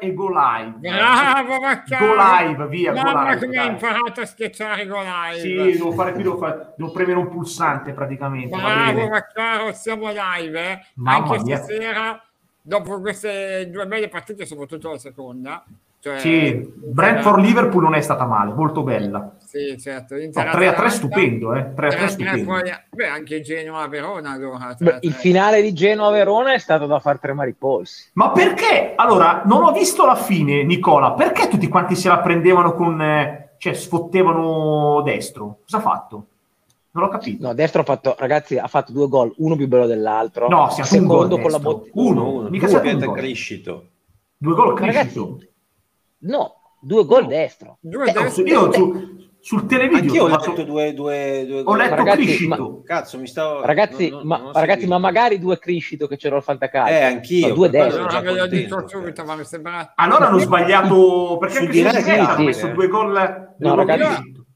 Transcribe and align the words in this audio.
e 0.00 0.12
go 0.12 0.28
live. 0.28 0.78
Bravo 0.78 1.60
Maccaro! 1.60 2.06
Go 2.06 2.14
live, 2.16 2.66
via, 2.66 2.92
go 2.92 3.00
Mamma 3.00 3.30
live. 3.30 3.46
come 3.46 3.58
hai 3.58 3.68
imparato 3.68 4.20
a 4.20 4.26
schiacciare 4.26 4.86
go 4.86 5.00
live. 5.00 5.38
Sì, 5.40 5.54
devo 5.78 5.92
fare 5.92 6.12
qui, 6.12 6.22
devo, 6.22 6.36
fare- 6.36 6.74
devo 6.76 6.90
premere 6.90 7.18
un 7.18 7.28
pulsante 7.28 7.92
praticamente. 7.92 8.56
Bravo. 8.56 9.08
Maccaro, 9.08 9.72
siamo 9.72 10.10
live, 10.10 10.70
eh? 10.70 10.80
Mamma 10.94 11.16
Anche 11.32 11.42
mia. 11.44 11.56
stasera, 11.58 12.20
dopo 12.60 13.00
queste 13.00 13.70
due 13.70 13.86
belle 13.86 14.08
partite, 14.08 14.44
soprattutto 14.46 14.90
la 14.90 14.98
seconda. 14.98 15.64
Cioè, 16.00 16.18
Sì, 16.18 16.72
Brentford-Liverpool 16.76 17.82
non 17.82 17.94
è 17.94 18.00
stata 18.00 18.24
male, 18.24 18.52
molto 18.52 18.82
bella. 18.82 19.34
Sì, 19.44 19.76
certo. 19.80 20.14
No, 20.14 20.20
Inter 20.20 20.42
3 20.50 20.50
a 20.50 20.52
3 20.52 20.66
Atalanta, 20.68 20.90
stupendo, 20.94 21.54
eh. 21.54 21.72
3 21.74 21.86
a 21.86 21.90
3 21.90 21.90
3 21.90 21.96
a 21.96 21.98
3 21.98 22.08
stupendo. 22.08 22.52
beh, 22.90 23.06
anche 23.08 23.40
Genoa-Verona 23.40 24.30
allora. 24.30 24.74
3 24.74 24.84
Beh, 24.84 24.92
a 24.92 24.98
il 25.00 25.10
3. 25.12 25.20
finale 25.20 25.62
di 25.62 25.72
Genoa-Verona 25.72 26.52
è 26.52 26.58
stato 26.58 26.86
da 26.86 27.00
far 27.00 27.18
tremare 27.18 27.50
i 27.50 27.54
polsi. 27.54 28.10
Ma 28.14 28.30
perché? 28.30 28.92
Allora, 28.94 29.42
non 29.44 29.62
ho 29.64 29.72
visto 29.72 30.04
la 30.06 30.14
fine, 30.16 30.62
Nicola. 30.64 31.12
Perché 31.12 31.48
tutti 31.48 31.66
quanti 31.68 31.94
se 31.96 32.08
la 32.08 32.18
prendevano 32.20 32.74
con... 32.74 33.00
eh, 33.02 33.54
cioè, 33.58 33.72
sfottevano 33.74 35.02
destro? 35.02 35.60
Cosa 35.64 35.78
ha 35.78 35.80
fatto? 35.80 36.26
Non 36.90 37.04
l'ho 37.04 37.10
capito. 37.10 37.46
No, 37.46 37.54
destro 37.54 37.80
ha 37.82 37.84
fatto, 37.84 38.14
ragazzi, 38.18 38.56
ha 38.56 38.66
fatto 38.66 38.92
due 38.92 39.08
gol, 39.08 39.32
uno 39.38 39.56
più 39.56 39.66
bello 39.68 39.86
dell'altro. 39.86 40.48
No, 40.48 40.70
si 40.70 40.80
ha 40.80 40.84
fatto 40.84 41.00
un 41.00 41.06
gol 41.06 41.22
secondo 41.30 41.40
con 41.40 41.50
la 41.50 41.58
destro. 41.58 41.72
botte. 41.78 41.90
Uno, 41.94 42.30
uno, 42.32 42.48
mica 42.48 42.66
due 42.68 42.94
gol. 42.96 43.16
crescito. 43.16 43.88
Due 44.36 44.54
gol 44.54 44.74
Ma 44.74 44.80
ragazzi, 44.86 44.94
crescito. 45.12 45.38
No, 46.20 46.54
due 46.80 47.04
gol 47.04 47.26
destro. 47.26 47.78
Due 47.80 48.08
Eh, 48.08 48.12
destri- 48.12 48.48
io 48.48 48.72
su- 48.72 49.16
sul 49.40 49.66
televideo 49.66 50.02
Anch'io 50.02 50.24
ho 50.24 50.28
letto 50.28 50.64
due, 50.64 50.94
due, 50.94 51.44
due 51.46 51.62
ho 51.64 51.74
letto 51.74 51.94
Ragazzi, 51.94 52.22
crescito. 52.24 52.82
Cazzo, 52.84 53.18
mi 53.18 53.26
stavo... 53.26 53.64
Ragazzi, 53.64 54.08
non- 54.10 54.26
non- 54.26 54.42
ma, 54.42 54.50
ragazzi 54.52 54.86
ma 54.86 54.98
magari 54.98 55.38
due 55.38 55.58
crescito 55.58 56.06
che 56.06 56.16
c'ero 56.16 56.36
al 56.36 56.42
fantacalcio. 56.42 56.92
Eh, 56.92 57.02
anch'io. 57.02 57.48
Ma 57.48 57.54
due 57.54 57.70
destro. 57.70 58.06
Allora 58.06 59.24
ma 59.24 59.44
sembra... 59.44 59.92
Allora 59.94 60.26
hanno 60.28 60.38
sbagliato 60.38 61.36
perché 61.38 61.58
anche 61.58 61.82
hanno 62.18 62.36
sì, 62.36 62.44
messo 62.44 62.68
due 62.68 62.88
gol, 62.88 63.54
No, 63.58 63.74
gol 63.74 63.86
ragazzi. 63.86 64.46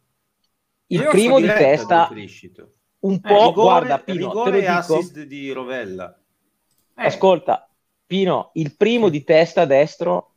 Il 0.88 1.06
primo 1.10 1.40
di 1.40 1.46
testa, 1.46 2.08
un 2.12 3.14
Eh, 3.14 3.20
po', 3.20 3.46
rigore, 3.46 3.52
guarda 3.52 3.98
Pino, 3.98 4.30
te 4.42 4.50
lo 4.50 4.56
e 4.56 4.60
dico, 4.60 4.72
assist 4.72 5.22
di 5.22 5.50
Rovella. 5.52 6.20
Eh, 6.96 7.06
ascolta, 7.06 7.66
Pino, 8.04 8.50
il 8.54 8.76
primo 8.76 9.08
di 9.08 9.24
testa 9.24 9.64
destro, 9.64 10.31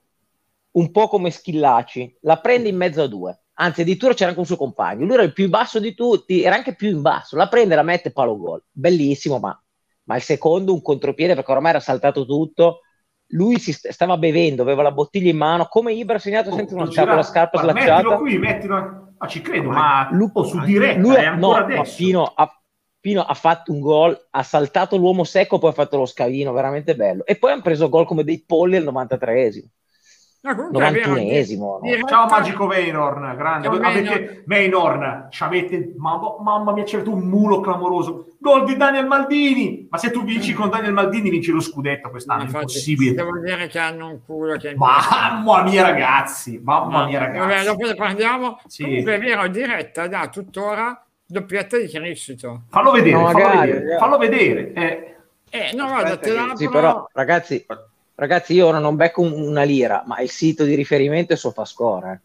un 0.76 0.92
po' 0.92 1.08
come 1.08 1.32
Schillaci, 1.32 2.18
la 2.22 2.38
prende 2.40 2.70
in 2.70 2.76
mezzo 2.76 3.02
a 3.02 3.08
due. 3.08 3.40
Anzi, 3.58 3.82
addirittura 3.82 4.14
c'era 4.14 4.30
anche 4.30 4.42
un 4.42 4.46
suo 4.46 4.58
compagno. 4.58 5.06
Lui 5.06 5.14
era 5.14 5.24
il 5.24 5.32
più 5.34 5.48
basso 5.50 5.80
di 5.80 5.94
tutti, 5.94 6.44
era 6.44 6.56
anche 6.56 6.76
più 6.76 6.90
in 6.90 7.02
basso. 7.02 7.38
La 7.38 7.48
prende, 7.48 7.76
la 7.76 7.84
mette, 7.84 8.12
palo 8.12 8.38
gol. 8.38 8.64
Bellissimo, 8.70 9.40
ma, 9.40 9.58
ma 10.04 10.16
il 10.16 10.22
secondo 10.22 10.74
un 10.74 10.82
contropiede 10.82 11.36
perché 11.36 11.52
ormai 11.52 11.72
era 11.72 11.80
saltato 11.80 12.26
tutto. 12.26 12.82
Lui 13.30 13.58
si 13.58 13.72
st- 13.72 13.90
stava 13.90 14.18
bevendo, 14.18 14.62
aveva 14.62 14.84
la 14.84 14.92
bottiglia 14.92 15.30
in 15.32 15.38
mano, 15.38 15.68
come 15.68 15.94
Ibra 15.94 16.18
ha 16.18 16.20
segnato 16.20 16.50
oh, 16.50 16.56
senza 16.56 16.76
una 16.76 16.88
gira- 16.88 17.16
la 17.16 17.24
scarpa 17.24 17.62
guarda, 17.62 17.72
slacciata. 17.80 18.02
Mettilo 18.02 18.18
qui, 18.20 18.38
mettilo. 18.38 19.14
Ah, 19.18 19.28
ci 19.28 19.42
credo, 19.42 19.70
Ma 19.70 19.74
ma 19.74 20.10
lui- 20.12 20.30
oh, 20.34 20.44
su 20.44 20.60
diretta 20.60 21.00
Lui, 21.00 21.16
è 21.16 21.24
no, 21.24 21.32
ancora 21.32 21.60
ma 21.60 21.66
adesso. 21.66 21.96
Pino 21.96 22.26
ha, 22.36 22.62
Pino 23.00 23.22
ha 23.22 23.34
fatto 23.34 23.72
un 23.72 23.80
gol, 23.80 24.28
ha 24.32 24.44
saltato 24.44 24.98
l'uomo 24.98 25.24
secco, 25.24 25.58
poi 25.58 25.70
ha 25.70 25.74
fatto 25.74 25.98
lo 25.98 26.06
scavino, 26.06 26.52
veramente 26.52 26.96
bello. 26.96 27.26
E 27.26 27.38
poi 27.38 27.54
hanno 27.54 27.62
preso 27.62 27.88
gol 27.88 28.06
come 28.06 28.26
dei 28.26 28.44
polli 28.46 28.76
al 28.76 28.84
93esimo, 28.84 29.64
No, 29.64 29.70
comunque 29.70 29.70
è 29.70 29.70
vero, 29.70 30.35
91esimo. 30.54 31.80
no? 31.82 32.08
Ciao 32.08 32.26
Magico 32.28 32.68
Veynorn, 32.68 33.36
grande. 33.36 33.68
Ciao, 33.68 33.80
Avete 33.80 34.44
Veynorn, 34.46 35.28
c'avete 35.32 35.94
mamma, 35.98 36.36
mamma 36.42 36.72
mia, 36.74 36.84
c'avete 36.86 37.10
un 37.10 37.24
mulo 37.24 37.60
clamoroso. 37.60 38.28
Gol 38.40 38.66
di 38.66 38.76
Daniel 38.78 39.08
Maldini. 39.08 39.88
Ma 39.90 39.98
se 39.98 40.12
tu 40.12 40.24
vinci 40.24 40.54
con 40.54 40.70
Daniel 40.70 40.94
Maldini 40.94 41.30
vinci 41.30 41.52
lo 41.52 41.60
scudetto 41.62 42.10
quest'anno, 42.10 42.42
è 42.42 42.46
Infatti, 42.46 42.64
impossibile. 42.66 43.14
Devo 43.16 43.40
dire 43.40 43.68
che 43.68 43.80
hanno 43.80 44.08
un 44.10 44.20
culo 44.26 44.56
che 44.58 44.76
Mamma 44.76 45.64
mia 45.64 45.82
ragazzi, 45.82 46.60
mamma 46.64 47.00
No, 47.02 47.08
mia 47.08 47.20
Vabbè, 47.20 47.38
ragazzi. 47.40 47.66
dopo 47.66 47.86
ne 47.88 47.96
parliamo. 47.96 48.60
Sì. 48.68 48.84
Comunque 48.84 49.16
è 49.16 49.20
vero, 49.20 49.48
diretta 49.48 50.08
da 50.08 50.28
tuttora 50.28 51.00
doppietta 51.26 51.78
di 51.78 51.88
crescito. 51.88 52.64
Fallo 52.70 52.92
vedere, 52.92 53.16
No, 53.18 53.26
fallo 53.30 53.38
magari, 53.40 53.58
vedere, 53.58 53.80
ragazzi. 53.84 54.00
fallo 54.00 54.18
vedere. 54.18 54.74
Eh, 54.74 55.10
Eh, 55.50 55.72
no, 55.74 55.88
guarda, 55.88 56.18
te 56.18 56.30
che- 56.30 56.36
l'apro. 56.36 56.56
Sì, 56.58 56.70
però 56.70 57.08
ragazzi, 57.14 57.66
ragazzi, 58.16 58.54
io 58.54 58.68
ora 58.68 58.80
non 58.80 58.96
becco 58.96 59.22
un- 59.22 59.34
una 59.34 59.64
lira, 59.64 60.04
ma 60.06 60.20
il 60.20 60.30
sito 60.30 60.64
di 60.64 60.76
riferimento 60.76 61.34
è 61.34 61.36
Sofascore. 61.36 62.12
eh. 62.12 62.20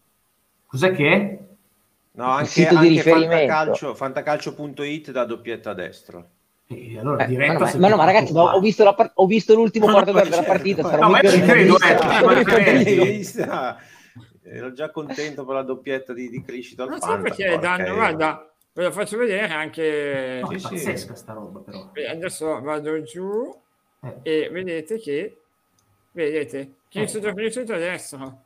cos'è 0.65 0.91
che 0.93 1.11
è? 1.11 1.39
No, 2.13 2.25
anche, 2.25 2.49
sito 2.49 2.69
di 2.71 2.75
anche 2.75 2.89
riferimento. 2.89 3.35
Fantacalcio, 3.53 3.93
fantacalcio.it 3.95 5.11
da 5.11 5.25
doppietta 5.25 5.69
a 5.71 5.73
destra. 5.73 6.25
Eh, 6.67 6.97
allora, 6.99 7.25
Eh, 7.25 7.35
ma, 7.35 7.53
no, 7.53 7.59
ma- 7.59 7.73
ma 7.77 7.87
no, 7.89 7.95
ma 7.97 8.05
ragazzi, 8.05 8.31
ma 8.33 8.55
ho 8.55 8.59
visto, 8.61 8.83
la 8.85 8.93
par- 8.93 9.11
ho 9.15 9.25
visto 9.25 9.53
l'ultimo 9.53 9.87
quarto 9.87 10.11
d'ora 10.11 10.23
della 10.29 10.43
partita. 10.43 10.81
ma- 10.81 10.89
sarà 10.89 11.01
No, 11.01 11.09
ma 11.09 11.21
ci 11.21 11.41
credo, 11.41 11.77
eh. 11.79 13.75
Ero 14.43 14.73
già 14.73 14.89
contento 14.91 15.45
per 15.45 15.55
la 15.55 15.61
doppietta 15.63 16.13
di, 16.13 16.29
di 16.29 16.41
crescita 16.41 16.85
Non 16.85 16.99
so 16.99 17.17
perché 17.21 17.57
danno, 17.59 17.87
io. 17.87 17.93
guarda, 17.93 18.53
ve 18.73 18.83
lo 18.83 18.91
faccio 18.91 19.17
vedere 19.17 19.47
anche... 19.53 20.39
No, 20.41 20.49
è 20.51 20.57
Sì, 20.57 20.59
sì. 20.59 20.73
pazzesca 20.75 21.15
sta 21.15 21.33
roba 21.33 21.59
però. 21.59 21.89
Eh, 21.93 22.07
Adesso 22.09 22.59
vado 22.61 23.01
giù 23.03 23.55
Eh, 24.03 24.17
e 24.45 24.49
vedete 24.49 24.99
che... 24.99 25.40
Vedete, 26.11 26.73
crescito, 26.89 27.33
crescito 27.33 27.73
adesso. 27.73 28.41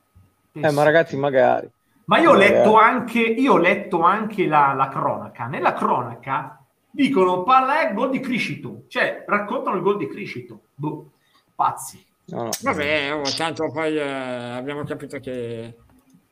Eh, 0.54 0.72
ma 0.72 0.84
ragazzi, 0.84 1.18
magari. 1.18 1.70
Ma 2.06 2.20
io 2.20 2.32
ho 2.32 2.36
Eh. 2.36 2.38
letto 2.38 2.76
anche, 2.78 3.20
io 3.20 3.54
ho 3.54 3.58
letto 3.58 4.02
anche 4.02 4.46
la, 4.46 4.74
la 4.74 4.90
cronaca. 4.90 5.48
Nella 5.48 5.74
cronaca 5.74 6.64
dicono 6.90 7.44
parla 7.44 7.82
è 7.82 7.94
gol 7.94 8.12
di 8.12 8.20
Criscito, 8.20 8.84
cioè 8.88 9.26
raccontano 9.28 9.76
il 9.76 9.82
gol 9.82 9.98
di 9.98 10.08
Criscito. 10.08 10.60
Boh, 10.76 11.10
pazzi. 11.56 12.04
No, 12.28 12.44
no. 12.44 12.50
Vabbè, 12.62 13.14
oh, 13.14 13.24
tanto 13.36 13.72
poi 13.72 13.98
eh, 13.98 14.02
abbiamo 14.02 14.84
capito 14.84 15.20
che, 15.20 15.76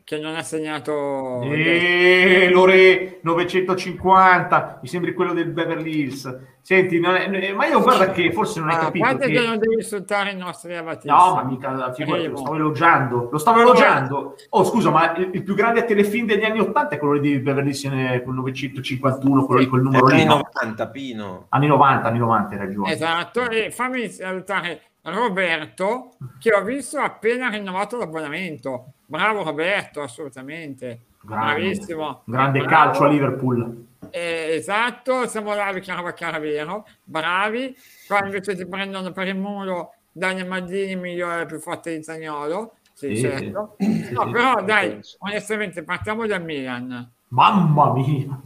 che 0.04 0.20
non 0.20 0.36
ha 0.36 0.42
segnato... 0.44 1.42
E 1.44 2.50
Lore 2.52 3.20
950, 3.22 4.80
mi 4.82 4.88
sembri 4.88 5.14
quello 5.14 5.34
del 5.34 5.48
Beverly 5.50 6.02
Hills. 6.02 6.40
Senti, 6.62 6.98
non 7.00 7.16
è- 7.16 7.52
ma 7.52 7.68
io 7.68 7.82
guarda 7.82 8.12
che 8.12 8.32
forse 8.32 8.62
non 8.62 8.70
hai 8.70 8.76
Ah, 8.76 8.80
capito 8.80 9.04
guarda 9.06 9.26
che... 9.26 9.34
che... 9.34 9.46
non 9.46 9.58
devi 9.60 9.76
insultare 9.76 10.32
i 10.32 10.36
nostri 10.38 10.76
amatissimi. 10.76 11.14
No, 11.14 11.36
ma 11.36 11.44
mica 11.44 11.92
figurati, 11.94 12.28
lo 12.28 12.38
stavo 12.38 12.56
elogiando. 12.56 13.30
Lo 13.32 13.38
stavo 13.38 13.62
elogiando. 13.62 14.36
Oh, 14.50 14.64
scusa, 14.64 14.90
ma 14.90 15.14
il, 15.18 15.30
il 15.34 15.44
più 15.44 15.56
grande 15.56 15.84
telefilm 15.84 16.26
degli 16.26 16.44
anni 16.46 16.60
80 16.60 16.96
è 16.96 17.00
quello 17.00 17.18
di 17.20 17.40
Beverly 17.40 17.70
Hills 17.70 17.84
eh, 17.86 18.22
con 18.24 18.36
951, 18.36 19.46
quello 19.46 19.62
di 19.62 19.68
quel 19.68 19.82
numero 19.82 20.06
lì. 20.08 20.14
Anni 20.14 20.26
no? 20.26 20.50
90, 20.62 20.88
Pino. 20.88 21.46
Anni 21.50 21.68
90, 21.68 22.08
anni 22.08 22.20
90, 22.20 22.54
hai 22.54 22.58
ragione. 22.58 22.92
Esatto, 22.94 23.50
e 23.50 23.70
fammi 23.72 24.08
salutare 24.08 24.82
Roberto 25.04 26.12
che 26.40 26.54
ho 26.54 26.64
visto 26.64 27.00
appena 27.00 27.50
rinnovato 27.50 27.98
l'abbonamento. 27.98 28.94
Bravo 29.06 29.44
Roberto, 29.44 30.02
assolutamente. 30.02 31.02
Grande. 31.22 31.46
Bravissimo. 31.62 32.22
Grande 32.26 32.60
Bravo. 32.60 32.74
calcio 32.76 33.04
a 33.04 33.08
Liverpool. 33.08 33.86
Eh, 34.10 34.54
esatto, 34.56 35.28
siamo 35.28 35.52
bravi 35.54 35.82
Caravacara 35.82 36.38
vero, 36.40 36.86
bravi. 37.04 37.76
Qua 38.08 38.24
invece 38.26 38.56
ti 38.56 38.66
prendono 38.66 39.12
per 39.12 39.28
il 39.28 39.36
muro 39.38 39.94
Daniel 40.12 40.48
Maldini, 40.48 40.96
migliore 40.96 41.46
più 41.46 41.60
forte 41.60 41.96
di 41.96 42.04
Zagnolo. 42.04 42.76
Sì, 42.94 43.16
Sì, 43.16 43.22
certo. 43.22 43.76
sì. 43.80 44.10
No, 44.12 44.30
però 44.30 44.62
dai, 44.64 45.00
onestamente 45.20 45.84
partiamo 45.84 46.28
dal 46.28 46.44
Milan. 46.44 47.12
Mamma 47.30 47.92
mia. 47.94 48.40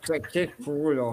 Cioè, 0.00 0.20
che 0.20 0.54
culo. 0.62 1.12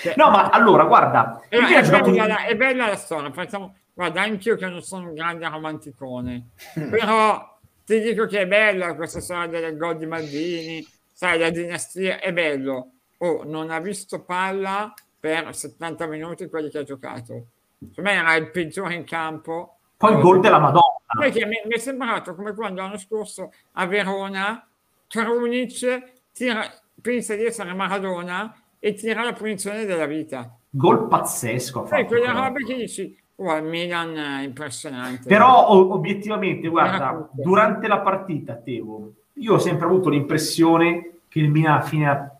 Cioè, 0.00 0.14
No, 0.16 0.30
ma 0.30 0.48
allora, 0.48 0.84
guarda, 0.84 1.42
è, 1.48 1.58
giocato 1.82 2.10
bella, 2.10 2.26
la- 2.26 2.44
è 2.46 2.56
bella 2.56 2.86
la 2.86 2.96
storia, 2.96 3.30
facciamo, 3.30 3.74
guarda, 3.92 4.22
anch'io 4.22 4.56
che 4.56 4.66
non 4.66 4.82
sono 4.82 5.08
un 5.08 5.14
grande 5.14 5.48
romanticone, 5.48 6.48
però 6.90 7.58
ti 7.84 8.00
dico 8.00 8.26
che 8.26 8.40
è 8.40 8.46
bella 8.46 8.94
questa 8.94 9.20
storia 9.20 9.60
del 9.60 9.76
gol 9.76 9.98
di 9.98 10.06
Maldini, 10.06 10.86
sai, 11.12 11.38
la 11.38 11.50
dinastia 11.50 12.20
è 12.20 12.32
bello. 12.32 12.90
Oh, 13.18 13.44
non 13.44 13.70
ha 13.70 13.78
visto 13.78 14.22
palla 14.22 14.92
per 15.18 15.54
70 15.54 16.06
minuti 16.06 16.48
quelli 16.48 16.68
che 16.68 16.78
ha 16.78 16.82
giocato. 16.82 17.46
Per 17.94 18.02
me 18.02 18.12
era 18.12 18.34
il 18.34 18.50
peggiore 18.50 18.94
in 18.94 19.04
campo. 19.04 19.78
poi 19.96 20.14
il 20.14 20.20
gol 20.20 20.40
della 20.40 20.58
Madonna. 20.58 20.80
Perché 21.18 21.44
mi, 21.46 21.60
mi 21.66 21.74
è 21.74 21.78
sembrato 21.78 22.34
come 22.34 22.54
quando 22.54 22.80
l'anno 22.80 22.98
scorso 22.98 23.52
a 23.72 23.86
Verona 23.86 24.66
Krunic 25.06 26.20
tira, 26.32 26.68
pensa 27.00 27.34
di 27.34 27.44
essere 27.44 27.74
Maradona 27.74 28.56
e 28.78 28.94
tira 28.94 29.22
la 29.22 29.32
punizione 29.32 29.84
della 29.84 30.06
vita. 30.06 30.56
Gol 30.70 31.06
pazzesco. 31.06 31.86
Sai, 31.86 32.06
però. 32.06 32.32
robe 32.32 32.64
che 32.64 32.74
dici, 32.74 33.16
oh, 33.42 33.56
il 33.56 33.64
Milan 33.64 34.16
è 34.16 34.42
impressionante. 34.42 35.26
Però 35.28 35.70
obiettivamente, 35.70 36.68
guarda, 36.68 37.28
durante 37.32 37.86
la 37.88 37.98
partita, 37.98 38.54
Tevo, 38.54 39.12
io 39.34 39.54
ho 39.54 39.58
sempre 39.58 39.86
avuto 39.86 40.08
l'impressione 40.08 41.10
che 41.28 41.38
il 41.40 41.50
Milan 41.50 41.72
alla 41.74 41.82
fine 41.82 42.30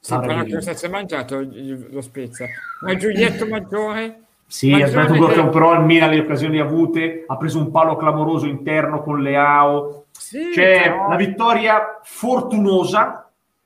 sì, 0.00 0.18
però 0.18 0.44
cosa 0.44 0.74
si 0.74 0.84
è 0.84 0.88
mangiato 0.88 1.40
lo 1.90 2.00
Spezia? 2.02 2.46
Ma 2.82 2.94
Giulietto 2.94 3.46
Maggiore? 3.46 4.18
Sì, 4.46 4.70
ha 4.72 4.86
sbagliato 4.86 5.14
due 5.14 5.32
che- 5.32 5.48
però 5.48 5.72
il 5.74 5.80
Milan 5.80 6.10
le 6.10 6.20
occasioni 6.20 6.58
avute, 6.60 7.24
ha 7.26 7.36
preso 7.38 7.58
un 7.58 7.70
palo 7.70 7.96
clamoroso 7.96 8.46
interno 8.46 9.02
con 9.02 9.22
Leao. 9.22 10.04
Sì, 10.10 10.50
C'è 10.52 10.82
però- 10.82 11.06
una 11.06 11.16
vittoria 11.16 12.00
fortunosa, 12.02 13.23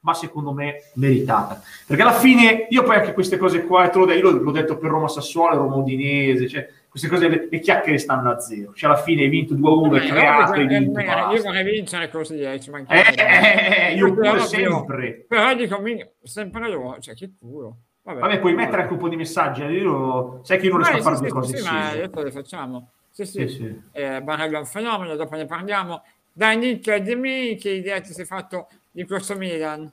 ma 0.09 0.15
secondo 0.15 0.53
me 0.53 0.83
meritata. 0.95 1.61
Perché 1.87 2.03
alla 2.03 2.13
fine, 2.13 2.67
io 2.71 2.83
poi 2.83 2.97
anche 2.97 3.13
queste 3.13 3.37
cose 3.37 3.65
qua, 3.65 3.89
te 3.89 3.99
l'ho 3.99 4.07
detto, 4.07 4.31
l'ho 4.31 4.51
detto 4.51 4.79
per 4.79 4.91
Roma 4.91 5.09
Sassuolo, 5.09 5.57
Roma 5.57 5.77
Udinese, 5.77 6.49
cioè, 6.49 6.69
queste 6.89 7.09
cose, 7.09 7.29
le, 7.29 7.49
le 7.51 7.59
chiacchiere 7.61 7.99
stanno 7.99 8.31
a 8.31 8.41
zero. 8.41 8.73
Cioè, 8.75 8.91
alla 8.91 9.01
fine 9.01 9.23
hai 9.23 9.29
vinto 9.29 9.55
2-1, 9.55 9.89
Beh, 9.91 10.01
hai 10.01 10.09
creato, 10.09 10.53
hai 10.53 10.61
io, 10.63 10.67
vinto. 10.79 11.01
io 11.01 11.43
vorrei 11.43 11.65
vincere 11.65 12.09
così, 12.11 12.41
eh, 12.41 12.59
ci 12.61 12.69
Eh, 12.69 12.73
mancherebbe. 12.73 13.27
eh, 13.27 13.91
eh, 13.93 13.95
io 13.95 14.13
pure 14.15 14.31
Però- 14.31 14.45
sempre. 14.45 15.25
Però 15.29 15.55
dico, 15.55 15.83
sempre 16.23 16.71
loro, 16.71 16.99
cioè 17.01 17.15
che 17.15 17.31
culo. 17.39 17.77
Vabbè, 18.03 18.21
Vabbè, 18.21 18.39
puoi 18.41 18.55
mettere 18.55 18.83
anche 18.83 18.95
un 18.95 18.99
po' 18.99 19.09
di 19.11 19.17
messaggi. 19.17 19.63
eh, 19.63 19.71
Io, 19.71 20.41
sai 20.43 20.59
che 20.59 20.65
io 20.65 20.73
non 20.73 20.79
riesco 20.83 20.97
a 20.97 21.03
fare 21.03 21.17
sì, 21.17 21.21
due 21.21 21.29
sì, 21.31 21.35
cose 21.35 21.57
sì, 21.59 21.63
ma 21.65 21.79
insieme. 21.83 22.05
adesso 22.05 22.23
le 22.25 22.31
facciamo. 22.31 22.91
Sì, 23.11 23.25
sì. 23.27 23.49
Sì, 23.49 23.55
sì. 23.55 23.81
Eh, 23.93 24.25
è 24.25 24.57
un 24.57 24.65
fenomeno, 24.65 25.15
dopo 25.15 25.37
ne 25.37 25.45
parliamo. 25.45 26.03
Dai 26.33 26.57
Nick, 26.57 26.95
dimmi 26.99 27.57
che 27.57 27.71
idea 27.71 28.01
ti 28.01 28.13
sei 28.13 28.25
fatto 28.25 28.69
di 28.99 29.07
questo 29.07 29.37
Milan. 29.37 29.91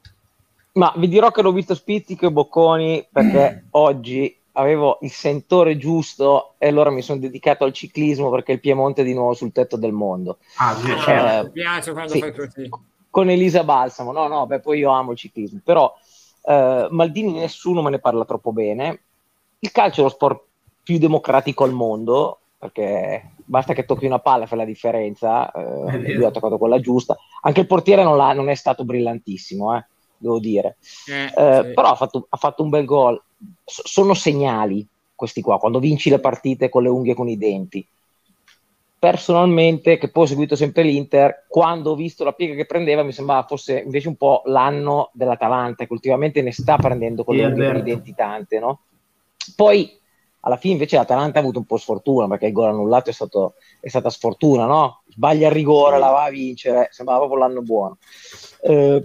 Ma 0.74 0.92
vi 0.98 1.08
dirò 1.08 1.30
che 1.30 1.44
l'ho 1.44 1.52
visto 1.52 1.76
spizzico 1.76 2.26
e 2.26 2.32
bocconi 2.32 3.08
perché 3.12 3.66
oggi 3.72 4.36
avevo 4.54 4.98
il 5.02 5.12
sentore 5.12 5.78
giusto 5.78 6.56
e 6.58 6.70
allora 6.70 6.90
mi 6.90 7.04
sono 7.04 7.20
dedicato 7.20 7.66
al 7.66 7.74
ciclismo 7.74 8.32
perché 8.32 8.54
il 8.54 8.60
Piemonte 8.60 9.02
è 9.02 9.06
di 9.06 9.14
nuovo 9.14 9.34
sul 9.34 9.52
tetto 9.52 9.78
del 9.78 9.92
mondo. 9.92 10.40
Ah, 10.58 10.74
sì, 10.74 10.90
Eh, 10.90 10.98
certo. 11.00 11.46
mi 11.46 11.52
piace 11.52 11.92
quando 11.92 12.14
sì. 12.14 12.20
fai 12.20 12.34
così. 12.34 12.70
Con 13.12 13.30
Elisa 13.30 13.64
Balsamo, 13.64 14.12
no, 14.12 14.28
no, 14.28 14.48
beh, 14.48 14.60
poi 14.60 14.80
io 14.80 14.90
amo 14.90 15.12
il 15.12 15.18
ciclismo, 15.18 15.60
però 15.64 15.94
eh, 16.44 16.88
Maldini 16.90 17.34
nessuno 17.34 17.84
me 17.84 17.92
ne 17.92 18.00
parla 18.00 18.26
troppo 18.26 18.52
bene. 18.52 19.02
Il 19.60 19.72
calcio 19.72 20.00
è 20.02 20.04
lo 20.04 20.10
sport 20.10 20.42
più 20.82 20.98
democratico 20.98 21.64
al 21.64 21.72
mondo 21.74 22.40
perché 22.58 23.36
basta 23.46 23.74
che 23.74 23.86
tocchi 23.86 24.06
una 24.06 24.20
palla 24.20 24.44
e 24.46 24.48
fai 24.48 24.58
la 24.60 24.66
differenza. 24.66 25.52
Eh, 25.52 26.14
lui 26.14 26.26
ha 26.26 26.32
toccato 26.32 26.58
quella 26.58 26.80
giusta. 26.80 27.16
Anche 27.42 27.62
il 27.62 27.68
portiere 27.68 28.04
non, 28.04 28.18
l'ha- 28.18 28.34
non 28.34 28.50
è 28.50 28.56
stato 28.56 28.86
brillantissimo, 28.86 29.76
eh, 29.76 29.88
devo 30.18 30.40
dire. 30.40 30.78
Eh, 31.06 31.30
Eh, 31.32 31.62
sì. 31.62 31.74
però 31.74 31.90
ha 31.90 31.96
fatto, 31.96 32.26
ha 32.30 32.38
fatto 32.38 32.64
un 32.64 32.70
bel 32.70 32.86
gol. 32.86 33.22
S- 33.64 33.82
sono 33.86 34.14
segnali 34.14 34.88
questi 35.14 35.42
qua, 35.42 35.58
quando 35.60 35.80
vinci 35.80 36.10
le 36.10 36.20
partite 36.20 36.70
con 36.70 36.84
le 36.84 36.90
unghie 36.90 37.12
e 37.14 37.16
con 37.16 37.28
i 37.30 37.38
denti. 37.38 37.88
Personalmente, 38.98 39.98
che 40.00 40.10
poi 40.10 40.24
ho 40.24 40.28
seguito 40.28 40.56
sempre 40.56 40.82
l'Inter, 40.82 41.46
quando 41.48 41.92
ho 41.92 41.96
visto 41.96 42.24
la 42.24 42.32
piega 42.32 42.56
che 42.56 42.66
prendeva, 42.66 43.04
mi 43.04 43.12
sembrava 43.12 43.46
fosse 43.46 43.80
invece 43.82 44.08
un 44.08 44.16
po' 44.16 44.42
l'anno 44.46 45.12
dell'Atalanta, 45.14 45.86
che 45.86 45.94
ultimamente 45.94 46.42
ne 46.42 46.52
sta 46.52 46.78
prendendo 46.78 47.24
con 47.24 47.36
Sì, 47.36 47.42
le 47.42 47.46
unghie 47.46 47.62
e 47.62 47.66
con 47.66 47.76
i 47.78 47.84
denti 47.84 48.16
tante, 48.16 48.58
no? 48.58 48.86
Poi 49.56 50.02
alla 50.46 50.58
fine 50.58 50.74
invece 50.74 50.96
l'Atalanta 50.96 51.40
ha 51.40 51.42
avuto 51.42 51.60
un 51.60 51.66
po' 51.66 51.78
sfortuna 51.78 52.28
perché 52.28 52.48
il 52.48 52.54
gol 52.54 52.70
annullato 52.70 53.10
è, 53.10 53.14
stato, 53.14 53.56
è 53.80 53.90
stata 53.90 54.12
sfortuna, 54.12 54.66
no? 54.66 55.02
Sbaglia 55.08 55.48
il 55.48 55.54
rigore, 55.54 55.98
la 55.98 56.10
va 56.10 56.24
a 56.26 56.30
vincere, 56.30 56.90
sembrava 56.92 57.26
proprio 57.26 57.40
l'anno 57.40 57.62
buono. 57.62 57.98
Eh, 58.62 59.04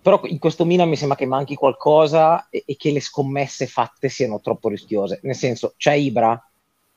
però 0.00 0.20
in 0.24 0.38
questo 0.38 0.64
Milan 0.64 0.88
mi 0.88 0.94
sembra 0.94 1.16
che 1.16 1.26
manchi 1.26 1.56
qualcosa 1.56 2.48
e, 2.48 2.62
e 2.64 2.76
che 2.76 2.92
le 2.92 3.00
scommesse 3.00 3.66
fatte 3.66 4.08
siano 4.08 4.40
troppo 4.40 4.68
rischiose. 4.68 5.18
Nel 5.24 5.34
senso, 5.34 5.74
c'è 5.76 5.94
Ibra, 5.94 6.40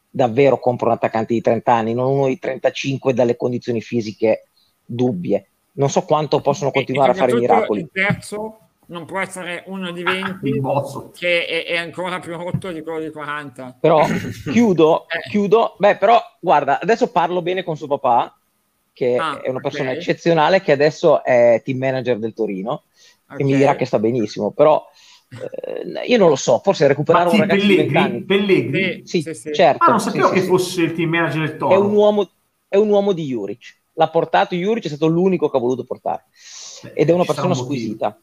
davvero 0.08 0.60
compra 0.60 0.88
un 0.88 0.94
attaccante 0.94 1.34
di 1.34 1.42
30 1.42 1.74
anni, 1.74 1.94
non 1.96 2.12
uno 2.12 2.28
di 2.28 2.38
35 2.38 3.16
dalle 3.16 3.36
condizioni 3.36 3.82
fisiche 3.82 4.50
dubbie. 4.86 5.48
Non 5.74 5.90
so 5.90 6.04
quanto 6.04 6.42
possono 6.42 6.70
continuare 6.70 7.12
a 7.12 7.16
fare 7.16 7.34
miracoli. 7.34 7.82
Il 7.82 7.90
terzo 7.92 8.59
non 8.90 9.06
può 9.06 9.20
essere 9.20 9.64
uno 9.68 9.92
di 9.92 10.02
Il 10.02 10.06
20 10.06 10.60
bozzo. 10.60 11.12
che 11.12 11.46
è, 11.46 11.66
è 11.66 11.78
ancora 11.78 12.20
più 12.20 12.36
rotto 12.36 12.72
di 12.72 12.82
quello 12.82 13.00
di 13.00 13.12
40. 13.12 13.78
Però 13.80 14.06
chiudo, 14.52 15.06
Eh. 15.08 15.30
chiudo. 15.30 15.76
Beh, 15.78 15.98
però 15.98 16.22
guarda, 16.40 16.80
adesso 16.80 17.12
parlo 17.12 17.42
bene 17.42 17.64
con 17.64 17.78
suo 17.78 17.88
papà, 17.88 18.38
che 18.92 19.16
Ah, 19.18 19.40
è 19.42 19.50
una 19.50 19.60
persona 19.60 19.92
ok. 19.92 19.98
eccezionale, 19.98 20.62
che 20.62 20.72
adesso 20.72 21.24
è 21.24 21.62
team 21.64 21.78
manager 21.78 22.20
del 22.20 22.34
Torino, 22.34 22.84
e 23.36 23.44
mi 23.44 23.56
dirà 23.56 23.76
che 23.76 23.86
sta 23.86 24.00
benissimo. 24.00 24.52
Però 24.52 24.86
eh, 25.38 26.06
io 26.06 26.18
non 26.18 26.30
lo 26.30 26.36
so, 26.36 26.60
forse 26.60 26.88
recuperare 26.88 27.26
Ma 27.26 27.32
un 27.32 27.38
ragazzo 27.38 27.68
di 27.68 27.74
20 27.74 27.96
Pellegrini? 27.96 27.98
anni. 27.98 28.26
Pellegrini? 28.26 29.08
Sì, 29.08 29.22
Sì, 29.22 29.34
sì, 29.34 29.54
certo. 29.54 29.84
Ah, 29.86 29.90
non 29.92 30.00
sapevo 30.00 30.28
sì, 30.28 30.34
che 30.36 30.42
sì. 30.42 30.48
fosse 30.48 30.82
il 30.84 30.92
team 30.94 31.10
manager 31.10 31.48
del 31.48 31.58
Toro. 31.58 31.74
È 31.74 31.78
un 31.78 31.94
uomo, 31.94 32.30
è 32.68 32.76
un 32.78 32.90
uomo 32.90 33.14
di 33.14 33.26
Juric. 33.26 33.78
L'ha 33.94 34.10
portato 34.10 34.56
Juric, 34.56 34.86
è 34.86 34.88
stato 34.88 35.08
l'unico 35.08 35.50
che 35.50 35.58
ha 35.58 35.60
voluto 35.60 35.84
portare. 35.86 36.26
Beh, 36.82 36.90
Ed 36.94 37.10
è 37.10 37.14
una 37.14 37.26
persona 37.26 37.54
un 37.54 37.60
motivo. 37.60 37.66
squisita. 37.66 38.22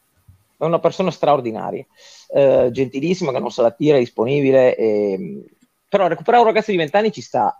È 0.57 0.63
una 0.63 0.79
persona 0.79 1.11
straordinaria, 1.11 1.85
eh, 2.33 2.69
gentilissima, 2.71 3.31
che 3.31 3.39
non 3.39 3.51
se 3.51 3.61
la 3.61 3.71
tira, 3.71 3.97
è 3.97 3.99
disponibile. 3.99 4.75
e- 4.75 5.45
Però 5.89 6.07
recuperare 6.07 6.43
un 6.43 6.49
ragazzo 6.49 6.71
di 6.71 6.77
20 6.77 6.95
anni 6.95 7.11
ci 7.11 7.21
sta. 7.21 7.55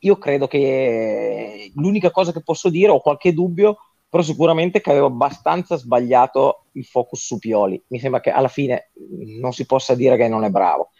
Io 0.00 0.16
credo 0.16 0.46
che 0.48 1.70
l'unica 1.74 2.10
cosa 2.10 2.32
che 2.32 2.42
posso 2.42 2.68
dire, 2.70 2.90
ho 2.90 3.00
qualche 3.00 3.32
dubbio, 3.32 3.76
però 4.08 4.22
sicuramente 4.22 4.80
che 4.80 4.90
avevo 4.90 5.06
abbastanza 5.06 5.76
sbagliato 5.76 6.64
il 6.72 6.84
focus 6.84 7.24
su 7.24 7.38
Pioli. 7.38 7.80
Mi 7.88 7.98
sembra 8.00 8.20
che 8.20 8.30
alla 8.30 8.48
fine 8.48 8.90
non 9.40 9.52
si 9.52 9.66
possa 9.66 9.94
dire 9.94 10.16
che 10.16 10.28
non 10.28 10.44
è 10.44 10.50
bravo. 10.50 10.90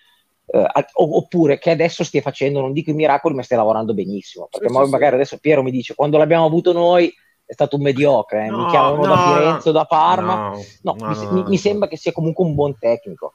Eh, 0.47 0.67
oppure 0.93 1.59
che 1.59 1.71
adesso 1.71 2.05
stia 2.05 2.21
facendo, 2.21 2.61
non 2.61 2.73
dico 2.73 2.91
i 2.91 2.95
miracoli, 2.95 3.35
ma 3.35 3.43
stia 3.43 3.57
lavorando 3.57 3.95
benissimo. 3.95 4.49
Perché 4.51 4.69
sì, 4.69 4.75
magari 4.75 5.11
sì. 5.11 5.15
adesso 5.15 5.39
Piero 5.39 5.63
mi 5.63 5.71
dice 5.71 5.95
quando 5.95 6.19
l'abbiamo 6.19 6.45
avuto 6.45 6.73
noi 6.73 7.13
è 7.49 7.55
stato 7.55 7.77
un 7.77 7.83
mediocre, 7.83 8.45
eh, 8.45 8.51
mi 8.51 8.59
No, 8.59 8.67
chiamano 8.67 9.07
da 9.07 9.15
no, 9.15 9.35
Firenze 9.35 9.69
o 9.71 9.73
da 9.73 9.87
Parma. 9.87 10.35
No, 10.51 10.65
No, 10.83 10.95
no, 10.99 11.09
mi, 11.09 11.15
no, 11.15 11.33
mi- 11.33 11.43
no, 11.43 11.49
mi 11.49 11.57
sembra 11.57 11.89
che 11.89 11.97
sia 11.97 12.13
comunque 12.13 12.45
un 12.45 12.55
buon 12.55 12.77
tecnico. 12.79 13.33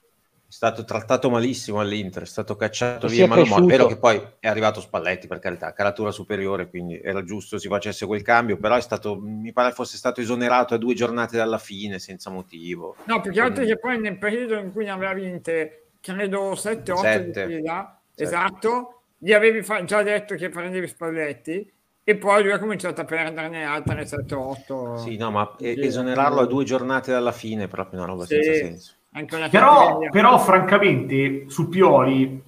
È 0.47 0.55
stato 0.55 0.83
trattato 0.83 1.31
malissimo 1.31 1.79
all'Inter, 1.79 2.21
è 2.21 2.27
stato 2.27 2.55
cacciato 2.55 3.07
E 3.07 3.09
via 3.09 3.25
si 3.25 3.41
è. 3.41 3.61
Vero 3.63 3.87
che 3.87 3.97
poi 3.97 4.21
è 4.39 4.47
arrivato 4.47 4.81
Spalletti, 4.81 5.25
per 5.25 5.39
carità, 5.39 5.73
caratura 5.73 6.11
superiore, 6.11 6.69
quindi 6.69 6.99
era 7.01 7.23
giusto 7.23 7.57
si 7.57 7.67
facesse 7.67 8.05
quel 8.05 8.21
cambio, 8.21 8.57
però 8.57 8.75
è 8.75 8.81
stato, 8.81 9.19
mi 9.19 9.51
pare 9.51 9.71
fosse 9.71 9.97
stato 9.97 10.21
esonerato 10.21 10.75
a 10.75 10.77
due 10.77 10.93
giornate 10.93 11.37
dalla 11.37 11.57
fine, 11.57 11.97
senza 11.97 12.29
motivo. 12.29 12.95
No, 13.05 13.19
più 13.19 13.31
che 13.31 13.41
altro 13.41 13.63
Mm. 13.63 13.67
che 13.67 13.79
poi 13.79 13.99
nel 13.99 14.19
periodo 14.19 14.53
in 14.59 14.71
cui 14.71 14.85
ne 14.85 14.91
aveva 14.91 15.13
vinte, 15.13 15.87
credo 15.99 16.53
7-8 16.53 17.01
di 17.01 17.33
Sette. 17.33 17.47
fila, 17.47 17.99
Sette. 18.11 18.23
esatto, 18.23 19.01
gli 19.17 19.33
avevi 19.33 19.63
fa- 19.63 19.83
già 19.85 20.03
detto 20.03 20.35
che 20.35 20.49
prendevi 20.49 20.85
Spalletti 20.87 21.72
e 22.03 22.15
poi 22.17 22.43
lui 22.43 22.51
ha 22.51 22.59
cominciato 22.59 23.01
a 23.01 23.05
perderne 23.05 23.63
altre 23.63 24.05
7-8. 24.05 24.97
Sì, 24.97 25.15
no, 25.17 25.31
ma 25.31 25.55
esonerarlo 25.57 26.41
a 26.41 26.45
due 26.45 26.63
giornate 26.63 27.11
dalla 27.11 27.31
fine 27.31 27.63
è 27.63 27.67
proprio 27.67 27.99
una 27.99 28.09
roba 28.09 28.25
Sì. 28.25 28.35
senza 28.35 28.53
senso. 28.53 28.93
Anche 29.13 29.35
una 29.35 29.47
Però, 29.47 29.99
però, 30.09 30.37
francamente, 30.39 31.45
su 31.47 31.69
Pioli 31.69 32.41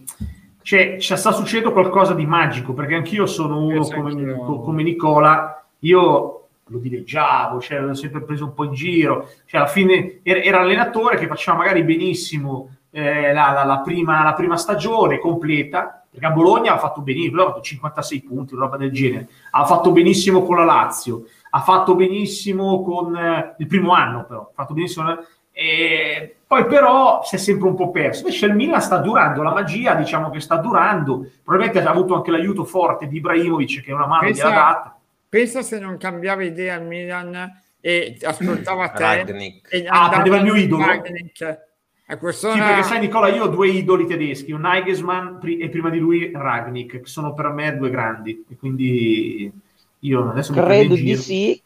cioè, 0.62 0.98
ci 0.98 1.16
sta 1.16 1.32
succedendo 1.32 1.72
qualcosa 1.72 2.16
di 2.16 2.26
magico, 2.26 2.74
perché 2.74 2.96
anch'io 2.96 3.28
sono 3.28 3.64
uno 3.64 3.84
Sì, 3.84 3.94
come, 3.94 4.34
come 4.34 4.82
Nicola, 4.82 5.64
io 5.80 6.48
lo 6.66 6.78
dileggiavo, 6.80 7.60
cioè, 7.62 7.80
l'ho 7.80 7.94
sempre 7.94 8.24
preso 8.24 8.46
un 8.46 8.54
po' 8.56 8.64
in 8.64 8.74
giro, 8.74 9.30
cioè, 9.46 9.62
alla 9.62 9.70
fine 9.70 10.22
era, 10.24 10.42
era 10.42 10.62
allenatore 10.62 11.18
che 11.18 11.28
faceva 11.28 11.58
magari 11.58 11.84
benissimo 11.84 12.76
eh, 12.98 13.34
la, 13.34 13.52
la- 13.52 13.64
la 13.66 13.80
prima, 13.80 14.24
la 14.24 14.34
prima 14.34 14.56
stagione 14.56 15.20
completa, 15.20 16.02
perché 16.10 16.26
a 16.26 16.32
Bologna 16.32 16.74
ha 16.74 16.78
fatto 16.78 17.02
benissimo, 17.02 17.42
ha 17.42 17.46
fatto 17.48 17.62
56 17.62 18.22
punti, 18.24 18.54
una 18.54 18.64
roba 18.66 18.78
del 18.78 18.92
genere, 18.92 19.28
ha 19.52 19.66
fatto 19.66 19.92
benissimo 19.92 20.44
con 20.44 20.56
la 20.56 20.64
Lazio, 20.64 21.26
ha 21.50 21.60
fatto 21.60 21.94
benissimo 21.96 22.82
con 22.84 23.16
eh, 23.18 23.56
il 23.58 23.68
primo 23.68 23.92
anno 23.94 24.24
però, 24.26 24.42
ha 24.50 24.52
fatto 24.54 24.74
benissimo 24.74 25.18
e 25.52 26.38
poi 26.48 26.66
però 26.66 27.22
si 27.24 27.36
è 27.36 27.38
sempre 27.38 27.68
un 27.68 27.76
po' 27.76 27.92
perso. 27.92 28.22
Invece 28.22 28.46
il 28.46 28.56
Milan 28.56 28.82
sta 28.82 28.98
durando, 28.98 29.42
la 29.44 29.52
magia 29.54 29.94
diciamo 29.96 30.30
che 30.30 30.40
sta 30.40 30.56
durando, 30.58 31.26
probabilmente 31.44 31.86
ha 31.86 31.92
avuto 31.92 32.16
anche 32.16 32.32
l'aiuto 32.32 32.64
forte 32.64 33.08
di 33.08 33.18
Ibrahimovic 33.18 33.82
che 33.84 33.92
una 33.92 34.06
mano 34.08 34.22
Pensa- 34.26 34.48
gliel'ha 34.48 34.56
data. 34.60 34.98
Pensa 35.28 35.62
se 35.64 35.80
non 35.80 35.98
cambiava 35.98 36.44
idea 36.44 36.76
al 36.76 36.86
Milan 36.86 37.62
e 37.82 38.18
ascoltava 38.24 38.88
te 38.90 39.04
Ragnik. 39.04 39.68
e 39.74 39.86
Ah, 39.88 40.08
prendeva 40.10 40.38
il 40.38 40.44
mio 40.44 40.56
idolo? 40.56 40.86
Ragnik. 40.86 41.64
A 42.08 42.18
quest'ora 42.18 42.54
Sì, 42.54 42.60
perché 42.62 42.84
sai 42.84 43.00
Nicola, 43.00 43.28
io 43.30 43.46
ho 43.46 43.48
due 43.48 43.70
idoli 43.70 44.06
tedeschi, 44.06 44.52
un 44.52 45.38
pri- 45.40 45.58
e 45.58 45.70
prima 45.70 45.90
di 45.90 45.98
lui 45.98 46.32
Ragnik, 46.32 47.00
che 47.02 47.08
sono 47.08 47.34
per 47.34 47.50
me 47.50 47.76
due 47.76 47.90
grandi, 47.90 48.46
e 48.48 48.56
quindi 48.56 49.52
io 50.00 50.30
adesso 50.30 50.54
mi 50.54 50.62
Credo 50.62 50.96
di 50.96 51.06
giro. 51.06 51.22
sì. 51.22 51.62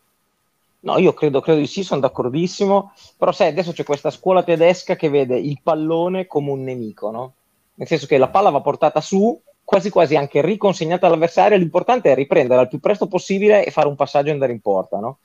No, 0.82 0.98
io 0.98 1.14
credo, 1.14 1.42
credo 1.42 1.60
di 1.60 1.68
sì, 1.68 1.84
sono 1.84 2.00
d'accordissimo. 2.00 2.94
Però 3.18 3.32
sai, 3.34 3.50
adesso 3.50 3.74
c'è 3.74 3.84
questa 3.84 4.10
scuola 4.12 4.44
tedesca 4.44 4.96
che 4.96 5.10
vede 5.10 5.38
il 5.38 5.60
pallone 5.62 6.26
come 6.26 6.52
un 6.52 6.64
nemico, 6.64 7.12
no? 7.12 7.34
Nel 7.76 7.88
senso 7.88 8.06
che 8.08 8.18
la 8.18 8.30
palla 8.30 8.50
va 8.50 8.62
portata 8.62 9.02
su, 9.02 9.38
quasi 9.64 9.90
quasi 9.90 10.16
anche 10.16 10.42
riconsegnata 10.42 11.08
all'avversario, 11.08 11.58
l'importante 11.58 12.12
è 12.12 12.16
riprenderla 12.16 12.64
il 12.64 12.70
più 12.70 12.80
presto 12.80 13.08
possibile 13.08 13.66
e 13.66 13.72
fare 13.72 13.88
un 13.88 13.96
passaggio 13.96 14.30
e 14.30 14.32
andare 14.32 14.54
in 14.54 14.62
porta, 14.62 15.00
no? 15.00 15.20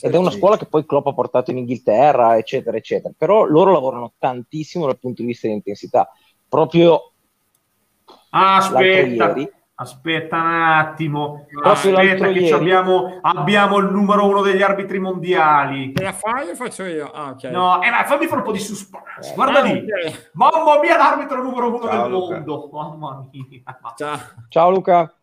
Ed 0.00 0.14
è 0.14 0.18
una 0.18 0.30
scuola 0.30 0.56
che 0.56 0.66
poi 0.66 0.84
Klopp 0.84 1.06
ha 1.06 1.12
portato 1.14 1.50
in 1.50 1.58
Inghilterra, 1.58 2.36
eccetera, 2.36 2.76
eccetera. 2.76 3.12
Però 3.16 3.44
loro 3.44 3.72
lavorano 3.72 4.12
tantissimo 4.18 4.86
dal 4.86 4.98
punto 4.98 5.22
di 5.22 5.28
vista 5.28 5.46
dell'intensità. 5.46 6.08
Proprio 6.48 7.12
Ah, 8.30 8.56
aspetta, 8.56 9.28
ieri, 9.28 9.50
aspetta 9.76 10.36
un 10.36 10.46
attimo, 10.62 11.46
Proprio 11.50 11.96
aspetta 11.96 12.26
che 12.28 12.34
ci 12.34 12.40
ieri. 12.44 12.52
abbiamo, 12.52 13.18
abbiamo 13.22 13.78
il 13.78 13.90
numero 13.90 14.26
uno 14.28 14.42
degli 14.42 14.62
arbitri 14.62 14.98
mondiali. 14.98 15.92
te 15.92 16.02
la 16.02 16.12
fai 16.12 16.50
o 16.50 16.54
faccio 16.54 16.84
io? 16.84 17.10
Ah, 17.10 17.30
ok. 17.30 17.44
No, 17.44 17.82
eh, 17.82 17.90
ma 17.90 18.04
fammi 18.04 18.26
fare 18.26 18.40
un 18.40 18.46
po' 18.46 18.52
di 18.52 18.58
suspense. 18.58 19.32
Guarda 19.34 19.60
Ah, 19.60 19.62
lì, 19.62 19.78
ok. 19.78 20.30
mamma 20.34 20.78
mia, 20.80 20.96
l'arbitro 20.96 21.42
numero 21.42 21.68
uno 21.68 21.80
Ciao, 21.86 22.02
del 22.02 22.10
Luca. 22.10 22.34
mondo. 22.34 22.68
Mamma 22.72 23.28
mia. 23.32 23.64
Ciao. 23.96 24.18
ciao 24.48 24.70
Luca. 24.70 25.14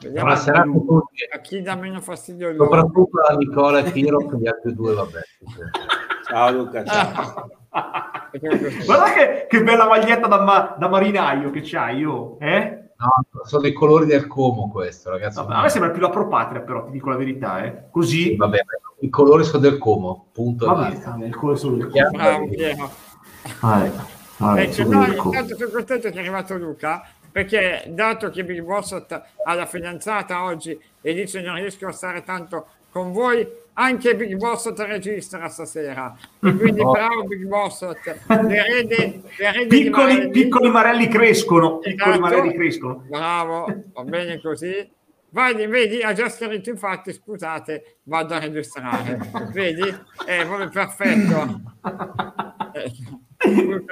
Vediamo 0.00 0.30
a 0.32 0.36
tutti, 0.62 1.26
a 1.32 1.38
chi 1.38 1.62
dà 1.62 1.74
meno 1.76 2.00
fastidio 2.00 2.54
soprattutto 2.56 3.20
a 3.26 3.34
Nicola 3.34 3.78
e 3.80 3.92
Tiro, 3.92 4.26
che 4.26 4.36
gli 4.38 4.46
altri 4.46 4.74
due, 4.74 4.94
vabbè. 4.94 5.20
Ciao 6.28 6.50
Luca, 6.50 6.84
ciao. 6.84 7.50
Ah. 7.70 8.28
Guarda 8.84 9.12
che, 9.12 9.46
che 9.48 9.62
bella 9.62 9.86
maglietta 9.86 10.26
da, 10.26 10.40
ma- 10.42 10.74
da 10.76 10.88
marinaio 10.88 11.50
che 11.50 11.60
c'hai 11.62 11.98
io, 11.98 12.36
eh? 12.40 12.80
No, 12.98 13.42
sono 13.44 13.66
i 13.66 13.72
colori 13.72 14.06
del 14.06 14.26
Como 14.26 14.70
questo, 14.70 15.10
ragazzi. 15.10 15.38
No, 15.38 15.46
a 15.48 15.62
me 15.62 15.68
sembra 15.68 15.90
più 15.90 16.00
la 16.00 16.08
Pro 16.10 16.26
Patria, 16.28 16.60
però 16.62 16.84
ti 16.84 16.90
dico 16.92 17.10
la 17.10 17.16
verità, 17.16 17.62
eh. 17.62 17.84
Così 17.90 18.22
Sì, 18.22 18.36
vabbè, 18.36 18.58
i 19.00 19.08
colori 19.10 19.44
sono 19.44 19.58
del 19.58 19.78
Como, 19.78 20.26
punto. 20.32 20.66
va 20.66 20.72
basta. 20.74 21.10
bene, 21.10 21.26
il 21.26 21.36
colore 21.36 21.58
solo 21.58 21.76
del 21.76 21.88
Chiaro. 21.88 22.10
Bravo, 22.10 22.48
Piero. 22.48 22.90
Vabbè, 23.60 23.90
vabbè, 24.38 24.60
Ecco, 24.62 24.72
solo 24.72 24.90
no, 24.90 25.04
del 25.04 25.16
co- 25.16 25.28
intanto 25.28 25.56
sono 25.56 25.70
contento 25.70 26.08
che 26.08 26.14
è 26.14 26.18
arrivato 26.18 26.56
Luca 26.56 27.08
perché 27.36 27.84
dato 27.88 28.30
che 28.30 28.44
Big 28.44 28.62
Boss 28.62 28.92
ha 29.44 29.52
la 29.54 29.66
fidanzata 29.66 30.42
oggi 30.44 30.78
e 31.02 31.12
dice 31.12 31.42
non 31.42 31.56
riesco 31.56 31.86
a 31.86 31.92
stare 31.92 32.22
tanto 32.22 32.66
con 32.88 33.12
voi 33.12 33.46
anche 33.74 34.16
Big 34.16 34.36
Boss 34.36 34.72
registra 34.74 35.46
stasera 35.50 36.16
e 36.42 36.56
quindi 36.56 36.80
Oh. 36.80 36.92
bravo 36.92 37.24
Big 37.24 37.44
Boss 37.44 37.82
l'erede, 38.26 39.20
l'erede 39.36 39.66
Piccoli, 39.66 40.14
Marelli. 40.14 40.30
piccoli 40.30 40.70
marelli 40.70 41.08
crescono, 41.08 41.76
piccoli 41.80 42.12
Esatto. 42.14 42.20
marelli 42.20 42.54
crescono. 42.54 43.04
bravo 43.06 43.66
va 43.92 44.02
bene 44.04 44.40
così 44.40 44.94
Vedi, 45.28 45.66
vedi, 45.66 46.00
ha 46.00 46.14
già 46.14 46.30
scritto 46.30 46.70
infatti, 46.70 47.12
scusate, 47.12 47.98
vado 48.04 48.32
a 48.32 48.38
registrare. 48.38 49.18
Vedi? 49.52 49.82
Eh, 50.26 50.46
proprio 50.46 50.70
perfetto. 50.70 51.60
Eh, 52.76 52.92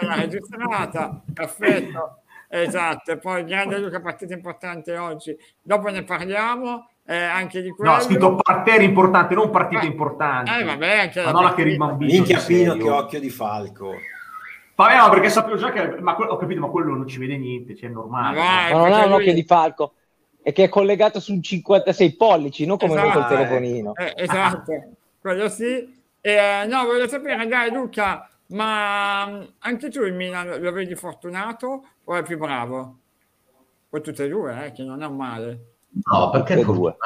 l'ha 0.07 0.15
registrata, 0.17 1.23
perfetto. 1.33 2.24
Esatto, 2.63 3.13
e 3.13 3.19
poi 3.19 3.45
grande 3.45 3.79
Luca, 3.79 4.01
partita 4.01 4.33
importante 4.35 4.97
oggi. 4.97 5.37
Dopo 5.61 5.89
ne 5.89 6.05
parliamo 6.05 6.89
eh, 7.07 7.17
anche 7.17 7.61
di 7.63 7.71
quello. 7.71 7.91
No, 7.91 7.97
ha 7.97 8.01
scritto 8.01 8.37
parterre 8.37 8.85
importante, 8.85 9.35
non 9.35 9.51
partite 9.51 9.83
Eh, 9.85 9.89
importanti. 9.89 10.51
Eh, 10.51 10.65
vabbè, 10.65 10.99
anche 10.99 11.19
la 11.21 11.27
Madonna 11.27 11.49
che 11.49 11.55
partita. 11.55 11.69
rimambino. 11.71 12.13
Minchia. 12.13 12.39
Pino, 12.41 12.77
che 12.77 12.89
occhio 12.91 13.21
di 13.21 13.31
falco. 13.31 13.93
Vabbè, 14.77 14.97
no, 14.97 15.09
perché 15.11 15.29
sapevo 15.29 15.57
già 15.57 15.71
che... 15.71 16.01
Ma 16.01 16.15
que- 16.15 16.27
ho 16.27 16.37
capito, 16.37 16.61
ma 16.61 16.69
quello 16.69 16.95
non 16.95 17.07
ci 17.07 17.19
vede 17.19 17.37
niente, 17.37 17.77
cioè 17.77 17.89
è 17.91 17.93
normale. 17.93 18.37
Ma 18.39 18.45
vai. 18.45 18.73
Ma 18.73 18.79
non 18.79 18.87
ha 18.87 18.89
perché 18.91 19.03
un 19.05 19.11
lui- 19.11 19.21
occhio 19.21 19.35
di 19.35 19.45
falco, 19.45 19.93
è 20.43 20.53
che 20.53 20.65
è 20.65 20.69
collegato 20.69 21.21
su 21.21 21.33
un 21.33 21.43
56 21.43 22.17
pollici, 22.17 22.67
non 22.67 22.77
come 22.77 22.93
Esatto. 22.95 23.09
noi 23.09 23.17
col 23.19 23.29
telefonino. 23.37 23.95
Eh, 23.95 24.13
esatto, 24.17 24.73
quello 25.21 25.49
sì. 25.49 26.03
E, 26.21 26.33
eh, 26.33 26.67
no, 26.67 26.85
voglio 26.87 27.07
sapere, 27.07 27.47
dai 27.47 27.71
Luca, 27.71 28.29
ma 28.49 29.27
mh, 29.27 29.53
anche 29.61 29.91
tu 29.91 30.03
il 30.03 30.15
Milan 30.15 30.61
lo 30.61 30.73
vedi 30.73 30.95
fortunato 30.97 31.87
o 32.05 32.15
è 32.15 32.23
più 32.23 32.39
bravo? 32.39 32.99
O 33.91 34.01
tutte 34.01 34.25
e 34.25 34.29
due, 34.29 34.67
eh, 34.67 34.73
che 34.73 34.83
non 34.83 35.03
è 35.03 35.07
un 35.07 35.17
male. 35.17 35.75
No, 36.11 36.31
perché 36.31 36.57
Tutte 36.57 36.71
e 36.71 36.75
due. 36.75 36.97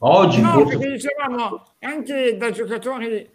Oggi 0.00 0.40
No, 0.40 0.52
forse 0.52 0.76
perché 0.76 0.92
dicevamo, 0.92 1.64
anche 1.80 2.36
da 2.36 2.50
giocatori 2.50 3.28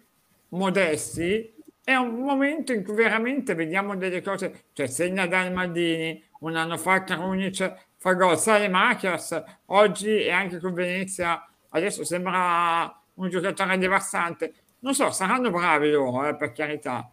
modesti, 0.48 1.54
è 1.82 1.94
un 1.94 2.14
momento 2.20 2.72
in 2.72 2.82
cui 2.82 2.94
veramente 2.94 3.54
vediamo 3.54 3.94
delle 3.96 4.22
cose, 4.22 4.64
cioè 4.72 4.86
segna 4.86 5.26
dal 5.26 5.52
Maldini, 5.52 6.22
un 6.40 6.56
anno 6.56 6.78
fa 6.78 7.04
Krunic 7.04 7.88
fa 7.98 8.14
gol, 8.14 8.38
sale 8.38 8.68
Makers, 8.68 9.42
oggi 9.66 10.08
e 10.08 10.30
anche 10.30 10.58
con 10.58 10.72
Venezia, 10.72 11.46
adesso 11.70 12.04
sembra 12.04 12.98
un 13.14 13.28
giocatore 13.28 13.76
devastante. 13.76 14.54
Non 14.80 14.94
so, 14.94 15.10
saranno 15.10 15.50
bravi 15.50 15.90
loro, 15.90 16.26
eh, 16.26 16.36
per 16.36 16.52
carità, 16.52 17.10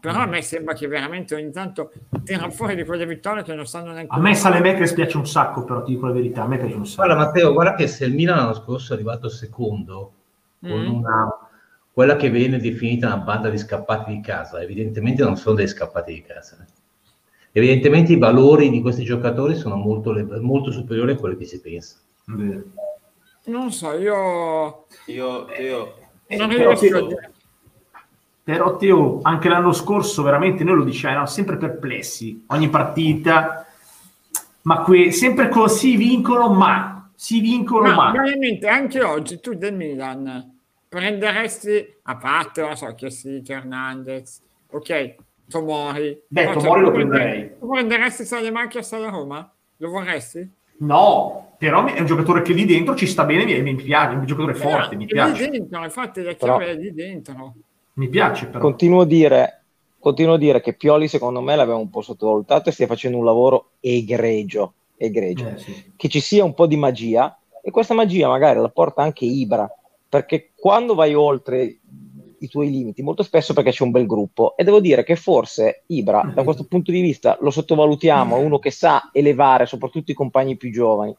però 0.00 0.20
a 0.20 0.26
me 0.26 0.42
sembra 0.42 0.74
che 0.74 0.86
veramente 0.86 1.34
ogni 1.34 1.50
tanto 1.50 1.90
tirano 2.24 2.50
fuori 2.50 2.74
di 2.76 2.84
quelle 2.84 3.06
vittorie 3.06 3.42
che 3.42 3.54
non 3.54 3.66
stanno 3.66 3.92
neanche... 3.92 4.14
A 4.14 4.18
me 4.18 4.34
Salemekers 4.34 4.92
piace 4.92 5.16
un 5.16 5.26
sacco, 5.26 5.64
però 5.64 5.82
ti 5.82 5.92
dico 5.92 6.06
la 6.06 6.12
verità, 6.12 6.42
a 6.42 6.46
me 6.46 6.58
piace 6.58 6.74
un 6.74 6.86
sacco. 6.86 7.06
Guarda 7.06 7.24
Matteo, 7.24 7.52
guarda 7.52 7.74
che 7.74 7.86
se 7.86 8.04
il 8.04 8.14
Milan 8.14 8.36
l'anno 8.36 8.54
scorso 8.54 8.92
è 8.92 8.96
arrivato 8.96 9.28
secondo 9.28 10.12
con 10.60 10.70
Mm. 10.70 10.92
una 10.92 11.28
quella 11.98 12.14
che 12.14 12.30
viene 12.30 12.58
definita 12.58 13.08
una 13.08 13.16
banda 13.16 13.50
di 13.50 13.58
scappati 13.58 14.12
di 14.12 14.20
casa, 14.20 14.62
evidentemente 14.62 15.24
non 15.24 15.36
sono 15.36 15.56
dei 15.56 15.66
scappati 15.66 16.12
di 16.14 16.22
casa. 16.22 16.64
Evidentemente 17.50 18.12
i 18.12 18.18
valori 18.18 18.70
di 18.70 18.80
questi 18.80 19.02
giocatori 19.02 19.56
sono 19.56 19.74
molto, 19.74 20.12
molto 20.40 20.70
superiori 20.70 21.12
a 21.12 21.16
quelli 21.16 21.36
che 21.36 21.44
si 21.44 21.60
pensa. 21.60 21.96
Vero. 22.26 22.62
Non 23.46 23.72
so, 23.72 23.98
io... 23.98 24.86
Io, 25.06 25.48
io 25.58 25.94
Non 26.28 26.48
però 26.48 26.70
riesco 26.70 26.98
a 26.98 27.06
dire. 27.08 27.32
Però 28.48 28.76
Teo, 28.78 29.18
anche 29.20 29.50
l'anno 29.50 29.72
scorso 29.72 30.22
veramente 30.22 30.64
noi 30.64 30.76
lo 30.76 30.84
dicevamo, 30.84 31.26
sempre 31.26 31.58
perplessi, 31.58 32.44
ogni 32.46 32.70
partita, 32.70 33.66
ma 34.62 34.80
que- 34.80 35.12
sempre 35.12 35.50
così 35.50 35.96
vincono, 35.96 36.48
ma 36.54 37.10
si 37.14 37.40
vincono, 37.40 37.88
Ma 37.88 37.94
ma. 37.94 38.10
veramente 38.12 38.66
anche 38.66 39.02
oggi 39.02 39.38
tu 39.40 39.52
del 39.52 39.74
Milan 39.74 40.60
prenderesti 40.88 41.96
a 42.04 42.16
parte, 42.16 42.62
non 42.62 42.74
so, 42.74 42.94
che 42.94 43.10
sì, 43.10 43.42
Hernandez, 43.46 44.40
ok, 44.70 45.14
Tomori. 45.46 46.18
Beh, 46.28 46.44
No, 46.46 46.52
Tomori 46.52 46.80
lo 46.80 46.90
prenderei. 46.90 47.50
Tu 47.58 47.68
prenderesti 47.68 48.24
Salemachias 48.24 48.90
alla 48.94 49.10
Roma? 49.10 49.54
Lo 49.76 49.90
vorresti? 49.90 50.50
No, 50.78 51.54
però 51.58 51.84
è 51.84 52.00
un 52.00 52.06
giocatore 52.06 52.40
che 52.40 52.54
lì 52.54 52.64
dentro 52.64 52.94
ci 52.94 53.06
sta 53.06 53.24
bene, 53.24 53.44
mi, 53.44 53.60
mi 53.60 53.74
piace, 53.74 54.14
è 54.14 54.16
un 54.16 54.24
giocatore 54.24 54.54
forte, 54.54 54.96
mi 54.96 55.02
Eh, 55.04 55.06
lì 55.08 55.12
piace. 55.12 55.50
dentro, 55.50 55.84
infatti 55.84 56.22
la 56.22 56.32
Però- 56.32 56.56
chiave 56.56 56.72
è 56.72 56.76
lì 56.76 56.94
dentro. 56.94 57.54
Mi 57.98 58.08
piace 58.08 58.46
però. 58.46 58.60
Continuo 58.60 59.00
a 59.00 59.06
dire, 59.06 59.64
continuo 59.98 60.34
a 60.34 60.38
dire 60.38 60.60
che 60.60 60.72
Pioli 60.72 61.08
secondo 61.08 61.40
me 61.40 61.56
l'aveva 61.56 61.78
un 61.78 61.90
po' 61.90 62.00
sottovalutato 62.00 62.68
e 62.68 62.72
stia 62.72 62.86
facendo 62.86 63.18
un 63.18 63.24
lavoro 63.24 63.70
egregio, 63.80 64.74
egregio. 64.96 65.48
Eh, 65.48 65.58
sì. 65.58 65.92
Che 65.96 66.08
ci 66.08 66.20
sia 66.20 66.44
un 66.44 66.54
po' 66.54 66.66
di 66.66 66.76
magia 66.76 67.36
e 67.60 67.72
questa 67.72 67.94
magia 67.94 68.28
magari 68.28 68.60
la 68.60 68.68
porta 68.68 69.02
anche 69.02 69.24
Ibra, 69.24 69.68
perché 70.08 70.52
quando 70.56 70.94
vai 70.94 71.14
oltre 71.14 71.78
i 72.40 72.48
tuoi 72.48 72.70
limiti, 72.70 73.02
molto 73.02 73.24
spesso 73.24 73.52
perché 73.52 73.72
c'è 73.72 73.82
un 73.82 73.90
bel 73.90 74.06
gruppo 74.06 74.56
e 74.56 74.62
devo 74.62 74.78
dire 74.78 75.02
che 75.02 75.16
forse 75.16 75.82
Ibra 75.86 76.30
da 76.32 76.44
questo 76.44 76.64
punto 76.64 76.92
di 76.92 77.00
vista 77.00 77.36
lo 77.40 77.50
sottovalutiamo, 77.50 78.36
è 78.36 78.40
uno 78.40 78.60
che 78.60 78.70
sa 78.70 79.10
elevare 79.12 79.66
soprattutto 79.66 80.12
i 80.12 80.14
compagni 80.14 80.56
più 80.56 80.70
giovani. 80.70 81.14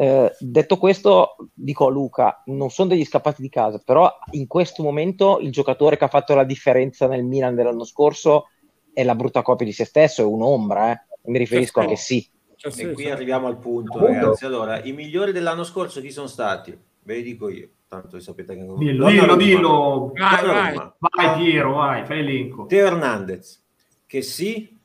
Eh, 0.00 0.34
detto 0.38 0.78
questo, 0.78 1.36
dico 1.52 1.86
a 1.86 1.90
Luca, 1.90 2.42
non 2.46 2.70
sono 2.70 2.88
degli 2.88 3.04
scappati 3.04 3.42
di 3.42 3.50
casa, 3.50 3.82
però 3.84 4.10
in 4.30 4.46
questo 4.46 4.82
momento 4.82 5.38
il 5.40 5.52
giocatore 5.52 5.98
che 5.98 6.04
ha 6.04 6.08
fatto 6.08 6.34
la 6.34 6.44
differenza 6.44 7.06
nel 7.06 7.22
Milan 7.22 7.54
dell'anno 7.54 7.84
scorso 7.84 8.48
è 8.94 9.04
la 9.04 9.14
brutta 9.14 9.42
copia 9.42 9.66
di 9.66 9.72
se 9.72 9.84
stesso, 9.84 10.22
è 10.22 10.24
un'ombra, 10.24 10.92
eh. 10.92 11.00
Mi 11.24 11.36
riferisco 11.36 11.80
Certo. 11.80 11.96
sì. 11.96 12.26
Cioè, 12.56 12.72
sì, 12.72 12.82
E 12.84 12.92
qui 12.92 13.10
arriviamo 13.10 13.46
al 13.46 13.58
punto, 13.58 13.98
Appunto. 13.98 14.12
ragazzi. 14.12 14.46
Allora, 14.46 14.82
i 14.82 14.92
migliori 14.92 15.32
dell'anno 15.32 15.64
scorso 15.64 16.00
chi 16.00 16.10
sono 16.10 16.28
stati? 16.28 16.74
Ve 17.02 17.16
li 17.16 17.22
dico 17.22 17.50
io, 17.50 17.68
tanto 17.86 18.18
sapete 18.20 18.54
che 18.54 18.62
non 18.62 18.78
Dillo, 18.78 19.06
dillo, 19.06 19.36
dillo. 19.36 20.12
Vai, 20.14 20.46
vai. 20.46 20.92
Vai 20.98 21.42
Piero, 21.42 21.74
vai, 21.74 22.06
fai 22.06 22.24
l'elenco. 22.24 22.64
Teo 22.64 22.86
Hernandez, 22.86 23.62
che 24.06 24.22
sì, 24.22 24.78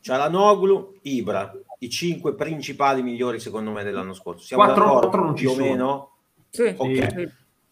Cialanoglu, 0.00 0.98
Ibra, 1.02 1.52
i 1.78 1.88
cinque 1.90 2.34
principali 2.34 3.02
migliori 3.02 3.38
secondo 3.40 3.70
me 3.70 3.82
dell'anno 3.84 4.12
scorso. 4.14 4.44
Siamo 4.44 4.64
Quattro- 4.64 4.84
d'accordo? 4.84 5.08
quattro 5.08 5.24
non 5.24 5.36
ci 5.36 5.42
più 5.44 5.50
o 5.52 5.54
sono. 5.54 5.64
meno? 5.66 6.10
Sì, 6.50 6.74
Ok. 6.76 7.10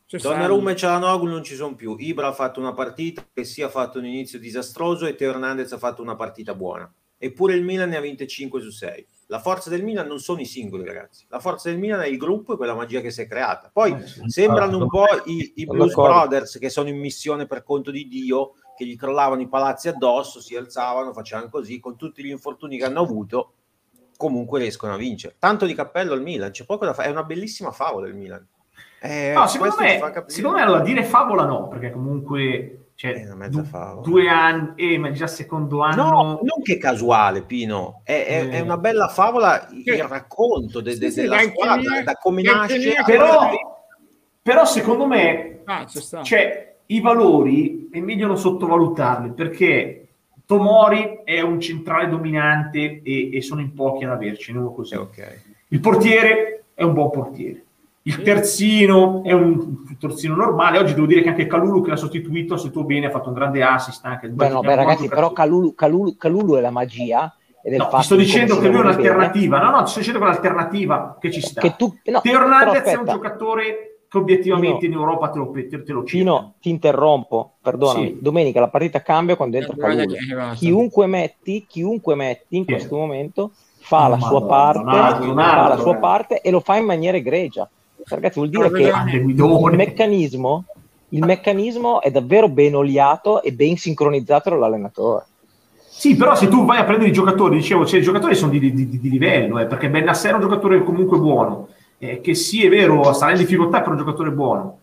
sì. 0.07 0.19
Donnarumma 0.23 0.71
e 0.71 0.77
Cialanoglu 0.77 1.29
non 1.31 1.43
ci 1.43 1.55
sono 1.57 1.75
più. 1.75 1.97
Ibra 1.99 2.29
ha 2.29 2.33
fatto 2.33 2.61
una 2.61 2.73
partita 2.73 3.27
che 3.33 3.43
sì 3.45 3.63
ha 3.63 3.69
fatto 3.69 3.99
un 3.99 4.05
inizio 4.07 4.39
disastroso 4.39 5.07
e 5.07 5.17
Teo 5.17 5.31
Hernandez 5.31 5.73
ha 5.73 5.79
fatto 5.79 6.03
una 6.03 6.15
partita 6.15 6.55
buona. 6.55 6.93
Eppure 7.19 7.55
il 7.55 7.65
Milan 7.65 7.89
ne 7.89 7.97
ha 7.97 8.01
vinte 8.01 8.27
5 8.27 8.61
su 8.61 8.71
6. 8.71 9.07
La 9.29 9.41
forza 9.41 9.71
del 9.71 9.83
Milan 9.83 10.07
non 10.07 10.21
sono 10.21 10.41
i 10.41 10.45
singoli, 10.45 10.85
ragazzi. 10.85 11.25
La 11.31 11.41
forza 11.41 11.71
del 11.71 11.79
Milan 11.79 12.01
è 12.03 12.07
il 12.07 12.19
gruppo 12.19 12.53
e 12.53 12.57
quella 12.57 12.75
magia 12.75 13.01
che 13.01 13.11
si 13.11 13.23
è 13.23 13.27
creata. 13.27 13.71
Poi 13.73 13.93
Eh, 13.93 14.07
sì. 14.07 14.21
sembrano 14.27 14.77
un 14.79 14.87
po' 14.89 15.07
i, 15.25 15.53
i 15.57 15.65
Blues 15.65 15.89
d'accordo. 15.89 16.13
Brothers 16.13 16.59
che 16.59 16.69
sono 16.69 16.89
in 16.91 16.99
missione 16.99 17.47
per 17.47 17.63
conto 17.65 17.91
di 17.91 18.07
Dio, 18.07 18.53
che 18.77 18.85
gli 18.85 18.97
crollavano 18.97 19.41
i 19.41 19.49
palazzi 19.49 19.89
addosso, 19.89 20.41
si 20.41 20.55
alzavano, 20.55 21.13
facevano 21.15 21.49
così, 21.49 21.81
con 21.81 21.97
tutti 21.97 22.23
gli 22.23 22.29
infortuni 22.31 22.77
che 22.77 22.85
hanno 22.85 23.01
avuto, 23.01 23.53
comunque 24.17 24.61
riescono 24.61 24.95
a 24.95 24.97
vincere. 24.97 25.37
Tanto 25.39 25.67
di 25.67 25.75
cappello 25.75 26.13
al 26.13 26.23
Milan, 26.23 26.51
c'è 26.51 26.65
poco 26.65 26.85
da 26.85 26.95
fare, 26.95 27.09
è 27.09 27.11
una 27.13 27.25
bellissima 27.25 27.71
favola 27.71 28.07
il 28.07 28.15
Milan. 28.15 28.47
Eh, 29.01 29.33
No, 29.35 29.47
secondo 29.47 29.75
me, 29.79 30.01
secondo 30.27 30.57
me 30.57 30.63
allora 30.63 30.81
dire 30.81 31.05
favola 31.05 31.45
no, 31.45 31.69
perché 31.69 31.91
comunque 31.91 32.79
cioè, 32.97 33.13
È 33.15 33.25
una 33.25 33.35
mezza 33.35 33.61
du- 33.61 33.67
favola. 33.67 34.01
due 34.07 34.29
anni, 34.29 34.73
eh, 34.77 34.99
ma 34.99 35.11
già 35.11 35.27
secondo 35.27 35.81
anno. 35.83 36.03
No, 36.11 36.23
non 36.43 36.63
che 36.63 36.79
casuale, 36.79 37.43
Pino, 37.43 38.01
è, 38.05 38.25
è- 38.25 38.41
Eh. 38.45 38.51
è 38.51 38.61
una 38.61 38.77
bella 38.79 39.09
favola 39.09 39.67
il 39.73 40.03
racconto 40.05 40.81
de- 40.81 40.97
de- 40.97 41.07
Sì, 41.09 41.13
sì, 41.13 41.21
della 41.23 41.41
squadra, 41.41 41.93
che- 41.97 42.03
da 42.05 42.13
come 42.15 42.43
nasce. 42.43 42.95
Però, 43.05 43.51
però 44.41 44.65
secondo 44.65 45.07
me 45.07 45.63
Ah, 45.65 45.87
cioè, 46.23 46.77
i 46.87 47.01
valori 47.01 47.89
è 47.91 47.99
meglio 47.99 48.27
non 48.29 48.37
sottovalutarli 48.39 49.33
perché 49.33 50.04
Tomori 50.47 51.21
è 51.25 51.41
un 51.41 51.61
centrale 51.61 52.09
dominante 52.09 53.01
e, 53.03 53.35
e 53.37 53.43
sono 53.43 53.61
in 53.61 53.73
pochi 53.73 54.05
ad 54.05 54.11
avercene 54.11 54.59
uno 54.59 54.73
così. 54.73 54.95
Eh, 54.95 54.99
ok. 54.99 55.43
Il 55.69 55.81
portiere 55.81 56.65
è 56.75 56.83
un 56.83 56.93
buon 56.93 57.11
portiere. 57.11 57.63
Il 58.03 58.21
terzino 58.21 59.23
è 59.25 59.33
un 59.33 59.97
terzino 59.99 60.35
normale. 60.37 60.79
Oggi 60.79 60.93
devo 60.93 61.07
dire 61.07 61.23
che 61.23 61.31
anche 61.31 61.47
Calulu 61.47 61.83
che 61.83 61.89
l'ha 61.91 61.97
sostituito 61.97 62.55
ha 62.55 62.59
seguito 62.59 62.85
bene, 62.85 63.07
ha 63.07 63.11
fatto 63.11 63.29
un 63.29 63.35
grande 63.35 63.63
assist 63.63 64.05
anche. 64.05 64.29
Beh, 64.29 64.49
no, 64.51 64.61
beh, 64.61 64.75
ragazzi, 64.75 65.09
però. 65.09 65.33
Calulu, 65.33 65.75
Calulu- 65.75 66.17
Calulu 66.19 66.57
è 66.57 66.61
la 66.61 66.71
magia 66.71 67.35
ed 67.63 67.73
è 67.73 67.77
il 67.77 67.81
No, 67.81 67.89
ti 67.97 68.03
sto 68.03 68.17
di 68.17 68.25
dicendo 68.25 68.59
che 68.59 68.69
lui 68.69 68.77
è 68.77 68.83
lavora 68.83 68.97
bene. 68.97 69.09
un'alternativa. 69.09 69.59
No, 69.59 69.71
no, 69.71 69.83
ti 69.85 69.91
sto 69.91 69.99
dicendo 70.01 70.19
che 70.19 70.25
è 70.27 70.29
un'alternativa 70.29 71.17
che 71.19 71.31
ci 71.33 71.41
sta. 71.41 71.61
Che 71.63 71.75
tu, 71.79 71.99
no, 72.05 72.21
Teo 72.21 72.41
Hernandez 72.41 72.83
è 72.83 72.97
un 72.97 73.07
giocatore 73.07 73.94
che 74.19 74.25
obiettivamente 74.25 74.87
Pino- 74.87 74.95
in 74.95 74.99
Europa 75.01 75.29
te 75.31 75.39
lo, 75.39 75.51
te, 75.51 75.83
te 75.83 75.93
lo. 75.93 76.03
Pino, 76.03 76.55
ti 76.61 76.71
interrompo, 76.71 77.55
perdonami. 77.61 78.07
Sì. 78.07 78.19
Domenica 78.21 78.61
la 78.61 78.69
partita 78.69 79.03
cambia 79.03 79.37
quando 79.37 79.57
entra 79.57 79.75
Guarda 79.75 80.05
Calulu. 80.05 80.55
Chiunque 80.55 81.07
metti, 81.07 81.67
chiunque 81.69 82.15
metti 82.15 82.57
in 82.57 82.63
è? 82.67 82.73
questo 82.73 82.97
momento 82.97 83.53
fa 83.79 84.09
la 84.09 84.17
Madonna, 84.17 84.27
sua 84.27 84.47
parte, 84.47 84.79
Ronaldo, 84.79 85.19
fa 85.21 85.27
Ronaldo, 85.27 85.69
la 85.69 85.81
sua 85.81 85.95
eh. 85.97 85.99
parte 85.99 86.41
e 86.41 86.51
lo 86.51 86.61
fa 86.61 86.77
in 86.77 86.85
maniera 86.85 87.17
egregia. 87.17 87.69
Ragazzi, 88.07 88.39
vuol 88.39 88.51
dire 88.51 88.71
che 88.71 88.93
il 89.15 89.75
meccanismo, 89.75 90.65
il 91.11 91.25
meccanismo 91.25 92.01
è 92.03 92.11
davvero 92.11 92.49
ben 92.49 92.75
oliato 92.75 93.43
e 93.43 93.53
ben 93.53 93.77
sincronizzato 93.77 94.51
dall'allenatore. 94.51 95.27
Sì, 95.97 96.17
però 96.17 96.35
se 96.35 96.49
tu 96.49 96.65
vai 96.65 96.79
a 96.79 96.85
prendere 96.85 97.11
i 97.11 97.13
giocatori, 97.13 97.57
dicevo, 97.57 97.87
cioè, 97.87 98.01
i 98.01 98.03
giocatori 98.03 98.35
sono 98.35 98.51
di, 98.51 98.59
di- 98.59 98.89
di- 98.89 99.09
livello, 99.09 99.61
eh, 99.61 99.67
perché 99.67 99.89
Bennassere 99.89 100.33
è 100.33 100.35
un 100.35 100.43
giocatore 100.43 100.83
comunque 100.83 101.19
buono, 101.19 101.69
eh, 101.99 102.21
che 102.21 102.35
sì, 102.35 102.65
è 102.65 102.69
vero, 102.69 103.13
sarà 103.13 103.33
in 103.33 103.39
difficoltà 103.39 103.81
per 103.81 103.91
un 103.93 103.99
giocatore 103.99 104.31
buono. 104.31 104.79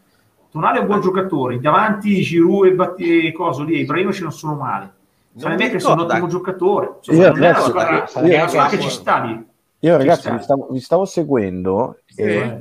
Tonale 0.51 0.79
è 0.79 0.81
un 0.81 0.87
buon 0.87 1.01
giocatore, 1.01 1.59
davanti 1.59 2.21
Giroud 2.21 2.65
e, 2.67 2.73
Batti- 2.73 3.27
e 3.27 3.31
coso 3.31 3.63
lì, 3.63 3.75
e 3.75 3.79
Ibrahimovic 3.79 4.21
non 4.21 4.31
sono 4.33 4.55
male. 4.55 4.93
Che 5.33 5.79
sono 5.79 6.03
un 6.03 6.09
ottimo 6.09 6.27
giocatore. 6.27 6.85
Io, 7.03 7.13
Insomma, 7.13 7.25
è 7.27 7.31
ragazzi, 7.31 8.17
io- 8.19 8.25
è 8.33 8.35
una 8.39 8.47
squadra 8.49 8.63
io- 8.63 8.69
che 8.69 8.79
ci 8.79 8.89
sta 8.89 9.19
lì. 9.23 9.45
Io 9.83 9.97
ragazzi 9.97 10.29
vi 10.29 10.41
stavo, 10.41 10.67
vi 10.69 10.79
stavo 10.79 11.05
seguendo 11.05 11.97
Sì. 12.05 12.21
e- 12.21 12.59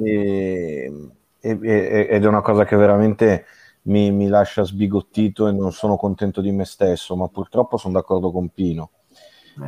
e- 1.40 1.58
e- 1.60 2.06
ed 2.10 2.24
è 2.24 2.26
una 2.28 2.40
cosa 2.42 2.64
che 2.64 2.76
veramente 2.76 3.44
mi, 3.82 4.10
mi 4.12 4.28
lascia 4.28 4.62
sbigottito 4.62 5.48
e 5.48 5.52
non 5.52 5.72
sono 5.72 5.96
contento 5.96 6.40
di 6.40 6.52
me 6.52 6.64
stesso, 6.64 7.16
ma 7.16 7.26
purtroppo 7.28 7.76
sono 7.76 7.94
d'accordo 7.94 8.30
con 8.30 8.48
Pino. 8.50 8.90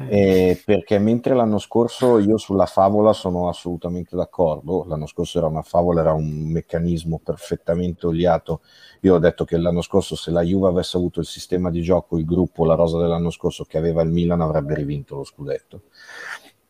Eh, 0.08 0.50
Eh, 0.50 0.62
perché 0.64 0.98
mentre 0.98 1.34
l'anno 1.34 1.58
scorso 1.58 2.18
io 2.18 2.36
sulla 2.36 2.66
favola 2.66 3.12
sono 3.12 3.48
assolutamente 3.48 4.14
d'accordo, 4.16 4.84
l'anno 4.86 5.06
scorso 5.06 5.38
era 5.38 5.46
una 5.46 5.62
favola, 5.62 6.00
era 6.00 6.12
un 6.12 6.28
meccanismo 6.50 7.18
perfettamente 7.22 8.06
oliato. 8.06 8.60
Io 9.00 9.14
ho 9.14 9.18
detto 9.18 9.44
che 9.44 9.56
l'anno 9.56 9.82
scorso 9.82 10.14
se 10.14 10.30
la 10.30 10.42
Juve 10.42 10.68
avesse 10.68 10.96
avuto 10.96 11.20
il 11.20 11.26
sistema 11.26 11.70
di 11.70 11.82
gioco, 11.82 12.18
il 12.18 12.24
gruppo, 12.24 12.64
la 12.64 12.74
rosa 12.74 12.98
dell'anno 12.98 13.30
scorso 13.30 13.64
che 13.64 13.78
aveva 13.78 14.02
il 14.02 14.10
Milan 14.10 14.40
avrebbe 14.40 14.74
rivinto 14.74 15.16
lo 15.16 15.24
scudetto. 15.24 15.82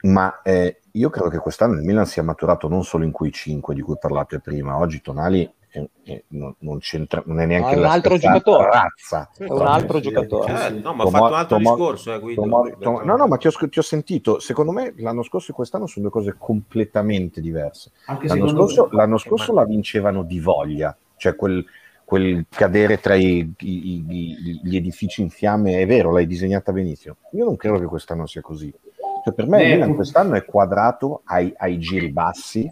Ma 0.03 0.43
eh, 0.43 0.81
io 0.93 1.11
credo 1.11 1.29
che 1.29 1.39
quest'anno 1.39 1.75
il 1.75 1.83
Milan 1.85 2.07
sia 2.07 2.23
maturato 2.23 2.69
non 2.69 2.83
solo 2.83 3.05
in 3.05 3.13
quei 3.13 3.31
cinque 3.31 3.75
di 3.75 3.83
cui 3.83 3.97
parlate 3.99 4.41
prima. 4.41 4.79
Oggi 4.79 5.01
Tonali 5.01 5.49
eh, 5.75 5.89
eh, 6.05 6.25
non, 6.29 6.55
non 6.59 6.79
c'entra, 6.81 7.23
non 7.27 7.41
è 7.41 7.47
neanche 7.47 7.69
No, 7.69 7.73
è 7.73 7.77
un 7.77 7.83
la 7.83 7.93
altro 7.93 8.19
giocatore. 8.19 8.65
razza. 8.71 9.31
È 9.37 9.45
un 9.51 9.67
altro 9.67 9.97
sì, 9.97 10.03
giocatore. 10.03 10.57
sì, 10.57 10.65
Eh, 10.65 10.69
sì. 10.69 10.81
no, 10.83 10.93
ma 10.93 11.03
ha 11.03 11.07
Tomo- 11.07 11.11
fatto 11.11 11.25
un 11.33 11.39
altro 11.39 11.57
Tomo- 11.57 11.71
discorso, 11.77 12.13
eh, 12.15 12.19
Guido. 12.21 12.43
Tomori- 12.43 12.77
Tom- 12.79 13.03
no, 13.05 13.17
no, 13.17 13.27
ma 13.27 13.37
ti 13.39 13.47
ho, 13.47 13.51
ti 13.69 13.79
ho 13.79 13.83
sentito. 13.83 14.39
Secondo 14.39 14.73
me 14.73 14.93
l'anno 14.99 15.23
scorso 15.23 15.51
e 15.53 15.55
quest'anno 15.55 15.87
sono 15.87 16.09
due 16.09 16.21
cose 16.21 16.35
completamente 16.39 17.41
diverse. 17.41 17.91
Anche 18.07 18.27
L'anno 18.29 18.49
scorso, 18.49 18.89
me. 18.91 18.97
l'anno 18.97 19.17
scorso 19.19 19.53
la 19.55 19.65
vincevano 19.65 20.23
di 20.25 20.41
voglia, 20.41 20.95
cioè 21.17 21.35
quel, 21.35 21.65
quel 22.05 22.45
cadere 22.51 22.99
tra 23.01 23.15
i- 23.15 23.39
i- 23.61 24.05
i- 24.09 24.61
gli 24.63 24.77
edifici 24.77 25.23
in 25.23 25.31
fiamme. 25.31 25.81
È 25.81 25.87
vero, 25.87 26.13
l'hai 26.13 26.27
disegnata 26.27 26.71
benissimo. 26.73 27.17
Io 27.33 27.45
non 27.45 27.57
credo 27.57 27.79
che 27.79 27.87
quest'anno 27.87 28.27
sia 28.27 28.43
così. 28.43 28.71
Cioè, 29.25 29.33
per 29.33 29.47
me 29.47 29.63
Eh, 29.63 29.69
il 29.69 29.73
Milan 29.75 29.95
quest'anno 29.95 30.35
è 30.35 30.45
quadrato 30.45 31.23
ai, 31.27 31.53
ai 31.57 31.79
giri 31.79 32.11
bassi, 32.11 32.71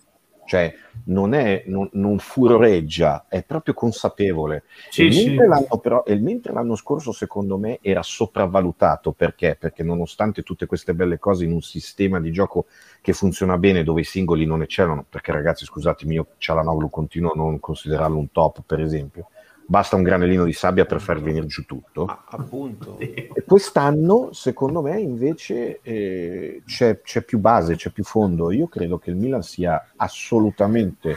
cioè 0.50 0.74
non, 1.04 1.32
è, 1.32 1.62
non, 1.66 1.88
non 1.92 2.18
furoreggia, 2.18 3.26
è 3.28 3.44
proprio 3.44 3.72
consapevole. 3.72 4.64
Sì, 4.88 5.06
e, 5.06 5.12
sì. 5.12 5.26
mentre 5.28 5.46
l'anno, 5.46 5.78
però, 5.80 6.02
e 6.02 6.16
mentre 6.16 6.52
l'anno 6.52 6.74
scorso, 6.74 7.12
secondo 7.12 7.56
me, 7.56 7.78
era 7.80 8.02
sopravvalutato 8.02 9.12
perché? 9.12 9.56
Perché 9.56 9.84
nonostante 9.84 10.42
tutte 10.42 10.66
queste 10.66 10.92
belle 10.92 11.20
cose 11.20 11.44
in 11.44 11.52
un 11.52 11.62
sistema 11.62 12.18
di 12.18 12.32
gioco 12.32 12.66
che 13.00 13.12
funziona 13.12 13.58
bene, 13.58 13.84
dove 13.84 14.00
i 14.00 14.04
singoli 14.04 14.44
non 14.44 14.62
eccellono, 14.62 15.06
perché 15.08 15.30
ragazzi, 15.30 15.64
scusatemi, 15.64 16.14
io 16.14 16.26
Cialanoglu 16.36 16.90
continuo 16.90 17.30
a 17.30 17.36
non 17.36 17.60
considerarlo 17.60 18.18
un 18.18 18.32
top, 18.32 18.62
per 18.66 18.80
esempio. 18.80 19.28
Basta 19.70 19.94
un 19.94 20.02
granellino 20.02 20.42
di 20.42 20.52
sabbia 20.52 20.84
per 20.84 21.00
far 21.00 21.20
venire 21.20 21.46
giù 21.46 21.64
tutto. 21.64 22.04
Ah, 22.04 22.24
appunto. 22.30 22.98
E 22.98 23.30
quest'anno, 23.46 24.32
secondo 24.32 24.82
me, 24.82 24.98
invece 24.98 25.78
eh, 25.82 26.62
c'è, 26.66 27.00
c'è 27.02 27.22
più 27.22 27.38
base, 27.38 27.76
c'è 27.76 27.90
più 27.90 28.02
fondo. 28.02 28.50
Io 28.50 28.66
credo 28.66 28.98
che 28.98 29.10
il 29.10 29.16
Milan 29.16 29.44
sia 29.44 29.90
assolutamente, 29.94 31.14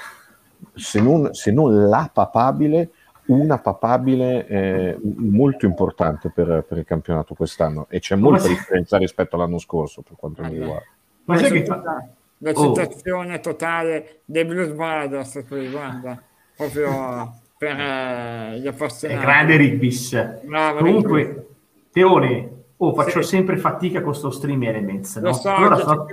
se 0.75 1.01
non, 1.01 1.33
se 1.33 1.51
non 1.51 1.89
la 1.89 2.07
papabile, 2.13 2.92
una 3.25 3.57
papabile 3.57 4.46
eh, 4.46 5.00
molto 5.01 5.66
importante 5.66 6.29
per, 6.29 6.63
per 6.68 6.77
il 6.77 6.85
campionato 6.85 7.33
quest'anno. 7.33 7.87
E 7.89 7.98
c'è 8.01 8.16
molta 8.16 8.48
differenza 8.48 8.98
rispetto 8.98 9.35
all'anno 9.35 9.57
scorso, 9.57 10.03
per 10.03 10.16
quanto 10.16 10.44
mi 10.44 10.59
riguarda. 10.59 10.85
Ma 11.24 11.37
sai 11.39 11.50
che 11.51 11.66
la, 11.66 11.81
fa- 11.81 12.07
la 12.37 12.51
Oh. 12.51 12.75
citazione 12.75 13.39
totale 13.39 14.20
dei 14.25 14.46
Blues 14.46 14.74
Brothers 14.74 15.44
guarda, 15.72 16.22
proprio 16.55 17.42
per 17.63 17.79
eh, 17.79 18.59
gli 18.59 18.65
è 18.65 18.67
appassionati. 18.69 19.21
grande 19.25 19.55
Ribbis. 19.57 20.39
Bravo, 20.43 20.77
Comunque, 20.79 21.47
Teone, 21.91 22.49
oh, 22.77 22.93
faccio 22.93 23.21
Sì. 23.21 23.27
sempre 23.29 23.57
fatica 23.57 24.01
con 24.01 24.13
sto 24.15 24.29
stream 24.31 24.63
Elements. 24.63 25.19
Lo 25.19 25.27
No? 25.29 25.33
so, 25.33 25.49
Allora 25.53 25.75
sono- 25.77 26.05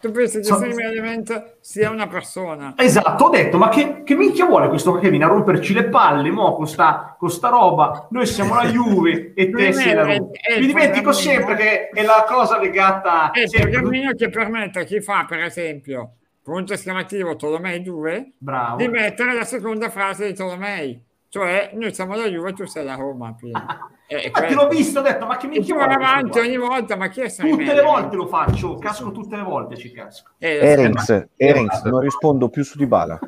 tu, 0.00 0.12
pensi 0.12 0.38
che 0.38 0.44
so- 0.44 0.54
Stream 0.56 0.78
Element 0.78 1.56
sia 1.60 1.90
una 1.90 2.06
persona. 2.06 2.74
Esatto, 2.76 3.24
ho 3.24 3.28
detto, 3.30 3.58
ma 3.58 3.68
che, 3.68 4.02
che 4.04 4.14
minchia 4.14 4.44
vuole 4.46 4.68
questo 4.68 4.92
che 4.92 5.10
viene 5.10 5.24
a 5.24 5.28
romperci 5.28 5.72
le 5.74 5.88
palle, 5.88 6.30
mo, 6.30 6.54
con 6.54 6.68
sta, 6.68 7.16
con 7.18 7.28
sta 7.30 7.48
roba, 7.48 8.06
noi 8.10 8.24
siamo 8.26 8.54
la 8.54 8.66
Juve 8.66 9.32
e 9.34 9.50
te 9.50 9.72
sei 9.72 9.94
la 9.94 10.02
è- 10.06 10.18
Roma. 10.18 10.30
è 10.32 10.60
Mi 10.60 10.66
dimentico 10.66 11.10
sempre 11.12 11.56
che 11.56 11.88
è 11.88 12.02
la 12.04 12.24
cosa 12.28 12.60
legata... 12.60 13.32
È 13.32 13.40
il 13.40 13.50
programmino 13.50 14.12
che 14.12 14.28
permette 14.28 14.78
a 14.80 14.84
chi 14.84 15.00
fa, 15.00 15.24
per 15.28 15.40
esempio, 15.40 16.12
punto 16.48 16.72
esclamativo 16.72 17.36
Tolomei 17.36 17.82
2, 17.82 18.32
Bravo. 18.38 18.76
di 18.76 18.88
mettere 18.88 19.34
la 19.34 19.44
seconda 19.44 19.90
frase 19.90 20.26
di 20.28 20.34
Tolomei. 20.34 21.04
Cioè, 21.28 21.72
noi 21.74 21.92
siamo 21.92 22.16
la 22.16 22.26
Juve, 22.26 22.54
tu 22.54 22.64
sei 22.64 22.86
la 22.86 22.94
Roma. 22.94 23.34
Pino. 23.34 23.58
E- 24.06 24.14
e 24.16 24.30
Ma 24.32 24.40
te 24.40 24.46
questo. 24.46 24.54
l'ho 24.62 24.68
visto, 24.68 24.98
ho 25.00 25.02
detto, 25.02 25.26
ma 25.26 25.36
che 25.36 25.46
vai 25.46 25.56
questo 25.56 25.74
avanti 25.74 26.30
qua? 26.30 26.40
ogni 26.40 26.56
volta, 26.56 26.96
ma 26.96 27.08
chi 27.08 27.20
è 27.20 27.28
Tutte 27.30 27.42
le 27.56 27.62
Element? 27.64 27.82
volte 27.84 28.16
lo 28.16 28.26
faccio, 28.28 28.76
casco 28.76 29.10
tutte 29.12 29.36
le 29.36 29.42
volte, 29.42 29.76
ci 29.76 29.92
casco. 29.92 30.30
Eh, 30.38 30.56
Erings, 30.56 31.26
Erings, 31.36 31.82
non 31.84 32.00
rispondo 32.00 32.48
più 32.48 32.64
su 32.64 32.78
Dybala. 32.78 33.18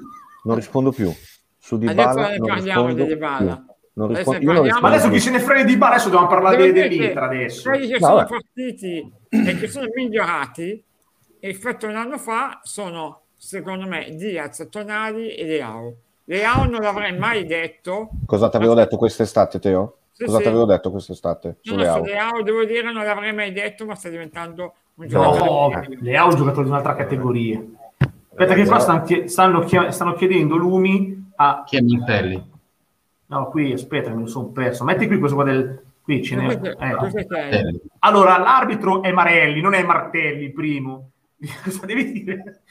Non 0.44 0.54
rispondo 0.56 0.90
più. 0.90 1.12
Su 1.59 1.74
Adesso 1.74 1.92
Dybala 1.92 2.28
ne 2.28 2.38
non 2.38 2.46
parliamo 2.48 2.87
rispondo 2.87 3.02
di 3.02 3.09
Dybala. 3.14 3.54
più. 3.56 3.64
Non 3.92 4.11
Adesso 4.11 4.30
rispondo, 4.33 4.38
ne 4.38 4.44
io 4.44 4.52
non 4.52 4.62
rispondo 4.62 4.88
Ma 4.88 4.94
adesso 4.94 5.11
chi 5.11 5.20
se 5.20 5.30
ne 5.30 5.40
frega 5.40 5.64
di 5.64 5.76
Bar, 5.76 5.90
adesso 5.90 6.09
dobbiamo 6.09 6.26
parlare 6.28 6.72
dell'Inter 6.72 7.18
adesso. 7.22 7.68
quelli 7.68 7.87
che 7.87 7.98
No, 7.98 8.06
sono 8.06 8.14
vabbè. 8.16 8.28
partiti 8.30 9.12
e 9.28 9.56
che 9.59 9.68
sono 9.68 9.87
migliorati 9.94 10.85
a 11.42 11.88
un 11.88 11.96
anno 11.96 12.18
fa 12.18 12.61
sono, 12.62 13.22
secondo 13.37 13.87
me, 13.87 14.14
Diaz, 14.14 14.66
Tonali 14.70 15.35
e 15.35 15.44
Leao. 15.44 15.94
Leao 16.24 16.64
non 16.64 16.81
l'avrei 16.81 17.16
mai 17.16 17.44
detto. 17.46 18.11
Cosa 18.26 18.48
ti 18.48 18.57
avevo 18.57 18.74
detto 18.74 18.96
quest'estate, 18.96 19.59
Teo? 19.59 19.96
Sì, 20.12 20.24
Cosa 20.24 20.37
sì. 20.37 20.42
ti 20.42 20.48
avevo 20.48 20.66
detto 20.66 20.90
quest'estate? 20.90 21.48
No, 21.48 21.55
Sulle 21.62 21.87
no, 21.87 21.92
su 21.92 21.98
auto. 21.98 22.11
Leao 22.11 22.42
devo 22.42 22.64
dire 22.64 22.92
non 22.92 23.05
l'avrei 23.05 23.33
mai 23.33 23.53
detto, 23.53 23.87
ma 23.87 23.94
sta 23.94 24.09
diventando 24.09 24.74
un 24.94 25.09
giocatore. 25.09 25.88
No, 25.88 25.96
Leao 26.00 26.29
è 26.29 26.31
un 26.31 26.37
giocatore 26.37 26.64
di 26.64 26.70
un'altra 26.70 26.94
categoria. 26.94 27.62
Aspetta 28.29 28.55
che 28.55 28.66
qua 28.66 28.79
stanno, 28.79 29.90
stanno 29.90 30.14
chiedendo 30.14 30.57
Lumi 30.57 31.33
a... 31.37 31.62
Chi 31.66 31.76
è 31.76 31.81
Mintelli? 31.81 32.48
No, 33.26 33.48
qui, 33.48 33.72
aspetta, 33.72 34.11
me 34.11 34.20
lo 34.20 34.26
sono 34.26 34.48
perso. 34.48 34.85
Metti 34.85 35.07
qui 35.07 35.18
questo 35.18 35.37
qua 35.37 35.44
del... 35.44 35.83
Qui 36.03 36.22
ce 36.22 36.37
n'è... 36.37 36.61
Eh. 37.50 37.81
Allora, 38.00 38.38
l'arbitro 38.38 39.03
è 39.03 39.12
Marelli, 39.12 39.61
non 39.61 39.74
è 39.74 39.83
Martelli, 39.83 40.44
il 40.44 40.53
primo. 40.53 41.11
Cosa 41.64 41.87
devi 41.87 42.12
dire? 42.12 42.62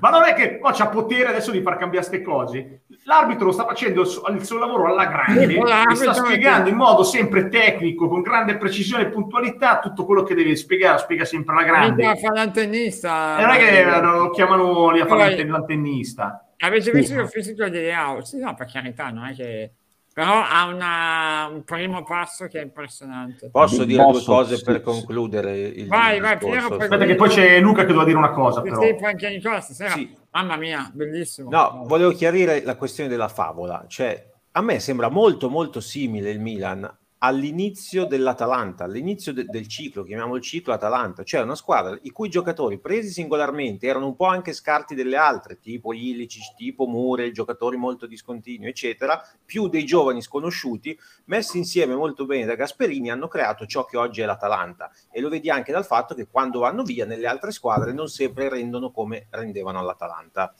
Ma 0.00 0.08
non 0.08 0.24
è 0.24 0.34
che 0.34 0.56
poi 0.56 0.72
c'ha 0.72 0.88
potere 0.88 1.28
adesso 1.28 1.50
di 1.50 1.60
far 1.60 1.76
cambiare 1.76 2.06
queste 2.06 2.22
cose. 2.22 2.82
L'arbitro 3.04 3.52
sta 3.52 3.66
facendo 3.66 4.00
il 4.02 4.06
suo, 4.06 4.26
il 4.28 4.44
suo 4.44 4.58
lavoro 4.58 4.86
alla 4.86 5.06
grande 5.06 5.56
e 5.56 5.94
sta 5.94 6.14
spiegando 6.14 6.70
in 6.70 6.76
modo 6.76 7.02
sempre 7.04 7.48
tecnico, 7.48 8.08
con 8.08 8.22
grande 8.22 8.56
precisione 8.56 9.04
e 9.04 9.10
puntualità, 9.10 9.80
tutto 9.80 10.04
quello 10.06 10.22
che 10.22 10.34
deve 10.34 10.56
spiegare, 10.56 10.98
spiega 10.98 11.24
sempre 11.24 11.54
alla 11.54 11.64
grande. 11.64 12.02
Mica 12.02 12.16
fa 12.16 12.32
l'antennista. 12.32 13.38
E 13.38 13.42
non 13.42 13.50
è 13.54 13.58
che 13.58 13.80
eh, 13.80 14.00
lo 14.00 14.30
chiamano 14.30 14.90
lì 14.90 15.00
a 15.00 15.06
fare 15.06 15.44
l'antennista. 15.44 16.48
Avete 16.58 16.90
visto 16.90 17.20
il 17.20 17.28
fisico 17.28 17.68
di 17.68 17.78
Leao? 17.78 18.24
Sì, 18.24 18.38
no, 18.38 18.54
per 18.54 18.70
carità, 18.70 19.10
non 19.10 19.26
è 19.26 19.34
che... 19.34 19.72
Però 20.14 20.32
ha 20.48 20.66
una- 20.66 21.48
un 21.52 21.64
primo 21.64 22.04
passo 22.04 22.46
che 22.46 22.60
è 22.60 22.62
impressionante. 22.62 23.50
Posso 23.50 23.82
dire 23.84 24.00
due 24.04 24.12
Boss, 24.12 24.24
cose 24.24 24.56
sì, 24.56 24.62
per 24.62 24.76
sì. 24.76 24.82
concludere 24.82 25.58
il 25.58 25.88
Vai, 25.88 26.14
il 26.16 26.22
vai? 26.22 26.38
Piero, 26.38 26.68
poi- 26.68 26.80
Aspetta 26.82 27.04
che 27.04 27.16
poi 27.16 27.28
c'è 27.28 27.58
Luca 27.60 27.80
che 27.80 27.88
doveva 27.88 28.04
dire 28.04 28.16
una 28.18 28.30
cosa, 28.30 28.62
Sì, 28.62 28.70
però. 28.70 29.08
anche 29.08 29.28
Nicola 29.28 29.60
stasera. 29.60 29.90
Sì. 29.90 30.16
Mamma 30.30 30.56
mia, 30.56 30.88
bellissimo. 30.94 31.50
No, 31.50 31.82
volevo 31.86 32.12
chiarire 32.12 32.62
la 32.62 32.76
questione 32.76 33.08
della 33.10 33.26
favola. 33.26 33.84
Cioè, 33.88 34.30
a 34.52 34.60
me 34.60 34.78
sembra 34.78 35.08
molto 35.08 35.50
molto 35.50 35.80
simile 35.80 36.30
il 36.30 36.38
Milan 36.38 36.88
all'inizio 37.26 38.04
dell'Atalanta, 38.04 38.84
all'inizio 38.84 39.32
de- 39.32 39.44
del 39.44 39.66
ciclo, 39.66 40.02
chiamiamolo 40.02 40.36
il 40.36 40.42
ciclo 40.42 40.74
Atalanta, 40.74 41.22
cioè 41.24 41.40
una 41.40 41.54
squadra 41.54 41.98
i 42.02 42.10
cui 42.10 42.28
giocatori 42.28 42.78
presi 42.78 43.08
singolarmente 43.08 43.86
erano 43.86 44.06
un 44.06 44.14
po' 44.16 44.26
anche 44.26 44.52
scarti 44.52 44.94
delle 44.94 45.16
altre, 45.16 45.58
tipo 45.58 45.94
Ilicic, 45.94 46.54
tipo 46.54 46.86
Mure, 46.86 47.32
giocatori 47.32 47.78
molto 47.78 48.06
discontinui, 48.06 48.68
eccetera, 48.68 49.22
più 49.44 49.68
dei 49.68 49.86
giovani 49.86 50.20
sconosciuti, 50.20 50.98
messi 51.24 51.56
insieme 51.56 51.94
molto 51.94 52.26
bene 52.26 52.44
da 52.44 52.56
Gasperini, 52.56 53.10
hanno 53.10 53.28
creato 53.28 53.64
ciò 53.64 53.86
che 53.86 53.96
oggi 53.96 54.20
è 54.20 54.26
l'Atalanta 54.26 54.90
e 55.10 55.20
lo 55.20 55.30
vedi 55.30 55.48
anche 55.48 55.72
dal 55.72 55.86
fatto 55.86 56.14
che 56.14 56.26
quando 56.30 56.58
vanno 56.60 56.82
via 56.82 57.06
nelle 57.06 57.26
altre 57.26 57.52
squadre 57.52 57.92
non 57.94 58.08
sempre 58.08 58.50
rendono 58.50 58.90
come 58.90 59.28
rendevano 59.30 59.78
all'Atalanta. 59.78 60.54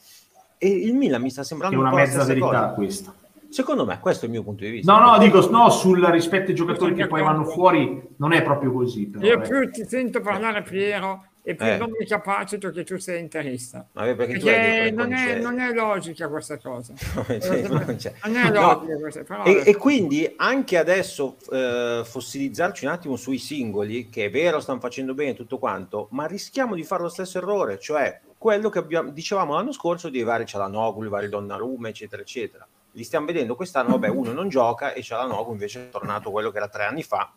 E 0.57 0.67
il 0.67 0.95
Milan 0.95 1.21
mi 1.21 1.29
sta 1.29 1.41
Che 1.41 1.45
è 1.47 1.49
sembrando 1.49 1.77
una 1.77 1.89
un 1.89 1.93
po' 1.93 1.99
la 1.99 2.05
mezza 2.07 2.23
verità 2.23 2.45
cosa. 2.47 2.73
questa. 2.73 3.13
Secondo 3.55 3.85
me, 3.85 4.01
questo 4.01 4.25
è 4.25 4.27
il 4.27 4.33
mio 4.33 4.43
punto 4.43 4.65
di 4.65 4.69
vista. 4.69 4.91
No, 4.91 5.11
no, 5.11 5.17
dico 5.17 5.39
no, 5.49 5.69
sul 5.69 6.03
rispetto 6.07 6.49
ai 6.49 6.55
giocatori 6.55 6.93
che 6.93 7.07
poi 7.07 7.21
vanno 7.21 7.45
fuori, 7.45 8.05
non 8.17 8.33
è 8.33 8.43
proprio 8.43 8.73
così. 8.73 9.07
Però, 9.07 9.25
Io 9.25 9.41
eh. 9.41 9.47
più 9.47 9.71
ti 9.71 9.85
sento 9.87 10.19
parlare 10.19 10.61
Piero 10.61 11.27
e 11.41 11.55
più 11.55 11.65
Eh. 11.65 11.77
non 11.77 11.89
mi 11.97 12.05
capacito 12.05 12.69
che 12.71 12.83
tu 12.83 12.97
sei 12.97 13.21
interista. 13.21 13.87
Ma 13.93 14.13
perché 14.13 14.39
tu 14.39 14.47
hai 14.47 14.53
Perché 14.55 14.91
non 14.91 15.13
è, 15.13 15.39
non 15.39 15.59
è 15.61 15.71
logica 15.71 16.27
questa 16.27 16.57
cosa. 16.57 16.95
Non 17.15 17.95
c'è. 17.97 18.13
Non 18.25 18.35
è 18.35 18.49
No, 18.49 18.61
logica 18.61 18.97
questa 18.97 19.23
però 19.23 19.45
E, 19.45 19.63
e 19.65 19.75
quindi 19.77 20.33
anche 20.35 20.77
adesso 20.77 21.37
eh, 21.49 22.01
fossilizzarci 22.03 22.83
un 22.83 22.91
attimo 22.91 23.15
sui 23.15 23.37
singoli, 23.37 24.09
che 24.09 24.25
è 24.25 24.29
vero, 24.29 24.59
stanno 24.59 24.81
facendo 24.81 25.13
bene 25.13 25.33
tutto 25.33 25.59
quanto, 25.59 26.09
ma 26.11 26.25
rischiamo 26.25 26.75
di 26.75 26.83
fare 26.83 27.03
lo 27.03 27.09
stesso 27.09 27.37
errore, 27.37 27.79
cioè 27.79 28.19
quello 28.37 28.67
che 28.67 28.79
abbiamo, 28.79 29.11
dicevamo 29.11 29.53
l'anno 29.53 29.71
scorso 29.71 30.09
di 30.09 30.21
vari 30.23 30.45
Cialanoglu, 30.45 31.07
vari 31.07 31.29
Donnarumma, 31.29 31.87
eccetera, 31.87 32.21
eccetera. 32.21 32.67
Li 32.95 33.03
stiamo 33.03 33.25
vedendo 33.25 33.55
quest'anno, 33.55 33.89
vabbè, 33.89 34.07
uno 34.07 34.31
non 34.31 34.47
gioca 34.47 34.93
e 34.93 35.01
Cialanoglu 35.01 35.51
invece 35.51 35.87
è 35.87 35.89
tornato 35.89 36.31
quello 36.31 36.49
che 36.49 36.57
era 36.57 36.69
tre 36.69 36.85
anni 36.85 37.03
fa, 37.03 37.29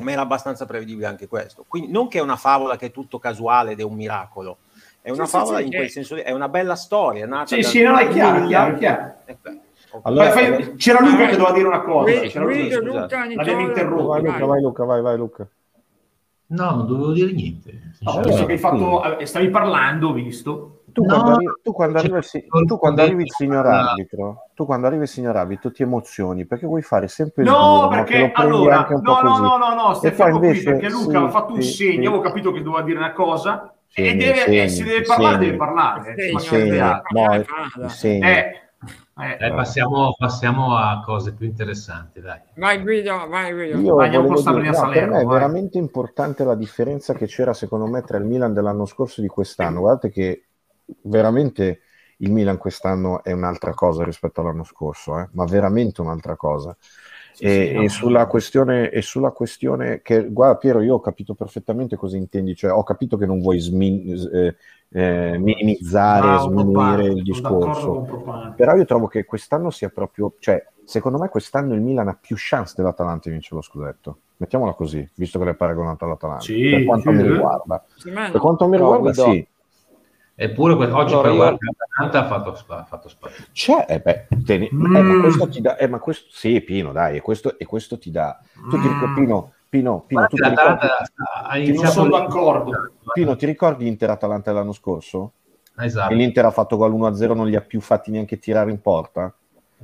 ma 0.00 0.10
era 0.10 0.22
abbastanza 0.22 0.64
prevedibile 0.64 1.06
anche 1.06 1.28
questo. 1.28 1.64
Quindi 1.68 1.90
non 1.92 2.08
che 2.08 2.18
è 2.18 2.22
una 2.22 2.36
favola 2.36 2.76
che 2.76 2.86
è 2.86 2.90
tutto 2.90 3.18
casuale 3.18 3.72
ed 3.72 3.80
è 3.80 3.82
un 3.82 3.94
miracolo, 3.94 4.58
è 5.02 5.10
una 5.10 5.26
Sì, 5.26 5.30
favola 5.30 5.58
sì, 5.58 5.64
in 5.64 5.70
quel 5.72 5.90
senso, 5.90 6.14
lì, 6.14 6.22
è 6.22 6.30
una 6.32 6.48
bella 6.48 6.74
storia. 6.74 7.26
Nata 7.26 7.54
Sì, 7.54 7.60
da- 7.60 7.68
sì, 7.68 7.82
no, 7.82 7.98
è 7.98 8.08
chiaro, 8.08 8.46
chiaro, 8.46 8.78
chiaro. 8.78 9.14
Eh. 9.26 9.36
Allora- 10.04 10.30
Fai- 10.30 10.46
fai- 10.62 10.74
c'era 10.76 11.00
Luca 11.00 11.26
che 11.26 11.36
doveva 11.36 11.52
dire 11.52 11.66
una 11.68 11.82
cosa. 11.82 12.20
C'era 12.20 12.44
Luca-. 12.44 12.80
Luca, 12.80 13.24
Nicola, 13.24 13.60
interrotto. 13.60 14.06
Vai. 14.06 14.22
Luca, 14.22 14.46
vai 14.46 14.60
Luca, 14.62 14.84
vai, 14.84 15.02
vai 15.02 15.16
Luca. 15.18 15.48
No, 16.46 16.70
non 16.70 16.86
dovevo 16.86 17.12
dire 17.12 17.30
niente. 17.32 17.92
No, 18.00 18.22
visto 18.22 18.46
che 18.46 18.52
hai 18.52 18.58
fatto, 18.58 19.18
eh, 19.18 19.26
stavi 19.26 19.50
parlando, 19.50 20.08
ho 20.08 20.12
visto. 20.12 20.83
Tu, 20.94 21.02
No, 21.02 21.06
quando, 21.06 21.32
arri- 21.32 21.58
tu 21.62 21.72
quando 21.72 21.98
cioè, 21.98 21.98
arriva 21.98 22.18
il, 22.18 22.24
si- 22.24 22.46
tu 22.66 22.78
quando 22.78 23.02
arrivi 23.02 23.22
il 23.24 23.30
signor 23.32 23.66
arbitro, 23.66 24.50
tu 24.54 24.64
quando 24.64 24.86
arrivi 24.86 25.02
il 25.02 25.08
signor 25.08 25.36
arbitro 25.36 25.72
ti 25.72 25.82
emozioni 25.82 26.46
perché 26.46 26.66
vuoi 26.66 26.82
fare 26.82 27.08
sempre 27.08 27.42
il 27.42 27.48
No, 27.48 27.56
duro, 27.56 27.88
no? 27.88 28.04
Perché 28.04 28.30
allora, 28.34 28.76
anche 28.78 28.94
un 28.94 29.02
no, 29.02 29.02
po' 29.02 29.16
no, 29.22 29.22
così. 29.28 29.42
no, 29.42 29.56
no, 29.58 29.74
no, 29.74 29.94
stai 29.94 30.10
E 30.10 30.14
poi 30.14 30.30
fermo 30.30 30.38
qui 30.44 30.46
invece, 30.46 30.62
perché 30.62 30.88
Luca 30.88 31.18
sì, 31.18 31.24
ha 31.24 31.28
fatto 31.30 31.52
un 31.52 31.60
sì, 31.60 31.62
segno, 31.62 32.08
sì. 32.08 32.08
avevo 32.08 32.20
capito 32.22 32.52
che 32.52 32.62
doveva 32.62 32.82
dire 32.84 32.98
una 32.98 33.12
cosa 33.12 33.74
e 33.92 34.14
Segni, 34.14 34.16
deve, 34.16 34.44
segni, 34.44 34.64
eh, 34.64 34.68
se 34.68 34.84
deve 34.84 35.04
parlare, 35.04 35.38
segni. 35.38 35.46
deve 35.46 35.56
parlare. 35.56 36.14
eh, 36.14 36.18
Segni, 36.20 36.32
ma 36.32 36.40
segni, 36.40 36.78
no, 37.10 37.88
segni. 37.88 38.24
Eh, 38.26 38.70
eh, 39.16 39.38
Eh, 39.38 39.52
passiamo, 39.52 40.14
passiamo 40.16 40.76
a 40.76 41.00
cose 41.04 41.34
più 41.34 41.46
interessanti, 41.46 42.20
dai. 42.20 42.40
Vai 42.56 42.76
Guido, 42.82 43.26
vai 43.28 43.52
Guido. 43.52 43.76
Io 43.78 43.94
Vai, 43.94 44.10
dire, 44.10 44.36
Sabrina 44.36 44.72
no, 44.72 44.88
per 44.90 45.04
Salerno, 45.04 45.16
me 45.16 45.22
è 45.22 45.24
vai. 45.24 45.26
veramente 45.26 45.78
importante 45.78 46.44
la 46.44 46.54
differenza 46.54 47.12
che 47.14 47.26
c'era 47.26 47.52
secondo 47.52 47.86
me 47.86 48.02
tra 48.02 48.18
il 48.18 48.24
Milan 48.24 48.52
dell'anno 48.52 48.86
scorso 48.86 49.20
e 49.20 49.22
di 49.24 49.28
quest'anno. 49.28 49.80
Guardate 49.80 50.10
che 50.10 50.44
veramente 51.02 51.80
il 52.18 52.30
Milan 52.30 52.58
quest'anno 52.58 53.22
è 53.22 53.32
un'altra 53.32 53.72
cosa 53.74 54.04
rispetto 54.04 54.40
all'anno 54.40 54.64
scorso, 54.64 55.18
eh, 55.18 55.28
ma 55.32 55.44
veramente 55.44 56.00
un'altra 56.00 56.36
cosa. 56.36 56.76
Sì, 57.32 57.44
e, 57.44 57.50
sì, 57.50 57.72
no. 57.72 57.82
e 57.82 57.88
sulla 57.88 58.26
questione, 58.26 58.90
e 58.90 59.02
sulla 59.02 59.30
questione 59.30 60.00
che, 60.02 60.28
guarda 60.30 60.56
Piero, 60.56 60.80
io 60.80 60.94
ho 60.94 61.00
capito 61.00 61.34
perfettamente 61.34 61.96
cosa 61.96 62.16
intendi, 62.16 62.54
cioè 62.54 62.70
ho 62.72 62.84
capito 62.84 63.16
che 63.16 63.26
non 63.26 63.40
vuoi 63.40 63.58
smin- 63.58 64.28
eh, 64.32 64.54
eh, 64.90 65.38
minimizzare, 65.38 66.20
bravo, 66.20 66.50
sminuire 66.50 67.06
il 67.06 67.22
discorso. 67.24 68.52
Però 68.56 68.76
io 68.76 68.84
trovo 68.84 69.08
che 69.08 69.24
quest'anno 69.24 69.70
sia 69.70 69.88
proprio, 69.88 70.34
cioè, 70.38 70.64
secondo 70.84 71.18
me 71.18 71.28
quest'anno 71.28 71.74
il 71.74 71.80
Milan 71.80 72.06
ha 72.06 72.16
più 72.20 72.36
chance 72.38 72.74
dell'Atalanta 72.76 73.22
di 73.24 73.32
vincere 73.32 73.56
lo 73.56 73.62
scudetto. 73.62 74.18
Mettiamola 74.36 74.74
così, 74.74 75.08
visto 75.16 75.40
che 75.40 75.44
l'hai 75.46 75.56
paragonato 75.56 76.04
all'Atalanta. 76.04 76.44
Sì, 76.44 76.68
per 76.70 76.84
quanto 76.84 77.10
sì, 77.10 77.16
mi 77.16 77.22
riguarda. 77.24 77.84
No. 78.04 78.30
Per 78.30 78.40
quanto 78.40 78.68
mi 78.68 78.76
No, 78.76 78.82
riguarda, 78.82 79.10
Guido. 79.10 79.30
sì. 79.30 79.48
Eppure 80.36 80.76
que- 80.76 80.86
oggi 80.90 81.12
Allora, 81.12 81.20
però 81.22 81.32
io- 81.34 81.36
guarda, 81.36 81.58
l'Atalanta 81.96 82.18
ha 82.18 82.26
fatto, 82.28 82.54
spa- 82.56 82.84
fatto 82.84 83.08
spazio. 83.08 83.44
C'è, 83.52 83.84
eh 83.88 84.00
beh, 84.00 84.26
te 84.44 84.58
ne- 84.58 84.68
Mm. 84.72 84.96
eh, 84.96 85.02
ma 85.02 85.20
questo 85.20 85.48
ti 85.48 85.60
dà, 85.60 85.76
eh, 85.76 85.86
ma 85.86 85.98
questo, 85.98 86.26
sì, 86.30 86.60
Pino, 86.60 86.90
dai, 86.92 87.16
e 87.16 87.20
questo, 87.20 87.56
e 87.58 87.64
questo 87.64 87.98
ti 87.98 88.10
dà. 88.10 88.38
Tu 88.68 88.80
ti 88.80 88.88
ricordi, 88.88 89.06
Mm. 89.10 89.14
Pino, 89.14 89.52
Pino, 89.68 90.04
Pino, 90.06 90.26
tu 90.26 90.36
ti 90.36 90.48
ricordi, 90.48 90.86
ha 90.86 91.58
non 91.82 91.86
sono 91.86 92.10
d'accordo. 92.10 92.92
Pino, 93.12 93.36
ti 93.36 93.46
ricordi 93.46 93.86
Inter-Atalanta 93.86 94.50
dell'anno 94.52 94.72
scorso? 94.72 95.32
Esatto. 95.76 96.12
E 96.12 96.16
l'Inter 96.16 96.44
ha 96.46 96.50
fatto 96.50 96.76
gol 96.76 96.92
1-0, 96.92 97.34
non 97.34 97.46
li 97.48 97.56
ha 97.56 97.60
più 97.60 97.80
fatti 97.80 98.10
neanche 98.10 98.38
tirare 98.38 98.70
in 98.70 98.80
porta? 98.80 99.32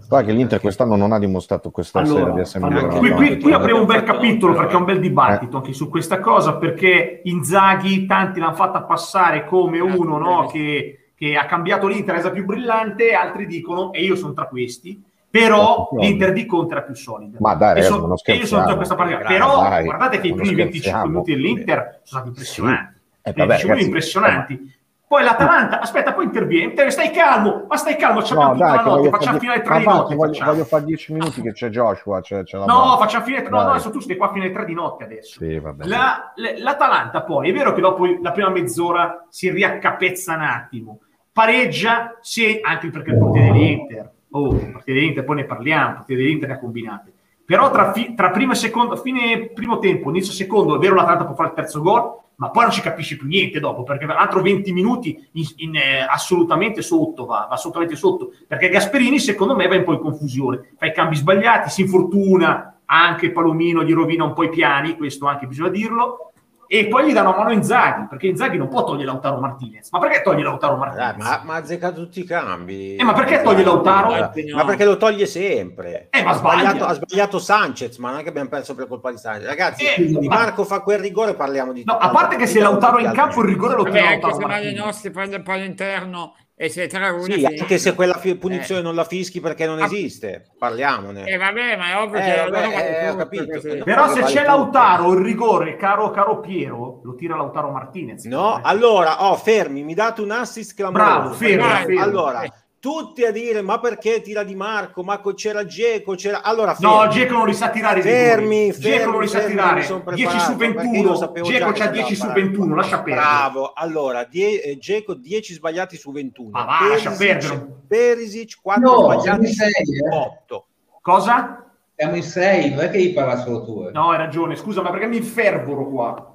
Guarda 0.08 0.26
che 0.28 0.32
l'Inter 0.32 0.60
quest'anno 0.60 0.96
non 0.96 1.12
ha 1.12 1.18
dimostrato 1.18 1.70
questa 1.70 2.04
sera 2.04 2.18
di 2.18 2.24
Allora, 2.26 2.40
essere 2.40 2.64
allora, 2.64 2.98
qui, 2.98 3.10
qui- 3.10 3.38
qui 3.38 3.52
apriamo 3.52 3.80
un 3.80 3.86
bel 3.86 4.02
capitolo 4.02 4.54
perché 4.54 4.72
è 4.72 4.76
un 4.76 4.84
bel 4.84 4.96
Eh. 4.96 5.00
dibattito 5.00 5.56
anche 5.58 5.72
su 5.72 5.88
questa 5.88 6.18
cosa 6.20 6.56
perché 6.56 7.20
Inzaghi 7.24 8.06
tanti 8.06 8.40
l'hanno 8.40 8.54
fatta 8.54 8.82
passare 8.82 9.44
come 9.44 9.78
uno 9.78 10.16
no, 10.18 10.46
che, 10.46 11.10
che 11.14 11.36
ha 11.36 11.44
cambiato 11.46 11.86
l'Inter, 11.86 12.14
è 12.14 12.16
resa 12.16 12.30
più 12.30 12.44
brillante, 12.44 13.12
altri 13.12 13.46
dicono, 13.46 13.92
e 13.92 14.02
io 14.02 14.16
sono 14.16 14.32
tra 14.32 14.46
questi, 14.46 15.00
però 15.30 15.88
l'Inter 15.92 16.32
di 16.32 16.46
Conte 16.46 16.72
era 16.74 16.82
più 16.82 16.94
solida. 16.94 17.36
Ma 17.40 17.54
dai, 17.54 17.78
e, 17.78 17.82
so- 17.82 18.16
e 18.24 18.34
io 18.34 18.46
sono 18.46 18.64
tra 18.64 18.74
questa 18.76 18.94
parte. 18.96 19.16
Però 19.16 19.62
dai, 19.62 19.84
guardate 19.84 20.18
che 20.18 20.28
i 20.28 20.34
primi 20.34 20.54
25 20.54 20.78
scherziamo. 20.80 21.06
minuti 21.06 21.34
dell'Inter 21.34 22.00
sono 22.02 22.22
stati 22.22 22.28
impressionanti. 22.28 22.98
Eh, 23.22 23.32
vabbè, 23.32 23.46
25 23.46 23.68
ragazzi, 23.68 23.84
impressionanti. 23.86 24.74
Poi 25.10 25.24
l'Atalanta, 25.24 25.80
aspetta, 25.80 26.12
poi 26.12 26.26
interviene. 26.26 26.72
Te- 26.72 26.88
Stai 26.88 27.10
calmo, 27.10 27.64
ma 27.68 27.76
stai 27.76 27.96
calmo, 27.96 28.22
ci 28.22 28.32
abbiamo 28.32 28.52
No, 28.52 28.58
tutta 28.58 28.68
dai, 28.68 28.76
la 28.76 28.82
notte, 28.84 29.08
facciamo 29.08 29.26
fare 29.26 29.38
fino 29.40 29.52
alle 29.52 29.62
3 29.62 29.72
ma 29.72 29.78
di 29.80 29.84
notte. 29.86 30.14
voglio, 30.14 30.44
voglio 30.44 30.64
fare 30.64 30.84
10 30.84 31.12
minuti 31.12 31.42
che 31.42 31.52
c'è 31.52 31.68
Joshua, 31.68 32.20
c'è, 32.20 32.44
c'è 32.44 32.58
la 32.58 32.64
No, 32.66 32.74
bolla. 32.78 32.96
facciamo 32.98 33.24
fine. 33.24 33.42
No, 33.42 33.48
no, 33.48 33.70
adesso 33.70 33.90
tu 33.90 33.98
stai 33.98 34.16
qua 34.16 34.30
fino 34.30 34.44
alle 34.44 34.52
3 34.52 34.64
di 34.66 34.74
notte 34.74 35.02
adesso. 35.02 35.40
Sì, 35.44 35.58
vabbè. 35.58 35.84
La- 35.86 36.32
L'Atalanta 36.58 37.22
poi, 37.24 37.50
è 37.50 37.52
vero 37.52 37.72
che 37.72 37.80
dopo 37.80 38.06
la 38.06 38.30
prima 38.30 38.50
mezz'ora 38.50 39.26
si 39.28 39.50
riaccapezza 39.50 40.34
un 40.36 40.42
attimo, 40.42 41.00
pareggia, 41.32 42.16
sì, 42.20 42.60
anche 42.62 42.88
perché 42.90 43.10
il 43.10 43.18
portiere 43.18 43.50
dell'Inter, 43.50 44.10
oh, 44.30 44.52
il 44.52 44.70
portiere 44.70 45.00
dell'Inter, 45.00 45.24
poi 45.24 45.36
ne 45.36 45.44
parliamo, 45.44 45.88
il 45.88 45.94
portiere 45.96 46.22
dell'Inter 46.22 46.48
ne 46.50 46.54
ha 46.54 46.58
combinate. 46.60 47.12
Però 47.50 47.68
tra, 47.72 47.90
fi- 47.90 48.14
tra 48.14 48.30
primo 48.30 48.52
e 48.52 48.54
secondo, 48.54 48.94
fine 48.94 49.48
primo 49.48 49.80
tempo, 49.80 50.08
inizio 50.10 50.32
secondo, 50.32 50.76
è 50.76 50.78
vero 50.78 50.94
l'Atalanta 50.94 51.24
può 51.24 51.34
fare 51.34 51.48
il 51.48 51.56
terzo 51.56 51.80
gol, 51.80 52.16
ma 52.36 52.50
poi 52.50 52.62
non 52.62 52.70
ci 52.70 52.80
capisci 52.80 53.16
più 53.16 53.26
niente 53.26 53.58
dopo, 53.58 53.82
perché 53.82 54.04
altro 54.04 54.40
20 54.40 54.72
minuti 54.72 55.28
in, 55.32 55.44
in, 55.56 55.74
eh, 55.74 56.06
assolutamente 56.08 56.80
sotto, 56.80 57.26
va, 57.26 57.46
va 57.48 57.54
assolutamente 57.56 57.96
sotto, 57.96 58.30
perché 58.46 58.68
Gasperini 58.68 59.18
secondo 59.18 59.56
me 59.56 59.66
va 59.66 59.74
un 59.74 59.82
po' 59.82 59.94
in 59.94 59.98
confusione, 59.98 60.74
fa 60.76 60.86
i 60.86 60.92
cambi 60.92 61.16
sbagliati, 61.16 61.70
si 61.70 61.80
infortuna, 61.80 62.82
anche 62.84 63.32
Palomino 63.32 63.82
gli 63.82 63.92
rovina 63.92 64.22
un 64.22 64.32
po' 64.32 64.44
i 64.44 64.48
piani, 64.48 64.96
questo 64.96 65.26
anche 65.26 65.48
bisogna 65.48 65.70
dirlo, 65.70 66.29
e 66.72 66.86
poi 66.86 67.08
gli 67.08 67.12
danno 67.12 67.34
a 67.34 67.36
mano 67.38 67.50
Inzaghi, 67.50 68.06
perché 68.08 68.28
Inzaghi 68.28 68.56
non 68.56 68.68
può 68.68 68.84
togliere 68.84 69.06
Lautaro 69.06 69.40
Martinez. 69.40 69.90
Ma 69.90 69.98
perché 69.98 70.22
toglie 70.22 70.44
Lautaro 70.44 70.76
Dai, 70.76 70.86
Martinez? 70.86 71.16
ma, 71.28 71.40
ma 71.44 71.54
ha 71.54 71.56
azzeccato 71.56 72.00
tutti 72.00 72.20
i 72.20 72.24
cambi. 72.24 72.94
Eh, 72.94 73.02
ma 73.02 73.12
perché 73.12 73.42
toglie 73.42 73.64
Lautaro? 73.64 74.10
Ma, 74.10 74.30
ma 74.54 74.64
perché 74.64 74.84
lo 74.84 74.96
toglie 74.96 75.26
sempre. 75.26 76.06
Eh, 76.10 76.22
ma 76.22 76.30
ha, 76.30 76.34
sbagliato, 76.34 76.76
sbaglia. 76.76 76.86
ha 76.86 76.94
sbagliato 76.94 77.38
Sanchez, 77.40 77.96
ma 77.96 78.10
non 78.10 78.20
è 78.20 78.22
che 78.22 78.28
abbiamo 78.28 78.48
perso 78.48 78.76
per 78.76 78.86
colpa 78.86 79.10
di 79.10 79.16
Sanchez. 79.18 79.46
Ragazzi, 79.48 79.84
Eh, 79.84 80.10
ma- 80.12 80.36
Marco 80.36 80.62
fa 80.64 80.78
quel 80.80 81.00
rigore, 81.00 81.34
parliamo 81.34 81.72
di 81.72 81.82
No, 81.84 81.96
a 81.96 82.08
parte 82.10 82.36
che 82.36 82.46
se 82.46 82.60
Lautaro 82.60 82.98
è 82.98 83.04
in 83.04 83.12
campo 83.14 83.40
il 83.42 83.48
rigore 83.48 83.74
lo 83.74 83.82
Vabbè, 83.82 83.90
tira 83.96 84.08
anche 84.10 84.20
Lautaro 84.20 84.40
se 84.40 84.46
Martinez. 84.46 84.84
Nostri 84.84 85.10
prende 85.10 85.36
il 85.36 85.42
palo 85.42 85.64
interno 85.64 86.36
e 86.62 86.68
se 86.68 86.86
3-1 86.88 87.22
Sì, 87.22 87.42
anche 87.46 87.78
se 87.78 87.94
quella 87.94 88.18
fi- 88.18 88.34
punizione 88.36 88.80
Eh. 88.80 88.84
non 88.84 88.94
la 88.94 89.04
fischi 89.04 89.40
perché 89.40 89.64
non 89.64 89.80
Ah. 89.80 89.86
esiste, 89.86 90.50
parliamone. 90.58 91.24
Eh, 91.26 91.38
vabbè, 91.38 91.76
ma 91.78 91.88
è 91.92 91.96
ovvio 92.02 92.18
Eh, 92.18 92.22
che 92.22 92.50
vabbè, 92.50 92.66
eh, 92.66 93.08
ho 93.08 93.12
tutti 93.16 93.36
capito. 93.38 93.52
così. 93.54 93.82
Però 93.82 94.08
se 94.08 94.20
Vale 94.20 94.32
c'è 94.32 94.40
tutto. 94.40 94.50
Lautaro, 94.56 95.12
il 95.14 95.24
rigore, 95.24 95.76
caro, 95.76 96.10
caro 96.10 96.40
Piero, 96.40 97.00
lo 97.02 97.14
tira 97.14 97.34
Lautaro 97.36 97.70
Martinez. 97.70 98.24
No, 98.26 98.58
Eh. 98.58 98.60
allora, 98.64 99.30
oh, 99.30 99.36
fermi, 99.36 99.82
mi 99.82 99.94
date 99.94 100.20
un 100.20 100.32
assist 100.32 100.74
clamoroso. 100.76 101.10
Bravo, 101.18 101.32
fermo, 101.32 101.66
Vai, 101.66 101.84
fermo. 101.86 102.02
Allora, 102.02 102.42
Eh. 102.42 102.52
Tutti 102.80 103.24
a 103.24 103.30
dire, 103.30 103.60
ma 103.62 103.78
perché 103.78 104.22
tira 104.22 104.42
Di 104.42 104.54
Marco? 104.54 105.02
Ma 105.02 105.20
c'era 105.34 105.64
Geco, 105.66 106.14
c'era... 106.14 106.42
Allora, 106.42 106.74
No, 106.80 107.00
fermi. 107.00 107.12
Geco 107.14 107.34
non 107.34 107.46
li 107.46 107.54
sa 107.54 107.68
tirare 107.68 108.00
Fermi, 108.00 108.72
rigori. 108.72 108.80
Geco 108.80 108.96
fermi, 108.98 109.12
non 109.12 109.20
li 109.20 109.28
sa 109.28 109.38
fermi, 109.38 109.54
tirare. 109.54 109.80
mi 109.80 109.86
son 109.86 110.02
10 110.14 110.38
su 110.40 110.56
preparato, 110.56 110.56
perché 110.56 110.80
io 110.80 110.92
21. 110.92 111.14
sapevo 111.14 111.46
già 111.46 111.52
Geco 111.58 111.72
c'ha 111.72 111.84
si 111.84 111.90
10 111.90 112.14
su 112.14 112.22
andava 112.22 112.40
a 112.40 112.42
21, 112.42 112.74
lascia 112.74 112.96
perdere. 113.02 113.16
Bravo, 113.26 113.72
allora, 113.74 114.24
die- 114.24 114.62
eh, 114.62 114.78
Geco 114.78 115.14
10 115.14 115.52
sbagliati 115.54 115.96
su 115.96 116.10
21. 116.10 116.50
Ma 116.50 116.64
va, 116.64 116.88
lascia 116.88 117.10
perdere. 117.10 117.66
Perisic 117.86 118.58
4 118.62 118.82
No, 118.82 119.02
sbagliati 119.12 119.46
su 119.52 119.62
eh. 119.62 120.16
8. 120.16 120.66
Cosa? 121.02 121.64
Siamo 121.94 122.16
in 122.16 122.22
sei, 122.22 122.70
non 122.70 122.80
è 122.84 122.90
che 122.90 122.98
gli 122.98 123.12
parla 123.12 123.36
solo 123.36 123.62
tu. 123.62 123.84
eh. 123.86 123.90
No, 123.92 124.08
hai 124.10 124.16
ragione, 124.16 124.56
scusa, 124.56 124.80
ma 124.80 124.90
perché 124.90 125.06
mi 125.06 125.18
infervoro 125.18 125.86
qua? 125.86 126.29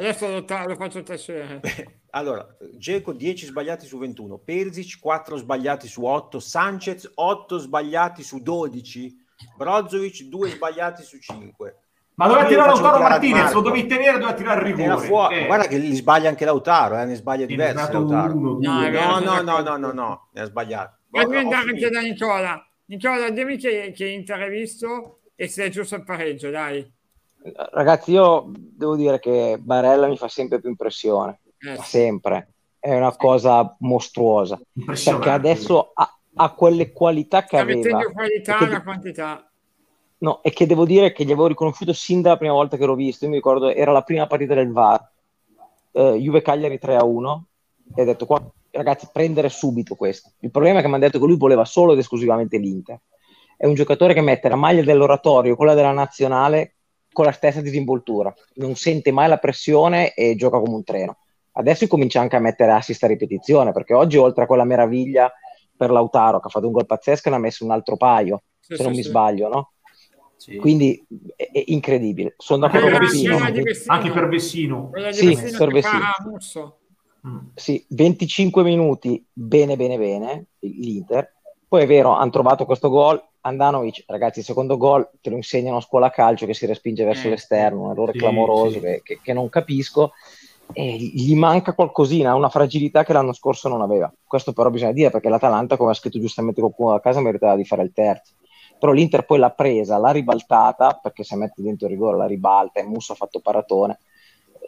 Adesso 0.00 0.28
lo, 0.28 0.44
ta- 0.44 0.66
lo 0.66 0.76
faccio 0.76 1.02
tacere. 1.02 1.60
Allora, 2.12 2.44
Geco 2.76 3.12
10 3.12 3.46
sbagliati 3.46 3.86
su 3.86 3.96
21, 3.96 4.38
Perisic 4.38 4.98
4 4.98 5.36
sbagliati 5.36 5.86
su 5.86 6.04
8, 6.04 6.40
Sanchez 6.40 7.08
8 7.14 7.58
sbagliati 7.58 8.24
su 8.24 8.42
12, 8.42 9.16
Brozovic 9.56 10.22
2 10.24 10.48
sbagliati 10.50 11.04
su 11.04 11.18
5. 11.20 11.76
Ma 12.14 12.26
doveva 12.26 12.46
tirare 12.48 12.68
Lautaro 12.70 12.98
Martinez, 12.98 13.52
lo 13.52 13.60
dovevi 13.60 13.86
tenere, 13.86 14.18
doveva 14.18 14.34
tirare 14.34 14.68
il 14.68 14.74
rigore. 14.74 15.06
fuori. 15.06 15.36
Eh, 15.38 15.46
Guarda 15.46 15.68
che 15.68 15.78
li 15.78 15.94
sbaglia 15.94 16.28
anche 16.28 16.44
Lautaro, 16.44 16.98
eh, 16.98 17.04
ne 17.04 17.14
sbaglia 17.14 17.46
diversi 17.46 17.92
Lautaro. 17.92 18.34
uno. 18.34 18.58
No. 18.60 18.88
No, 18.90 19.18
no, 19.20 19.40
no, 19.40 19.60
no, 19.60 19.76
no, 19.76 19.92
no, 19.92 20.28
ne 20.32 20.40
ha 20.40 20.44
sbagliato. 20.46 20.96
Voglio 21.10 21.38
andare 21.38 21.70
anche 21.70 21.88
da 21.90 22.00
Nicola. 22.00 22.66
Nicola, 22.86 23.30
dimmi 23.30 23.56
che, 23.56 23.92
che 23.94 24.08
Inter 24.08 24.40
hai 24.40 24.50
visto 24.50 25.20
e 25.36 25.46
se 25.46 25.66
è 25.66 25.68
giusto 25.68 25.94
il 25.94 26.02
pareggio, 26.02 26.50
dai. 26.50 26.92
Ragazzi, 27.72 28.12
io 28.12 28.50
devo 28.54 28.96
dire 28.96 29.18
che 29.18 29.56
Barella 29.60 30.06
mi 30.08 30.16
fa 30.16 30.28
sempre 30.28 30.60
più 30.60 30.68
impressione, 30.68 31.40
Eh, 31.58 31.76
sempre. 31.82 32.52
È 32.78 32.94
una 32.94 33.14
cosa 33.16 33.76
mostruosa. 33.80 34.58
Perché 34.84 35.30
adesso 35.30 35.90
ha, 35.94 36.18
ha 36.34 36.50
quelle 36.54 36.92
qualità 36.92 37.40
che 37.40 37.58
Sta 37.58 37.60
aveva. 37.60 38.02
qualità 38.12 38.54
e 38.54 38.58
che- 38.58 38.64
alla 38.64 38.82
quantità. 38.82 39.50
No, 40.18 40.42
e 40.42 40.50
che 40.50 40.66
devo 40.66 40.84
dire 40.84 41.12
che 41.12 41.24
gli 41.24 41.32
avevo 41.32 41.46
riconosciuto 41.46 41.94
sin 41.94 42.20
dalla 42.20 42.36
prima 42.36 42.52
volta 42.52 42.76
che 42.76 42.84
l'ho 42.84 42.94
visto. 42.94 43.24
Io 43.24 43.30
mi 43.30 43.36
ricordo, 43.36 43.70
era 43.72 43.90
la 43.90 44.02
prima 44.02 44.26
partita 44.26 44.52
del 44.54 44.70
VAR, 44.70 45.10
eh, 45.92 46.12
Juve 46.20 46.42
Cagliari 46.42 46.78
3 46.78 46.96
a 46.96 47.04
1, 47.04 47.44
e 47.94 48.02
ho 48.02 48.04
detto, 48.04 48.26
qua, 48.26 48.42
ragazzi, 48.70 49.08
prendere 49.10 49.48
subito 49.48 49.94
questo. 49.94 50.30
Il 50.40 50.50
problema 50.50 50.78
è 50.78 50.82
che 50.82 50.88
mi 50.88 50.94
hanno 50.94 51.04
detto 51.04 51.18
che 51.18 51.24
lui 51.26 51.36
voleva 51.38 51.64
solo 51.64 51.92
ed 51.94 51.98
esclusivamente 52.00 52.58
l'Inter. 52.58 53.00
È 53.56 53.64
un 53.66 53.74
giocatore 53.74 54.12
che 54.12 54.20
mette 54.20 54.48
la 54.50 54.56
maglia 54.56 54.82
dell'oratorio, 54.82 55.56
quella 55.56 55.74
della 55.74 55.92
nazionale, 55.92 56.74
con 57.12 57.24
la 57.24 57.32
stessa 57.32 57.60
disinvoltura. 57.60 58.32
Non 58.54 58.74
sente 58.76 59.12
mai 59.12 59.28
la 59.28 59.38
pressione 59.38 60.14
e 60.14 60.34
gioca 60.36 60.58
come 60.58 60.74
un 60.74 60.84
treno. 60.84 61.18
Adesso 61.52 61.86
comincia 61.86 62.20
anche 62.20 62.36
a 62.36 62.40
mettere 62.40 62.72
assist 62.72 63.02
a 63.02 63.06
ripetizione, 63.06 63.72
perché 63.72 63.94
oggi, 63.94 64.16
oltre 64.16 64.44
a 64.44 64.46
quella 64.46 64.64
meraviglia 64.64 65.32
per 65.76 65.90
Lautaro, 65.90 66.40
che 66.40 66.46
ha 66.46 66.50
fatto 66.50 66.66
un 66.66 66.72
gol 66.72 66.86
pazzesco, 66.86 67.30
ne 67.30 67.36
ha 67.36 67.40
messo 67.40 67.64
un 67.64 67.70
altro 67.70 67.96
paio, 67.96 68.42
Sì, 68.60 68.76
se 68.76 68.82
non 68.82 68.92
sì, 68.92 68.98
mi 68.98 69.04
sì. 69.04 69.08
sbaglio, 69.08 69.48
no? 69.48 69.72
Sì. 70.36 70.56
Quindi 70.56 71.04
è, 71.36 71.50
è 71.52 71.64
incredibile. 71.66 72.34
Sono 72.38 72.64
anche, 72.64 72.78
d'accordo 72.78 72.98
per 72.98 73.06
con 73.06 73.14
Vessino. 73.14 73.36
Anche 73.86 74.10
per 74.10 74.28
Vessino. 74.28 74.90
Sì, 75.10 75.56
per 75.56 75.70
Vessino. 75.70 76.78
Mm. 77.26 77.38
Sì, 77.54 77.84
25 77.88 78.62
minuti, 78.62 79.22
bene, 79.30 79.76
bene, 79.76 79.98
bene, 79.98 80.46
l'Inter. 80.60 81.34
Poi 81.70 81.82
è 81.82 81.86
vero, 81.86 82.14
hanno 82.14 82.30
trovato 82.30 82.64
questo 82.64 82.88
gol. 82.88 83.22
Andanovic, 83.42 84.02
ragazzi, 84.08 84.40
il 84.40 84.44
secondo 84.44 84.76
gol 84.76 85.08
te 85.20 85.30
lo 85.30 85.36
insegnano 85.36 85.76
a 85.76 85.80
scuola 85.80 86.10
calcio 86.10 86.44
che 86.44 86.52
si 86.52 86.66
respinge 86.66 87.04
verso 87.04 87.28
Eh, 87.28 87.30
l'esterno, 87.30 87.82
un 87.84 87.90
errore 87.92 88.12
sì, 88.12 88.18
clamoroso 88.18 88.70
sì. 88.70 88.80
Che, 88.80 89.00
che- 89.04 89.20
che 89.22 89.32
non 89.32 89.48
capisco. 89.48 90.12
E 90.72 90.96
gli 90.96 91.34
manca 91.36 91.72
qualcosina, 91.74 92.34
una 92.34 92.48
fragilità 92.48 93.04
che 93.04 93.12
l'anno 93.12 93.32
scorso 93.32 93.68
non 93.68 93.82
aveva. 93.82 94.12
Questo 94.26 94.52
però 94.52 94.70
bisogna 94.70 94.92
dire 94.92 95.10
perché 95.10 95.28
l'Atalanta, 95.28 95.76
come 95.76 95.92
ha 95.92 95.94
scritto 95.94 96.18
giustamente 96.20 96.60
qualcuno 96.60 96.90
da 96.92 97.00
casa, 97.00 97.20
meritava 97.20 97.56
di 97.56 97.64
fare 97.64 97.82
il 97.82 97.92
terzo. 97.92 98.34
Però 98.78 98.92
l'Inter 98.92 99.24
poi 99.24 99.38
l'ha 99.38 99.50
presa, 99.50 99.98
l'ha 99.98 100.10
ribaltata, 100.10 100.98
perché 101.00 101.22
se 101.24 101.36
mette 101.36 101.62
dentro 101.62 101.86
il 101.86 101.92
rigore 101.92 102.16
la 102.16 102.26
ribalta 102.26 102.80
e 102.80 102.84
Musso 102.84 103.12
ha 103.12 103.16
fatto 103.16 103.40
paratone. 103.40 103.98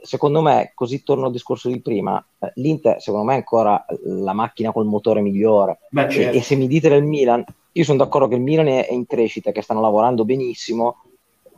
Secondo 0.03 0.43
me, 0.43 0.73
così 0.75 1.03
torno 1.05 1.27
al 1.27 1.33
discorso 1.33 1.69
di 1.69 1.81
prima, 1.81 2.23
eh, 2.41 2.53
l'Inter 2.57 3.01
secondo 3.01 3.27
me 3.27 3.35
è 3.35 3.37
ancora 3.37 3.85
la 4.05 4.33
macchina 4.33 4.73
col 4.73 4.87
motore 4.87 5.21
migliore. 5.21 5.79
Beh, 5.91 6.07
E, 6.07 6.11
certo. 6.11 6.39
e 6.39 6.43
se 6.43 6.57
mi 6.57 6.67
dite 6.67 6.89
del 6.89 7.05
Milan, 7.05 7.45
io 7.73 7.85
sono 7.85 7.99
d'accordo 7.99 8.29
che 8.29 8.35
il 8.35 8.41
Milan 8.41 8.67
è, 8.67 8.89
è 8.89 8.93
in 8.93 9.07
crescita, 9.07 9.53
che 9.53 9.63
stanno 9.63 9.81
lavorando 9.81 10.25
benissimo, 10.25 11.03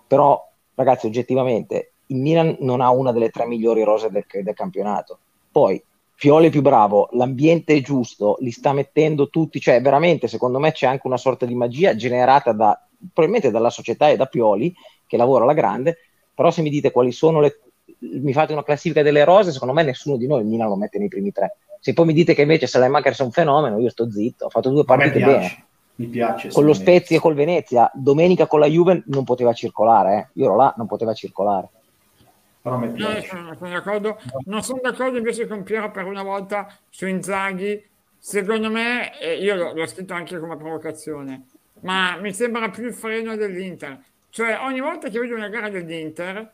però 0.07 0.41
ragazzi 0.75 1.07
oggettivamente 1.07 1.93
il 2.09 2.17
Milan 2.17 2.57
non 2.61 2.81
ha 2.81 2.91
una 2.91 3.13
delle 3.13 3.31
tre 3.31 3.47
migliori 3.47 3.83
rose 3.83 4.11
del, 4.11 4.25
del 4.43 4.55
campionato. 4.55 5.19
Poi 5.51 5.83
Pioli 6.17 6.47
è 6.47 6.51
più 6.51 6.63
bravo, 6.63 7.09
l'ambiente 7.13 7.75
è 7.75 7.81
giusto, 7.81 8.37
li 8.41 8.51
sta 8.51 8.73
mettendo 8.73 9.29
tutti, 9.29 9.59
cioè 9.61 9.81
veramente 9.81 10.29
secondo 10.29 10.59
me 10.59 10.73
c'è 10.73 10.87
anche 10.87 11.07
una 11.07 11.17
sorta 11.17 11.45
di 11.47 11.55
magia 11.55 11.97
generata 11.97 12.53
da, 12.53 12.79
probabilmente 13.13 13.51
dalla 13.51 13.71
società 13.71 14.09
e 14.09 14.17
da 14.17 14.27
Pioli 14.27 14.73
che 15.07 15.17
lavora 15.17 15.45
alla 15.45 15.55
grande, 15.55 15.97
però 16.35 16.51
se 16.51 16.63
mi 16.63 16.71
dite 16.71 16.93
quali 16.93 17.11
sono 17.11 17.41
le 17.41 17.59
mi 17.99 18.33
fate 18.33 18.53
una 18.53 18.63
classifica 18.65 19.03
delle 19.03 19.25
rose, 19.25 19.53
secondo 19.53 19.75
me 19.75 19.83
nessuno 19.83 20.17
di 20.17 20.27
noi 20.27 20.41
il 20.41 20.47
Milan 20.47 20.69
lo 20.69 20.77
mette 20.77 20.99
nei 20.99 21.09
primi 21.09 21.33
tre. 21.33 21.57
Se 21.81 21.93
poi 21.93 22.07
mi 22.07 22.13
dite 22.15 22.35
che 22.35 22.43
invece 22.43 22.67
Salemaker 22.67 23.17
è 23.17 23.23
un 23.23 23.31
fenomeno, 23.31 23.79
io 23.79 23.91
sto 23.91 24.11
zitto, 24.11 24.47
ho 24.47 24.51
fatto 24.51 24.71
due 24.71 24.85
partite 24.85 25.17
piace. 25.19 25.33
bene. 25.33 25.65
Mi 25.97 26.07
piace. 26.07 26.49
Con 26.49 26.65
lo. 26.65 26.73
Spezia 26.73 27.17
e 27.17 27.21
col 27.21 27.35
Venezia, 27.35 27.91
domenica 27.95 28.47
con 28.47 28.59
la 28.59 28.67
Juve 28.67 29.03
non 29.07 29.25
poteva 29.25 29.53
circolare, 29.53 30.17
eh. 30.17 30.41
io 30.41 30.47
ero 30.47 30.57
là, 30.57 30.75
non 30.77 30.87
poteva 30.87 31.13
circolare. 31.15 31.69
Però 32.63 32.77
a 32.77 32.79
me 32.79 32.87
No, 32.89 32.95
piace. 32.95 33.29
sono, 33.29 33.55
sono 33.59 33.71
d'accordo. 33.71 34.19
Non 34.47 34.63
sono 34.63 34.81
d'accordo 34.83 35.19
invece 35.19 35.47
con 35.47 35.63
Piero 35.63 35.91
per 35.91 36.07
una 36.07 36.23
volta 36.23 36.75
su 36.89 37.07
Inzaghi. 37.07 37.81
Secondo 38.19 38.71
me, 38.71 39.17
e 39.21 39.37
io 39.37 39.55
l'ho, 39.55 39.75
l'ho 39.75 39.87
scritto 39.87 40.15
anche 40.15 40.39
come 40.39 40.57
provocazione, 40.57 41.47
ma 41.81 42.17
mi 42.17 42.33
sembra 42.33 42.71
più 42.71 42.87
il 42.87 42.95
freno 42.95 43.37
dell'Inter. 43.37 44.03
Cioè, 44.31 44.59
ogni 44.63 44.81
volta 44.81 45.11
che 45.11 45.19
vedo 45.21 45.35
una 45.35 45.49
gara 45.49 45.69
dell'Inter, 45.69 46.51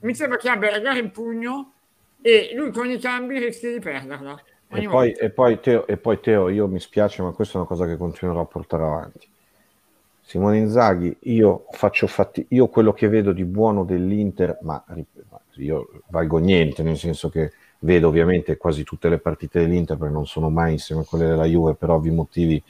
mi 0.00 0.14
sembra 0.14 0.38
che 0.38 0.48
abbia 0.48 0.80
la 0.80 0.96
in 0.96 1.10
pugno 1.10 1.72
e 2.20 2.52
lui 2.54 2.70
con 2.70 2.88
i 2.88 2.98
cambi 2.98 3.38
rischia 3.38 3.72
di 3.72 3.80
perderla. 3.80 4.40
E 4.68 4.88
poi, 4.88 5.12
e, 5.12 5.30
poi, 5.30 5.60
Teo, 5.60 5.86
e 5.86 5.96
poi 5.96 6.18
Teo, 6.20 6.48
io 6.48 6.66
mi 6.66 6.80
spiace, 6.80 7.22
ma 7.22 7.30
questa 7.32 7.54
è 7.54 7.56
una 7.58 7.66
cosa 7.66 7.86
che 7.86 7.96
continuerò 7.96 8.40
a 8.40 8.46
portare 8.46 8.82
avanti. 8.82 9.28
Simone 10.20 10.56
Inzaghi, 10.56 11.16
io 11.24 11.66
faccio 11.70 12.06
fatti, 12.06 12.46
io 12.50 12.68
quello 12.68 12.92
che 12.92 13.08
vedo 13.08 13.32
di 13.32 13.44
buono 13.44 13.84
dell'Inter, 13.84 14.58
ma 14.62 14.82
io 15.56 15.90
valgo 16.08 16.38
niente, 16.38 16.82
nel 16.82 16.96
senso 16.96 17.28
che 17.28 17.52
vedo 17.80 18.08
ovviamente 18.08 18.56
quasi 18.56 18.84
tutte 18.84 19.10
le 19.10 19.18
partite 19.18 19.60
dell'Inter, 19.60 19.98
perché 19.98 20.14
non 20.14 20.26
sono 20.26 20.48
mai 20.48 20.72
insieme 20.72 21.02
a 21.02 21.04
quelle 21.04 21.26
della 21.26 21.44
Juve, 21.44 21.74
per 21.74 21.90
ovvi 21.90 22.10
motivi 22.10 22.60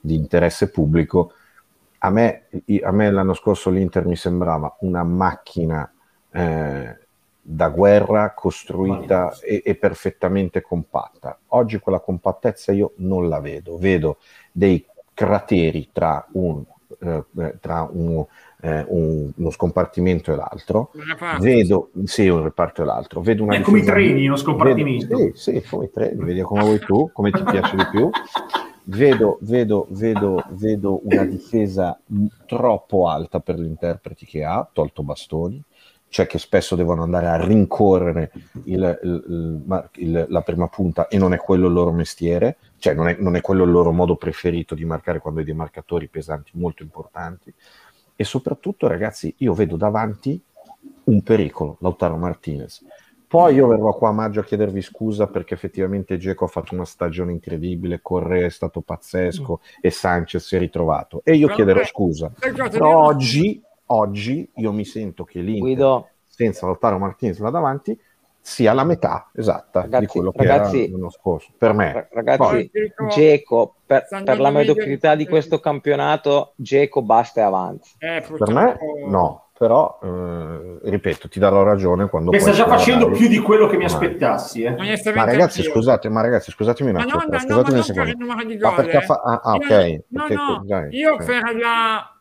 di 0.00 0.14
interesse 0.14 0.70
pubblico. 0.70 1.32
A 1.98 2.10
me, 2.10 2.44
a 2.82 2.92
me 2.92 3.10
l'anno 3.10 3.34
scorso 3.34 3.70
l'Inter 3.70 4.06
mi 4.06 4.16
sembrava 4.16 4.76
una 4.80 5.02
macchina 5.02 5.92
eh, 6.32 6.96
da 7.42 7.68
guerra 7.68 8.32
costruita 8.34 9.36
e, 9.40 9.62
e 9.64 9.74
perfettamente 9.74 10.60
compatta. 10.60 11.38
Oggi 11.48 11.78
quella 11.78 12.00
compattezza 12.00 12.72
io 12.72 12.92
non 12.96 13.28
la 13.28 13.40
vedo, 13.40 13.76
vedo 13.78 14.18
dei 14.52 14.84
crateri 15.14 15.88
tra, 15.92 16.26
un, 16.32 16.62
eh, 17.00 17.24
eh, 17.38 17.58
tra 17.60 17.88
un, 17.90 18.24
eh, 18.62 18.84
un- 18.88 19.32
uno 19.34 19.50
scompartimento 19.50 20.32
e 20.32 20.36
l'altro. 20.36 20.90
Un 20.94 21.04
reparto. 21.04 21.42
Vedo, 21.42 21.90
sì, 22.04 22.28
un 22.28 22.42
reparto 22.42 22.82
e 22.82 22.84
l'altro. 22.84 23.20
Vedo 23.20 23.42
una 23.42 23.56
È 23.56 23.60
come 23.62 23.80
i 23.80 23.84
treni, 23.84 24.26
uno 24.26 24.36
scompartimento. 24.36 25.16
Vedo- 25.16 25.36
sì, 25.36 25.60
sì, 25.60 25.62
come 25.68 25.86
i 25.86 25.90
treni, 25.90 26.22
vedi 26.24 26.40
come 26.42 26.62
vuoi 26.62 26.78
tu, 26.78 27.10
come 27.12 27.30
ti 27.30 27.42
piace 27.42 27.76
di 27.76 27.84
più. 27.90 28.10
Vedo, 28.84 29.38
vedo, 29.42 29.86
vedo, 29.90 30.42
vedo 30.50 31.00
una 31.04 31.24
difesa 31.24 31.98
troppo 32.46 33.08
alta 33.08 33.38
per 33.40 33.58
gli 33.60 33.66
interpreti 33.66 34.26
che 34.26 34.42
ha, 34.42 34.68
tolto 34.72 35.02
Bastoni, 35.02 35.62
cioè 36.10 36.26
che 36.26 36.38
spesso 36.38 36.74
devono 36.74 37.02
andare 37.04 37.28
a 37.28 37.42
rincorrere 37.42 38.32
il- 38.64 38.98
il- 39.02 39.88
il- 39.94 40.26
la 40.28 40.42
prima 40.42 40.66
punta 40.66 41.06
e 41.06 41.16
non 41.18 41.32
è 41.32 41.38
quello 41.38 41.68
il 41.68 41.72
loro 41.72 41.92
mestiere, 41.92 42.58
cioè 42.78 42.94
non 42.94 43.08
è, 43.08 43.16
non 43.18 43.36
è 43.36 43.40
quello 43.40 43.62
il 43.64 43.70
loro 43.70 43.92
modo 43.92 44.16
preferito 44.16 44.74
di 44.74 44.84
marcare 44.84 45.20
quando 45.20 45.38
hai 45.38 45.46
dei 45.46 45.54
marcatori 45.54 46.08
pesanti 46.08 46.50
molto 46.54 46.82
importanti. 46.82 47.54
E 48.16 48.24
soprattutto, 48.24 48.88
ragazzi, 48.88 49.32
io 49.38 49.54
vedo 49.54 49.76
davanti 49.76 50.38
un 51.04 51.22
pericolo, 51.22 51.76
Lautaro 51.80 52.16
Martinez. 52.16 52.84
Poi 53.26 53.54
io 53.54 53.68
verrò 53.68 53.94
qua 53.94 54.08
a 54.08 54.12
maggio 54.12 54.40
a 54.40 54.44
chiedervi 54.44 54.82
scusa 54.82 55.28
perché 55.28 55.54
effettivamente 55.54 56.18
Geco 56.18 56.46
ha 56.46 56.48
fatto 56.48 56.74
una 56.74 56.84
stagione 56.84 57.30
incredibile, 57.30 58.00
Correa 58.02 58.46
è 58.46 58.50
stato 58.50 58.80
pazzesco 58.80 59.60
e 59.80 59.90
Sanchez 59.90 60.44
si 60.44 60.56
è 60.56 60.58
ritrovato. 60.58 61.20
E 61.22 61.36
io 61.36 61.46
Però, 61.46 61.56
chiederò 61.56 61.80
eh, 61.80 61.84
scusa. 61.84 62.32
Però 62.36 63.04
oggi, 63.04 63.62
oggi 63.92 64.48
io 64.56 64.72
mi 64.72 64.84
sento 64.84 65.24
che 65.24 65.40
l'Inter, 65.40 65.60
Guido, 65.60 66.08
senza 66.26 66.66
Lautaro 66.66 66.98
Martinez 66.98 67.38
là 67.38 67.50
davanti, 67.50 67.98
sia 68.42 68.72
la 68.72 68.84
metà 68.84 69.28
esatta 69.34 69.82
di 69.82 69.90
Ragazzi- 69.90 70.06
quello 70.16 70.32
che 70.32 70.46
ragazzi- 70.46 70.82
era 70.84 70.92
l'anno 70.92 71.10
scorso. 71.10 71.50
Per 71.58 71.72
me. 71.74 71.92
ra- 71.92 72.08
ragazzi, 72.10 72.38
Poi- 72.38 72.70
Geco, 73.10 73.74
per, 73.84 74.06
per 74.24 74.40
la 74.40 74.50
mediocrità 74.50 75.14
di 75.14 75.26
questo 75.26 75.60
campionato, 75.60 76.52
Geco 76.56 77.02
basta 77.02 77.40
e 77.40 77.44
avanza. 77.44 77.90
Eh, 77.98 78.24
Per 78.38 78.50
me 78.52 78.78
no, 79.08 79.48
però 79.58 79.98
eh, 80.02 80.78
ripeto, 80.84 81.28
ti 81.28 81.38
darò 81.38 81.62
ragione 81.62 82.08
quando 82.08 82.30
Che 82.30 82.38
sta 82.38 82.48
poi 82.48 82.58
già 82.58 82.66
facendo 82.66 83.10
più 83.10 83.28
di 83.28 83.38
quello 83.40 83.66
che 83.66 83.76
mi 83.76 83.84
aspettassi. 83.84 84.62
Eh. 84.62 84.70
Ma 85.14 85.24
ragazzi, 85.24 85.62
scusate, 85.62 86.08
ma 86.08 86.22
ragazzi, 86.22 86.50
scusatemi 86.50 86.88
un 86.90 86.96
Ma 86.96 87.02
attimo, 87.02 87.18
non, 87.18 87.28
però, 87.28 87.42
no, 87.42 87.44
scusatemi 87.44 87.62
ma 87.62 87.68
un 87.68 87.74
non 87.74 87.84
secondo. 87.84 88.44
di 88.54 88.58
Ma 88.58 88.72
perché 88.72 89.00
fa- 89.02 89.20
ah, 89.22 89.40
ah, 89.44 89.56
Io- 89.56 89.66
ok, 89.66 90.04
No, 90.08 90.24
perché- 90.26 90.34
no, 90.34 90.62
dai, 90.64 90.88
io 90.96 91.12
ok. 91.12 91.24
per 91.26 91.56
la- 91.56 92.14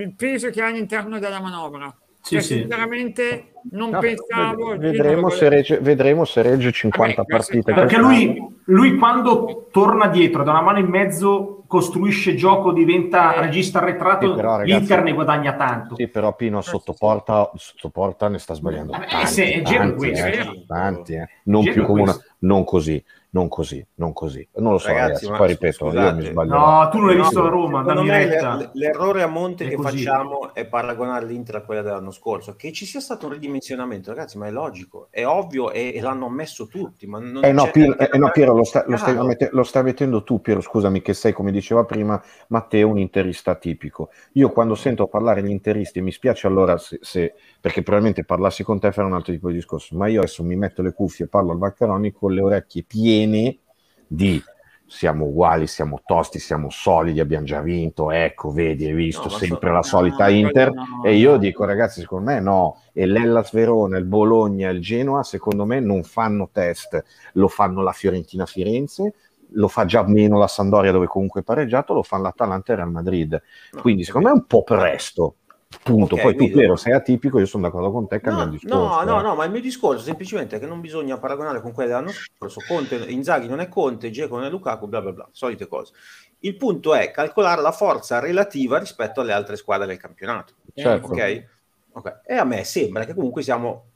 il 0.00 0.14
peso 0.14 0.50
che 0.50 0.62
ha 0.62 0.66
all'interno 0.66 1.18
della 1.18 1.40
manovra. 1.40 1.94
Sì, 2.20 2.34
Cioè, 2.34 2.42
sì. 2.42 2.54
sinceramente 2.54 3.52
non 3.70 3.90
No, 3.90 3.98
pensavo... 4.00 4.76
vedremo, 4.76 5.28
se 5.30 5.48
regge, 5.48 5.78
vedremo 5.78 6.24
se 6.24 6.42
regge 6.42 6.72
50 6.72 7.22
Vabbè, 7.22 7.30
partite. 7.36 7.72
Perché 7.72 7.98
lui, 7.98 8.44
lui 8.64 8.96
quando 8.96 9.68
torna 9.70 10.08
dietro 10.08 10.42
da 10.42 10.50
una 10.50 10.60
mano 10.62 10.78
in 10.78 10.86
mezzo 10.88 11.62
costruisce 11.68 12.34
gioco, 12.34 12.72
diventa 12.72 13.34
Eh. 13.34 13.40
regista 13.42 13.78
arretrato, 13.78 14.28
Sì, 14.28 14.34
però, 14.34 14.56
ragazzi- 14.56 14.70
l'Inter 14.72 15.02
ne 15.04 15.12
guadagna 15.12 15.54
tanto. 15.54 15.94
Sì, 15.94 16.08
però 16.08 16.34
Pino 16.34 16.60
sotto 16.62 16.94
porta, 16.98 17.48
sotto 17.54 17.90
porta 17.90 18.28
ne 18.28 18.38
sta 18.38 18.54
sbagliando 18.54 18.90
Vabbè, 18.92 19.06
tanti, 19.06 19.26
se 19.28 19.52
è 19.52 19.62
tanti, 19.62 20.10
eh, 20.10 20.64
tanti, 20.66 21.14
eh. 21.14 21.28
non 21.44 21.62
più 21.62 21.84
come 21.84 22.02
una, 22.02 22.16
non 22.40 22.64
così, 22.64 23.02
non 23.30 23.48
così, 23.48 23.84
non 23.94 24.12
così. 24.12 24.46
Non 24.56 24.72
lo 24.72 24.78
so, 24.78 24.88
Ragazzi, 24.88 25.26
ragazzi, 25.26 25.30
ma 25.30 25.36
poi 25.38 25.48
ripeto, 25.48 25.84
io 25.86 25.92
scusate. 25.92 26.14
mi 26.14 26.30
sbaglierò. 26.30 26.58
No, 26.58 26.88
tu 26.90 26.98
non 26.98 27.08
hai 27.10 27.16
No, 27.16 27.22
visto 27.22 27.42
la 27.42 27.48
Roma, 27.48 27.78
Secondo 27.80 28.02
dammi 28.02 28.10
me 28.10 28.70
l'errore 28.74 29.22
a 29.22 29.26
monte 29.26 29.64
È 29.64 29.68
che 29.68 29.76
così. 29.76 29.98
facciamo 29.98 30.54
è 30.54 30.66
paragonare 30.66 31.26
l'Inter 31.26 31.56
a 31.56 31.62
quella 31.64 31.82
dell'anno 31.82 32.10
scorso. 32.12 32.56
Che 32.56 32.72
ci 32.72 32.86
sia 32.86 33.00
stato 33.00 33.26
un 33.26 33.32
ridimensionamento, 33.32 34.10
ragazzi, 34.10 34.38
ma 34.38 34.46
è 34.46 34.50
logico, 34.50 35.08
è 35.10 35.26
ovvio 35.26 35.70
e, 35.72 35.92
e 35.94 36.00
l'hanno 36.00 36.26
ammesso 36.26 36.68
tutti. 36.68 37.06
Ma 37.06 37.18
non 37.18 37.42
Eh 37.42 37.52
no, 37.52 37.62
c'è 37.62 37.70
Piero, 37.70 37.96
eh, 37.98 38.18
no, 38.18 38.30
Piero, 38.30 38.54
lo, 38.54 38.64
sta- 38.64 38.84
lo 38.88 38.96
stai 38.96 39.14
mette- 39.24 39.50
lo 39.52 39.62
stai 39.62 39.82
mettendo 39.84 40.22
tu, 40.24 40.40
Piero, 40.40 40.60
scusami, 40.60 41.02
che 41.02 41.12
sei, 41.14 41.32
come 41.32 41.52
diceva 41.52 41.84
prima, 41.84 42.20
Matteo, 42.48 42.88
un 42.88 42.98
interista 42.98 43.54
tipico. 43.56 44.10
Io 44.32 44.50
quando 44.50 44.74
sento 44.74 45.06
parlare 45.06 45.42
gli 45.42 45.50
interisti, 45.50 46.00
mi 46.00 46.10
spiace 46.12 46.46
allora 46.46 46.76
se, 46.78 46.98
se- 47.02 47.34
perché 47.66 47.82
probabilmente 47.82 48.24
parlassi 48.24 48.62
con 48.62 48.78
te 48.78 48.92
farà 48.92 49.08
un 49.08 49.14
altro 49.14 49.32
tipo 49.32 49.48
di 49.48 49.54
discorso, 49.54 49.96
ma 49.96 50.06
io 50.06 50.20
adesso 50.20 50.44
mi 50.44 50.54
metto 50.54 50.82
le 50.82 50.92
cuffie 50.92 51.24
e 51.24 51.28
parlo 51.28 51.50
al 51.50 51.58
Vaccaroni 51.58 52.12
con 52.12 52.32
le 52.32 52.40
orecchie 52.40 52.84
piene 52.84 53.58
di 54.06 54.40
siamo 54.86 55.24
uguali, 55.24 55.66
siamo 55.66 56.00
tosti, 56.06 56.38
siamo 56.38 56.70
solidi, 56.70 57.18
abbiamo 57.18 57.44
già 57.44 57.60
vinto, 57.62 58.12
ecco, 58.12 58.52
vedi, 58.52 58.86
hai 58.86 58.92
visto, 58.92 59.24
No, 59.24 59.30
sempre 59.30 59.70
so- 59.70 59.74
la 59.74 59.82
solita 59.82 60.28
no, 60.28 60.30
Inter. 60.30 60.72
no, 60.72 61.02
e 61.04 61.16
io 61.16 61.38
dico, 61.38 61.64
ragazzi, 61.64 62.02
secondo 62.02 62.30
me 62.30 62.38
no. 62.38 62.82
E 62.92 63.04
l'Ellas 63.04 63.50
Verona, 63.50 63.98
il 63.98 64.04
Bologna, 64.04 64.70
il 64.70 64.80
Genoa, 64.80 65.24
secondo 65.24 65.64
me 65.64 65.80
non 65.80 66.04
fanno 66.04 66.48
test, 66.52 67.02
lo 67.32 67.48
fanno 67.48 67.82
la 67.82 67.90
Fiorentina 67.90 68.46
Firenze, 68.46 69.12
lo 69.54 69.66
fa 69.66 69.86
già 69.86 70.06
meno 70.06 70.38
la 70.38 70.46
Sandoria 70.46 70.92
dove 70.92 71.06
comunque 71.06 71.40
è 71.40 71.42
pareggiato, 71.42 71.94
lo 71.94 72.04
fanno 72.04 72.22
l'Atalanta 72.22 72.70
e 72.70 72.74
il 72.76 72.78
Real 72.80 72.92
Madrid. 72.92 73.42
Quindi 73.72 74.04
secondo 74.04 74.28
me 74.28 74.34
è 74.34 74.36
un 74.36 74.46
po' 74.46 74.62
presto. 74.62 75.38
Punto. 75.82 76.14
Ok, 76.14 76.20
Poi 76.22 76.36
tu. 76.36 76.50
Piero, 76.50 76.76
sei 76.76 76.92
atipico, 76.92 77.38
io 77.38 77.46
sono 77.46 77.64
d'accordo 77.64 77.90
con 77.92 78.08
te, 78.08 78.20
cambia 78.20 78.44
No, 78.44 78.50
discorso. 78.50 78.76
no, 78.76 79.02
no, 79.04 79.20
eh. 79.20 79.22
no, 79.22 79.34
ma 79.34 79.44
il 79.44 79.50
mio 79.50 79.60
discorso 79.60 80.02
semplicemente 80.02 80.56
è 80.56 80.58
che 80.58 80.66
non 80.66 80.80
bisogna 80.80 81.18
paragonare 81.18 81.60
con 81.60 81.72
quelli 81.72 81.88
dell'anno 81.90 82.10
scorso. 82.10 82.60
Conte, 82.66 82.96
Inzaghi 82.96 83.46
non 83.48 83.60
è 83.60 83.68
Conte, 83.68 84.10
Dzeko 84.10 84.36
non 84.36 84.44
è 84.46 84.50
Lukaku, 84.50 84.88
bla 84.88 85.00
bla 85.00 85.12
bla, 85.12 85.28
solite 85.32 85.66
cose. 85.68 85.92
Il 86.40 86.56
punto 86.56 86.94
è 86.94 87.10
calcolare 87.10 87.62
la 87.62 87.72
forza 87.72 88.18
relativa 88.18 88.78
rispetto 88.78 89.20
alle 89.20 89.32
altre 89.32 89.56
squadre 89.56 89.86
del 89.86 89.98
campionato. 89.98 90.54
Certo. 90.74 91.06
Ok? 91.06 91.44
Ok. 91.92 92.20
E 92.26 92.34
a 92.34 92.44
me 92.44 92.62
sembra 92.64 93.04
che 93.04 93.14
comunque 93.14 93.42
siamo, 93.42 93.92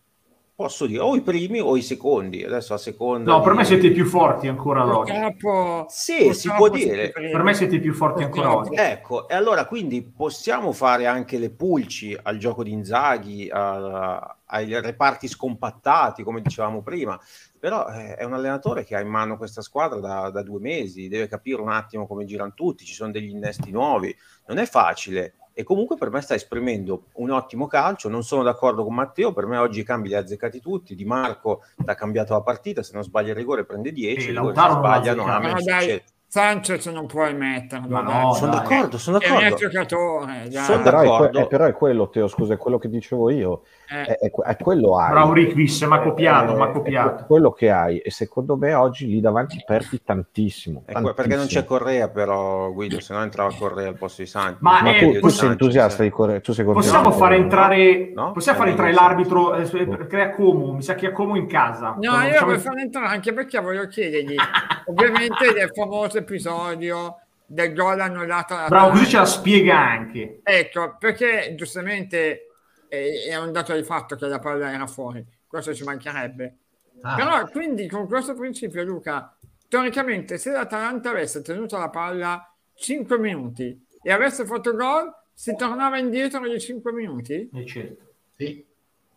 posso 0.60 0.84
dire, 0.84 1.00
o 1.00 1.16
i 1.16 1.22
primi 1.22 1.58
o 1.58 1.74
i 1.74 1.80
secondi. 1.80 2.44
Adesso 2.44 2.74
a 2.74 2.76
seconda. 2.76 3.32
No, 3.32 3.40
per 3.40 3.54
me 3.54 3.64
siete 3.64 3.86
i 3.86 3.92
più 3.92 4.04
forti 4.04 4.46
ancora 4.46 4.84
oggi. 4.84 5.10
Purtroppo, 5.10 5.86
Sì, 5.88 6.34
si 6.34 6.50
può 6.54 6.68
dire. 6.68 7.12
Per 7.12 7.42
me 7.42 7.54
siete 7.54 7.76
i 7.76 7.80
più 7.80 7.94
forti 7.94 8.24
ancora 8.24 8.54
oggi. 8.54 8.74
Ecco, 8.74 9.26
e 9.26 9.34
allora 9.34 9.64
quindi 9.64 10.02
possiamo 10.02 10.72
fare 10.72 11.06
anche 11.06 11.38
le 11.38 11.48
pulci 11.48 12.14
al 12.22 12.36
gioco 12.36 12.62
di 12.62 12.72
Inzaghi, 12.72 13.48
a- 13.50 14.36
ai 14.52 14.80
reparti 14.80 15.28
scompattati, 15.28 16.22
come 16.22 16.42
dicevamo 16.42 16.82
prima, 16.82 17.18
però 17.58 17.86
eh, 17.88 18.16
è 18.16 18.24
un 18.24 18.34
allenatore 18.34 18.84
che 18.84 18.96
ha 18.96 19.00
in 19.00 19.08
mano 19.08 19.38
questa 19.38 19.62
squadra 19.62 19.98
da, 19.98 20.28
da 20.30 20.42
due 20.42 20.60
mesi, 20.60 21.08
deve 21.08 21.26
capire 21.28 21.62
un 21.62 21.70
attimo 21.70 22.06
come 22.06 22.26
girano 22.26 22.52
tutti, 22.54 22.84
ci 22.84 22.92
sono 22.92 23.12
degli 23.12 23.30
innesti 23.30 23.70
nuovi, 23.70 24.14
non 24.48 24.58
è 24.58 24.66
facile. 24.66 25.36
E 25.52 25.62
comunque 25.62 25.96
per 25.96 26.10
me 26.10 26.20
sta 26.20 26.34
esprimendo 26.34 27.04
un 27.14 27.30
ottimo 27.30 27.66
calcio. 27.66 28.08
Non 28.08 28.22
sono 28.22 28.42
d'accordo 28.42 28.84
con 28.84 28.94
Matteo. 28.94 29.32
Per 29.32 29.46
me 29.46 29.58
oggi 29.58 29.80
i 29.80 29.84
cambi 29.84 30.08
li 30.08 30.14
ha 30.14 30.20
azzeccati 30.20 30.60
tutti. 30.60 30.94
Di 30.94 31.04
Marco 31.04 31.62
ha 31.84 31.94
cambiato 31.94 32.32
la 32.32 32.42
partita. 32.42 32.82
Se 32.82 32.92
non 32.94 33.02
sbaglia 33.02 33.30
il 33.30 33.36
rigore, 33.36 33.64
prende 33.64 33.92
10. 33.92 34.20
Sì, 34.20 34.32
non 34.32 34.52
l'ha 34.52 34.70
sbagliano. 34.70 35.22
azzeccato. 35.24 35.30
a 35.30 35.38
me 35.40 35.52
Ma 35.52 35.58
succede. 35.58 35.86
dai, 35.86 36.02
Sanchez 36.26 36.86
non 36.86 37.06
puoi 37.06 37.34
metterlo. 37.34 37.88
Ma 37.88 38.00
no, 38.02 38.32
Sono 38.34 38.52
d'accordo, 38.52 38.96
sono 38.98 39.18
È 39.18 39.28
un 39.28 39.38
d'accordo. 39.40 39.56
giocatore. 39.56 40.50
Sono 40.52 40.82
Però 40.82 41.00
è, 41.00 41.04
d'accordo. 41.04 41.38
eh, 41.40 41.46
però 41.48 41.64
è 41.66 41.72
quello, 41.72 42.08
Teo, 42.08 42.28
scusa, 42.28 42.54
è 42.54 42.56
quello 42.56 42.78
che 42.78 42.88
dicevo 42.88 43.30
io. 43.30 43.62
Eh, 43.92 44.02
È, 44.04 44.18
è 44.18 44.30
que- 44.30 44.44
è 44.44 44.56
quello 44.56 44.96
hai. 44.96 45.10
Bravo 45.10 45.32
Rickvis, 45.32 45.82
ma 45.82 46.00
copiato, 46.00 46.54
Eh, 46.54 46.56
ma 46.56 46.68
è 46.68 46.72
copiato. 46.72 47.14
que- 47.16 47.24
quello 47.26 47.50
che 47.50 47.70
hai. 47.70 47.98
E 47.98 48.10
secondo 48.12 48.56
me 48.56 48.72
oggi 48.74 49.06
lì 49.08 49.20
davanti 49.20 49.60
perdi 49.66 50.00
tantissimo. 50.04 50.84
Ecco, 50.86 51.12
perché 51.12 51.34
non 51.34 51.46
c'è 51.46 51.54
tantissimo. 51.54 51.64
Correa 51.64 52.08
però 52.08 52.70
Guido, 52.70 53.00
se 53.00 53.12
no 53.14 53.22
entrava 53.22 53.52
Correa 53.58 53.88
al 53.88 53.96
posto 53.96 54.22
di 54.22 54.28
Santi. 54.28 54.58
Ma, 54.60 54.80
Ma 54.82 54.94
eh, 54.94 54.98
tu, 55.00 55.18
tu 55.18 55.26
di 55.26 55.32
sei 55.32 55.48
entusiasta 55.50 56.02
eh. 56.02 56.06
di 56.06 56.12
Correa? 56.12 56.40
Tu 56.40 56.52
sei 56.52 56.64
contento 56.64 56.88
Possiamo 56.88 57.10
fare 57.16 57.36
entrare, 57.36 58.12
No? 58.14 58.30
possiamo 58.32 58.58
fare 58.58 58.70
Eh, 58.70 58.72
entrare 58.74 58.92
l'arbitro, 58.92 59.54
eh, 59.56 59.86
perché 59.86 60.20
a 60.20 60.30
Como, 60.30 60.72
mi 60.74 60.82
sa 60.82 60.94
che 60.94 61.08
a 61.08 61.12
Como 61.12 61.36
in 61.36 61.46
casa. 61.48 61.96
No, 61.98 62.00
io 62.00 62.10
facciamo- 62.12 62.46
voglio 62.46 62.58
farlo 62.60 62.80
entrare 62.80 63.06
anche 63.08 63.32
perché 63.32 63.60
voglio 63.60 63.86
chiedergli, 63.88 64.36
ovviamente, 64.86 65.52
del 65.52 65.70
famoso 65.74 66.18
episodio 66.18 67.16
del 67.44 67.74
gol 67.74 67.98
annullato 67.98 68.54
Bravo, 68.68 68.90
così 68.90 69.06
ce 69.06 69.16
la 69.16 69.24
spiega 69.24 69.76
anche. 69.76 70.38
Ecco, 70.44 70.94
perché 70.98 71.54
giustamente 71.56 72.44
è 72.90 73.36
un 73.36 73.52
dato 73.52 73.74
di 73.74 73.82
fatto 73.82 74.16
che 74.16 74.26
la 74.26 74.38
palla 74.40 74.72
era 74.72 74.86
fuori, 74.86 75.24
questo 75.46 75.72
ci 75.72 75.84
mancherebbe. 75.84 76.56
Ah, 77.02 77.14
Però 77.14 77.48
quindi 77.48 77.88
con 77.88 78.06
questo 78.06 78.34
principio, 78.34 78.82
Luca, 78.82 79.34
teoricamente 79.68 80.36
se 80.36 80.50
l'Atalanta 80.50 81.10
avesse 81.10 81.40
tenuto 81.40 81.78
la 81.78 81.88
palla 81.88 82.52
5 82.74 83.18
minuti 83.18 83.86
e 84.02 84.12
avesse 84.12 84.44
fatto 84.44 84.74
gol, 84.74 85.14
si 85.32 85.54
tornava 85.54 85.98
indietro 85.98 86.46
di 86.46 86.60
5 86.60 86.92
minuti? 86.92 87.48
Eh, 87.52 87.66
certo. 87.66 88.04
sì. 88.36 88.66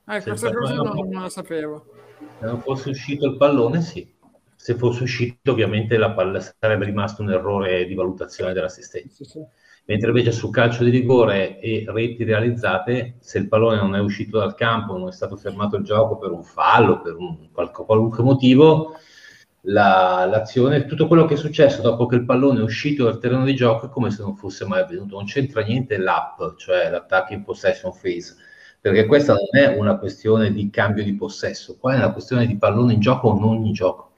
Eh, 0.05 0.21
questa 0.21 0.53
cosa 0.53 0.75
non, 0.75 1.09
non 1.09 1.21
la 1.23 1.29
sapevo. 1.29 1.86
Se 2.39 2.45
non 2.45 2.62
fosse 2.62 2.89
uscito 2.89 3.25
il 3.25 3.38
pallone, 3.38 3.81
sì. 3.81 4.12
Se 4.55 4.75
fosse 4.75 5.03
uscito, 5.03 5.51
ovviamente 5.51 5.97
la 5.97 6.12
palla 6.12 6.39
sarebbe 6.39 6.86
rimasto 6.86 7.21
un 7.21 7.31
errore 7.31 7.86
di 7.86 7.93
valutazione 7.95 8.53
dell'assistenza. 8.53 9.23
Sì, 9.23 9.25
sì. 9.25 9.45
Mentre 9.86 10.10
invece 10.10 10.32
su 10.32 10.50
calcio 10.50 10.84
di 10.84 10.89
rigore 10.89 11.60
e 11.60 11.84
reti 11.88 12.24
realizzate, 12.24 13.15
se 13.19 13.38
il 13.38 13.48
pallone 13.50 13.78
non 13.78 13.96
è 13.96 14.00
uscito 14.00 14.39
dal 14.39 14.56
campo, 14.56 14.98
non 14.98 15.10
è 15.10 15.12
stato 15.12 15.36
fermato 15.36 15.76
il 15.76 15.84
gioco 15.84 16.17
per 16.17 16.32
un 16.32 16.43
fallo, 16.43 17.02
per 17.02 17.15
un 17.15 17.52
qualco- 17.52 17.84
qualunque 17.84 18.24
motivo, 18.24 18.96
la- 19.67 20.26
l'azione, 20.26 20.86
tutto 20.86 21.08
quello 21.08 21.26
che 21.26 21.34
è 21.36 21.38
successo 21.38 21.82
dopo 21.82 22.06
che 22.06 22.15
il 22.15 22.26
pallone 22.26 22.60
è 22.60 22.63
uscito 22.63 23.04
dal 23.06 23.19
terreno 23.19 23.43
di 23.43 23.56
gioco 23.56 23.86
è 23.88 23.89
come 23.89 24.10
se 24.12 24.22
non 24.22 24.36
fosse 24.36 24.65
mai 24.65 24.82
avvenuto. 24.82 25.15
Non 25.15 25.26
c'entra 25.26 25.62
niente 25.63 25.98
l'app, 25.98 26.41
cioè 26.58 26.89
l'attacco 26.89 27.34
in 27.34 27.43
possession 27.43 27.91
phase, 27.91 28.36
perché 28.80 29.06
questa 29.06 29.34
non 29.34 29.48
è 29.52 29.78
una 29.78 29.98
questione 29.98 30.52
di 30.54 30.69
cambio 30.69 31.04
di 31.04 31.15
possesso, 31.15 31.78
qua 31.78 31.93
è 31.93 31.98
una 31.98 32.12
questione 32.13 32.46
di 32.48 32.58
pallone 32.58 32.93
in 32.93 33.00
gioco 33.02 33.28
o 33.30 33.39
non 33.39 33.65
in 33.65 33.74
gioco. 33.74 34.12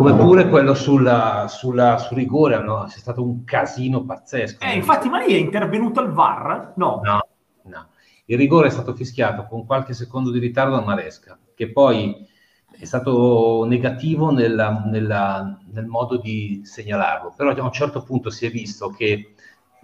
Come 0.00 0.16
pure 0.16 0.48
quello 0.48 0.72
sulla, 0.72 1.44
sulla- 1.46 1.98
sul 1.98 2.16
rigore, 2.16 2.58
no? 2.62 2.86
c'è 2.88 2.96
stato 2.96 3.22
un 3.22 3.44
casino 3.44 4.02
pazzesco. 4.02 4.64
Eh, 4.64 4.72
infatti, 4.72 5.10
ma 5.10 5.18
lì 5.18 5.34
è 5.34 5.36
intervenuto 5.36 6.00
il 6.00 6.08
VAR? 6.08 6.72
No. 6.76 7.02
No, 7.04 7.20
no. 7.64 7.88
Il 8.24 8.38
rigore 8.38 8.68
è 8.68 8.70
stato 8.70 8.94
fischiato 8.94 9.44
con 9.44 9.66
qualche 9.66 9.92
secondo 9.92 10.30
di 10.30 10.38
ritardo 10.38 10.76
a 10.76 10.80
Maresca, 10.82 11.38
che 11.54 11.70
poi 11.70 12.26
è 12.70 12.84
stato 12.86 13.66
negativo 13.66 14.30
nella- 14.30 14.84
nella- 14.86 15.58
nel 15.70 15.84
modo 15.84 16.16
di 16.16 16.62
segnalarlo. 16.64 17.34
Però 17.36 17.50
a 17.50 17.62
un 17.62 17.72
certo 17.72 18.02
punto 18.02 18.30
si 18.30 18.46
è 18.46 18.50
visto 18.50 18.88
che 18.88 19.34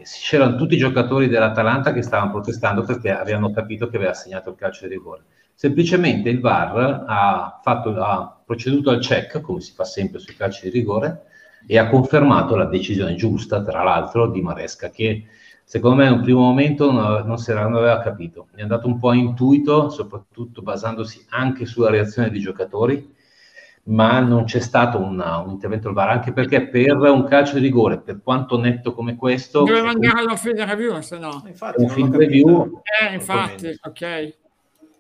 c'erano 0.02 0.56
tutti 0.56 0.76
i 0.76 0.78
giocatori 0.78 1.28
dell'Atalanta 1.28 1.92
che 1.92 2.00
stavano 2.00 2.30
protestando 2.30 2.84
perché 2.84 3.10
avevano 3.10 3.50
capito 3.50 3.86
che 3.90 3.98
aveva 3.98 4.14
segnato 4.14 4.48
il 4.48 4.56
calcio 4.56 4.86
di 4.86 4.94
rigore. 4.94 5.24
Semplicemente 5.58 6.28
il 6.28 6.40
VAR 6.40 7.04
ha, 7.06 7.60
fatto- 7.62 7.98
ha 7.98 8.42
proceduto 8.44 8.90
al 8.90 8.98
check, 9.00 9.40
come 9.40 9.62
si 9.62 9.72
fa 9.72 9.84
sempre 9.84 10.18
sui 10.18 10.34
calci 10.36 10.64
di 10.64 10.78
rigore, 10.78 11.22
e 11.66 11.78
ha 11.78 11.88
confermato 11.88 12.56
la 12.56 12.66
decisione 12.66 13.14
giusta, 13.14 13.62
tra 13.62 13.82
l'altro, 13.82 14.28
di 14.28 14.42
Maresca, 14.42 14.90
che 14.90 15.24
secondo 15.64 15.96
me 15.96 16.08
in 16.08 16.12
un 16.12 16.20
primo 16.20 16.40
momento 16.40 16.92
non, 16.92 17.38
era- 17.48 17.62
non 17.62 17.74
aveva 17.76 18.00
capito. 18.00 18.48
È 18.54 18.60
andato 18.60 18.86
un 18.86 18.98
po' 18.98 19.08
a 19.08 19.14
intuito, 19.14 19.88
soprattutto 19.88 20.60
basandosi 20.60 21.24
anche 21.30 21.64
sulla 21.64 21.88
reazione 21.88 22.28
dei 22.30 22.40
giocatori, 22.40 23.14
ma 23.84 24.20
non 24.20 24.44
c'è 24.44 24.60
stato 24.60 24.98
una- 24.98 25.38
un 25.38 25.52
intervento 25.52 25.86
del 25.86 25.96
VAR, 25.96 26.10
anche 26.10 26.34
perché 26.34 26.68
per 26.68 26.98
un 26.98 27.24
calcio 27.24 27.54
di 27.54 27.60
rigore, 27.62 28.02
per 28.02 28.20
quanto 28.22 28.60
netto 28.60 28.92
come 28.92 29.16
questo, 29.16 29.60
Doveva 29.60 29.88
andare 29.88 30.18
allo 30.18 30.36
field 30.36 30.60
review, 30.60 31.00
se 31.00 31.16
no. 31.18 31.42
Infatti, 31.46 31.82
un 31.82 31.88
film 31.88 32.14
review 32.14 32.82
Eh, 33.00 33.14
infatti, 33.14 33.78
ok. 33.80 34.44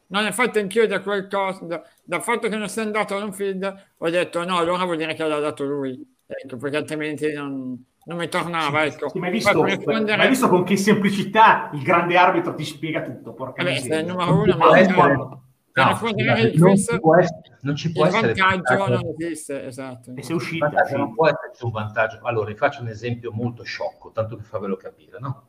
No, 0.08 0.20
infatti 0.20 0.58
anch'io 0.58 0.86
da 0.86 1.00
quel 1.00 1.26
coso, 1.28 1.64
da- 1.64 1.82
dal 2.04 2.22
fatto 2.22 2.48
che 2.48 2.56
non 2.56 2.68
sia 2.68 2.82
andato 2.82 3.16
all'on 3.16 3.32
field, 3.32 3.90
ho 3.96 4.08
detto 4.10 4.44
no, 4.44 4.58
allora 4.58 4.84
vuol 4.84 4.96
dire 4.96 5.14
che 5.14 5.26
l'ha 5.26 5.40
dato 5.40 5.64
lui. 5.64 6.14
Ecco, 6.26 6.56
perché 6.56 6.76
altrimenti 6.76 7.32
non, 7.32 7.84
non 8.04 8.16
mi 8.16 8.28
tornava, 8.28 8.84
ecco. 8.84 9.08
Sì, 9.08 9.18
ma 9.18 9.26
hai 9.26 9.32
visto, 9.32 9.62
rispondere- 9.64 10.22
hai 10.22 10.28
visto 10.28 10.48
con 10.48 10.64
che 10.64 10.76
semplicità 10.76 11.70
il 11.72 11.82
grande 11.82 12.16
arbitro 12.16 12.54
ti 12.54 12.64
spiega 12.64 13.02
tutto? 13.02 13.32
Porca 13.32 13.62
Vabbè, 13.62 13.74
miseria. 13.74 13.96
sei 13.96 14.04
il 14.04 14.10
numero 14.10 14.34
uno, 14.40 14.56
può 14.56 14.70
ma 14.70 14.78
essere- 14.78 15.12
no, 15.12 15.42
rispondere 15.72 16.52
non 16.54 16.76
ci 16.76 16.98
può 17.00 17.16
essere, 17.16 17.58
non 17.60 17.76
ci 17.76 17.92
può 17.92 18.02
il 18.06 18.14
essere 18.14 18.32
vantaggio 18.32 18.88
non 18.88 19.14
esiste, 19.18 19.64
esatto. 19.66 20.12
E 20.14 20.34
uscito. 20.34 20.66
Guardate, 20.66 20.88
sì. 20.88 20.96
non 20.96 21.14
può 21.14 21.28
esserci 21.28 21.64
un 21.64 21.70
vantaggio. 21.70 22.20
Allora, 22.22 22.46
vi 22.46 22.56
faccio 22.56 22.80
un 22.80 22.88
esempio 22.88 23.32
molto 23.32 23.62
sciocco, 23.62 24.10
tanto 24.12 24.36
per 24.36 24.44
farvelo 24.44 24.76
capire, 24.76 25.18
no? 25.18 25.44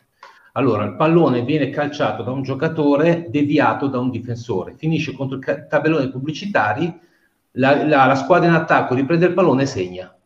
Allora, 0.57 0.85
il 0.85 0.95
pallone 0.95 1.43
viene 1.43 1.69
calciato 1.69 2.23
da 2.23 2.31
un 2.31 2.41
giocatore 2.41 3.27
deviato 3.29 3.85
da 3.87 3.99
un 3.99 4.09
difensore, 4.09 4.73
finisce 4.75 5.13
contro 5.13 5.37
i 5.37 5.39
ca- 5.39 5.61
tabelloni 5.65 6.09
pubblicitari, 6.09 6.99
la, 7.51 7.85
la- 7.85 8.05
la 8.05 8.15
squadra 8.15 8.47
in 8.49 8.55
attacco 8.55 8.95
riprende 8.95 9.27
il 9.27 9.33
pallone 9.35 9.61
e 9.61 9.65
segna. 9.67 10.17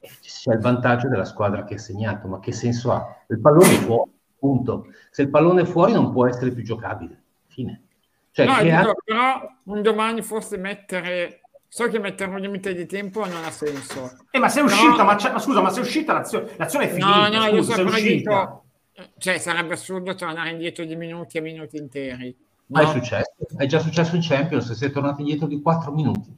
E 0.00 0.08
C'è 0.20 0.54
il 0.54 0.58
vantaggio 0.60 1.08
della 1.08 1.24
squadra 1.24 1.62
che 1.62 1.74
ha 1.74 1.78
segnato, 1.78 2.26
ma 2.26 2.40
che 2.40 2.50
senso 2.50 2.90
ha? 2.92 3.16
Il 3.28 3.38
pallone 3.40 3.74
è 3.74 3.78
fuori, 3.78 4.10
punto. 4.36 4.86
Se 5.10 5.22
il 5.22 5.30
pallone 5.30 5.62
è 5.62 5.64
fuori 5.66 5.92
non 5.92 6.10
può 6.10 6.26
essere 6.26 6.50
più 6.50 6.64
giocabile. 6.64 7.22
Fine. 7.46 7.82
Cioè, 8.32 8.44
No, 8.44 8.54
che 8.56 8.62
dico, 8.64 8.76
ha- 8.90 8.94
però 9.04 9.50
un 9.64 9.82
domani 9.82 10.22
forse 10.22 10.56
mettere... 10.56 11.42
So 11.70 11.86
che 11.88 11.98
mettere 12.00 12.30
un 12.30 12.40
limite 12.40 12.74
di 12.74 12.86
tempo 12.86 13.24
non 13.26 13.44
ha 13.44 13.50
senso. 13.50 14.10
Eh, 14.30 14.38
ma 14.38 14.48
sei 14.48 14.62
No. 14.62 14.68
uscita, 14.68 15.04
ma, 15.04 15.14
c'è- 15.16 15.30
ma 15.30 15.38
scusa, 15.38 15.60
ma 15.60 15.68
sei 15.70 15.82
uscita, 15.82 16.12
l'azione, 16.14 16.48
l'azione 16.56 16.86
è 16.86 16.88
finita. 16.88 17.28
No, 17.28 17.38
no, 17.38 17.44
io 17.44 17.62
scusa, 17.62 17.74
sei 17.74 17.74
so, 17.74 17.74
però 17.84 17.96
uscita. 17.96 18.40
dico, 18.40 18.64
cioè 19.18 19.38
sarebbe 19.38 19.74
assurdo 19.74 20.14
tornare 20.14 20.50
indietro 20.50 20.84
di 20.84 20.96
minuti 20.96 21.38
e 21.38 21.40
minuti 21.40 21.76
interi. 21.76 22.36
ma 22.66 22.80
è 22.80 22.84
no? 22.84 22.90
successo, 22.90 23.32
è 23.56 23.66
già 23.66 23.78
successo 23.78 24.14
in 24.16 24.22
Champions, 24.22 24.72
si 24.72 24.84
è 24.84 24.90
tornato 24.90 25.20
indietro 25.20 25.46
di 25.46 25.60
4 25.60 25.92
minuti. 25.92 26.36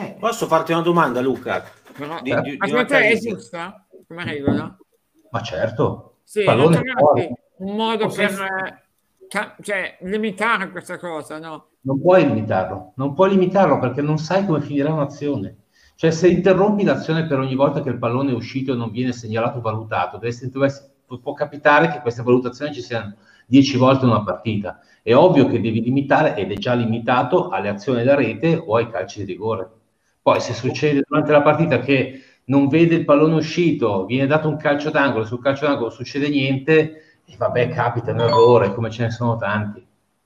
Eh, 0.00 0.16
Posso 0.18 0.46
farti 0.46 0.72
una 0.72 0.82
domanda, 0.82 1.20
Luca? 1.20 1.62
Però- 1.96 2.20
Di- 2.22 2.34
di- 2.42 2.50
di 2.52 2.58
secondo 2.60 2.86
te 2.86 3.08
è 3.08 3.18
giusta 3.18 3.86
come 4.06 4.24
regola? 4.24 4.76
Ma 5.30 5.40
certo, 5.42 6.16
Sì, 6.24 6.44
un 6.46 7.76
modo 7.76 8.08
se- 8.08 8.26
per 8.26 8.40
eh, 8.40 8.82
ca- 9.28 9.56
cioè, 9.60 9.98
limitare 10.02 10.70
questa 10.70 10.98
cosa, 10.98 11.38
no? 11.38 11.68
Non 11.82 12.00
puoi 12.00 12.24
limitarlo, 12.26 12.92
non 12.96 13.14
puoi 13.14 13.30
limitarlo 13.30 13.78
perché 13.78 14.02
non 14.02 14.18
sai 14.18 14.46
come 14.46 14.60
finirà 14.60 14.92
un'azione. 14.92 15.56
Cioè, 15.94 16.10
se 16.10 16.28
interrompi 16.28 16.84
l'azione 16.84 17.26
per 17.26 17.38
ogni 17.38 17.54
volta 17.54 17.82
che 17.82 17.88
il 17.90 17.98
pallone 17.98 18.30
è 18.30 18.34
uscito 18.34 18.72
e 18.72 18.76
non 18.76 18.90
viene 18.90 19.12
segnalato 19.12 19.58
o 19.58 19.60
valutato, 19.60 20.16
deve, 20.18 20.36
deve, 20.40 20.68
può 21.20 21.32
capitare 21.34 21.90
che 21.90 22.00
queste 22.00 22.22
valutazioni 22.22 22.72
ci 22.72 22.80
siano 22.80 23.16
10 23.46 23.76
volte 23.76 24.04
una 24.04 24.22
partita. 24.22 24.80
È 25.02 25.14
ovvio 25.14 25.46
che 25.46 25.60
devi 25.60 25.82
limitare, 25.82 26.36
ed 26.36 26.50
è 26.52 26.54
già 26.54 26.74
limitato, 26.74 27.48
alle 27.48 27.68
azioni 27.68 28.04
da 28.04 28.14
rete 28.14 28.54
o 28.54 28.76
ai 28.76 28.88
calci 28.88 29.20
di 29.20 29.32
rigore. 29.32 29.68
Poi 30.22 30.40
se 30.40 30.54
succede 30.54 31.02
durante 31.06 31.32
la 31.32 31.42
partita 31.42 31.80
che 31.80 32.22
non 32.44 32.68
vede 32.68 32.94
il 32.94 33.04
pallone 33.04 33.34
uscito, 33.34 34.04
viene 34.04 34.26
dato 34.26 34.48
un 34.48 34.56
calcio 34.56 34.90
d'angolo, 34.90 35.24
sul 35.24 35.42
calcio 35.42 35.66
d'angolo 35.66 35.90
succede 35.90 36.28
niente, 36.28 37.20
e 37.24 37.36
vabbè, 37.36 37.68
capita 37.70 38.12
un 38.12 38.20
errore, 38.20 38.72
come 38.72 38.90
ce 38.90 39.04
ne 39.04 39.10
sono 39.10 39.36
tanti. 39.36 39.84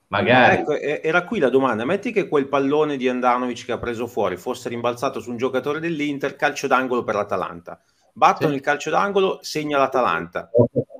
Magari. 0.09 0.61
Ecco, 0.61 0.77
era 0.79 1.25
qui 1.25 1.39
la 1.39 1.49
domanda. 1.49 1.83
Metti 1.83 2.11
che 2.11 2.27
quel 2.27 2.47
pallone 2.47 2.95
di 2.95 3.09
Andanovic 3.09 3.65
che 3.65 3.73
ha 3.73 3.77
preso 3.77 4.07
fuori 4.07 4.37
fosse 4.37 4.69
rimbalzato 4.69 5.19
su 5.19 5.31
un 5.31 5.37
giocatore 5.37 5.79
dell'Inter, 5.79 6.35
calcio 6.35 6.67
d'angolo 6.67 7.03
per 7.03 7.15
l'Atalanta. 7.15 7.81
Battono 8.17 8.49
sì. 8.49 8.55
il 8.55 8.61
calcio 8.61 8.89
d'angolo, 8.89 9.37
segna 9.43 9.77
l'Atalanta. 9.77 10.49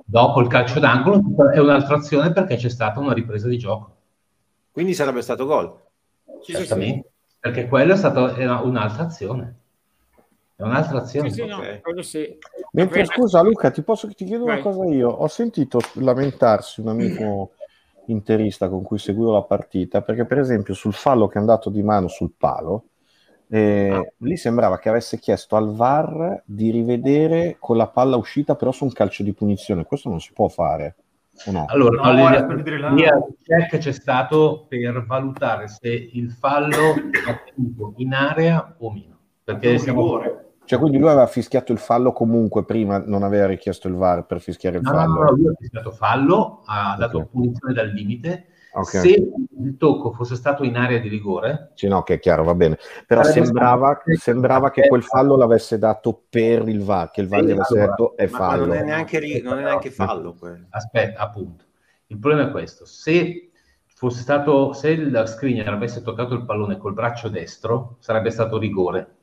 Dopo 0.04 0.40
il 0.40 0.46
calcio 0.46 0.78
d'angolo 0.78 1.20
è 1.52 1.58
un'altra 1.58 1.96
azione 1.96 2.32
perché 2.32 2.54
c'è 2.54 2.68
stata 2.68 3.00
una 3.00 3.12
ripresa 3.12 3.48
di 3.48 3.58
gioco. 3.58 3.96
Quindi 4.70 4.94
sarebbe 4.94 5.20
stato 5.20 5.44
gol. 5.44 5.76
Certamente, 6.44 7.10
perché 7.40 7.66
quella 7.66 7.94
è 7.94 7.96
stata 7.96 8.20
un'altra 8.62 9.02
azione. 9.02 9.56
È 10.54 10.62
un'altra 10.62 10.98
azione. 10.98 11.30
Sì, 11.30 11.42
sì, 11.42 11.50
okay. 11.50 11.80
no, 11.92 12.02
sì. 12.02 12.38
Mentre 12.74 13.04
scusa 13.06 13.42
Luca, 13.42 13.72
ti, 13.72 13.82
posso, 13.82 14.06
ti 14.14 14.24
chiedo 14.24 14.44
Vai. 14.44 14.60
una 14.60 14.62
cosa 14.62 14.84
io. 14.84 15.08
Ho 15.08 15.26
sentito 15.26 15.80
lamentarsi 15.94 16.80
un 16.80 16.88
amico 16.88 17.54
interista 18.06 18.68
con 18.68 18.84
cui 18.84 18.98
seguivo 18.98 19.32
la 19.32 19.42
partita, 19.42 20.02
perché 20.02 20.24
per 20.24 20.38
esempio 20.38 20.72
sul 20.72 20.94
fallo 20.94 21.26
che 21.26 21.38
è 21.38 21.40
andato 21.40 21.68
di 21.68 21.82
mano 21.82 22.06
sul 22.06 22.30
palo, 22.38 22.84
eh, 23.50 23.90
ah. 23.90 24.12
lì 24.18 24.36
sembrava 24.36 24.78
che 24.78 24.88
avesse 24.88 25.18
chiesto 25.18 25.56
al 25.56 25.74
VAR 25.74 26.42
di 26.44 26.70
rivedere 26.70 27.56
con 27.58 27.76
la 27.76 27.88
palla 27.88 28.16
uscita 28.16 28.54
però 28.56 28.72
su 28.72 28.84
un 28.84 28.92
calcio 28.92 29.22
di 29.22 29.32
punizione. 29.32 29.84
Questo 29.84 30.08
non 30.08 30.20
si 30.20 30.32
può 30.32 30.48
fare. 30.48 30.96
No? 31.46 31.66
Allora, 31.68 32.02
no, 32.02 32.12
no, 32.12 32.30
la... 32.30 32.38
il 32.38 33.36
check 33.42 33.78
c'è 33.78 33.92
stato 33.92 34.66
per 34.68 35.04
valutare 35.06 35.68
se 35.68 35.88
il 35.88 36.32
fallo 36.32 36.94
è 36.94 37.42
in 37.96 38.12
area 38.12 38.74
o 38.78 38.90
meno. 38.92 39.18
Perché 39.44 39.78
siamo... 39.78 40.46
cioè, 40.68 40.78
quindi 40.78 40.98
lui 40.98 41.08
aveva 41.08 41.26
fischiato 41.26 41.72
il 41.72 41.78
fallo 41.78 42.12
comunque 42.12 42.62
prima, 42.62 42.98
non 42.98 43.22
aveva 43.22 43.46
richiesto 43.46 43.88
il 43.88 43.94
VAR 43.94 44.26
per 44.26 44.38
fischiare 44.38 44.76
il 44.76 44.82
no, 44.82 44.90
fallo. 44.90 45.14
No, 45.14 45.22
no, 45.22 45.30
lui 45.30 45.46
ha 45.46 45.52
fischiato 45.58 45.90
fallo, 45.92 46.60
ha 46.66 46.88
okay. 46.88 46.98
dato 46.98 47.24
punizione 47.24 47.72
dal 47.72 47.88
limite. 47.88 48.48
Okay. 48.70 49.00
Se 49.00 49.30
il 49.62 49.76
tocco 49.78 50.12
fosse 50.12 50.36
stato 50.36 50.64
in 50.64 50.76
area 50.76 50.98
di 50.98 51.08
rigore, 51.08 51.70
sì, 51.72 51.88
no, 51.88 52.02
che 52.02 52.14
è 52.14 52.18
chiaro, 52.18 52.44
va 52.44 52.54
bene. 52.54 52.76
Però 53.06 53.22
sembrava, 53.22 54.02
sembrava, 54.18 54.70
che 54.70 54.88
quel 54.88 55.02
fallo 55.02 55.36
l'avesse 55.36 55.78
dato 55.78 56.24
per 56.28 56.68
il 56.68 56.82
VAR, 56.82 57.12
che 57.12 57.22
il 57.22 57.28
VAR 57.28 57.44
gli 57.44 57.52
avesse 57.52 57.74
detto 57.74 58.14
è 58.14 58.26
fallo. 58.26 58.66
non 58.66 58.76
è 58.76 58.82
neanche, 58.82 59.40
non 59.42 59.60
è 59.60 59.62
neanche 59.62 59.90
fallo. 59.90 60.34
Quello. 60.38 60.66
Aspetta, 60.68 61.22
appunto. 61.22 61.64
Il 62.08 62.18
problema 62.18 62.48
è 62.48 62.50
questo: 62.50 62.84
se 62.84 63.52
fosse 63.86 64.20
stato, 64.20 64.74
se 64.74 64.90
il 64.90 65.22
screener 65.24 65.68
avesse 65.68 66.02
toccato 66.02 66.34
il 66.34 66.44
pallone 66.44 66.76
col 66.76 66.92
braccio 66.92 67.30
destro, 67.30 67.96
sarebbe 68.00 68.28
stato 68.28 68.58
rigore 68.58 69.14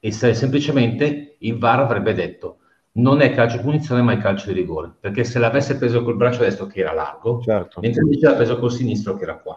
e 0.00 0.12
se 0.12 0.34
semplicemente 0.34 1.36
il 1.38 1.58
VAR 1.58 1.80
avrebbe 1.80 2.14
detto 2.14 2.58
non 2.92 3.20
è 3.20 3.32
calcio 3.32 3.60
punizione 3.60 4.02
ma 4.02 4.12
è 4.12 4.18
calcio 4.18 4.48
di 4.48 4.54
rigore 4.54 4.92
perché 4.98 5.24
se 5.24 5.38
l'avesse 5.38 5.76
preso 5.76 6.02
col 6.02 6.16
braccio 6.16 6.42
destro 6.42 6.66
che 6.66 6.80
era 6.80 6.92
largo 6.92 7.40
certo. 7.40 7.80
mentre 7.80 8.02
invece 8.02 8.26
l'ha 8.26 8.34
preso 8.34 8.58
col 8.58 8.72
sinistro 8.72 9.14
che 9.16 9.24
era 9.24 9.38
qua 9.38 9.56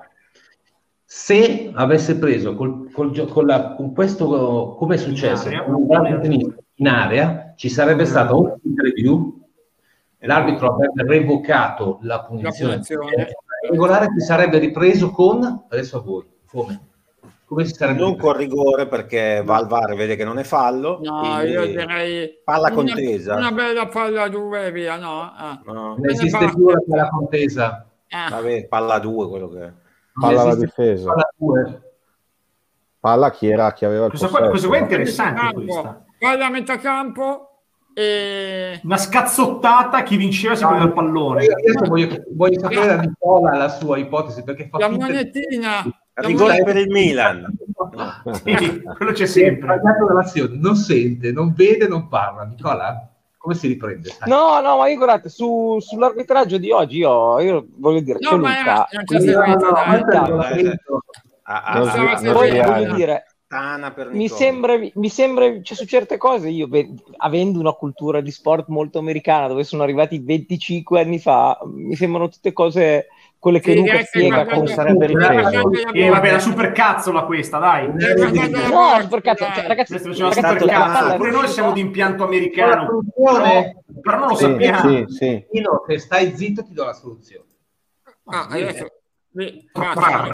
se 1.03 1.71
avesse 1.73 2.17
preso 2.17 2.55
col, 2.55 2.89
col, 2.91 3.27
con, 3.27 3.45
la, 3.45 3.73
con, 3.75 3.93
questo 3.93 4.75
come 4.77 4.95
è 4.95 4.97
successo 4.97 5.49
in 5.49 5.55
area, 5.89 6.21
in 6.75 6.87
area 6.87 7.53
ci 7.55 7.69
sarebbe 7.69 8.05
stato 8.05 8.59
un 8.61 8.75
review 8.75 9.39
l'arbitro 10.19 10.73
avrebbe 10.73 11.03
revocato 11.03 11.99
la 12.01 12.23
punizione, 12.23 12.75
la 12.75 12.81
punizione. 12.81 13.27
regolare 13.69 14.07
si 14.15 14.25
sarebbe 14.25 14.59
ripreso 14.59 15.11
con 15.11 15.65
adesso 15.69 15.97
a 15.97 16.01
voi 16.01 16.25
come 16.45 16.89
non 17.93 18.15
con 18.15 18.37
rigore 18.37 18.87
perché 18.87 19.41
va 19.43 19.57
al 19.57 19.67
VAR 19.67 19.93
vede 19.95 20.15
che 20.15 20.23
non 20.23 20.39
è 20.39 20.43
fallo 20.43 20.99
no 21.01 21.41
io 21.41 21.65
direi 21.65 22.39
palla 22.45 22.67
una, 22.67 22.75
contesa. 22.75 23.35
una 23.35 23.51
bella 23.51 23.87
palla 23.87 24.29
2 24.29 24.71
via 24.71 24.97
no, 24.97 25.21
ah. 25.21 25.61
no. 25.65 25.73
non 25.97 26.09
esiste 26.09 26.49
più 26.55 26.69
la 26.69 26.81
palla 26.87 27.09
contesa. 27.09 27.85
Ah. 28.09 28.29
vabbè 28.29 28.67
palla 28.67 28.99
2 28.99 29.27
quello 29.27 29.49
che 29.49 29.63
è. 29.63 29.71
Palla 30.13 30.41
alla 30.41 30.55
difesa. 30.55 31.11
palla 31.11 31.33
2 31.35 31.81
palla 32.99 33.31
chi 33.31 33.47
era 33.47 33.73
chi 33.73 33.83
aveva 33.83 34.05
il 34.05 34.09
questo 34.11 34.29
qua, 34.29 34.47
questo 34.49 34.67
qua 34.67 34.77
è 34.77 34.81
interessante 34.81 35.53
questa. 35.53 36.05
palla 36.19 36.45
a 36.45 36.49
metà 36.49 36.77
campo 36.77 37.51
e... 37.93 38.79
una 38.83 38.97
scazzottata 38.97 40.03
chi 40.03 40.15
vinceva 40.15 40.55
si 40.55 40.63
prendeva 40.63 40.87
il 40.87 40.93
pallone. 40.93 41.43
Io, 41.43 41.55
io 41.57 41.87
voglio, 41.87 42.23
voglio 42.31 42.59
sapere 42.59 42.85
da 42.85 42.95
Nicola 43.01 43.57
la 43.57 43.67
sua 43.67 43.97
ipotesi 43.97 44.43
perché 44.43 44.69
fa 44.69 44.77
la 44.77 44.89
monetina 44.89 45.81
di 45.83 45.93
rigore 46.15 46.63
per 46.63 46.77
il 46.77 46.89
Milan. 46.89 47.45
sì, 48.43 48.81
quello 48.81 49.11
c'è 49.11 49.25
sempre. 49.25 49.79
Non 50.51 50.75
sente, 50.75 51.31
non 51.31 51.53
vede, 51.53 51.87
non 51.87 52.07
parla. 52.07 52.43
Nicola, 52.43 53.11
come 53.37 53.55
si 53.55 53.67
riprende? 53.67 54.09
Sai? 54.09 54.29
No, 54.29 54.61
no, 54.61 54.77
ma 54.77 54.87
io 54.87 54.97
guardate, 54.97 55.29
su, 55.29 55.79
sull'arbitraggio 55.79 56.57
di 56.57 56.71
oggi 56.71 56.97
io, 56.97 57.39
io 57.39 57.65
voglio 57.77 58.01
dire, 58.01 58.19
no, 58.21 58.37
ma 58.37 58.57
Luca, 58.59 58.87
non 58.91 59.03
c'è 62.17 62.31
voglio 62.31 62.93
dire, 62.93 63.25
mi 64.11 64.29
sembra, 64.29 64.77
mi 64.77 65.09
sembra 65.09 65.61
cioè, 65.61 65.75
su 65.75 65.85
certe 65.85 66.17
cose 66.17 66.49
io 66.49 66.69
avendo 67.17 67.59
una 67.59 67.73
cultura 67.73 68.21
di 68.21 68.31
sport 68.31 68.67
molto 68.69 68.99
americana 68.99 69.47
dove 69.47 69.65
sono 69.65 69.83
arrivati 69.83 70.19
25 70.19 71.01
anni 71.01 71.19
fa 71.19 71.59
mi 71.65 71.95
sembrano 71.95 72.29
tutte 72.29 72.53
cose 72.53 73.07
quelle 73.41 73.59
che 73.59 73.71
sì, 73.71 73.79
Luca 73.79 74.03
spiega 74.03 74.45
come 74.45 74.67
sarebbe 74.67 75.07
ripreso. 75.07 75.71
E 75.91 76.09
vabbè, 76.09 76.31
la 76.31 76.39
supercazzola 76.39 77.23
questa, 77.23 77.57
dai. 77.57 77.87
No, 77.87 78.99
supercazzola, 79.01 79.53
cioè, 79.53 79.67
ragazzi, 79.67 79.97
ragazzi 79.97 81.17
pure 81.17 81.31
noi 81.31 81.47
siamo 81.47 81.71
di 81.71 81.79
impianto 81.79 82.23
americano. 82.23 83.01
Però, 83.15 83.41
però 83.99 84.19
non 84.19 84.27
lo 84.27 84.35
sì, 84.35 84.43
sappiamo. 84.43 84.89
Sì, 84.89 85.05
sì. 85.07 85.45
Io, 85.53 85.83
se 85.87 85.97
stai 85.97 86.37
zitto 86.37 86.63
ti 86.63 86.73
do 86.73 86.85
la 86.85 86.93
soluzione. 86.93 87.47
Ah, 88.25 88.45
adesso... 88.47 88.85
Basta, 89.73 90.31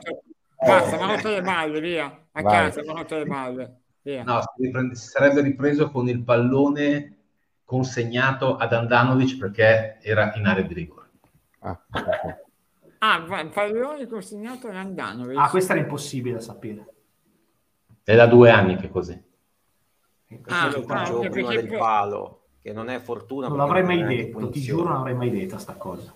basta, 0.66 0.98
ma 0.98 1.16
rotto 1.16 1.30
le 1.30 1.42
balle, 1.42 1.80
via. 1.80 2.28
A 2.34 2.44
casa, 2.44 2.84
ma 2.86 2.92
rotto 2.92 3.18
le 3.18 3.26
balle. 3.26 3.82
Via. 4.02 4.24
No, 4.24 4.42
si 4.92 5.08
sarebbe 5.08 5.42
ripreso 5.42 5.90
con 5.92 6.10
il 6.10 6.22
pallone 6.24 7.20
consegnato 7.64 8.58
ad 8.58 8.74
Andanovic 8.74 9.38
perché 9.38 9.98
era 10.02 10.34
in 10.36 10.46
area 10.46 10.64
di 10.64 10.74
rigore. 10.74 11.08
Ah, 11.60 11.80
okay. 11.90 12.46
Ah, 13.00 13.24
pallone 13.54 14.08
consegnato 14.08 14.68
a 14.68 14.80
Andano. 14.80 15.40
Ah, 15.40 15.50
questo 15.50 15.74
era 15.74 15.82
impossibile 15.82 16.36
da 16.36 16.42
sapere. 16.42 16.86
È 18.04 18.16
da 18.16 18.26
due 18.26 18.50
anni 18.50 18.76
che 18.76 18.88
è 18.88 18.90
così. 18.90 19.22
Ah, 20.48 20.68
ah, 20.68 21.30
prima 21.30 21.52
del 21.52 21.68
palo, 21.78 22.42
che 22.62 22.74
non 22.74 22.90
è 22.90 23.00
fortuna. 23.00 23.48
Non 23.48 23.58
l'avrei 23.58 23.84
mai 23.84 24.04
detto, 24.04 24.50
ti 24.50 24.62
giuro, 24.62 24.90
non 24.90 24.98
avrei 24.98 25.16
mai 25.16 25.30
detto 25.30 25.58
sta 25.58 25.74
cosa. 25.74 26.14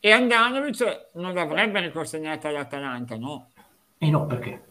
E 0.00 0.10
Andanovic 0.10 1.10
non 1.14 1.32
l'avrebbe 1.32 1.80
riconsegnata 1.80 2.48
all'Atalanta, 2.48 3.16
no? 3.16 3.50
E 3.98 4.10
no, 4.10 4.26
perché? 4.26 4.62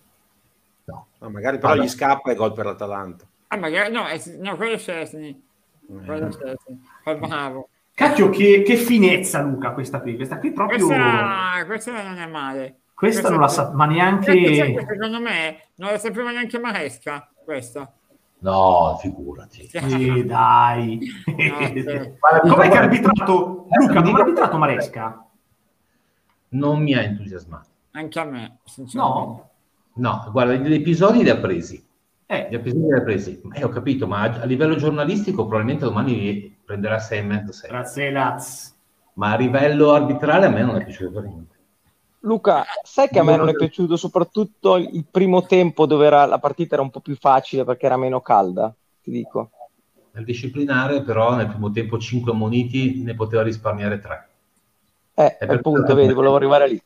No. 0.85 1.07
no 1.19 1.29
magari 1.29 1.57
però 1.57 1.71
allora. 1.71 1.85
gli 1.85 1.89
scappa 1.89 2.31
e 2.31 2.35
gol 2.35 2.51
per 2.51 2.65
l'Atalanta. 2.65 3.25
Ah, 3.47 3.57
magari 3.57 3.93
no, 3.93 4.05
è, 4.07 4.21
no 4.39 4.55
quello 4.57 4.73
è 4.73 4.77
Scesni. 4.77 5.47
Quello 5.85 6.27
è 6.27 6.31
Scesni. 6.31 6.83
Bravo. 7.17 7.69
Cacchio, 8.01 8.29
che, 8.29 8.63
che, 8.63 8.77
finezza, 8.77 9.41
Luca, 9.41 9.73
questa 9.73 10.01
qui. 10.01 10.15
Questa 10.15 10.39
qui 10.39 10.51
proprio. 10.51 10.85
Questa, 10.85 11.65
questa 11.67 12.03
non 12.03 12.17
è 12.17 12.25
male. 12.25 12.79
Questa, 12.95 13.21
questa 13.21 13.29
non 13.29 13.39
la 13.39 13.47
sa, 13.47 13.71
ma 13.73 13.85
neanche. 13.85 14.33
Questa, 14.33 14.93
secondo 14.93 15.19
me 15.19 15.69
non 15.75 15.91
la 15.91 15.97
sapeva 15.99 16.31
neanche 16.31 16.57
Maresca. 16.59 17.31
Questa. 17.43 17.93
No, 18.39 18.97
figurati. 18.99 19.67
Sì, 19.67 20.25
dai. 20.25 20.99
No, 21.25 22.53
Com'è 22.53 22.69
che 22.69 22.77
ha 22.77 22.81
arbitrato 22.81 23.67
Luca? 23.69 24.01
Come 24.01 24.17
ha 24.17 24.21
arbitrato 24.21 24.57
Maresca? 24.57 25.25
Non 26.49 26.81
mi 26.81 26.95
ha 26.95 27.03
entusiasmato. 27.03 27.69
Anche 27.91 28.19
a 28.19 28.25
me, 28.25 28.57
No. 28.93 29.49
No, 29.93 30.29
guarda, 30.31 30.53
gli 30.53 30.73
episodi 30.73 31.21
li 31.21 31.29
ha 31.29 31.37
presi. 31.37 31.85
Eh. 32.25 32.47
Gli 32.49 32.55
episodi 32.55 32.85
li 32.85 32.93
ha 32.93 33.01
presi. 33.01 33.41
Eh, 33.53 33.63
ho 33.63 33.69
capito, 33.69 34.07
ma 34.07 34.21
a, 34.21 34.41
a 34.41 34.45
livello 34.45 34.75
giornalistico 34.75 35.45
probabilmente 35.45 35.85
domani 35.85 36.59
prenderà 36.71 36.97
6,5. 36.97 37.67
Grazie, 37.67 38.11
Laz. 38.11 38.75
Ma 39.15 39.33
a 39.33 39.37
livello 39.37 39.91
arbitrale 39.91 40.45
a 40.45 40.49
me 40.49 40.61
non 40.63 40.77
è 40.77 40.83
piaciuto 40.83 41.11
per 41.11 41.23
niente. 41.23 41.55
Luca, 42.21 42.63
sai 42.83 43.09
che 43.09 43.19
a 43.19 43.23
me 43.23 43.35
non 43.35 43.49
è 43.49 43.53
piaciuto 43.53 43.97
soprattutto 43.97 44.77
il 44.77 45.05
primo 45.09 45.45
tempo 45.45 45.85
dove 45.85 46.05
era, 46.05 46.25
la 46.25 46.39
partita 46.39 46.75
era 46.75 46.83
un 46.83 46.91
po' 46.91 47.01
più 47.01 47.17
facile 47.17 47.65
perché 47.65 47.87
era 47.87 47.97
meno 47.97 48.21
calda, 48.21 48.73
ti 49.01 49.11
dico. 49.11 49.49
Nel 50.11 50.23
disciplinare 50.23 51.01
però 51.01 51.35
nel 51.35 51.47
primo 51.47 51.71
tempo 51.71 51.97
5 51.97 52.31
moniti 52.31 53.01
ne 53.01 53.15
poteva 53.15 53.43
risparmiare 53.43 53.99
3. 53.99 54.29
Eh, 55.15 55.37
è 55.37 55.45
appunto, 55.45 55.93
vedi, 55.93 56.13
volevo 56.13 56.35
arrivare 56.35 56.69
lì. 56.69 56.81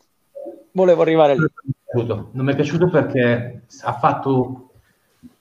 Volevo 0.72 1.02
arrivare 1.02 1.36
lì. 1.36 1.46
Non 1.94 2.30
mi 2.32 2.52
è 2.52 2.56
piaciuto 2.56 2.90
perché 2.90 3.66
ha 3.82 3.94
fatto 3.94 4.72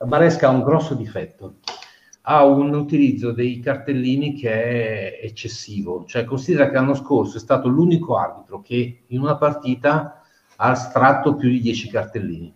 Maresca 0.05 0.49
ha 0.49 0.51
un 0.51 0.63
grosso 0.63 0.95
difetto. 0.95 1.55
Ha 2.27 2.45
un 2.45 2.75
utilizzo 2.75 3.33
dei 3.33 3.61
cartellini 3.61 4.35
che 4.35 4.51
è 4.51 5.21
eccessivo. 5.23 6.05
Cioè, 6.07 6.25
considera 6.25 6.69
che 6.69 6.75
l'anno 6.75 6.95
scorso 6.95 7.37
è 7.37 7.41
stato 7.41 7.69
l'unico 7.69 8.17
arbitro 8.17 8.63
che 8.63 9.05
in 9.07 9.21
una 9.21 9.37
partita 9.37 10.23
ha 10.57 10.73
estratto 10.73 11.35
più 11.35 11.49
di 11.49 11.61
10 11.61 11.89
cartellini. 11.91 12.55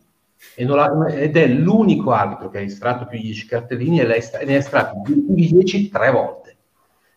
ed 0.56 1.36
è 1.36 1.46
l'unico 1.48 2.12
arbitro 2.12 2.48
che 2.48 2.58
ha 2.58 2.62
estratto 2.62 3.06
più 3.06 3.18
di 3.18 3.24
10 3.24 3.46
cartellini 3.46 4.00
e 4.00 4.06
ne 4.06 4.54
ha 4.54 4.58
estratti 4.58 5.00
più 5.02 5.24
di 5.28 5.48
10 5.48 5.88
tre 5.90 6.10
volte. 6.10 6.56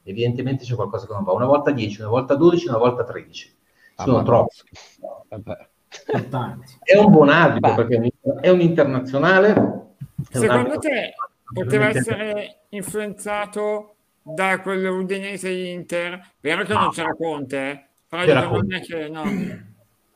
Evidentemente 0.04 0.66
c'è 0.66 0.76
qualcosa 0.76 1.06
che 1.06 1.14
non 1.14 1.24
va. 1.24 1.34
Una 1.34 1.46
volta 1.46 1.72
10, 1.72 2.02
una 2.02 2.10
volta 2.10 2.36
12, 2.36 2.68
una 2.68 2.78
volta 2.78 3.04
13. 3.04 3.56
Sono 3.96 4.18
ah, 4.18 4.24
troppi. 4.24 4.56
Vabbè. 5.30 5.70
È 6.84 6.98
un 6.98 7.12
buon 7.12 7.30
arbitro 7.30 7.76
perché 7.76 8.12
è 8.42 8.50
un 8.50 8.62
internazionale. 8.62 9.94
Secondo 10.30 10.78
te 10.80 11.14
poteva 11.52 11.90
essere 11.90 12.62
influenzato 12.70 13.96
da 14.22 14.60
quello 14.62 14.96
udinese 14.96 15.50
Inter? 15.50 16.34
Vero 16.40 16.64
che 16.64 16.74
no. 16.74 16.80
non 16.82 16.90
c'era 16.92 17.16
Conte, 17.16 17.90
però 18.08 18.24
c'era 18.24 18.48
Conte. 18.48 18.80
Che, 18.82 19.10
no. 19.10 19.24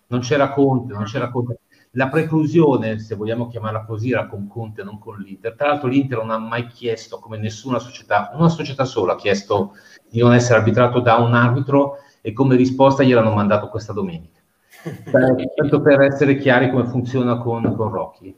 non 0.07 0.19
c'era 0.21 0.49
Conte, 0.49 0.93
non 0.93 1.03
c'era 1.05 1.29
Conte. 1.29 1.59
La 1.91 2.09
preclusione, 2.09 2.99
se 2.99 3.15
vogliamo 3.15 3.47
chiamarla 3.47 3.85
così, 3.85 4.11
era 4.11 4.27
con 4.27 4.47
Conte, 4.47 4.83
non 4.83 4.99
con 4.99 5.17
l'Inter. 5.17 5.55
Tra 5.55 5.67
l'altro 5.67 5.87
l'Inter 5.87 6.17
non 6.17 6.31
ha 6.31 6.37
mai 6.37 6.67
chiesto, 6.67 7.19
come 7.19 7.37
nessuna 7.37 7.79
società, 7.79 8.31
una 8.33 8.49
società 8.49 8.83
sola 8.83 9.13
ha 9.13 9.17
chiesto 9.17 9.75
di 10.09 10.19
non 10.19 10.33
essere 10.33 10.59
arbitrato 10.59 10.99
da 10.99 11.15
un 11.15 11.33
arbitro 11.33 11.99
e 12.21 12.33
come 12.33 12.57
risposta 12.57 13.03
gliel'hanno 13.03 13.33
mandato 13.33 13.69
questa 13.69 13.93
domenica. 13.93 14.39
Tanto 15.55 15.81
per 15.81 16.01
essere 16.01 16.37
chiari 16.37 16.69
come 16.69 16.85
funziona 16.85 17.37
con, 17.37 17.73
con 17.75 17.89
Rocky. 17.89 18.35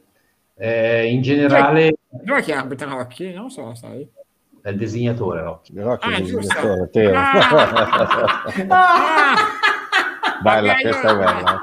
Eh, 0.57 1.11
in 1.11 1.21
generale... 1.21 1.93
Dove 2.09 2.41
che 2.41 2.53
arbitra 2.53 2.89
Rocky? 2.89 3.33
Non 3.33 3.49
so, 3.49 3.73
sai. 3.75 4.07
È 4.61 4.69
il 4.69 4.77
disegnatore 4.77 5.41
Rocky. 5.41 5.73
Rocky 5.79 6.07
ah, 6.07 6.15
è 6.15 6.19
il 6.19 6.23
disegnatore, 6.23 6.89
Teo. 6.89 7.13
Ah! 8.67 9.35
Bella, 10.41 10.71
okay, 10.71 10.81
questa 10.83 11.13
no, 11.13 11.21
è 11.21 11.25
bella. 11.25 11.59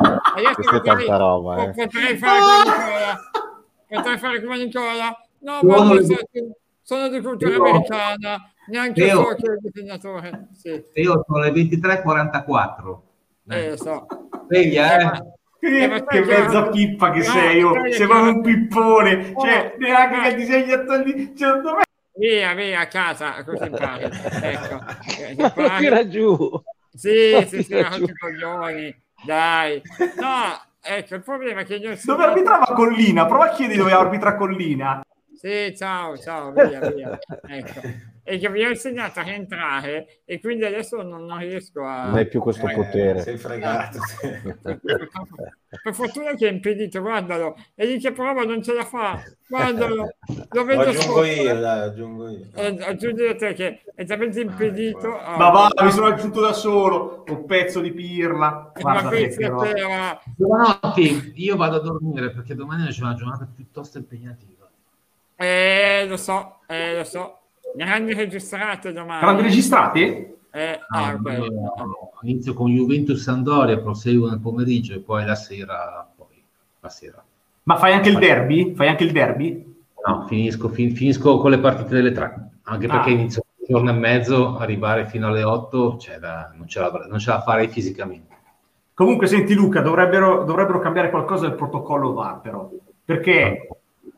Questa 0.54 0.76
è 0.76 0.80
tanta 0.80 1.16
roba. 1.16 1.62
Eh. 1.62 1.70
Potrei 1.70 2.16
fare 2.16 2.40
come 2.40 2.64
Nicola. 2.64 3.20
Potrei 3.88 4.18
fare 4.18 4.42
come 4.42 4.58
Nicola. 4.58 5.26
No, 5.40 5.60
ma 5.62 5.76
sono, 5.76 6.18
sono 6.82 7.08
di 7.08 7.20
cultura 7.20 7.56
americana. 7.56 8.50
Neanche 8.66 9.04
Teo, 9.04 9.22
so 9.22 9.34
che 9.34 9.46
è 9.46 9.52
il 9.52 9.58
disegnatore. 9.60 10.48
Sì. 10.52 10.82
Io 10.94 11.24
sono 11.26 11.38
le 11.40 11.50
23.44. 11.50 12.98
Eh, 13.48 13.68
lo 13.70 13.76
so. 13.76 14.06
Sveglia, 14.46 14.98
eh. 14.98 15.22
Che, 15.64 16.04
che 16.06 16.24
mezza 16.24 16.68
pippa 16.68 17.10
che 17.10 17.18
no, 17.18 17.24
sei, 17.24 17.62
oh. 17.62 17.92
sembra 17.92 18.20
un 18.20 18.42
pippone, 18.42 19.32
oh, 19.32 19.42
cioè 19.42 19.74
neanche 19.78 20.28
che 20.28 20.34
disegna 20.34 20.76
lì, 20.98 21.34
cioè, 21.34 21.60
dov'è? 21.60 21.82
Via, 22.16 22.52
via, 22.52 22.80
a 22.80 22.86
casa, 22.86 23.42
così 23.42 23.64
impari. 23.64 24.04
ecco. 24.04 24.80
Ma 25.62 25.76
tira 25.78 26.06
giù. 26.06 26.62
Sì, 26.92 27.44
sì, 27.48 27.62
sì, 27.62 27.76
i 27.76 28.14
coglioni, 28.18 29.02
dai. 29.24 29.80
No, 30.20 30.60
ecco, 30.82 31.14
il 31.14 31.22
problema 31.22 31.60
è 31.60 31.64
che 31.64 31.76
io... 31.76 31.98
Dove 32.04 32.24
arbitrava 32.24 32.66
Collina? 32.66 33.26
Prova 33.26 33.46
a 33.46 33.54
chiedere 33.54 33.78
dove 33.78 33.92
arbitra 33.92 34.36
Collina. 34.36 35.02
Sì, 35.34 35.74
ciao, 35.74 36.16
ciao, 36.18 36.52
via, 36.52 36.90
via. 36.90 37.18
Ecco 37.48 38.12
e 38.26 38.38
che 38.38 38.48
vi 38.50 38.64
ho 38.64 38.70
insegnato 38.70 39.20
a 39.20 39.28
entrare 39.28 40.22
e 40.24 40.40
quindi 40.40 40.64
adesso 40.64 41.02
non, 41.02 41.26
non 41.26 41.38
riesco 41.38 41.84
a... 41.84 42.06
Non 42.06 42.14
hai 42.14 42.26
più 42.26 42.40
questo 42.40 42.66
eh, 42.66 42.74
potere. 42.74 43.20
Sei 43.20 43.36
fregato. 43.36 43.98
per 45.82 45.94
fortuna 45.94 46.32
che 46.34 46.48
è 46.48 46.50
impedito, 46.50 47.02
guardalo. 47.02 47.54
E 47.74 47.84
lì 47.84 47.98
che 47.98 48.12
prova 48.12 48.44
non 48.44 48.62
ce 48.62 48.72
la 48.72 48.84
fa. 48.84 49.22
Guardalo. 49.46 50.14
Lo 50.50 50.64
vedo 50.64 50.80
aggiungo 50.80 51.24
io, 51.24 51.60
dai, 51.60 51.80
aggiungo 51.80 52.28
io. 52.30 52.46
Eh, 52.54 52.76
aggiungi 52.80 53.26
a 53.26 53.36
te 53.36 53.52
che 53.52 53.82
è 53.94 54.06
talmente 54.06 54.40
impedito. 54.40 55.18
Ah, 55.18 55.36
ma 55.36 55.50
va, 55.50 55.70
mi 55.82 55.90
sono 55.90 56.06
aggiunto 56.06 56.40
da 56.40 56.54
solo. 56.54 57.24
Un 57.28 57.44
pezzo 57.44 57.80
di 57.80 57.92
pirla. 57.92 58.72
Guarda 58.74 59.02
ma 59.02 59.08
pensi 59.10 59.44
a 59.44 59.54
te, 59.54 59.86
ma... 59.86 60.20
Buonanotte, 60.34 61.32
io 61.34 61.56
vado 61.56 61.76
a 61.76 61.80
dormire 61.80 62.30
perché 62.30 62.54
domani 62.54 62.88
c'è 62.88 63.02
una 63.02 63.14
giornata 63.14 63.46
piuttosto 63.54 63.98
impegnativa. 63.98 64.66
Eh, 65.36 66.06
lo 66.08 66.16
so, 66.16 66.60
eh, 66.68 66.96
lo 66.96 67.04
so. 67.04 67.38
Grandi 67.74 68.14
registrate 68.14 68.92
domani. 68.92 69.20
Grandi 69.20 69.42
registrate? 69.42 70.36
Eh, 70.52 70.78
ah, 70.90 71.08
ah, 71.08 71.16
beh, 71.16 71.48
inizio 72.22 72.54
con 72.54 72.70
Juventus 72.70 73.20
Sandoria, 73.20 73.80
proseguo 73.80 74.28
nel 74.28 74.38
pomeriggio 74.38 74.94
e 74.94 75.00
poi 75.00 75.24
la 75.24 75.34
sera, 75.34 76.08
poi 76.16 76.40
la 76.78 76.88
sera. 76.88 77.24
Ma 77.64 77.76
fai 77.76 77.92
anche 77.92 78.10
il 78.10 78.18
derby? 78.18 78.72
Fai 78.74 78.86
anche 78.86 79.02
il 79.02 79.10
derby? 79.10 79.74
No, 80.06 80.26
finisco, 80.28 80.68
fin, 80.68 80.94
finisco 80.94 81.38
con 81.38 81.50
le 81.50 81.58
partite 81.58 81.96
delle 81.96 82.12
tre, 82.12 82.50
anche 82.62 82.86
perché 82.86 83.10
ah. 83.10 83.14
inizio 83.14 83.42
un 83.56 83.66
giorno 83.66 83.90
e 83.90 83.94
mezzo, 83.94 84.56
arrivare 84.58 85.06
fino 85.06 85.26
alle 85.26 85.42
otto, 85.42 85.96
cioè 85.98 86.18
da, 86.18 86.52
non, 86.54 86.68
ce 86.68 86.78
la, 86.78 87.06
non 87.08 87.18
ce 87.18 87.30
la 87.30 87.40
farei 87.40 87.66
fisicamente. 87.66 88.32
Comunque, 88.94 89.26
senti 89.26 89.54
Luca, 89.54 89.80
dovrebbero, 89.80 90.44
dovrebbero 90.44 90.78
cambiare 90.78 91.10
qualcosa 91.10 91.48
del 91.48 91.56
protocollo 91.56 92.12
VAR 92.12 92.40
però, 92.40 92.70
perché 93.04 93.66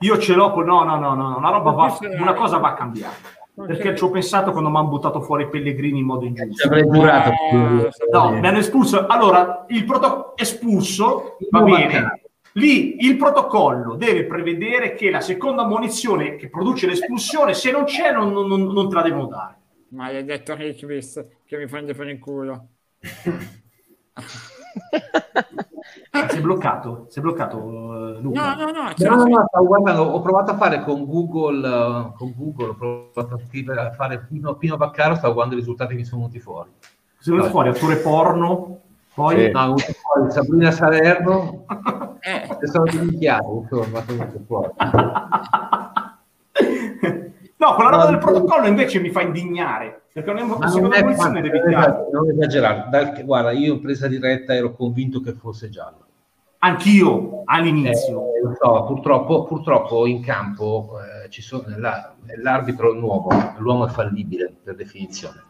io 0.00 0.18
ce 0.18 0.34
l'ho, 0.34 0.54
no, 0.62 0.84
no, 0.84 0.98
no, 0.98 1.14
no, 1.14 1.38
una, 1.38 1.50
roba 1.50 1.70
va, 1.70 1.98
una 2.18 2.34
cosa 2.34 2.58
va 2.58 2.74
cambiata 2.74 3.35
perché 3.64 3.96
ci 3.96 4.04
ho 4.04 4.10
pensato 4.10 4.52
quando 4.52 4.68
mi 4.68 4.76
hanno 4.76 4.88
buttato 4.88 5.22
fuori 5.22 5.44
i 5.44 5.48
Pellegrini 5.48 6.00
in 6.00 6.04
modo 6.04 6.26
ingiusto. 6.26 6.66
Avrei 6.66 6.88
giurato. 6.88 7.30
Eh, 7.30 7.90
no, 8.12 8.30
mi 8.32 8.46
hanno 8.46 8.58
espulso. 8.58 9.06
Allora, 9.06 9.64
il 9.68 9.84
protocollo 9.84 10.36
espulso, 10.36 11.38
va 11.50 11.62
bene. 11.62 12.20
Lì 12.52 13.04
il 13.04 13.16
protocollo 13.16 13.96
deve 13.96 14.24
prevedere 14.24 14.94
che 14.94 15.10
la 15.10 15.20
seconda 15.20 15.66
munizione 15.66 16.36
che 16.36 16.48
produce 16.48 16.86
l'espulsione, 16.86 17.54
se 17.54 17.70
non 17.70 17.84
c'è, 17.84 18.12
non, 18.12 18.32
non, 18.32 18.62
non 18.62 18.88
te 18.88 18.94
la 18.94 19.02
devono 19.02 19.26
dare. 19.26 19.58
Maledetto 19.88 20.54
Richvis 20.54 21.24
che 21.44 21.56
mi 21.56 21.66
prende 21.66 21.94
per 21.94 22.08
il 22.08 22.18
culo. 22.18 22.68
si 26.28 26.36
è 26.36 26.40
bloccato, 26.40 27.06
si 27.08 27.18
è 27.18 27.22
bloccato 27.22 27.56
uh, 27.58 28.20
Luca. 28.20 28.54
No, 28.54 28.64
no, 28.64 28.70
no, 28.70 28.92
no, 28.96 29.14
no, 29.14 29.24
no 29.24 29.44
stavo 29.48 29.66
guardando, 29.66 30.02
ho 30.02 30.20
provato 30.20 30.52
a 30.52 30.56
fare 30.56 30.82
con 30.82 31.04
Google, 31.04 31.68
uh, 31.68 32.12
con 32.14 32.34
Google, 32.36 32.68
ho 32.68 32.74
provato 32.74 33.34
a 33.34 33.38
scrivere, 33.46 33.80
a 33.80 33.92
fare 33.92 34.24
Pino, 34.28 34.54
Pino 34.54 34.76
Baccaro, 34.76 35.14
stavo 35.14 35.34
guardando 35.34 35.58
i 35.58 35.64
risultati 35.64 35.92
che 35.92 36.00
mi 36.00 36.04
sono 36.04 36.22
venuti 36.22 36.40
fuori. 36.40 36.70
Sono 37.18 37.36
venuti 37.36 37.52
fuori 37.52 37.68
attore 37.70 37.96
porno, 37.96 38.80
poi... 39.14 39.36
Sì. 39.36 39.50
No, 39.50 39.74
fuori 39.76 40.30
Sabrina 40.30 40.70
Salerno, 40.70 41.64
eh. 42.20 42.56
e 42.60 42.66
sono 42.66 42.84
dimenticato, 42.84 43.60
insomma, 43.62 44.02
sono 44.04 44.18
venuti 44.18 44.44
fuori. 44.46 44.72
No, 47.58 47.74
quella 47.74 47.90
roba 47.90 48.06
del 48.06 48.18
protocollo 48.18 48.66
invece 48.66 49.00
mi 49.00 49.08
fa 49.08 49.22
indignare, 49.22 50.02
perché 50.12 50.30
non 50.30 50.38
è 50.38 50.42
una 50.42 50.68
seconda 50.68 51.02
posizione 51.02 51.40
devi 51.40 51.58
Non 51.58 52.30
esagerare, 52.30 52.86
Dal, 52.90 53.24
guarda, 53.24 53.50
io 53.52 53.74
in 53.74 53.80
presa 53.80 54.08
diretta 54.08 54.54
ero 54.54 54.74
convinto 54.74 55.20
che 55.20 55.32
fosse 55.32 55.70
giallo. 55.70 56.04
Anch'io 56.58 57.42
all'inizio. 57.44 58.26
Eh, 58.34 58.56
so, 58.60 58.84
purtroppo, 58.84 59.44
purtroppo 59.44 60.06
in 60.06 60.22
campo 60.22 60.98
eh, 61.24 61.30
ci 61.30 61.40
sono, 61.40 61.64
la, 61.78 62.14
l'arbitro 62.42 62.92
è 62.92 62.98
l'uomo, 62.98 63.54
l'uomo 63.58 63.86
è 63.86 63.90
fallibile 63.90 64.54
per 64.62 64.74
definizione. 64.74 65.44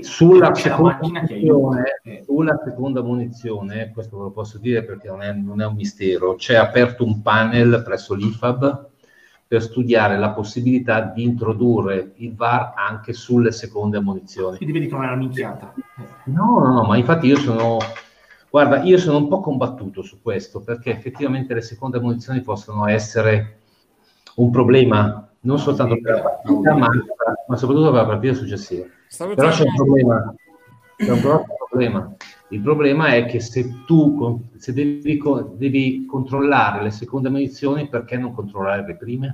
Sulla 0.00 0.54
seconda, 0.54 0.98
munizione, 1.00 1.84
sulla 2.24 2.60
seconda, 2.62 3.02
munizione, 3.02 3.90
questo 3.92 4.18
ve 4.18 4.22
lo 4.24 4.30
posso 4.30 4.58
dire 4.58 4.84
perché 4.84 5.08
non 5.08 5.22
è, 5.22 5.32
non 5.32 5.62
è 5.62 5.66
un 5.66 5.74
mistero, 5.76 6.34
c'è 6.34 6.56
aperto 6.56 7.04
un 7.04 7.22
panel 7.22 7.82
presso 7.84 8.14
l'IFAB 8.14 8.87
per 9.48 9.62
studiare 9.62 10.18
la 10.18 10.30
possibilità 10.30 11.00
di 11.00 11.22
introdurre 11.22 12.12
il 12.16 12.34
VAR 12.34 12.74
anche 12.76 13.14
sulle 13.14 13.50
seconde 13.50 13.98
munizioni. 13.98 14.58
Quindi 14.58 14.78
vedi 14.78 14.88
come 14.90 15.04
è 15.04 15.08
una 15.08 15.16
minchiata. 15.16 15.72
No, 16.24 16.58
no, 16.60 16.72
no, 16.72 16.82
ma 16.84 16.96
infatti 16.98 17.26
io 17.26 17.36
sono 17.36 17.78
Guarda, 18.50 18.82
io 18.82 18.96
sono 18.96 19.18
un 19.18 19.28
po' 19.28 19.40
combattuto 19.40 20.02
su 20.02 20.22
questo 20.22 20.60
perché 20.60 20.90
effettivamente 20.90 21.52
le 21.52 21.60
seconde 21.60 22.00
munizioni 22.00 22.40
possono 22.40 22.86
essere 22.86 23.58
un 24.36 24.50
problema 24.50 25.28
non 25.40 25.58
soltanto 25.58 25.98
per 26.00 26.14
la 26.14 26.20
partita, 26.22 26.74
ma, 26.74 26.88
ma 27.46 27.56
soprattutto 27.56 27.90
per 27.90 28.00
la 28.00 28.06
partita 28.06 28.34
successiva. 28.34 28.86
Però 29.16 29.50
c'è 29.50 29.64
un 29.64 29.74
problema, 29.74 30.34
c'è 30.96 31.10
un 31.10 31.20
grosso 31.20 31.54
problema. 31.68 32.16
Il 32.50 32.60
problema 32.60 33.14
è 33.14 33.26
che 33.26 33.40
se 33.40 33.84
tu 33.84 34.48
se 34.56 34.72
devi, 34.72 35.20
devi 35.54 36.06
controllare 36.06 36.82
le 36.82 36.90
seconde 36.90 37.28
munizioni, 37.28 37.88
perché 37.88 38.16
non 38.16 38.32
controllare 38.32 38.86
le 38.86 38.96
prime? 38.96 39.32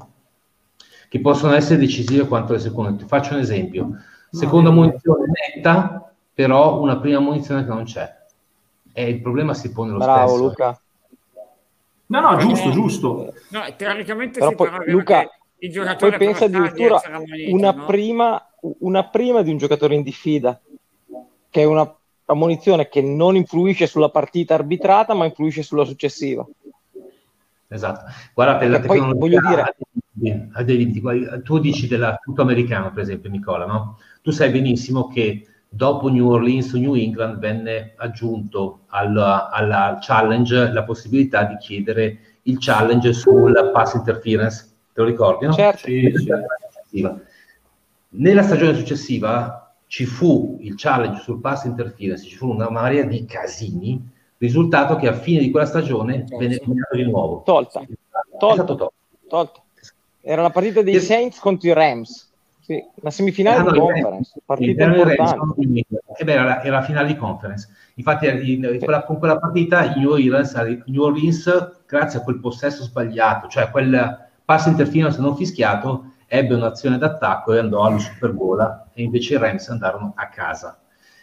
Che 1.09 1.21
possono 1.21 1.55
essere 1.55 1.79
decisive 1.79 2.27
quanto 2.27 2.55
le 2.55 2.59
seconde. 2.59 3.03
Ti 3.03 3.09
faccio 3.09 3.35
un 3.35 3.41
esempio. 3.41 3.91
Seconda 4.31 4.71
munizione 4.71 5.27
netta, 5.55 6.13
però 6.33 6.81
una 6.81 6.99
prima 6.99 7.21
munizione 7.21 7.63
che 7.63 7.71
non 7.71 7.85
c'è 7.85 8.23
e 8.97 9.09
il 9.09 9.21
problema 9.21 9.55
si 9.55 9.73
pone 9.73 9.91
lo 9.91 9.99
Bravo, 9.99 10.29
stesso. 10.29 10.43
Luca. 10.45 10.81
No, 12.07 12.21
no, 12.21 12.37
giusto, 12.37 12.71
giusto. 12.71 13.35
No, 13.51 13.61
teoricamente 13.77 14.39
Però 14.39 14.55
poi, 14.55 14.69
Luca, 14.87 15.29
il 15.59 15.73
giocatore 15.73 16.17
poi 16.17 16.27
pensa 16.27 16.45
addirittura 16.45 17.01
una, 17.49 17.73
no? 17.73 17.85
prima, 17.87 18.51
una 18.79 19.09
prima 19.09 19.43
di 19.43 19.51
un 19.51 19.57
giocatore 19.57 19.97
in 19.97 20.03
diffida, 20.03 20.61
che 21.51 21.63
è 21.63 21.65
una 21.65 21.93
munizione 22.33 22.89
che 22.89 23.03
non 23.03 23.37
influisce 23.37 23.87
sulla 23.87 24.09
partita 24.09 24.55
arbitrata, 24.55 25.13
ma 25.13 25.27
influisce 25.27 25.63
sulla 25.63 25.85
successiva. 25.85 26.47
Esatto. 27.69 28.11
Guarda, 28.33 28.57
per 28.57 28.71
la 28.71 28.81
tecnologia 28.81 29.19
voglio 29.19 29.41
dire-. 30.15 31.01
Guarda, 31.01 31.41
Tu 31.41 31.59
dici 31.59 31.87
del 31.87 32.19
tutto 32.23 32.43
americano, 32.43 32.93
per 32.93 33.03
esempio, 33.03 33.29
Nicola, 33.29 33.67
no? 33.67 33.99
Tu 34.23 34.31
sai 34.31 34.51
benissimo 34.51 35.09
che 35.09 35.47
dopo 35.69 36.09
New 36.09 36.31
Orleans 36.31 36.73
o 36.73 36.79
New 36.79 36.95
England 36.95 37.39
venne 37.39 37.95
aggiunto 37.97 38.83
alla, 38.87 39.51
alla 39.51 39.99
challenge 40.01 40.73
la 40.73 40.85
possibilità 40.85 41.45
di 41.45 41.57
chiedere 41.59 42.19
il 42.43 42.57
challenge 42.59 43.13
sul 43.13 43.71
pass 43.73 43.95
interference. 43.95 44.71
Te 44.93 45.01
lo 45.01 45.07
ricordi, 45.07 45.47
no? 45.47 45.53
Certo. 45.53 45.87
Sì, 45.87 46.13
sì. 46.91 47.15
Nella 48.11 48.43
stagione 48.43 48.77
successiva 48.77 49.64
ci 49.95 50.07
fu 50.07 50.57
il 50.61 50.75
challenge 50.77 51.21
sul 51.21 51.39
pass 51.39 51.67
interference, 51.67 52.25
ci 52.27 52.35
fu 52.35 52.49
una 52.51 52.69
marea 52.69 53.05
di 53.05 53.25
casini, 53.27 54.05
risultato 54.39 54.97
che 54.97 55.07
a 55.07 55.13
fine 55.13 55.39
di 55.39 55.53
quella 55.53 55.67
stagione 55.67 56.25
venne 56.37 56.57
eliminato 56.57 56.97
di 56.97 57.05
nuovo. 57.05 57.43
Tolta. 57.45 57.81
Tolta. 58.37 58.55
stato 58.55 58.75
tolto. 58.75 58.93
Tolto. 59.29 59.63
Era 60.21 60.43
la 60.43 60.51
partita 60.51 60.83
dei 60.83 60.99
Sì. 60.99 61.07
Saints 61.07 61.39
contro 61.39 61.69
i 61.69 61.73
Rams. 61.75 62.29
Sì, 62.63 62.83
la 63.03 63.11
semifinale 63.11 63.59
Ah, 63.59 63.63
no, 63.63 63.71
di 63.71 63.79
conference, 63.79 64.33
partita 64.45 64.83
importante. 64.85 65.85
eh 66.19 66.25
beh, 66.25 66.33
era, 66.33 66.43
la- 66.43 66.63
era 66.65 66.79
la 66.79 66.83
finale 66.83 67.07
di 67.07 67.17
conference. 67.17 67.69
Infatti, 67.95 68.27
in, 68.27 68.65
in 68.65 68.79
quella, 68.81 69.05
con 69.05 69.19
quella 69.21 69.39
partita, 69.39 69.95
New 69.95 70.11
Orleans, 70.11 70.55
New 70.87 71.03
Orleans, 71.03 71.83
grazie 71.87 72.19
a 72.19 72.23
quel 72.23 72.41
possesso 72.41 72.83
sbagliato, 72.83 73.47
cioè 73.47 73.71
quel 73.71 74.27
pass 74.45 74.67
interference 74.67 75.21
non 75.21 75.37
fischiato, 75.37 76.14
ebbe 76.35 76.55
un'azione 76.55 76.99
d'attacco 76.99 77.53
e 77.53 77.59
andò 77.59 77.85
allo 77.85 78.01
Super 78.01 78.33
Bowl 78.33 78.89
e 78.93 79.03
invece 79.03 79.35
i 79.35 79.39
Rams 79.39 79.69
andarono 79.69 80.15
a 80.17 80.29
casa. 80.29 80.81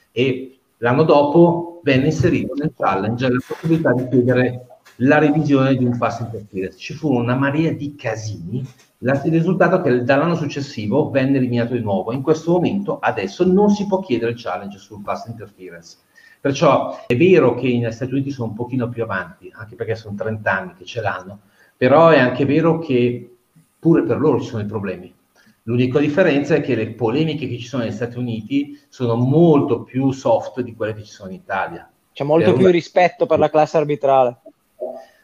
E 0.09 0.59
l'anno 0.77 1.03
dopo 1.03 1.81
venne 1.83 2.05
inserito 2.05 2.53
nel 2.53 2.73
challenge 2.77 3.29
la 3.29 3.41
possibilità 3.45 3.91
di 3.91 4.07
chiedere 4.07 4.65
la 4.97 5.17
revisione 5.17 5.75
di 5.75 5.83
un 5.83 5.97
pass 5.97 6.19
interference. 6.19 6.77
Ci 6.77 6.93
fu 6.93 7.13
una 7.13 7.35
marea 7.35 7.73
di 7.73 7.95
casini. 7.95 8.65
Il 8.99 9.19
risultato 9.23 9.77
è 9.77 9.81
che 9.81 10.03
dall'anno 10.03 10.35
successivo 10.35 11.09
venne 11.09 11.37
eliminato 11.37 11.73
di 11.73 11.81
nuovo. 11.81 12.13
In 12.13 12.21
questo 12.21 12.51
momento, 12.51 12.99
adesso, 12.99 13.45
non 13.45 13.69
si 13.69 13.87
può 13.87 13.99
chiedere 13.99 14.31
il 14.31 14.41
challenge 14.41 14.77
sul 14.77 15.01
pass 15.01 15.25
interference. 15.27 15.97
Perciò 16.39 17.03
è 17.05 17.17
vero 17.17 17.55
che 17.55 17.67
negli 17.67 17.91
Stati 17.91 18.13
Uniti 18.13 18.31
sono 18.31 18.49
un 18.49 18.55
pochino 18.55 18.87
più 18.87 19.03
avanti, 19.03 19.51
anche 19.53 19.75
perché 19.75 19.95
sono 19.95 20.15
30 20.15 20.51
anni 20.51 20.73
che 20.77 20.85
ce 20.85 21.01
l'hanno, 21.01 21.41
però 21.75 22.09
è 22.09 22.19
anche 22.19 22.45
vero 22.45 22.79
che 22.79 23.30
pure 23.81 24.03
per 24.03 24.19
loro 24.19 24.39
ci 24.39 24.47
sono 24.47 24.61
i 24.61 24.67
problemi. 24.67 25.11
L'unica 25.63 25.97
differenza 25.99 26.53
è 26.55 26.61
che 26.61 26.75
le 26.75 26.91
polemiche 26.91 27.47
che 27.47 27.57
ci 27.57 27.65
sono 27.65 27.81
negli 27.83 27.91
Stati 27.91 28.17
Uniti 28.19 28.79
sono 28.89 29.15
molto 29.15 29.81
più 29.81 30.11
soft 30.11 30.61
di 30.61 30.75
quelle 30.75 30.93
che 30.93 31.03
ci 31.03 31.11
sono 31.11 31.29
in 31.31 31.37
Italia. 31.37 31.89
C'è 32.13 32.23
molto 32.23 32.51
più 32.53 32.61
una- 32.63 32.71
rispetto 32.71 33.25
per 33.25 33.39
la 33.39 33.49
classe 33.49 33.77
arbitrale. 33.77 34.37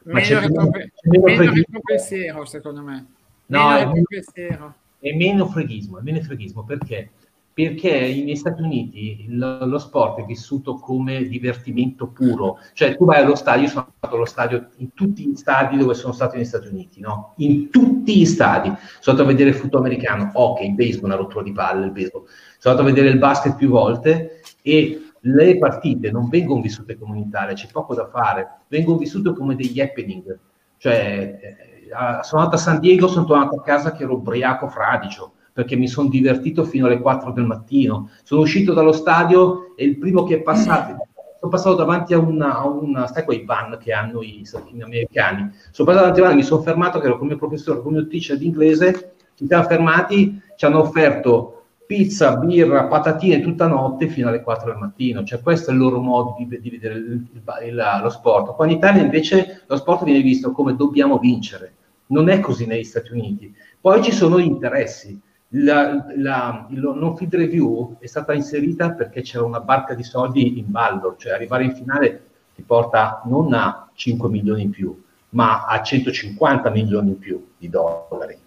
Ma 0.05 0.13
Meno, 0.13 0.25
c'è 0.25 0.39
meno- 0.39 0.69
c'è 0.71 0.89
meno 1.03 1.23
meno 1.23 1.35
freghismo. 1.35 1.63
retropensiero, 1.65 2.45
secondo 2.45 2.81
me. 2.81 3.05
No, 3.47 3.67
Meno 3.67 3.77
è- 3.77 3.85
retropensiero. 3.85 4.73
è 4.99 5.13
meno 5.15 5.45
freghismo, 5.47 5.99
è 5.99 6.01
meno 6.01 6.21
freghismo 6.21 6.63
perché? 6.63 7.09
Perché 7.57 7.89
negli 7.89 8.35
Stati 8.35 8.61
Uniti 8.61 9.25
il- 9.27 9.57
lo 9.65 9.79
sport 9.79 10.19
è 10.19 10.25
vissuto 10.25 10.75
come 10.75 11.23
divertimento 11.23 12.05
puro, 12.05 12.59
cioè 12.73 12.95
tu 12.95 13.05
vai 13.05 13.19
allo 13.23 13.33
stadio, 13.33 13.63
io 13.63 13.69
sono 13.69 13.87
stato 13.97 14.15
allo 14.15 14.25
stadio 14.25 14.67
in 14.77 14.93
tutti 14.93 15.25
gli 15.25 15.35
stadi 15.35 15.75
dove 15.75 15.95
sono 15.95 16.13
stato 16.13 16.35
negli 16.35 16.45
Stati 16.45 16.67
Uniti, 16.67 16.99
no? 16.99 17.33
In 17.37 17.71
tutti 17.71 18.15
gli 18.15 18.25
stadi, 18.27 18.67
sono 18.99 19.17
andato 19.17 19.23
a 19.23 19.25
vedere 19.25 19.49
il 19.49 19.55
football 19.55 19.81
americano, 19.81 20.29
hockey, 20.33 20.67
il 20.67 20.75
baseball, 20.75 21.05
una 21.05 21.15
rottura 21.15 21.41
di 21.43 21.51
palle, 21.51 21.85
il 21.87 21.91
baseball, 21.91 22.25
sono 22.59 22.75
andato 22.75 22.81
a 22.81 22.93
vedere 22.93 23.11
il 23.11 23.17
basket 23.19 23.55
più 23.55 23.69
volte 23.69 24.41
e 24.61 25.01
le 25.21 25.57
partite 25.57 26.11
non 26.11 26.29
vengono 26.29 26.61
vissute 26.61 26.95
come 26.95 27.17
in 27.17 27.23
Italia, 27.23 27.55
c'è 27.55 27.69
poco 27.71 27.95
da 27.95 28.05
fare, 28.07 28.59
vengono 28.67 28.99
vissute 28.99 29.33
come 29.33 29.55
degli 29.55 29.79
happening, 29.81 30.37
cioè 30.77 31.39
eh, 31.41 31.91
a- 31.91 32.21
sono 32.21 32.41
andato 32.43 32.59
a 32.59 32.63
San 32.63 32.79
Diego, 32.79 33.07
sono 33.07 33.25
tornato 33.25 33.55
a 33.55 33.63
casa 33.63 33.93
che 33.93 34.03
ero 34.03 34.13
ubriaco 34.13 34.67
fradicio 34.67 35.31
perché 35.57 35.75
mi 35.75 35.87
sono 35.87 36.07
divertito 36.07 36.63
fino 36.65 36.85
alle 36.85 36.99
4 36.99 37.31
del 37.31 37.45
mattino. 37.45 38.11
Sono 38.21 38.41
uscito 38.41 38.73
dallo 38.75 38.91
stadio 38.91 39.73
e 39.75 39.85
il 39.85 39.97
primo 39.97 40.23
che 40.23 40.35
è 40.35 40.41
passato, 40.41 41.07
sono 41.39 41.51
passato 41.51 41.73
davanti 41.73 42.13
a 42.13 42.19
una, 42.19 42.59
a 42.59 42.67
una 42.67 43.07
sai 43.07 43.23
quei 43.23 43.43
van 43.43 43.75
che 43.81 43.91
hanno 43.91 44.21
i, 44.21 44.43
gli 44.71 44.81
americani, 44.83 45.49
sono 45.71 45.87
passato 45.87 45.95
davanti 46.01 46.19
a 46.19 46.23
una, 46.25 46.33
mi 46.35 46.43
sono 46.43 46.61
fermato 46.61 46.99
che 46.99 47.07
ero 47.07 47.15
con 47.17 47.23
il 47.25 47.31
mio 47.31 47.39
professore, 47.39 47.81
con 47.81 47.93
il 47.95 48.01
mio 48.01 48.07
teacher 48.07 48.37
di 48.37 48.45
inglese, 48.45 49.13
ci 49.33 49.47
siamo 49.47 49.63
fermati, 49.63 50.39
ci 50.55 50.65
hanno 50.65 50.81
offerto 50.81 51.63
pizza, 51.87 52.35
birra, 52.37 52.85
patatine 52.85 53.41
tutta 53.41 53.65
notte 53.65 54.09
fino 54.09 54.27
alle 54.27 54.43
4 54.43 54.69
del 54.69 54.79
mattino. 54.79 55.23
Cioè, 55.23 55.41
questo 55.41 55.71
è 55.71 55.73
il 55.73 55.79
loro 55.79 55.99
modo 55.99 56.35
di, 56.37 56.59
di 56.61 56.69
vedere 56.69 56.93
il- 56.99 57.25
il- 57.65 57.99
lo 58.03 58.09
sport. 58.09 58.53
Qua 58.53 58.65
in 58.65 58.73
Italia 58.73 59.01
invece 59.01 59.63
lo 59.65 59.75
sport 59.75 60.03
viene 60.03 60.21
visto 60.21 60.51
come 60.51 60.75
dobbiamo 60.75 61.17
vincere. 61.17 61.73
Non 62.09 62.29
è 62.29 62.39
così 62.41 62.67
negli 62.67 62.83
Stati 62.83 63.11
Uniti. 63.11 63.51
Poi 63.81 64.03
ci 64.03 64.11
sono 64.11 64.39
gli 64.39 64.45
interessi. 64.45 65.19
La, 65.51 66.05
la- 66.15 66.67
il 66.69 66.79
non 66.81 67.15
field 67.15 67.33
review 67.35 67.95
è 67.99 68.05
stata 68.05 68.33
inserita 68.33 68.91
perché 68.91 69.21
c'era 69.21 69.45
una 69.45 69.61
barca 69.61 69.93
di 69.93 70.03
soldi 70.03 70.59
in 70.59 70.65
ballo, 70.69 71.15
cioè 71.17 71.31
arrivare 71.33 71.63
in 71.63 71.73
finale 71.73 72.21
ti 72.53 72.63
porta 72.63 73.21
non 73.25 73.53
a 73.53 73.87
5 73.93 74.27
milioni 74.29 74.63
in 74.63 74.71
più, 74.71 75.01
ma 75.29 75.65
a 75.65 75.81
150 75.81 76.69
milioni 76.69 77.09
in 77.11 77.17
più 77.19 77.47
di 77.57 77.69
dollari. 77.69 78.37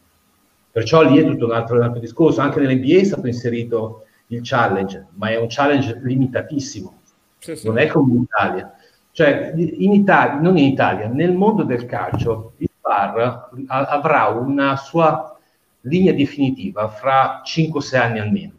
Perciò 0.73 1.03
lì 1.03 1.19
è 1.19 1.25
tutto 1.25 1.47
un 1.47 1.53
altro, 1.53 1.77
un 1.77 1.83
altro 1.83 2.01
discorso. 2.01 2.41
Anche 2.41 2.61
nell'NBA 2.61 2.99
è 3.01 3.05
stato 3.05 3.27
inserito 3.27 4.05
il 4.29 4.41
challenge, 4.43 5.07
ma 5.15 5.31
è 5.31 5.37
un 5.39 5.47
challenge 5.49 5.99
limitatissimo, 6.03 6.99
Sì, 7.39 7.57
sì. 7.57 7.67
non 7.67 7.79
è 7.79 7.87
come 7.87 8.13
in 8.13 8.21
Italia. 8.23 8.75
Cioè, 9.13 9.53
in 9.57 9.93
Italia, 9.93 10.39
non 10.41 10.57
in 10.57 10.65
Italia, 10.67 11.09
nel 11.09 11.33
mondo 11.33 11.65
del 11.65 11.87
calcio, 11.87 12.53
il 12.59 12.69
VAR 12.81 13.49
avrà 13.67 14.29
una 14.29 14.77
sua 14.77 15.37
linea 15.83 16.13
definitiva 16.13 16.89
fra 16.89 17.43
5-6 17.45 17.97
anni 17.97 18.19
almeno. 18.19 18.53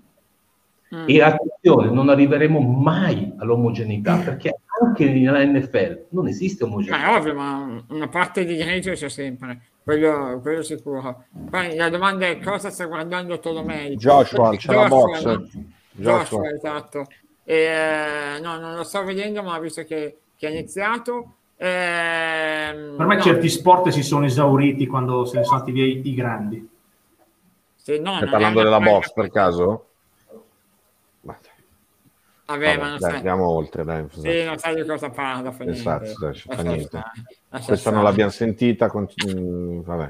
Mm. 0.93 1.05
E 1.07 1.21
attenzione, 1.21 1.89
non 1.89 2.09
arriveremo 2.09 2.59
mai 2.59 3.33
all'omogeneità, 3.37 4.17
perché 4.17 4.59
anche 4.81 5.09
nella 5.09 5.43
NFL 5.45 6.05
non 6.09 6.27
esiste 6.27 6.65
Ma 6.65 6.71
omogeneità. 6.71 7.13
è 7.13 7.17
ovvio, 7.17 7.33
ma 7.35 7.83
una 7.89 8.07
parte 8.09 8.43
di 8.43 8.57
grigio 8.57 8.91
c'è 8.91 9.07
sempre, 9.07 9.61
quello, 9.83 10.39
quello 10.41 10.61
sicuro. 10.63 11.25
Poi 11.49 11.75
la 11.75 11.89
domanda 11.89 12.27
è 12.27 12.39
cosa 12.39 12.69
sta 12.71 12.85
guardando 12.87 13.39
Tolomei? 13.39 13.95
Joshua, 13.95 14.55
c'è 14.57 14.73
la 14.73 14.87
box. 14.87 15.23
no? 15.23 15.37
Joshua. 15.37 15.61
Joshua, 15.93 16.49
esatto. 16.49 17.05
E, 17.43 17.55
eh, 17.55 18.39
no, 18.41 18.57
non 18.59 18.75
lo 18.75 18.83
sto 18.83 19.03
vedendo, 19.03 19.43
ma 19.43 19.57
visto 19.59 19.83
che, 19.83 20.17
che 20.35 20.47
è 20.47 20.51
iniziato... 20.51 21.35
ehm, 21.57 22.95
Per 22.97 23.05
me 23.05 23.15
no, 23.15 23.21
certi 23.21 23.47
sport 23.49 23.89
si 23.89 24.03
sono 24.03 24.25
esauriti 24.25 24.87
quando 24.87 25.25
se 25.25 25.37
ne 25.37 25.43
sono 25.45 25.59
andati 25.59 25.71
via 25.71 25.85
i, 25.85 26.01
i 26.03 26.13
grandi. 26.13 26.69
Se 27.81 27.99
no, 27.99 28.15
Stai 28.17 28.29
parlando 28.29 28.63
della 28.63 28.79
box 28.79 29.11
per 29.13 29.29
caso? 29.29 29.85
Vabbè, 31.21 31.47
vabbè, 32.45 32.77
ma 32.77 32.89
non 32.89 32.99
dai, 32.99 33.09
sai. 33.09 33.15
andiamo 33.17 33.47
oltre, 33.49 33.83
dai. 33.85 34.05
Sì, 34.11 34.43
non 34.43 34.57
sai 34.57 34.75
di 34.75 34.85
cosa 34.85 35.09
parla. 35.09 35.51
Fa 35.51 35.63
Esatto, 35.63 36.03
niente. 36.03 36.19
dai, 36.19 36.55
fa 36.57 36.61
niente. 36.63 37.01
Questa 37.65 37.91
non 37.91 38.03
l'abbiamo 38.03 38.31
sentita. 38.31 38.89
con- 38.89 39.07
mm, 39.33 39.79
vabbè. 39.81 40.09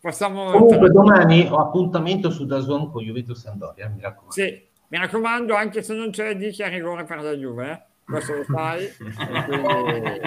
Possiamo... 0.00 0.50
Comunque 0.50 0.90
domani 0.90 1.46
ho 1.48 1.58
appuntamento 1.58 2.30
su 2.30 2.46
Dazon 2.46 2.90
con 2.90 3.02
Juventus 3.02 3.40
Sampdoria, 3.40 3.88
mi 3.88 4.00
raccomando. 4.00 4.32
Sì, 4.32 4.66
mi 4.88 4.98
raccomando, 4.98 5.54
anche 5.54 5.82
se 5.82 5.94
non 5.94 6.10
c'è, 6.10 6.36
di 6.36 6.50
che 6.50 6.64
è 6.64 6.68
rigore 6.68 7.04
per 7.04 7.22
la 7.22 7.32
Juve, 7.32 7.70
eh? 7.70 7.82
questo 8.04 8.34
lo 8.34 8.44
sai. 8.44 8.84
e 8.84 8.94
quindi... 8.96 10.20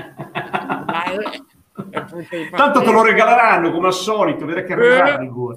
Dai, 0.85 1.47
Tanto 2.51 2.81
te 2.81 2.91
lo 2.91 3.03
regaleranno 3.03 3.71
come 3.71 3.87
al 3.87 3.93
solito, 3.93 4.45
vedrai 4.45 4.65
che 4.65 4.73
arriverà 4.73 5.15
Eh, 5.15 5.17
rigore. 5.19 5.55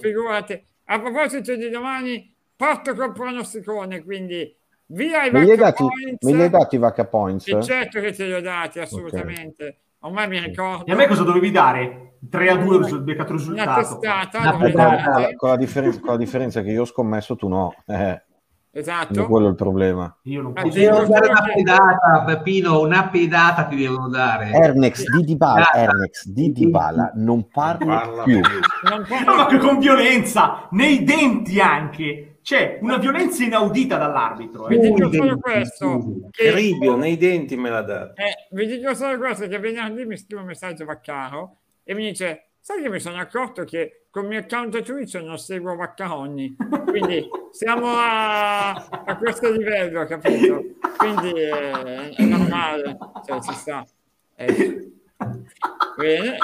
A 0.92 1.00
proposito 1.00 1.56
di 1.56 1.70
domani, 1.70 2.34
parto 2.54 2.94
col 2.94 3.12
pronosticone, 3.12 4.04
quindi 4.04 4.54
via 4.88 5.24
i 5.24 5.30
Me 5.30 5.46
vacca 5.46 5.56
dati, 5.56 5.82
points. 5.84 6.26
me 6.26 6.32
li 6.34 6.42
hai 6.42 6.50
dati 6.50 6.76
Vacca 6.76 7.04
Points? 7.06 7.48
E 7.48 7.62
certo 7.62 7.98
che 7.98 8.12
te 8.12 8.26
li 8.26 8.34
ho 8.34 8.42
dati, 8.42 8.78
assolutamente. 8.78 9.78
Ormai 10.00 10.28
mi 10.28 10.38
ricordo. 10.38 10.84
E 10.84 10.92
a 10.92 10.94
me 10.94 11.06
cosa 11.06 11.22
dovevi 11.22 11.50
dare? 11.50 12.16
3 12.28 12.50
a 12.50 12.56
2 12.56 12.76
il 12.88 13.00
beccato 13.00 13.32
Una 13.32 13.40
risultato. 13.40 13.70
Una 13.70 13.78
testata. 13.80 14.56
date. 14.68 15.34
con 15.36 15.48
la 15.48 15.56
differenza, 15.56 16.00
con 16.00 16.10
la 16.10 16.16
differenza 16.18 16.60
che 16.60 16.70
io 16.70 16.82
ho 16.82 16.84
scommesso, 16.84 17.36
tu 17.36 17.48
no. 17.48 17.74
Eh, 17.86 18.22
Esatto. 18.74 19.26
quello 19.26 19.46
è 19.48 19.50
il 19.50 19.54
problema. 19.54 20.16
Io 20.22 20.40
non 20.40 20.54
Ti 20.54 20.62
posso. 20.62 20.74
sì. 20.74 20.80
devono 20.80 21.06
dare 21.06 21.28
una 21.28 21.42
pedata, 21.54 22.24
Peppino, 22.24 22.80
una 22.80 23.08
pedata 23.08 23.64
ti 23.64 23.76
devono 23.76 24.08
dare. 24.08 24.50
Ernex 24.50 25.04
di 25.14 25.24
Dybala. 25.24 25.72
Ernex 25.74 26.26
di 26.26 26.52
Dybala 26.52 27.12
non 27.16 27.48
parla, 27.48 27.96
Parla 28.00 28.22
più. 28.22 28.40
Non 28.88 29.04
ma 29.36 29.46
che 29.46 29.58
con 29.58 29.78
violenza, 29.78 30.68
nei 30.70 31.04
denti 31.04 31.60
anche. 31.60 32.38
C'è 32.42 32.78
una 32.80 32.96
violenza 32.96 33.44
inaudita 33.44 33.98
dall'arbitro. 33.98 34.66
Vi 34.66 34.74
eh. 34.76 34.78
dico 34.80 34.96
Scusi, 35.04 35.16
solo 35.18 35.38
questo. 35.38 36.04
Che, 36.30 36.52
Ribio 36.54 36.96
nei 36.96 37.16
denti 37.16 37.56
me 37.56 37.68
l'ha 37.70 37.82
dato. 37.82 38.14
eh, 38.20 38.48
vi 38.50 38.66
dico 38.66 38.94
solo 38.94 39.16
questo 39.18 39.46
che 39.46 39.58
venerdì 39.58 40.04
mi 40.06 40.16
scrive 40.16 40.40
un 40.40 40.48
messaggio 40.48 40.84
Vaccaro 40.86 41.58
e 41.84 41.94
mi 41.94 42.08
dice 42.08 42.51
sai 42.62 42.80
che 42.80 42.88
mi 42.88 43.00
sono 43.00 43.18
accorto 43.18 43.64
che 43.64 44.06
con 44.08 44.22
il 44.22 44.28
mio 44.28 44.38
account 44.38 44.82
Twitch 44.82 45.14
non 45.16 45.36
seguo 45.36 45.74
Vaccaroni 45.74 46.54
quindi 46.86 47.28
siamo 47.50 47.88
a, 47.88 48.70
a 48.70 49.16
questo 49.18 49.50
livello 49.50 50.06
capito 50.06 50.64
quindi 50.96 51.32
eh, 51.32 52.10
è 52.10 52.22
normale 52.22 52.96
cioè 53.26 53.40
ci 53.40 53.52
sta 53.52 53.84
Eh, 54.36 54.92
bene 55.96 56.36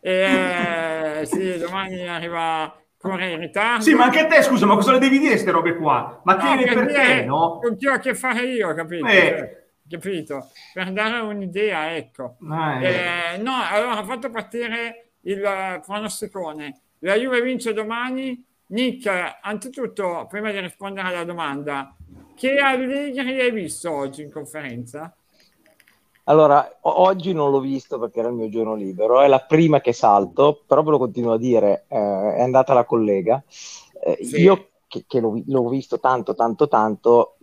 E, 0.00 1.20
eh, 1.20 1.24
sì, 1.24 1.56
domani 1.56 2.06
arriva 2.06 2.78
Corre 2.98 3.32
in 3.32 3.40
ritardo. 3.40 3.82
Sì, 3.82 3.94
ma 3.94 4.04
anche 4.04 4.26
te, 4.26 4.42
scusa, 4.42 4.66
ma 4.66 4.74
cosa 4.74 4.92
le 4.92 4.98
devi 4.98 5.18
dire 5.18 5.32
queste 5.32 5.50
robe 5.50 5.76
qua? 5.76 6.20
Ma 6.24 6.34
no, 6.34 6.40
tieni 6.40 6.64
per, 6.64 6.86
per 6.86 6.92
te, 6.92 7.24
no? 7.24 7.58
Con 7.62 7.76
chi 7.76 7.86
ho 7.86 7.92
a 7.92 7.98
che 7.98 8.14
fare 8.14 8.42
io, 8.46 8.72
capito? 8.74 9.06
Eh. 9.06 9.63
Capito? 9.88 10.50
Per 10.72 10.92
dare 10.92 11.20
un'idea, 11.20 11.94
ecco. 11.94 12.36
Eh. 12.80 13.34
Eh, 13.34 13.36
no, 13.38 13.52
allora 13.62 14.00
ho 14.00 14.04
fatto 14.04 14.30
partire 14.30 15.10
il 15.22 15.82
pronosticone. 15.84 16.80
La 17.00 17.14
Juve 17.16 17.42
vince 17.42 17.72
domani. 17.72 18.42
Nick, 18.66 19.38
anzitutto, 19.42 20.26
prima 20.28 20.50
di 20.50 20.58
rispondere 20.58 21.08
alla 21.08 21.24
domanda, 21.24 21.94
che 22.34 22.56
Allegri 22.56 23.40
hai 23.40 23.50
visto 23.52 23.92
oggi 23.92 24.22
in 24.22 24.32
conferenza? 24.32 25.14
Allora, 26.24 26.78
o- 26.80 27.00
oggi 27.02 27.34
non 27.34 27.50
l'ho 27.50 27.60
visto 27.60 27.98
perché 27.98 28.20
era 28.20 28.28
il 28.28 28.34
mio 28.34 28.48
giorno 28.48 28.74
libero, 28.74 29.20
è 29.20 29.28
la 29.28 29.40
prima 29.40 29.80
che 29.82 29.92
salto, 29.92 30.62
però 30.66 30.82
ve 30.82 30.92
lo 30.92 30.98
continuo 30.98 31.34
a 31.34 31.38
dire, 31.38 31.84
eh, 31.88 32.34
è 32.36 32.40
andata 32.40 32.72
la 32.72 32.84
collega. 32.84 33.42
Eh, 34.02 34.24
Sì. 34.24 34.40
Io 34.40 34.70
che, 34.94 35.04
che 35.08 35.18
l'ho, 35.18 35.42
l'ho 35.44 35.68
visto 35.68 35.98
tanto, 35.98 36.34
tanto, 36.34 36.68
tanto, 36.68 37.36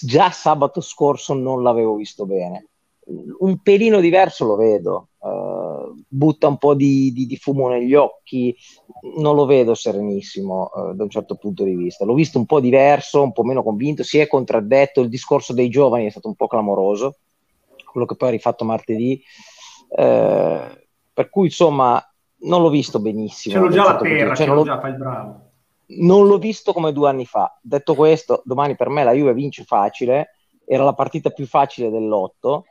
già 0.00 0.30
sabato 0.30 0.80
scorso 0.80 1.34
non 1.34 1.62
l'avevo 1.62 1.94
visto 1.94 2.26
bene. 2.26 2.66
Un 3.38 3.62
pelino 3.62 4.00
diverso 4.00 4.44
lo 4.44 4.56
vedo, 4.56 5.08
eh, 5.22 5.92
butta 6.08 6.48
un 6.48 6.58
po' 6.58 6.74
di, 6.74 7.12
di- 7.12 7.26
di 7.26 7.36
fumo 7.36 7.68
negli 7.68 7.94
occhi, 7.94 8.54
non 9.16 9.34
lo 9.34 9.46
vedo 9.46 9.74
serenissimo 9.74 10.70
eh, 10.74 10.94
da 10.94 11.04
un 11.04 11.10
certo 11.10 11.36
punto 11.36 11.64
di 11.64 11.74
vista. 11.74 12.04
L'ho 12.04 12.14
visto 12.14 12.38
un 12.38 12.44
po' 12.44 12.60
diverso, 12.60 13.22
un 13.22 13.32
po' 13.32 13.44
meno 13.44 13.62
convinto, 13.62 14.02
si 14.02 14.18
è 14.18 14.26
contraddetto, 14.26 15.00
il 15.00 15.08
discorso 15.08 15.54
dei 15.54 15.70
giovani 15.70 16.06
è 16.06 16.10
stato 16.10 16.28
un 16.28 16.34
po' 16.34 16.48
clamoroso 16.48 17.16
quello 17.90 18.04
che 18.04 18.16
poi 18.16 18.28
ha 18.28 18.32
rifatto 18.32 18.64
martedì. 18.64 19.22
Eh, 19.96 20.86
per 21.14 21.30
cui 21.30 21.46
insomma 21.46 22.02
non 22.40 22.62
l'ho 22.62 22.68
visto 22.68 23.00
benissimo. 23.00 23.54
Ce 23.54 23.60
l'ho 23.60 23.68
già 23.70 23.82
la 23.82 23.88
certo 23.90 24.04
terra, 24.04 24.16
vista. 24.16 24.34
ce 24.34 24.44
Cioè, 24.44 24.54
l'ho 24.54 24.64
già, 24.64 24.80
fai 24.80 24.90
il 24.90 24.96
bravo. 24.96 25.47
Non 25.90 26.26
l'ho 26.26 26.38
visto 26.38 26.72
come 26.72 26.92
due 26.92 27.08
anni 27.08 27.24
fa. 27.26 27.56
Detto 27.62 27.94
questo, 27.94 28.42
domani 28.44 28.76
per 28.76 28.88
me 28.88 29.04
la 29.04 29.12
Juve 29.12 29.32
vince 29.34 29.64
facile, 29.64 30.34
era 30.66 30.84
la 30.84 30.92
partita 30.94 31.30
più 31.30 31.46
facile 31.46 31.90
dell'otto. 31.90 32.66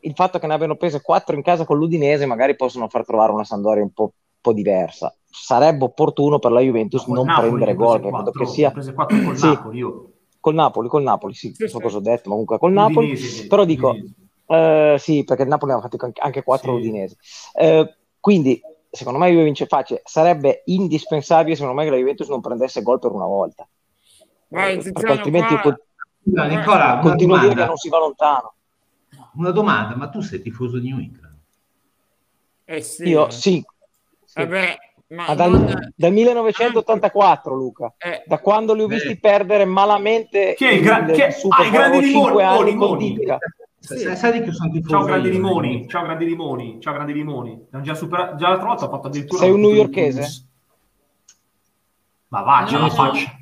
Il 0.00 0.14
fatto 0.14 0.38
che 0.38 0.46
ne 0.46 0.54
abbiano 0.54 0.76
prese 0.76 1.02
quattro 1.02 1.36
in 1.36 1.42
casa 1.42 1.64
con 1.64 1.76
l'Udinese 1.78 2.26
magari 2.26 2.56
possono 2.56 2.88
far 2.88 3.04
trovare 3.04 3.32
una 3.32 3.44
Sandoria 3.44 3.82
un 3.82 3.92
po', 3.92 4.12
po' 4.40 4.52
diversa. 4.52 5.14
Sarebbe 5.30 5.84
opportuno 5.84 6.38
per 6.38 6.50
la 6.50 6.60
Juventus 6.60 7.06
non 7.06 7.26
Napoli 7.26 7.48
prendere 7.48 7.74
gol, 7.74 7.94
che 7.96 8.00
credo 8.00 8.16
quattro, 8.16 8.32
che 8.44 8.46
sia 8.46 8.66
ne 8.68 8.72
ho 8.72 8.74
prese 8.74 8.94
quattro 8.94 9.20
col 9.22 9.36
Sì. 9.36 9.46
Napoli, 9.46 9.78
io. 9.78 10.10
col 10.40 10.54
Napoli, 10.54 10.88
col 10.88 11.02
Napoli, 11.02 11.34
sì, 11.34 11.54
non 11.56 11.68
so 11.68 11.78
cosa 11.78 11.96
ho 11.98 12.00
detto, 12.00 12.22
ma 12.24 12.30
comunque 12.30 12.58
col 12.58 12.72
Napoli. 12.72 13.10
Udinese, 13.12 13.46
Però 13.46 13.64
dico, 13.64 13.88
Udinese. 13.90 14.14
eh, 14.46 14.96
sì, 14.98 15.24
perché 15.24 15.42
il 15.42 15.48
Napoli 15.48 15.72
ha 15.72 15.80
fatti 15.80 15.96
anche- 16.20 16.42
4 16.42 16.72
Sì. 16.72 16.78
udinesi. 16.78 17.16
Eh, 17.54 17.94
quindi, 18.18 18.60
secondo 18.92 19.18
me, 19.18 19.26
la 19.26 19.32
Juve 19.32 19.44
vince 19.44 19.66
facile. 19.66 20.02
Sarebbe 20.04 20.62
indispensabile, 20.66 21.56
secondo 21.56 21.76
me, 21.76 21.84
che 21.84 21.90
la 21.90 21.96
Juventus 21.96 22.28
non 22.28 22.40
prendesse 22.40 22.82
gol 22.82 22.98
per 22.98 23.10
una 23.10 23.24
volta. 23.26 23.66
Vai, 24.48 24.76
Eh, 24.78 24.92
perché 24.92 25.12
altrimenti 25.12 25.56
qua- 25.58 25.76
Scusa, 26.24 26.44
Nicola, 26.44 26.92
una 26.92 27.00
continuo 27.00 27.36
a 27.36 27.40
dire 27.40 27.54
che 27.54 27.64
non 27.64 27.76
si 27.76 27.88
va 27.88 27.98
lontano. 27.98 28.54
una 29.34 29.50
domanda, 29.50 29.96
ma 29.96 30.08
tu 30.08 30.20
sei 30.20 30.40
tifoso 30.42 30.78
di 30.78 30.88
New 30.90 30.98
England? 31.00 31.34
Eh 32.66 32.80
sì, 32.82 33.08
Io 33.08 33.26
eh. 33.28 33.30
sì. 33.30 33.64
sì. 34.24 34.38
Vabbè, 34.40 34.76
ma 35.08 35.34
dal, 35.34 35.50
non- 35.50 35.92
dal 35.96 36.12
1984, 36.12 37.54
Luca, 37.54 37.92
eh, 37.98 38.22
da 38.26 38.38
quando 38.38 38.72
li 38.74 38.82
ho 38.82 38.86
visti 38.86 39.14
Beh. 39.14 39.18
perdere 39.20 39.64
malamente 39.64 40.54
Chi 40.54 40.66
è 40.66 40.70
il 40.72 40.82
gra- 40.82 41.04
chi 41.06 41.20
è- 41.22 41.30
Super 41.30 41.64
ah, 41.64 41.68
i 41.68 41.70
grandi 41.70 42.00
limoni, 42.00 42.42
anni 42.42 42.56
con 42.56 42.64
limoni. 42.66 43.18
Sì. 43.82 44.14
Sai 44.14 44.42
che 44.42 44.52
sono 44.52 44.70
tifoso 44.70 44.94
Ciao 44.94 45.04
grandi 45.04 45.30
limoni, 45.30 45.88
ciao 45.88 46.02
grandi 46.04 46.24
limoni, 46.24 46.78
ciao 46.80 46.92
grandi 46.94 47.12
limoni. 47.12 47.66
Già, 47.82 47.94
superato, 47.94 48.36
già 48.36 48.48
l'altra 48.50 48.68
volta 48.68 48.84
ho 48.86 48.88
fatto 48.90 49.08
addirittura 49.08 49.40
Sei 49.40 49.50
un 49.50 49.60
newyorkese? 49.60 50.44
Ma 52.28 52.42
va, 52.42 52.64
ce 52.66 52.74
No, 52.74 52.80
la 52.80 52.86
no. 52.86 52.90
faccia. 52.92 53.38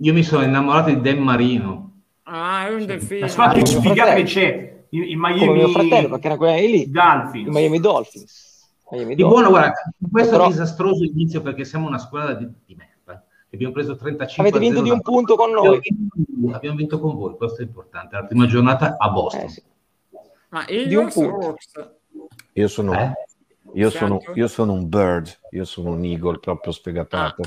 Io 0.00 0.12
mi 0.12 0.22
sono 0.22 0.44
innamorato 0.44 0.90
di 0.90 1.00
Dan 1.00 1.18
Marino. 1.20 1.92
ah, 2.24 2.68
è 2.68 2.74
un 2.74 2.84
delfino. 2.86 3.20
La 3.20 3.28
squadra 3.28 3.54
più 3.60 3.62
mio 3.72 3.80
sfigata 3.80 4.12
che 4.14 4.22
c'è, 4.24 4.84
i, 4.90 4.98
i 5.10 5.14
Come 5.14 5.32
mio 5.32 5.52
Miami 5.52 5.72
fratello, 5.72 6.08
perché 6.10 6.26
era 6.26 6.36
quelli 6.36 6.66
lì, 6.70 6.80
i 6.82 6.90
Dolphins. 6.90 7.48
Miami 7.48 7.80
Dolphins. 7.80 8.46
Miami 8.90 9.14
Di 9.14 9.22
Dolphins. 9.22 9.40
buono, 9.42 9.48
guarda, 9.58 9.72
questo 10.12 10.30
Però- 10.32 10.46
disastroso 10.48 11.04
inizio 11.04 11.40
perché 11.40 11.64
siamo 11.64 11.86
una 11.88 11.98
squadra 11.98 12.34
di, 12.34 12.46
di 12.66 12.74
merda. 12.76 13.24
Abbiamo 13.50 13.72
preso 13.72 13.96
35 13.96 14.42
Avete 14.46 14.58
vinto 14.62 14.80
a 14.80 14.84
0 14.84 14.94
di 14.94 15.00
un 15.00 15.00
punto 15.02 15.34
con 15.34 15.50
noi. 15.50 15.80
abbiamo 16.52 16.76
vinto 16.76 17.00
con 17.00 17.16
voi, 17.16 17.34
questo 17.36 17.62
è 17.62 17.64
importante. 17.64 18.14
La 18.16 18.24
prima 18.24 18.46
giornata 18.46 18.96
a 18.98 19.08
Boston. 19.10 19.44
Eh, 19.44 19.48
sì. 19.48 19.62
Ma 20.50 20.64
Di 20.64 20.74
un 20.74 20.80
Ilios 20.80 21.16
o. 21.16 21.38
Hawks? 21.40 21.72
Io 22.54 22.68
sono, 22.68 22.92
Eh? 22.94 23.12
io, 23.74 23.90
sono, 23.90 24.20
io 24.34 24.48
sono 24.48 24.72
un 24.72 24.88
bird, 24.88 25.38
io 25.50 25.64
sono 25.64 25.90
un 25.90 26.04
eagle 26.04 26.38
proprio 26.38 26.72
sfegatato. 26.72 27.42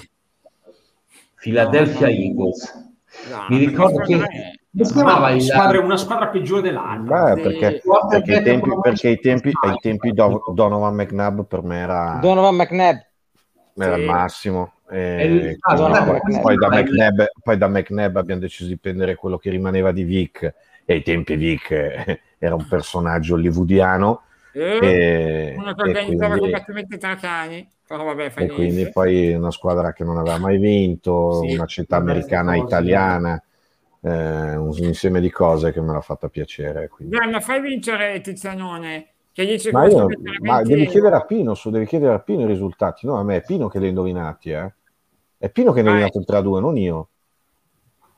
Philadelphia 1.40 2.08
No, 2.08 2.14
no. 2.14 2.20
Eagles. 2.20 2.90
No, 3.30 3.46
Mi 3.50 3.66
ricordo 3.66 3.98
che 4.04 4.14
è? 4.16 4.18
come 4.18 4.86
si 4.86 4.94
chiamava 4.94 5.30
Una 5.32 5.40
squadra, 5.42 5.80
una 5.82 5.98
squadra 5.98 6.28
peggiore 6.30 6.62
dell'altra. 6.62 7.34
Beh, 7.34 7.36
Sì. 7.36 7.42
perché, 7.42 7.82
perché 8.10 8.36
ai 8.38 8.44
tempi, 8.44 8.70
perché 8.82 9.08
ai 9.10 9.20
tempi, 9.20 9.52
ai 9.64 9.76
tempi 9.82 10.12
Do- 10.14 10.44
Donovan 10.54 10.96
McNabb 10.96 11.42
per 11.42 11.62
me 11.64 11.78
era, 11.80 12.20
Donovan 12.22 12.56
McNabb. 12.56 12.98
era 13.76 13.96
Sì. 13.96 14.00
il 14.02 14.06
massimo. 14.08 14.74
E 14.90 14.98
E 15.52 15.58
poi, 15.60 15.90
McNabb. 15.90 16.42
poi 16.42 16.56
da 16.58 16.70
McNabb, 16.70 17.22
poi 17.44 17.58
da 17.58 17.68
McNabb 17.68 18.16
abbiamo 18.18 18.42
deciso 18.42 18.70
di 18.70 18.78
prendere 18.78 19.16
quello 19.16 19.38
che 19.38 19.50
rimaneva 19.50 19.92
di 19.92 20.04
Vic 20.04 20.44
e 20.86 20.94
ai 20.94 21.02
tempi 21.04 21.36
Vic 21.36 21.72
eh, 21.72 22.20
era 22.44 22.56
un 22.56 22.68
personaggio 22.68 23.36
hollywoodiano 23.36 24.24
Eh, 24.54 24.78
e, 24.82 25.56
uno 25.58 25.74
che 25.76 25.82
organizzava 25.82 26.36
quindi, 26.38 26.40
combattimenti 26.52 26.98
tra 26.98 27.16
cani, 27.16 27.70
però 27.86 28.04
vabbè, 28.04 28.24
e 28.24 28.32
niente. 28.36 28.54
quindi 28.56 28.90
poi 28.90 29.34
una 29.34 29.52
squadra 29.52 29.94
che 29.94 30.04
non 30.04 30.18
aveva 30.18 30.40
mai 30.40 30.58
vinto, 30.58 31.42
Sì, 31.44 31.54
una 31.54 31.66
città 31.68 31.98
americana 31.98 32.56
italiana, 32.56 33.42
eh, 34.02 34.56
un 34.56 34.74
insieme 34.80 35.22
di 35.22 35.30
cose 35.30 35.72
che 35.72 35.80
me 35.82 35.94
l'ha 35.94 36.02
fatta 36.02 36.28
piacere. 36.30 36.90
quindi. 36.90 37.16
Ma 37.16 37.40
fai 37.40 37.62
vincere 37.62 38.20
Tizianone, 38.22 39.08
che 39.32 39.46
dice 39.46 39.72
Ma, 39.72 39.86
io, 39.88 40.08
ma 40.42 40.62
devi 40.64 40.88
chiedere 40.88 41.16
a 41.16 41.22
Pino, 41.22 41.54
su, 41.54 41.70
devi 41.70 41.86
chiedere 41.86 42.14
a 42.16 42.20
Pino 42.20 42.42
i 42.42 42.48
risultati, 42.48 43.06
no 43.06 43.18
a 43.20 43.24
me, 43.24 43.38
è 43.38 43.44
Pino 43.44 43.68
che 43.68 43.78
li 43.78 43.86
ha 43.86 43.90
indovinati, 43.90 44.50
eh. 44.50 44.74
È 45.38 45.50
Pino 45.50 45.72
che 45.72 45.80
ha 45.80 45.84
indovinato 45.84 46.18
il 46.20 46.26
3-2, 46.28 46.60
non 46.60 46.76
io. 46.78 47.08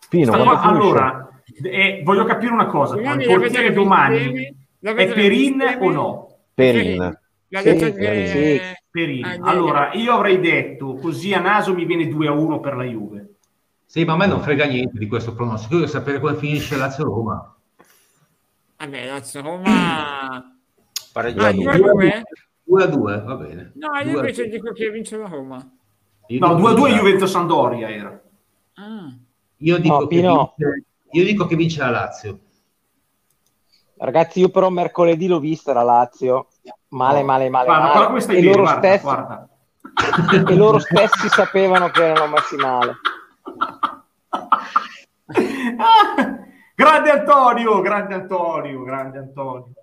Pino, 0.10 0.32
finisce? 0.34 0.68
allora, 0.68 1.33
eh, 1.64 2.02
voglio 2.04 2.24
capire 2.26 2.52
una 2.52 2.66
cosa. 2.68 2.96
Domani 2.96 3.24
Il 3.24 3.30
la 3.30 3.38
portiere 3.38 3.72
domani 3.74 4.56
è 4.80 4.94
Perin 5.14 5.78
o 5.80 5.89
no? 5.91 6.38
Perin. 6.54 6.98
L'ha 7.50 7.60
Sì, 7.62 7.74
detto 7.74 7.94
Perin, 7.94 8.24
che- 8.26 8.28
sì. 8.28 8.62
Perin. 8.89 9.26
Allora, 9.44 9.94
io 9.94 10.14
avrei 10.14 10.39
detto 10.39 10.96
così 10.96 11.34
a 11.34 11.39
naso 11.39 11.74
mi 11.74 11.86
viene 11.86 12.08
2 12.08 12.28
a 12.28 12.32
1 12.32 12.60
per 12.60 12.76
la 12.76 12.84
Juve. 12.84 13.28
Sì, 13.86 14.04
ma 14.06 14.14
a 14.14 14.18
me 14.18 14.26
non 14.28 14.41
frega 14.41 14.66
niente 14.66 14.98
di 14.98 15.08
questo 15.08 15.34
pronostico. 15.36 15.74
Io 15.76 15.80
voglio 15.82 15.91
sapere 15.91 16.20
come 16.20 16.36
finisce 16.36 16.76
Lazio-Roma. 16.78 17.56
Vabbè, 18.78 19.06
Lazio 19.08 19.41
Roma... 19.41 20.58
Pareggiato. 21.12 21.48
Ah, 21.48 21.52
due. 21.52 21.78
2 21.78 21.89
a 21.89 21.94
2? 21.94 22.24
2 22.64 22.84
a 22.84 22.88
2, 22.88 23.22
va 23.22 23.36
bene. 23.36 23.72
No, 23.76 23.88
io 23.98 24.04
2 24.04 24.12
a 24.14 24.16
invece 24.18 24.48
2. 24.48 24.52
dico 24.52 24.72
che 24.74 24.89
vince 24.89 25.18
la 25.18 25.28
Roma. 25.28 25.58
Io 26.28 26.39
No, 26.39 26.56
dico 26.56 26.60
2 26.60 26.70
a 26.70 26.74
2 26.74 26.89
che- 26.89 26.96
Juventus-Sandoria 26.98 27.89
era. 27.89 28.22
Ah. 28.74 29.14
Io 29.58 29.78
dico, 29.78 29.94
No, 30.00 30.08
che 30.08 30.16
Pino. 30.16 30.54
vince, 30.58 30.84
io 31.14 31.24
dico 31.24 31.45
che 31.45 31.55
vince 31.55 31.80
la 31.80 31.89
Lazio. 31.89 32.39
Ragazzi, 33.97 34.39
io 34.39 34.49
però 34.49 34.70
mercoledì 34.70 35.28
l'ho 35.28 35.39
vista 35.39 35.74
la 35.74 35.84
Lazio. 35.84 36.47
Male, 36.89 37.24
male, 37.24 37.49
male, 37.49 37.66
Guarda, 37.66 37.91
guarda 37.91 38.07
male. 38.09 38.22
stai 38.22 38.38
E 38.38 38.43
loro, 38.43 38.61
guarda, 38.61 38.80
stessi, 38.80 39.03
guarda. 39.03 39.49
e 40.49 40.55
loro 40.55 40.80
stessi 40.80 41.28
sapevano 41.30 41.89
che 41.89 42.03
erano 42.03 42.32
messi 42.32 42.55
male. 42.55 42.95
Grande 46.76 47.11
Antonio, 47.11 47.82
grande 47.82 48.16
Antonio, 48.16 48.82
grande 48.82 49.20
Antonio. 49.20 49.74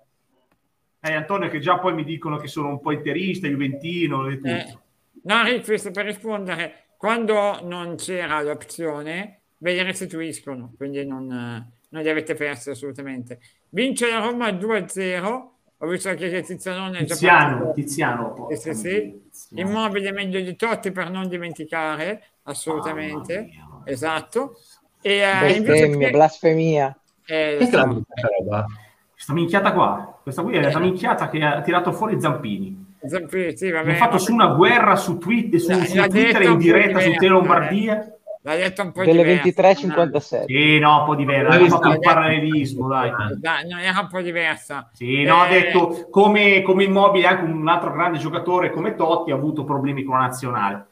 Eh, 0.99 1.13
Antonio 1.13 1.49
che 1.49 1.59
già 1.59 1.79
poi 1.79 1.93
mi 1.93 2.03
dicono 2.03 2.37
che 2.37 2.47
sono 2.47 2.67
un 2.67 2.81
po' 2.81 2.91
interista, 2.91 3.47
juventino 3.47 4.27
e 4.27 4.35
tutto. 4.35 4.47
Eh, 4.49 4.77
no, 5.23 5.43
Rick, 5.43 5.91
per 5.91 6.05
rispondere, 6.05 6.87
quando 6.97 7.59
non 7.63 7.95
c'era 7.95 8.41
l'opzione, 8.41 9.40
ve 9.61 9.73
li 9.73 9.83
restituiscono, 9.83 10.73
quindi 10.75 11.05
non, 11.05 11.31
eh, 11.31 11.71
non 11.89 12.01
li 12.01 12.09
avete 12.09 12.33
persi 12.33 12.71
assolutamente. 12.71 13.39
Vince 13.69 14.09
la 14.09 14.19
Roma 14.19 14.49
2-0, 14.49 15.49
ho 15.77 15.87
visto 15.87 16.09
anche 16.09 16.29
che 16.29 16.41
Tizianone 16.41 16.99
è 16.99 17.03
già 17.03 17.13
Tiziano, 17.13 17.57
partito. 17.63 17.73
Tiziano. 17.73 18.35
Sì, 18.49 18.55
sì, 18.55 18.63
porca 18.63 18.73
sì. 18.73 19.21
Tiziano. 19.31 19.69
Immobile 19.69 20.11
meglio 20.11 20.41
di 20.41 20.55
Totti 20.55 20.91
per 20.91 21.09
non 21.11 21.27
dimenticare, 21.27 22.23
assolutamente, 22.43 23.49
esatto. 23.85 24.55
E 25.01 25.19
eh, 25.19 25.61
che, 25.63 26.09
blasfemia. 26.11 26.95
eh, 27.25 27.57
Che 27.59 27.67
è 27.67 27.71
la 27.71 27.85
brutta 27.87 28.13
roba? 28.37 28.65
Questa 29.11 29.33
minchiata 29.33 29.71
qua, 29.73 30.19
questa 30.23 30.41
qui 30.41 30.55
è 30.55 30.65
Eh. 30.65 30.71
la 30.71 30.79
minchiata 30.79 31.29
che 31.29 31.43
ha 31.43 31.61
tirato 31.61 31.91
fuori 31.91 32.19
Zampini. 32.19 32.89
Zampi- 33.03 33.57
sì, 33.57 33.69
vabbè, 33.71 33.81
Abbiamo 33.81 33.97
fatto 33.97 34.17
su 34.19 34.31
una 34.33 34.53
guerra 34.53 34.95
su, 34.95 35.17
Twitter, 35.17 35.59
su, 35.59 35.71
su 35.73 36.01
Twitter 36.07 36.41
in 36.43 36.57
diretta 36.57 36.99
su 36.99 37.11
Tele 37.13 37.27
Lombardia. 37.29 38.15
L'ha 38.43 38.55
detto 38.55 38.81
un 38.81 38.91
po' 38.91 39.03
delle 39.03 39.23
diversa, 39.23 39.43
23.57. 39.43 40.45
Sì, 40.45 40.79
no, 40.79 40.99
un 40.99 41.05
po' 41.05 41.15
diversa. 41.15 41.59
Ha 41.59 41.67
fatto 41.67 41.89
un 41.89 41.99
parallelismo, 41.99 42.87
dai. 42.87 43.11
Dai, 43.39 43.67
non 43.67 43.79
era 43.79 43.99
un 43.99 44.07
po' 44.07 44.21
diversa. 44.21 44.89
Sì, 44.93 45.23
no, 45.23 45.41
ha 45.41 45.47
Eh, 45.47 45.61
detto 45.61 46.07
come, 46.09 46.61
come 46.61 46.83
immobile 46.83 47.27
anche 47.27 47.43
un 47.43 47.67
altro 47.67 47.91
grande 47.91 48.17
giocatore 48.17 48.71
come 48.71 48.95
Totti 48.95 49.31
ha 49.31 49.35
avuto 49.35 49.63
problemi 49.63 50.03
con 50.03 50.15
la 50.15 50.25
nazionale. 50.25 50.85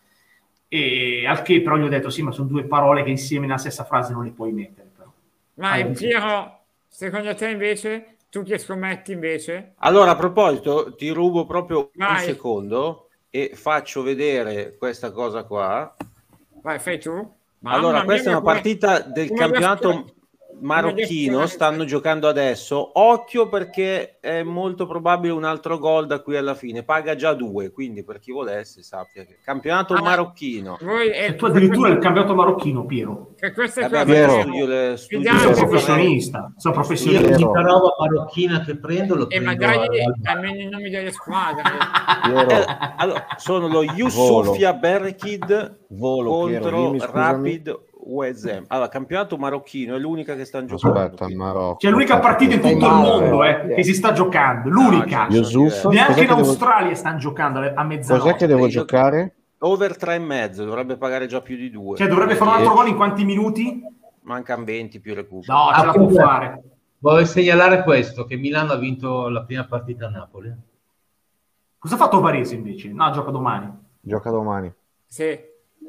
E 0.68 1.26
al 1.26 1.42
che 1.42 1.62
però 1.62 1.78
gli 1.78 1.84
ho 1.84 1.90
detto 1.90 2.10
sì, 2.12 2.22
ma 2.22 2.32
sono 2.32 2.48
due 2.48 2.64
parole 2.66 3.04
che 3.04 3.10
insieme 3.10 3.48
nella 3.48 3.58
stessa 3.58 3.84
frase 3.84 4.14
non 4.14 4.24
le 4.24 4.32
puoi 4.32 4.52
mettere. 4.52 4.88
Però. 4.96 5.10
Ma 5.56 5.78
in 5.78 5.96
sì. 5.96 6.06
Piero, 6.08 6.60
secondo 6.88 7.34
te 7.36 7.50
invece, 7.50 8.18
tu 8.30 8.44
che 8.44 8.58
scommetti 8.58 9.12
invece? 9.12 9.74
Allora, 9.80 10.12
a 10.12 10.16
proposito, 10.16 10.94
ti 10.96 11.10
rubo 11.10 11.46
proprio 11.46 11.80
un 11.80 11.90
Vai. 11.96 12.24
secondo 12.24 13.10
e 13.30 13.52
faccio 13.56 14.02
vedere 14.04 14.76
questa 14.78 15.12
cosa 15.12 15.44
qua. 15.44 15.96
Vai, 16.64 16.80
fai 16.80 17.00
tu. 17.00 17.14
Mamma 17.60 17.76
allora, 17.78 17.98
mia, 17.98 18.06
questa 18.06 18.30
è 18.30 18.34
una 18.34 18.42
partita 18.42 19.00
del 19.00 19.32
campionato 19.32 20.06
marocchino, 20.62 21.46
stanno 21.48 21.86
giocando 21.86 22.28
adesso. 22.28 22.92
Occhio 23.00 23.48
perché 23.50 24.18
è 24.20 24.44
molto 24.44 24.86
probabile 24.86 25.34
un 25.34 25.44
altro 25.44 25.78
gol 25.78 26.06
da 26.08 26.22
qui 26.22 26.36
alla 26.38 26.56
fine. 26.56 26.84
Paga 26.84 27.16
già 27.16 27.34
due, 27.34 27.72
quindi 27.72 28.04
per 28.04 28.20
chi 28.20 28.32
volesse 28.32 28.84
sappia 28.84 29.24
che 29.24 29.38
campionato 29.44 29.94
Ah, 29.94 30.02
marocchino. 30.02 30.78
Voi, 30.82 31.10
E 31.10 31.36
tu 31.36 31.46
addirittura 31.46 31.90
il 31.90 32.00
campionato 32.00 32.34
marocchino, 32.36 32.86
Piero. 32.86 33.34
che 33.38 33.52
queste 33.54 33.82
Vabbè, 33.82 34.00
cose 34.00 34.14
Piero. 34.14 34.42
studio 34.42 34.66
le, 34.66 34.94
studio 34.98 35.38
Sono 35.38 35.54
professionista. 35.68 36.54
Sono 36.58 36.74
Io 36.74 36.80
professionista. 36.80 37.26
Piero. 37.28 37.42
l'unica 37.52 37.62
roba 37.62 37.96
marocchina 38.00 38.62
che 38.62 38.76
prendo 38.78 39.16
lo 39.16 39.24
e 39.24 39.28
prendo 39.42 39.46
magari 39.46 39.78
al- 40.04 40.14
almeno 40.24 40.60
i 40.62 40.70
nomi 40.70 40.90
delle 40.90 41.12
squadre. 41.12 41.62
Piero, 42.24 42.50
Eh, 42.50 42.66
allora, 42.98 43.26
sono 43.38 43.68
lo 43.68 43.84
Yusufia 43.96 44.74
Berkid 44.74 45.78
volo, 45.90 46.46
Piero, 46.46 46.62
contro 46.64 46.82
dimmi, 46.82 47.00
scusami. 47.00 47.18
Rapid 47.20 47.80
Wezem. 48.10 48.66
Allora, 48.68 48.90
campionato 48.90 49.38
marocchino 49.38 49.96
è 49.96 50.00
l'unica 50.00 50.36
che 50.36 50.46
stanno 50.46 50.66
giocando. 50.66 51.00
Aspetta. 51.00 51.28
Marocco. 51.36 51.78
C'è 51.78 51.90
l'unica 51.90 52.20
partita 52.20 52.56
in 52.56 52.62
tutto 52.62 52.86
il 52.86 52.94
mondo 52.94 53.44
eh. 53.44 53.74
che 53.76 53.84
si 53.84 53.94
sta 53.94 54.12
giocando. 54.12 54.70
L'unica. 54.70 55.28
No, 55.28 55.36
Yusuf, 55.36 55.86
Neanche 55.86 56.22
in 56.22 56.28
che 56.28 56.36
devo- 56.36 56.48
Australia 56.48 56.96
stanno 56.96 57.18
giocando 57.20 57.60
a 57.60 57.84
mezzanotte. 57.84 58.26
Cos'è 58.26 58.36
che 58.36 58.48
devo 58.48 58.66
Io- 58.66 58.70
giocare? 58.70 59.34
Over 59.60 59.98
3 59.98 60.16
e 60.16 60.20
mezzo, 60.20 60.64
dovrebbe 60.64 60.96
pagare 60.96 61.28
già 61.28 61.42
più 61.42 61.58
di 61.58 61.70
due. 61.70 61.98
Cioè, 61.98 62.08
dovrebbe 62.08 62.36
fare 62.36 62.50
un 62.50 62.56
altro 62.58 62.74
gol 62.74 62.88
in 62.88 62.96
quanti 62.96 63.26
minuti? 63.26 63.82
Mancano 64.22 64.64
20 64.64 65.00
più 65.00 65.14
recupero. 65.14 65.54
No, 65.54 65.74
ce 65.78 65.86
la 65.86 65.92
può 65.92 66.10
fare. 66.10 66.64
Voglio 67.00 67.26
segnalare 67.26 67.84
questo, 67.84 68.26
che 68.26 68.38
Milano 68.38 68.72
ha 68.72 68.78
vinto 68.78 69.28
la 69.30 69.44
prima 69.44 69.66
partita 69.66 70.08
a 70.08 70.10
Napoli. 70.10 70.54
Cosa 71.78 71.96
ha 71.96 71.98
fatto 71.98 72.20
Varese 72.20 72.56
invece? 72.56 72.90
No, 72.90 73.10
gioca 73.12 73.32
domani. 73.32 73.70
Gioca 74.02 74.30
domani. 74.30 74.74
Sì. 75.06 75.38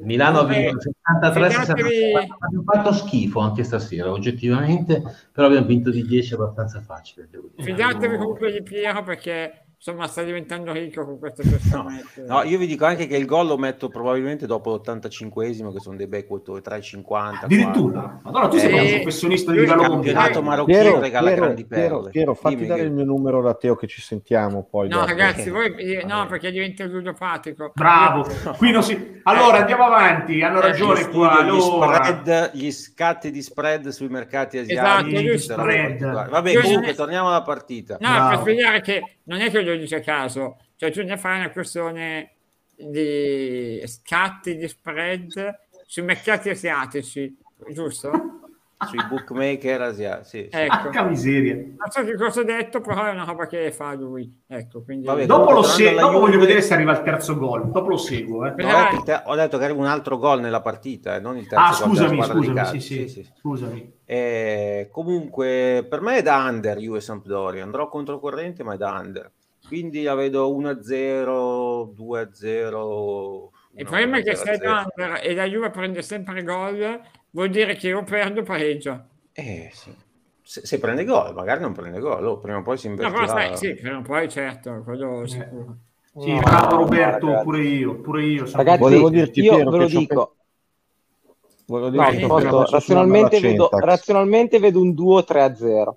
Milano 0.02 0.40
ha 0.40 0.44
vinto 0.44 0.80
73 0.80 1.50
fidatevi- 1.50 2.12
abbiamo 2.38 2.64
fatto 2.64 2.92
schifo 2.92 3.40
anche 3.40 3.62
stasera, 3.64 4.10
oggettivamente, 4.10 5.02
però 5.32 5.46
abbiamo 5.46 5.66
vinto 5.66 5.90
di 5.90 6.04
10 6.04 6.34
abbastanza 6.34 6.80
facile. 6.80 7.28
Fidatevi 7.56 8.16
comunque 8.16 8.52
di 8.52 8.62
Piero 8.62 9.02
perché 9.02 9.64
insomma 9.82 10.06
sta 10.08 10.22
diventando 10.22 10.72
ricco 10.72 11.06
con 11.06 11.18
queste 11.18 11.42
persone. 11.48 12.04
No, 12.26 12.42
io 12.42 12.58
vi 12.58 12.66
dico 12.66 12.84
anche 12.84 13.06
che 13.06 13.16
il 13.16 13.24
gol 13.24 13.46
lo 13.46 13.56
metto 13.56 13.88
probabilmente 13.88 14.44
dopo 14.46 14.74
l'85esimo, 14.74 15.72
che 15.72 15.80
sono 15.80 15.96
dei 15.96 16.06
bei 16.06 16.26
quotori, 16.26 16.60
3,50. 16.60 17.44
Addirittura. 17.44 18.20
Madonna, 18.22 18.48
tu 18.48 18.58
sei 18.58 18.70
Eh, 18.76 18.80
un 18.96 19.00
professionista 19.00 19.52
di 19.52 19.64
Galone. 19.64 19.88
campionato 19.88 20.42
marocchino 20.42 20.78
Piero, 20.80 21.00
regala 21.00 21.26
Piero, 21.28 21.42
grandi 21.44 21.66
perle. 21.66 22.10
Piero, 22.10 22.34
fatti 22.34 22.54
Dimmi 22.56 22.66
dare 22.66 22.80
che- 22.80 22.86
il 22.88 22.92
mio 22.92 23.04
numero 23.04 23.40
da 23.40 23.54
Teo 23.54 23.74
che 23.74 23.86
ci 23.86 24.02
sentiamo 24.02 24.66
poi. 24.70 24.88
No, 24.88 24.96
dopo. 24.96 25.06
ragazzi, 25.08 25.48
voi 25.48 25.74
eh, 25.76 26.04
no, 26.06 26.26
perché 26.26 26.50
diventa 26.50 26.84
ludopatico. 26.84 27.72
Bravo. 27.74 28.26
Qui 28.58 28.70
non 28.72 28.82
si... 28.82 29.20
Allora, 29.22 29.58
andiamo 29.60 29.84
avanti. 29.84 30.42
Hanno 30.42 30.58
Eh, 30.58 30.62
ragione 30.62 31.00
Io 31.00 31.08
qua. 31.08 31.30
studio 31.32 31.42
gli 31.56 31.58
Allora. 31.62 32.04
spread, 32.04 32.50
gli 32.52 32.70
scatti 32.70 33.30
di 33.30 33.40
spread 33.40 33.88
sui 33.88 34.08
mercati 34.08 34.58
Esatto, 34.58 35.06
asiatici. 35.06 35.54
particolare. 35.54 36.28
Vabbè, 36.28 36.60
comunque 36.60 36.94
torniamo 36.94 37.28
alla 37.28 37.42
partita. 37.42 37.96
No, 37.98 38.08
Bravo. 38.10 38.28
per 38.28 38.38
spiegare 38.40 38.80
che 38.82 39.02
non 39.30 39.40
è 39.40 39.50
che 39.50 39.62
lo 39.62 39.76
dice 39.76 39.96
a 39.96 40.00
caso, 40.00 40.58
cioè 40.74 40.90
tu 40.90 41.04
ne 41.04 41.16
fai 41.16 41.38
una 41.38 41.52
questione 41.52 42.34
di 42.74 43.80
scatti 43.86 44.56
di 44.56 44.66
spread 44.66 45.56
sui 45.86 46.02
mercati 46.02 46.50
asiatici, 46.50 47.36
giusto? 47.72 48.39
Sui 48.88 48.98
bookmaker 49.08 49.82
asiatici. 49.82 50.44
Sì, 50.44 50.48
sì. 50.50 50.56
Ecco. 50.58 50.76
Porca 50.84 51.02
miseria. 51.04 51.54
Non 51.54 51.90
so 51.90 52.02
che 52.02 52.14
cosa 52.16 52.40
ho 52.40 52.44
detto, 52.44 52.80
però 52.80 53.04
è 53.04 53.10
una 53.10 53.24
roba 53.24 53.46
che 53.46 53.70
fa 53.72 53.92
lui. 53.94 54.42
Ecco, 54.46 54.82
quindi... 54.82 55.04
Vabbè, 55.06 55.26
Dopo, 55.26 55.50
lo 55.52 55.60
Tornando 55.60 55.68
se- 55.68 55.88
alla 55.90 56.00
dopo 56.00 56.12
voglio 56.20 56.32
Juve- 56.32 56.46
vedere 56.46 56.62
se 56.62 56.72
arriva 56.74 56.92
il 56.92 57.02
terzo 57.02 57.36
gol. 57.36 57.70
Dopo 57.70 57.88
lo 57.90 57.96
seguo. 57.98 58.46
Eh. 58.46 58.54
No, 58.62 59.02
te- 59.04 59.22
ho 59.26 59.34
detto 59.34 59.58
che 59.58 59.64
arriva 59.64 59.78
un 59.80 59.86
altro 59.86 60.16
gol 60.16 60.40
nella 60.40 60.62
partita, 60.62 61.14
eh, 61.16 61.20
non 61.20 61.36
il 61.36 61.46
terzo 61.46 61.64
Ah, 61.64 61.72
scusami, 61.88 62.22
scusami. 62.22 62.54
calcio. 62.54 62.80
Sì, 62.80 63.06
sì, 63.08 63.28
Scusami. 63.38 63.98
Eh, 64.06 64.88
comunque, 64.90 65.86
per 65.88 66.00
me 66.00 66.16
è 66.16 66.22
da 66.22 66.36
under 66.48 66.78
Juve 66.78 67.00
Sampdoria. 67.02 67.62
Andrò 67.62 67.86
controcorrente, 67.88 68.62
ma 68.64 68.74
è 68.74 68.76
da 68.78 68.92
under. 68.98 69.30
Quindi 69.68 70.02
la 70.02 70.14
vedo 70.14 70.50
1-0, 70.56 71.92
2-0. 71.94 73.50
Il 73.76 73.84
problema 73.84 74.18
è 74.18 74.22
che 74.22 74.32
1-0. 74.32 74.36
se 74.36 74.60
under 74.66 75.20
e 75.22 75.34
la 75.34 75.44
Juve 75.44 75.70
prende 75.70 76.02
sempre 76.02 76.42
gol, 76.42 77.00
vuol 77.30 77.50
dire 77.50 77.74
che 77.76 77.92
o 77.94 78.02
perdo 78.04 78.40
o 78.40 78.44
pareggio. 78.44 79.04
Eh, 79.32 79.70
sì. 79.72 79.94
se, 80.42 80.66
se 80.66 80.78
prende 80.78 81.04
gol, 81.04 81.32
magari 81.34 81.60
non 81.60 81.72
prende 81.72 82.00
gol, 82.00 82.26
oh, 82.26 82.38
prima 82.38 82.58
o 82.58 82.62
poi 82.62 82.76
si 82.76 82.88
No, 82.88 82.94
invertirà. 82.94 83.26
sai, 83.28 83.56
sì, 83.56 83.74
però 83.74 84.00
poi 84.02 84.28
certo, 84.28 84.82
quello 84.84 85.26
sicuro. 85.26 85.76
Sì, 86.18 86.32
No, 86.34 86.40
bravo 86.40 86.74
no, 86.74 86.82
Roberto, 86.82 87.26
ragazzi. 87.26 87.44
pure 87.44 87.62
io, 87.62 87.94
pure 88.00 88.24
io. 88.24 88.50
Ragazzi, 88.52 88.78
Volevo 88.80 89.10
dirti, 89.10 89.40
io 89.42 89.54
Piero, 89.54 89.70
ve 89.70 89.76
lo 89.78 89.86
dico. 89.86 90.34
Volevo 91.66 91.90
No, 91.90 92.64
razionalmente, 92.64 93.38
vedo, 93.38 93.68
Centax. 93.68 93.84
razionalmente 93.84 94.58
vedo 94.58 94.80
un 94.80 94.90
2-3-0. 94.92 95.96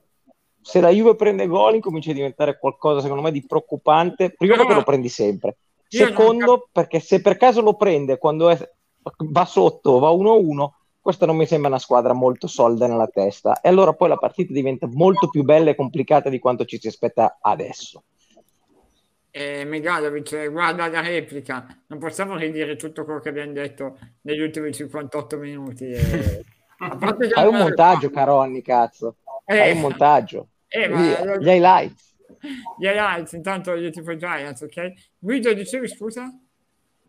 Se 0.61 0.79
la 0.79 0.89
Juve 0.89 1.15
prende 1.15 1.47
gol 1.47 1.73
incomincia 1.75 2.11
a 2.11 2.13
diventare 2.13 2.59
qualcosa 2.59 3.01
secondo 3.01 3.23
me 3.23 3.31
di 3.31 3.43
preoccupante. 3.43 4.29
Primo 4.29 4.53
Però- 4.53 4.65
perché 4.65 4.79
lo 4.79 4.85
prendi 4.85 5.09
sempre. 5.09 5.57
Io 5.89 6.05
non 6.05 6.09
Secondo 6.15 6.67
perché 6.71 6.99
se 6.99 7.21
per 7.21 7.37
caso 7.37 7.61
lo 7.61 7.75
prende 7.75 8.17
quando 8.19 8.49
è- 8.49 8.69
va 9.17 9.45
sotto, 9.45 9.97
va 9.99 10.09
1-1, 10.11 10.75
questa 11.03 11.25
non 11.25 11.35
mi 11.35 11.45
sembra 11.45 11.67
una 11.67 11.79
squadra 11.79 12.13
molto 12.13 12.47
solida 12.47 12.87
nella 12.87 13.07
testa. 13.07 13.59
E 13.59 13.67
allora 13.67 13.91
poi 13.91 14.07
la 14.07 14.15
partita 14.15 14.53
diventa 14.53 14.87
molto 14.89 15.27
più 15.27 15.43
bella 15.43 15.69
e 15.69 15.75
complicata 15.75 16.29
di 16.29 16.39
quanto 16.39 16.63
ci 16.63 16.79
si 16.79 16.87
aspetta 16.87 17.39
adesso. 17.41 18.03
Eh, 19.29 19.65
Megalovic, 19.65 20.49
guarda 20.49 20.87
la 20.87 21.01
replica, 21.01 21.67
non 21.87 21.99
possiamo 21.99 22.37
ridire 22.37 22.77
tutto 22.77 23.03
quello 23.03 23.19
che 23.19 23.29
abbiamo 23.29 23.51
detto 23.51 23.97
negli 24.21 24.39
ultimi 24.39 24.71
58 24.71 25.37
minuti. 25.37 25.89
eh. 25.91 26.45
Fai 26.77 27.47
un 27.47 27.57
montaggio, 27.57 28.09
Caronni, 28.09 28.61
cazzo. 28.61 29.17
Eh, 29.45 29.57
Fai 29.57 29.71
un 29.71 29.81
montaggio. 29.81 30.47
eh, 30.69 30.87
ma- 30.87 31.35
Gli 31.37 31.49
highlights. 31.49 32.15
Gli 32.79 32.85
highlights, 32.85 33.33
intanto 33.33 33.75
io 33.75 33.89
tipo 33.89 34.15
Giants, 34.15 34.61
ok? 34.61 34.93
Guido, 35.19 35.53
dicevi 35.53 35.89
scusa? 35.89 36.33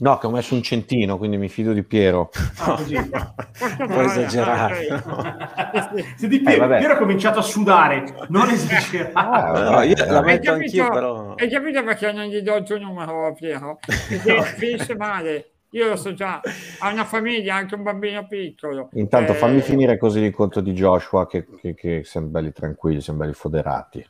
No, 0.04 0.18
che 0.18 0.26
ho 0.26 0.30
messo 0.30 0.54
un 0.54 0.62
centino, 0.62 1.16
quindi 1.16 1.38
mi 1.38 1.48
fido 1.48 1.72
di 1.72 1.82
Piero. 1.82 2.28
Ah, 2.58 2.76
po' 2.76 3.86
troia, 3.86 4.02
esagerato. 4.04 4.74
ah, 4.92 5.80
ok. 5.82 6.04
Senti, 6.18 6.40
Piero, 6.42 6.58
vabbè. 6.66 6.78
Piero 6.78 6.92
ha 6.92 6.96
cominciato 6.98 7.38
a 7.38 7.42
sudare, 7.42 8.04
non 8.28 8.50
esagerare. 8.50 9.12
Ah, 9.16 9.70
No, 9.70 9.80
io 9.80 9.94
la 10.04 10.18
Hai 10.18 10.24
metto 10.24 10.52
anch'io, 10.52 10.90
però. 10.90 11.34
hai 11.36 11.48
capito 11.48 11.82
perché 11.82 12.12
non 12.12 12.26
gli 12.26 12.40
do 12.40 12.54
il 12.56 12.64
tuo 12.64 12.76
numero, 12.76 13.32
Piero? 13.32 13.78
Perché 13.86 14.42
finisce 14.42 14.94
male. 14.94 15.52
Io 15.70 15.88
lo 15.88 15.96
so 15.96 16.12
già, 16.12 16.38
ha 16.80 16.92
una 16.92 17.04
famiglia, 17.06 17.54
anche 17.56 17.74
un 17.74 17.82
bambino 17.82 18.26
piccolo. 18.26 18.90
Intanto 18.92 19.32
Eh, 19.32 19.36
fammi 19.36 19.62
finire 19.62 19.96
così 19.96 20.20
il 20.20 20.34
conto 20.34 20.60
di 20.60 20.72
Joshua, 20.72 21.26
che, 21.26 21.46
che, 21.60 21.74
che 21.74 22.02
siamo 22.04 22.26
belli 22.26 22.52
tranquilli, 22.52 23.00
siamo 23.00 23.20
belli 23.20 23.32
foderati. 23.32 24.06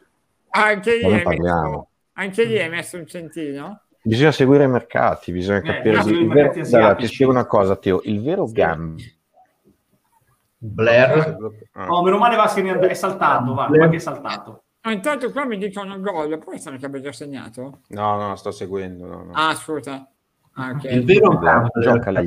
Anche 0.50 0.96
lì, 0.96 1.06
messo, 1.06 1.88
anche 2.14 2.44
lì 2.44 2.58
hai 2.58 2.68
messo 2.68 2.96
un 2.96 3.06
centino? 3.06 3.80
Bisogna 4.06 4.32
seguire 4.32 4.64
i 4.64 4.68
mercati, 4.68 5.32
bisogna 5.32 5.58
Eh, 5.58 5.62
capire. 5.62 5.96
no, 5.96 6.02
il 6.08 6.20
i 6.20 6.26
vero- 6.26 6.50
asiatici. 6.60 7.06
ti 7.08 7.14
spiego 7.14 7.32
una 7.32 7.46
cosa, 7.46 7.74
Teo. 7.76 8.00
Il 8.04 8.20
vero 8.22 8.44
gam 8.46 8.96
Blair, 10.58 11.36
Ah. 11.72 11.86
Oh, 11.88 12.02
meno 12.02 12.18
male 12.18 12.36
va 12.36 12.46
è 12.90 12.94
saltato, 12.94 13.54
va, 13.54 13.66
va 13.68 13.88
che 13.88 13.96
è 13.96 13.98
saltato. 13.98 14.62
No, 14.82 14.90
intanto 14.92 15.30
qua 15.30 15.44
mi 15.46 15.56
dicono 15.58 15.98
gol, 16.00 16.38
può 16.38 16.52
essere 16.52 16.76
che 16.78 16.86
abbia 16.86 17.00
già 17.00 17.12
segnato? 17.12 17.80
No, 17.88 18.16
no, 18.18 18.36
sto 18.36 18.50
seguendo. 18.50 19.06
no, 19.06 19.24
no. 19.24 19.32
Ah, 19.32 19.54
scusa. 19.54 20.06
Ah, 20.56 20.70
ok. 20.70 20.84
il 20.84 21.04
vero 21.04 21.28
gioca 21.30 21.38
Gambler, 21.40 21.84
la. 22.12 22.22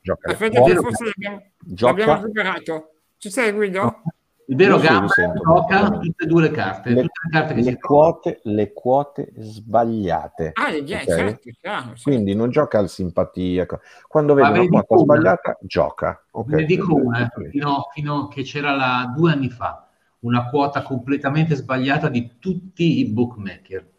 Gioca 0.00 0.20
la- 0.28 0.32
Aspetta, 0.32 0.60
che 0.62 0.74
forse 0.76 1.04
l'abbiamo, 1.04 1.42
Gioca- 1.58 1.90
l'abbiamo 1.92 2.14
recuperato. 2.20 2.90
Ci 3.18 3.30
sei, 3.30 3.52
Guido? 3.52 4.02
Il 4.46 4.56
vero 4.56 4.78
sento. 5.08 5.40
gioca 5.42 5.90
tutte 5.90 6.24
e 6.24 6.26
due 6.26 6.42
le 6.42 6.50
carte, 6.50 6.90
Le, 6.90 7.02
tutte 7.02 7.20
le 7.24 7.30
carte 7.30 7.54
che 7.54 7.60
le 7.60 7.70
si 7.70 7.78
quote, 7.78 8.40
le 8.44 8.72
quote 8.72 9.32
sbagliate. 9.36 10.50
Ah, 10.54 10.70
le 10.70 10.82
10, 10.82 11.02
ok? 11.02 11.16
certo, 11.16 11.50
chiaro. 11.60 11.92
Quindi 12.02 12.34
non 12.34 12.50
gioca 12.50 12.78
al 12.78 12.88
simpatia. 12.88 13.66
Quando 14.08 14.34
vede 14.34 14.50
ve 14.50 14.58
una 14.60 14.82
quota 14.82 15.02
una. 15.02 15.14
sbagliata, 15.14 15.58
gioca. 15.62 16.24
Ok. 16.32 16.48
Ne 16.48 16.64
dico 16.64 16.94
una, 16.94 17.30
fino, 17.50 17.88
fino 17.92 18.28
che 18.28 18.42
c'era 18.42 18.74
la, 18.74 19.12
due 19.14 19.32
anni 19.32 19.48
fa, 19.48 19.88
una 20.20 20.48
quota 20.48 20.82
completamente 20.82 21.54
sbagliata 21.54 22.08
di 22.08 22.32
tutti 22.38 22.98
i 22.98 23.08
bookmaker. 23.08 23.90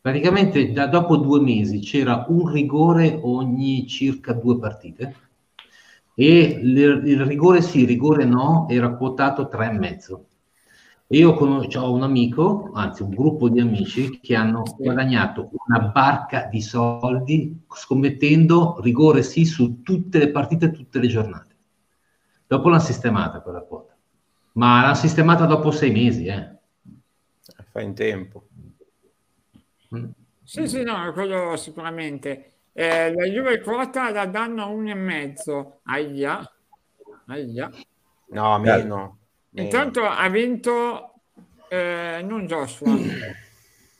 Praticamente 0.00 0.72
da 0.72 0.86
dopo 0.86 1.16
due 1.16 1.40
mesi 1.40 1.78
c'era 1.78 2.24
un 2.28 2.50
rigore 2.50 3.18
ogni 3.22 3.86
circa 3.86 4.32
due 4.32 4.58
partite. 4.58 5.14
E 6.14 6.60
il, 6.62 7.24
rigore 7.24 7.62
sì, 7.62 7.80
il 7.80 7.86
rigore 7.86 8.24
no, 8.24 8.66
era 8.68 8.94
quotato 8.94 9.48
3,5. 9.50 10.20
Io 11.08 11.34
con, 11.34 11.66
ho 11.74 11.92
un 11.92 12.02
amico, 12.02 12.70
anzi 12.72 13.02
un 13.02 13.10
gruppo 13.10 13.50
di 13.50 13.60
amici, 13.60 14.18
che 14.20 14.34
hanno 14.34 14.62
guadagnato 14.78 15.50
una 15.66 15.80
barca 15.80 16.48
di 16.50 16.62
soldi 16.62 17.64
scommettendo 17.68 18.80
rigore 18.80 19.22
sì 19.22 19.44
su 19.44 19.82
tutte 19.82 20.18
le 20.18 20.30
partite, 20.30 20.70
tutte 20.70 20.98
le 20.98 21.08
giornate. 21.08 21.54
Dopo 22.46 22.68
l'hanno 22.68 22.80
sistemata 22.80 23.40
quella 23.40 23.60
quota, 23.60 23.94
ma 24.52 24.80
l'hanno 24.80 24.94
sistemata 24.94 25.44
dopo 25.44 25.70
sei 25.70 25.90
mesi. 25.90 26.26
Eh. 26.26 26.50
Fa 27.70 27.80
in 27.82 27.94
tempo. 27.94 28.48
Mm. 29.94 30.04
Sì, 30.44 30.66
sì, 30.66 30.82
no, 30.82 31.12
quello 31.12 31.56
sicuramente. 31.56 32.51
Eh, 32.74 33.12
la 33.12 33.24
Juve 33.26 33.60
quota 33.60 34.10
la 34.10 34.26
danno 34.26 34.62
a 34.62 34.66
uno 34.66 34.90
e 34.90 34.94
mezzo. 34.94 35.80
Aia. 35.84 36.50
Aia. 37.26 37.70
No, 38.28 38.58
meno. 38.58 39.18
Intanto 39.50 40.04
ha 40.06 40.28
vinto 40.28 41.14
eh, 41.68 42.20
non 42.24 42.46
Joshua. 42.46 42.94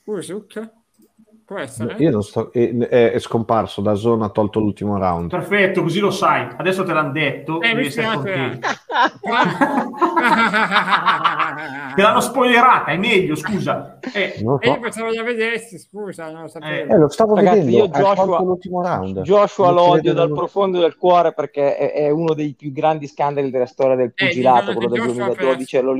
Usuk. 0.05 0.71
Può 1.45 1.59
essere? 1.59 1.97
Io 1.99 2.11
non 2.11 2.23
sto, 2.23 2.53
è, 2.53 2.71
è, 3.13 3.19
scomparso 3.19 3.81
da 3.81 3.95
zona, 3.95 4.27
ha 4.27 4.31
tolto 4.31 4.61
l'ultimo 4.61 4.97
round. 4.99 5.31
Perfetto, 5.31 5.83
così 5.83 5.99
lo 5.99 6.11
sai. 6.11 6.49
Adesso 6.57 6.85
te 6.85 6.93
l'hanno 6.93 7.13
detto. 7.13 7.61
Eh, 7.61 7.75
mi 7.75 7.91
spiace. 7.91 8.59
Te 11.95 12.01
l'hanno 12.01 12.21
spoilerata, 12.21 12.93
è 12.93 12.97
meglio, 12.97 13.35
scusa. 13.35 13.99
Eh. 14.15 14.35
So. 14.39 14.59
io 14.63 14.79
pensavo 14.81 15.13
la 15.13 15.23
vedessi, 15.23 15.79
scusa, 15.79 16.31
non 16.31 16.43
lo 16.43 16.49
sapevo. 16.49 16.93
Eh, 16.93 16.97
lo 16.97 17.09
stavo 17.09 17.35
Ragazzi, 17.35 17.59
vedendo, 17.59 17.77
io 17.77 17.89
Joshua, 17.89 18.41
l'ultimo 18.41 18.83
round. 18.83 19.21
Joshua 19.23 19.71
lo 19.71 19.83
odio 19.83 20.15
dal 20.15 20.33
profondo 20.33 20.81
del 20.81 20.97
cuore 20.97 21.33
perché 21.33 21.77
è, 21.77 21.93
è, 21.93 22.11
uno 22.11 22.35
dei 22.35 22.55
più 22.55 22.73
grandi 22.73 23.07
scandali 23.07 23.51
della 23.51 23.67
storia 23.67 23.97
del 23.97 24.13
eh, 24.15 24.27
pugilato, 24.27 24.71
eh, 24.71 24.75
quello 24.75 24.91
del 24.91 25.05
2012 25.05 25.77
alle 25.77 25.91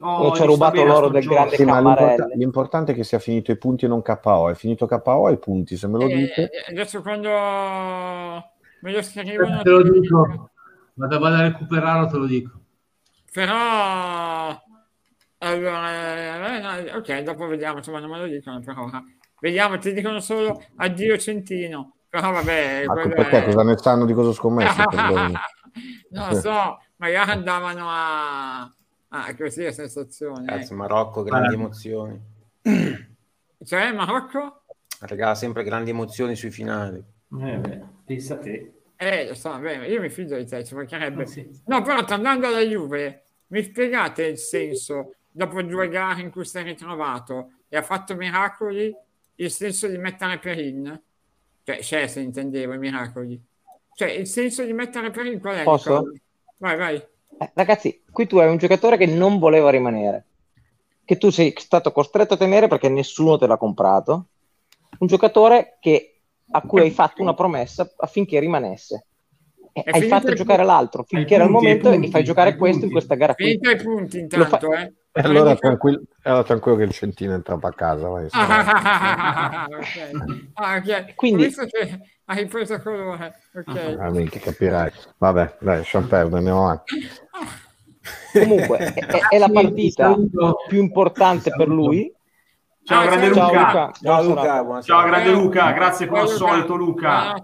Oh, 0.00 0.32
ci 0.32 0.42
ha 0.42 0.44
rubato 0.44 0.84
l'oro 0.84 1.08
del 1.08 1.24
grande 1.26 1.56
sì, 1.56 1.64
l'importante, 1.64 2.36
l'importante 2.36 2.92
è 2.92 2.94
che 2.94 3.02
sia 3.02 3.18
finito 3.18 3.50
i 3.50 3.56
punti 3.56 3.86
e 3.86 3.88
non 3.88 4.00
KO. 4.00 4.48
È 4.48 4.54
finito 4.54 4.86
KO 4.86 5.28
e 5.28 5.32
i 5.32 5.38
punti, 5.38 5.76
se 5.76 5.88
me 5.88 5.98
lo 5.98 6.06
eh, 6.06 6.14
dite. 6.14 6.50
Adesso 6.68 7.02
quando 7.02 7.28
me 7.30 8.92
lo 8.92 9.02
scrivono... 9.02 9.62
Te 9.62 9.70
lo 9.70 9.82
dico. 9.82 10.50
Vado, 10.94 11.18
vado 11.18 11.34
a 11.34 11.42
recuperarlo, 11.42 12.06
te 12.06 12.16
lo 12.16 12.26
dico. 12.26 12.60
Però... 13.32 14.66
Allora, 15.40 16.78
eh, 16.78 16.94
ok, 16.94 17.22
dopo 17.22 17.46
vediamo, 17.46 17.78
insomma 17.78 18.00
non 18.00 18.10
me 18.10 18.18
lo 18.18 18.26
dicono 18.26 18.60
per 18.60 18.78
ora. 18.78 19.02
Vediamo, 19.40 19.78
ti 19.78 19.92
dicono 19.92 20.20
solo 20.20 20.62
addio 20.76 21.18
Centino. 21.18 21.94
Però 22.08 22.30
vabbè... 22.30 22.84
Ma 22.86 22.94
perché? 22.94 23.38
È... 23.38 23.44
Cosa 23.44 23.62
ne 23.64 23.76
sanno 23.76 24.04
di 24.04 24.12
cosa 24.12 24.32
scommesso? 24.32 24.82
non 26.10 26.28
lo 26.28 26.34
so, 26.40 26.78
magari 26.96 27.30
andavano 27.30 27.86
a 27.88 28.72
Ah, 29.08 29.34
così 29.34 29.64
è 29.64 29.72
sensazione. 29.72 30.44
Cazzo, 30.46 30.74
Marocco, 30.74 31.22
grandi 31.22 31.54
ah. 31.54 31.58
emozioni. 31.58 32.20
Cioè, 33.64 33.92
Marocco? 33.92 34.62
Regala 35.00 35.34
sempre 35.34 35.64
grandi 35.64 35.90
emozioni 35.90 36.36
sui 36.36 36.50
finali. 36.50 36.98
Eh 36.98 37.58
beh, 37.58 37.82
pensa 38.04 38.34
a 38.34 38.38
te. 38.38 38.72
Eh, 38.96 39.28
lo 39.28 39.34
so, 39.34 39.56
beh, 39.58 39.86
io 39.86 40.00
mi 40.00 40.08
fido 40.08 40.36
di 40.36 40.46
te, 40.46 40.64
ci 40.64 40.74
mancherebbe. 40.74 41.22
Eh, 41.22 41.26
sì. 41.26 41.60
No, 41.66 41.82
però 41.82 42.04
tornando 42.04 42.46
alla 42.46 42.60
Juve, 42.60 43.24
mi 43.48 43.62
spiegate 43.62 44.24
il 44.24 44.38
senso, 44.38 45.14
dopo 45.30 45.62
due 45.62 45.88
gare 45.88 46.20
in 46.20 46.30
cui 46.30 46.44
si 46.44 46.58
è 46.58 46.62
ritrovato 46.62 47.52
e 47.68 47.76
ha 47.76 47.82
fatto 47.82 48.14
miracoli, 48.16 48.94
il 49.36 49.50
senso 49.50 49.86
di 49.88 49.98
mettere 49.98 50.38
Perin? 50.38 51.00
Cioè, 51.62 51.80
cioè 51.82 52.06
se 52.06 52.20
intendevo 52.20 52.74
i 52.74 52.78
miracoli. 52.78 53.40
Cioè, 53.94 54.10
il 54.10 54.26
senso 54.26 54.64
di 54.64 54.72
mettere 54.72 55.10
Perin 55.10 55.38
qual 55.38 55.56
è? 55.56 55.62
Posso? 55.64 56.12
Vai, 56.56 56.76
vai. 56.76 57.06
Eh, 57.36 57.50
ragazzi, 57.54 58.02
qui 58.10 58.26
tu 58.26 58.38
hai 58.38 58.48
un 58.48 58.56
giocatore 58.56 58.96
che 58.96 59.06
non 59.06 59.38
voleva 59.38 59.70
rimanere, 59.70 60.24
che 61.04 61.18
tu 61.18 61.30
sei 61.30 61.52
stato 61.56 61.92
costretto 61.92 62.34
a 62.34 62.36
tenere 62.36 62.68
perché 62.68 62.88
nessuno 62.88 63.36
te 63.36 63.46
l'ha 63.46 63.56
comprato, 63.56 64.26
un 64.98 65.06
giocatore 65.06 65.76
che, 65.80 66.20
a 66.50 66.62
cui 66.62 66.80
hai 66.80 66.90
fatto 66.90 67.22
una 67.22 67.34
promessa 67.34 67.88
affinché 67.96 68.40
rimanesse. 68.40 69.04
E 69.72 69.82
hai 69.86 70.02
fatto 70.08 70.32
giocare 70.32 70.64
l'altro 70.64 71.04
finché 71.04 71.34
era 71.34 71.44
il 71.44 71.50
momento 71.50 71.90
e 71.90 72.08
fai 72.08 72.24
giocare 72.24 72.56
questo 72.56 72.86
in 72.86 72.90
questa 72.90 73.14
gara 73.14 73.34
qui. 73.34 73.58
Finito 73.60 73.70
i 73.70 73.76
punti 73.76 74.18
intanto, 74.18 74.70
fa... 74.70 74.82
eh. 74.82 74.92
Allora 75.12 75.54
tranquillo, 75.54 76.02
allora 76.22 76.42
tranquillo 76.42 76.76
che 76.78 76.84
il 76.84 76.92
centino 76.92 77.32
è 77.32 77.34
entrato 77.36 77.66
a 77.66 77.72
casa. 77.72 78.08
Vai, 78.08 78.26
ah, 78.32 79.68
okay. 79.70 80.50
ah, 80.54 80.76
okay. 80.76 81.14
Quindi, 81.14 81.48
che 81.48 82.00
hai 82.28 82.46
preso 82.46 82.80
colore. 82.80 83.40
Ok. 83.54 83.96
Ah, 83.98 84.10
minchia, 84.10 84.40
capirai. 84.40 84.92
Vabbè, 85.18 85.56
dai, 85.60 85.76
lasciamo 85.78 86.06
perdere, 86.06 86.36
andiamo 86.36 86.64
avanti. 86.64 86.94
Comunque, 88.32 88.78
è, 88.94 89.18
è, 89.30 89.38
la 89.38 89.48
partita 89.48 90.14
più 90.68 90.78
importante 90.78 91.50
per 91.50 91.68
lui. 91.68 92.12
Ciao, 92.84 93.04
grande 93.06 93.28
Luca. 93.28 93.46
Luca. 93.46 93.92
Ciao, 94.02 94.22
Luca. 94.22 94.82
Ciao, 94.82 95.06
grande 95.06 95.30
Luca. 95.30 95.72
Grazie 95.72 96.06
come 96.06 96.20
al 96.20 96.28
solito, 96.28 96.74
Luca. 96.74 97.34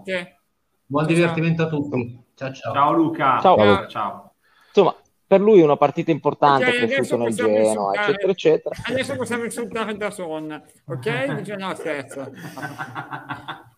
Buon 0.86 1.06
divertimento 1.06 1.62
a 1.62 1.66
tutti. 1.66 2.22
Ciao, 2.34 2.52
ciao. 2.52 2.72
Ciao, 2.72 2.92
Luca. 2.92 3.38
Ciao. 3.40 3.86
ciao. 3.88 4.32
Insomma, 4.68 4.94
per 5.26 5.40
lui 5.40 5.60
è 5.60 5.64
una 5.64 5.76
partita 5.76 6.10
importante, 6.10 6.66
okay, 6.66 6.86
cresciuto 6.86 7.16
nel 7.16 7.34
Genoa, 7.34 7.94
eccetera, 7.94 8.32
eccetera. 8.32 8.74
Adesso 8.84 9.16
possiamo 9.16 9.44
insultare 9.44 9.96
da 9.96 10.10
Son, 10.10 10.62
ok? 10.86 11.34
Dice 11.40 11.56
no, 11.56 11.74
scherzo. 11.74 12.30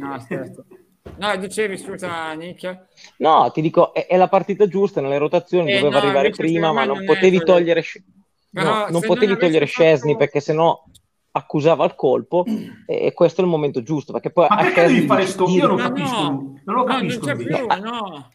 No, 0.00 0.18
scherzo. 0.20 0.64
No, 1.16 1.36
dicevi 1.36 1.76
scusa 1.76 2.32
Nick? 2.32 2.86
No, 3.18 3.50
ti 3.52 3.60
dico, 3.60 3.92
è, 3.92 4.06
è 4.06 4.16
la 4.16 4.28
partita 4.28 4.66
giusta 4.66 5.00
nelle 5.00 5.18
rotazioni, 5.18 5.72
eh, 5.72 5.80
doveva 5.80 5.98
no, 5.98 6.04
arrivare 6.04 6.30
prima, 6.30 6.72
ma 6.72 6.84
non, 6.84 6.98
non 6.98 7.06
potevi 7.06 7.42
togliere, 7.42 7.82
no, 8.50 8.86
non 8.88 9.00
potevi 9.00 9.36
togliere 9.36 9.66
Scesni 9.66 10.16
perché 10.16 10.40
sennò 10.40 10.82
accusava 11.32 11.84
il 11.84 11.94
colpo 11.94 12.44
e 12.86 13.12
questo 13.14 13.40
è 13.40 13.44
il 13.44 13.50
momento 13.50 13.82
giusto 13.82 14.12
perché 14.12 14.30
poi 14.30 14.48
ma 14.48 14.56
perché 14.56 14.86
devi 14.86 15.06
fare 15.06 15.26
sto 15.26 15.48
io 15.48 15.66
non 15.66 15.76
capisco 15.78 16.22
no, 16.22 16.60
non 16.64 16.76
lo 16.76 16.84
capisco 16.84 17.26
non 17.26 17.36
più, 17.36 17.66
no. 17.66 18.30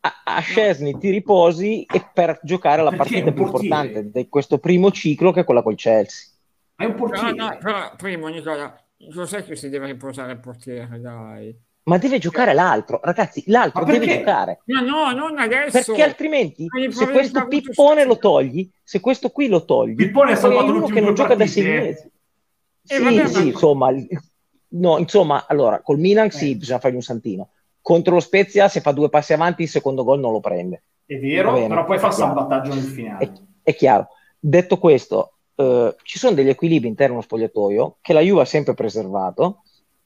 a, 0.00 0.22
a 0.24 0.40
Scesni 0.40 0.96
ti 0.96 1.10
riposi 1.10 1.84
e 1.84 2.08
per 2.12 2.38
giocare 2.44 2.82
la 2.82 2.90
perché 2.90 3.02
partita 3.02 3.32
più 3.32 3.46
importante 3.46 4.10
di 4.12 4.28
questo 4.28 4.58
primo 4.58 4.92
ciclo 4.92 5.32
che 5.32 5.40
è 5.40 5.44
quella 5.44 5.62
col 5.62 5.74
Chelsea 5.74 6.28
è 6.76 6.84
un 6.84 6.94
portiere 6.94 7.34
però, 7.34 7.48
no, 7.48 7.58
però 7.58 7.92
primo 7.96 8.28
Nicola 8.28 8.85
cos'è 9.14 9.44
che 9.44 9.56
si 9.56 9.68
deve 9.68 9.86
riposare 9.86 10.32
il 10.32 10.40
portiere 10.40 11.00
dai 11.00 11.56
ma 11.86 11.98
deve 11.98 12.18
giocare 12.18 12.52
l'altro, 12.52 12.98
ragazzi, 13.00 13.44
l'altro 13.46 13.84
deve 13.84 14.08
giocare. 14.08 14.60
No, 14.64 14.80
no, 14.80 15.12
non 15.12 15.38
adesso. 15.38 15.70
Perché 15.70 16.02
altrimenti, 16.02 16.66
se 16.90 17.08
questo 17.08 17.46
pippone 17.46 18.04
lo 18.04 18.18
togli, 18.18 18.68
se 18.82 18.98
questo 18.98 19.30
qui 19.30 19.46
lo 19.46 19.64
togli, 19.64 19.94
pippone 19.94 20.32
è 20.32 20.34
salvato 20.34 20.74
uno 20.74 20.86
che 20.86 21.00
non 21.00 21.14
gioca 21.14 21.36
da 21.36 21.46
sei 21.46 21.62
mesi. 21.62 22.10
Eh, 22.88 22.96
sì, 22.96 23.02
vabbè, 23.02 23.28
sì, 23.28 23.38
ma... 23.38 23.44
insomma, 23.44 23.90
no, 24.70 24.98
insomma, 24.98 25.46
allora, 25.46 25.80
col 25.80 26.00
Milan 26.00 26.30
sì, 26.30 26.50
eh. 26.50 26.56
bisogna 26.56 26.80
fargli 26.80 26.96
un 26.96 27.02
santino. 27.02 27.50
Contro 27.80 28.14
lo 28.14 28.20
Spezia, 28.20 28.66
se 28.66 28.80
fa 28.80 28.90
due 28.90 29.08
passi 29.08 29.32
avanti, 29.32 29.62
il 29.62 29.68
secondo 29.68 30.02
gol 30.02 30.18
non 30.18 30.32
lo 30.32 30.40
prende. 30.40 30.82
È 31.06 31.16
vero, 31.16 31.52
bene, 31.52 31.68
però 31.68 31.84
poi 31.84 31.98
fa 31.98 32.08
il 32.08 32.12
salvataggio 32.14 32.74
nel 32.74 32.82
finale. 32.82 33.24
È, 33.24 33.30
è 33.62 33.74
chiaro. 33.76 34.08
Detto 34.40 34.78
questo, 34.78 35.35
eh, 35.56 35.96
ci 36.02 36.18
sono 36.18 36.34
degli 36.34 36.48
equilibri 36.48 36.88
interno 36.88 37.14
allo 37.14 37.22
spogliatoio 37.22 37.96
che 38.00 38.12
la 38.12 38.20
Juve 38.20 38.42
ha 38.42 38.46
sempre 38.46 38.74
preservato. 38.74 39.62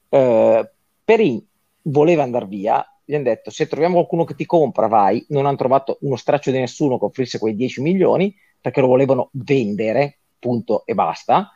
Eh, 0.09 0.71
Perin 1.03 1.45
voleva 1.83 2.23
andare 2.23 2.45
via, 2.45 2.85
gli 3.03 3.15
hanno 3.15 3.23
detto 3.23 3.49
se 3.49 3.67
troviamo 3.67 3.95
qualcuno 3.95 4.23
che 4.23 4.35
ti 4.35 4.45
compra 4.45 4.87
vai, 4.87 5.23
non 5.29 5.45
hanno 5.45 5.57
trovato 5.57 5.97
uno 6.01 6.15
straccio 6.15 6.51
di 6.51 6.59
nessuno 6.59 6.97
che 6.97 7.05
offrisse 7.05 7.39
quei 7.39 7.55
10 7.55 7.81
milioni 7.81 8.35
perché 8.59 8.81
lo 8.81 8.87
volevano 8.87 9.29
vendere, 9.33 10.19
punto 10.39 10.83
e 10.85 10.93
basta. 10.93 11.51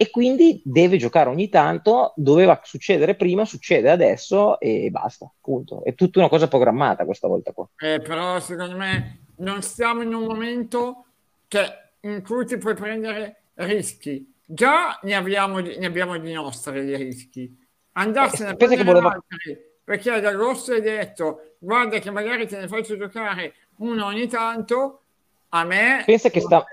E 0.00 0.10
quindi 0.10 0.62
deve 0.64 0.96
giocare 0.96 1.28
ogni 1.28 1.48
tanto, 1.48 2.12
doveva 2.14 2.60
succedere 2.62 3.16
prima, 3.16 3.44
succede 3.44 3.90
adesso 3.90 4.60
e 4.60 4.90
basta, 4.90 5.30
punto. 5.40 5.82
È 5.82 5.94
tutta 5.94 6.20
una 6.20 6.28
cosa 6.28 6.46
programmata 6.46 7.04
questa 7.04 7.26
volta 7.26 7.52
qua. 7.52 7.68
Eh, 7.76 8.00
però 8.00 8.38
secondo 8.38 8.76
me 8.76 9.26
non 9.38 9.60
siamo 9.62 10.02
in 10.02 10.14
un 10.14 10.24
momento 10.24 11.04
che, 11.48 11.87
in 12.00 12.22
cui 12.22 12.46
ti 12.46 12.56
puoi 12.56 12.74
prendere 12.74 13.42
rischi. 13.54 14.34
Già 14.44 14.98
ne 15.02 15.14
abbiamo, 15.14 15.58
ne 15.58 15.84
abbiamo 15.84 16.16
di 16.16 16.32
nostri 16.32 16.84
di 16.84 16.96
rischi. 16.96 17.66
Andarsene 17.92 18.50
eh, 18.56 18.64
a 18.64 18.68
che 18.68 18.84
voleva... 18.84 19.12
altri, 19.12 19.58
perché 19.82 20.10
ad 20.10 20.24
agosto 20.24 20.72
hai 20.72 20.80
detto 20.80 21.54
guarda 21.58 21.98
che 21.98 22.10
magari 22.10 22.46
te 22.46 22.58
ne 22.58 22.68
faccio 22.68 22.96
giocare 22.96 23.54
uno 23.78 24.04
ogni 24.06 24.28
tanto 24.28 25.02
a 25.50 25.64
me 25.64 26.02
pensa 26.04 26.28
che 26.28 26.40
sta, 26.40 26.64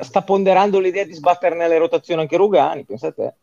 sta 0.00 0.22
ponderando 0.22 0.78
l'idea 0.78 1.04
di 1.04 1.12
sbattere 1.12 1.56
nelle 1.56 1.76
rotazioni 1.76 2.20
anche 2.20 2.36
Rugani 2.36 2.84
pensa 2.84 3.08
a 3.08 3.12
te. 3.12 3.34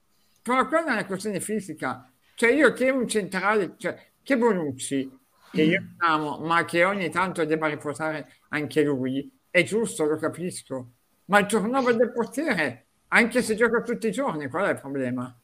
Però 0.42 0.68
quella 0.68 0.88
è 0.88 0.92
una 0.94 1.06
questione 1.06 1.40
fisica. 1.40 2.10
Cioè 2.34 2.52
io 2.52 2.74
che 2.74 2.90
un 2.90 3.08
centrale 3.08 3.76
cioè 3.78 3.98
che 4.24 4.38
Bonucci 4.38 5.20
che 5.52 5.62
io 5.64 5.84
amo 5.98 6.38
ma 6.38 6.64
che 6.64 6.86
ogni 6.86 7.10
tanto 7.10 7.44
debba 7.44 7.68
riposare 7.68 8.36
anche 8.50 8.82
lui 8.84 9.30
è 9.52 9.64
giusto 9.64 10.06
lo 10.06 10.16
capisco 10.16 10.88
ma 11.26 11.38
il 11.40 11.46
turnover 11.46 11.96
del 11.96 12.12
portiere 12.12 12.86
anche 13.10 13.44
se 13.44 13.56
gioca 13.56 13.82
tutti 13.82 14.08
i 14.08 14.12
giorni 14.12 14.48
qual 14.48 14.66
è 14.66 14.72
il 14.72 14.80
problema 14.80 15.36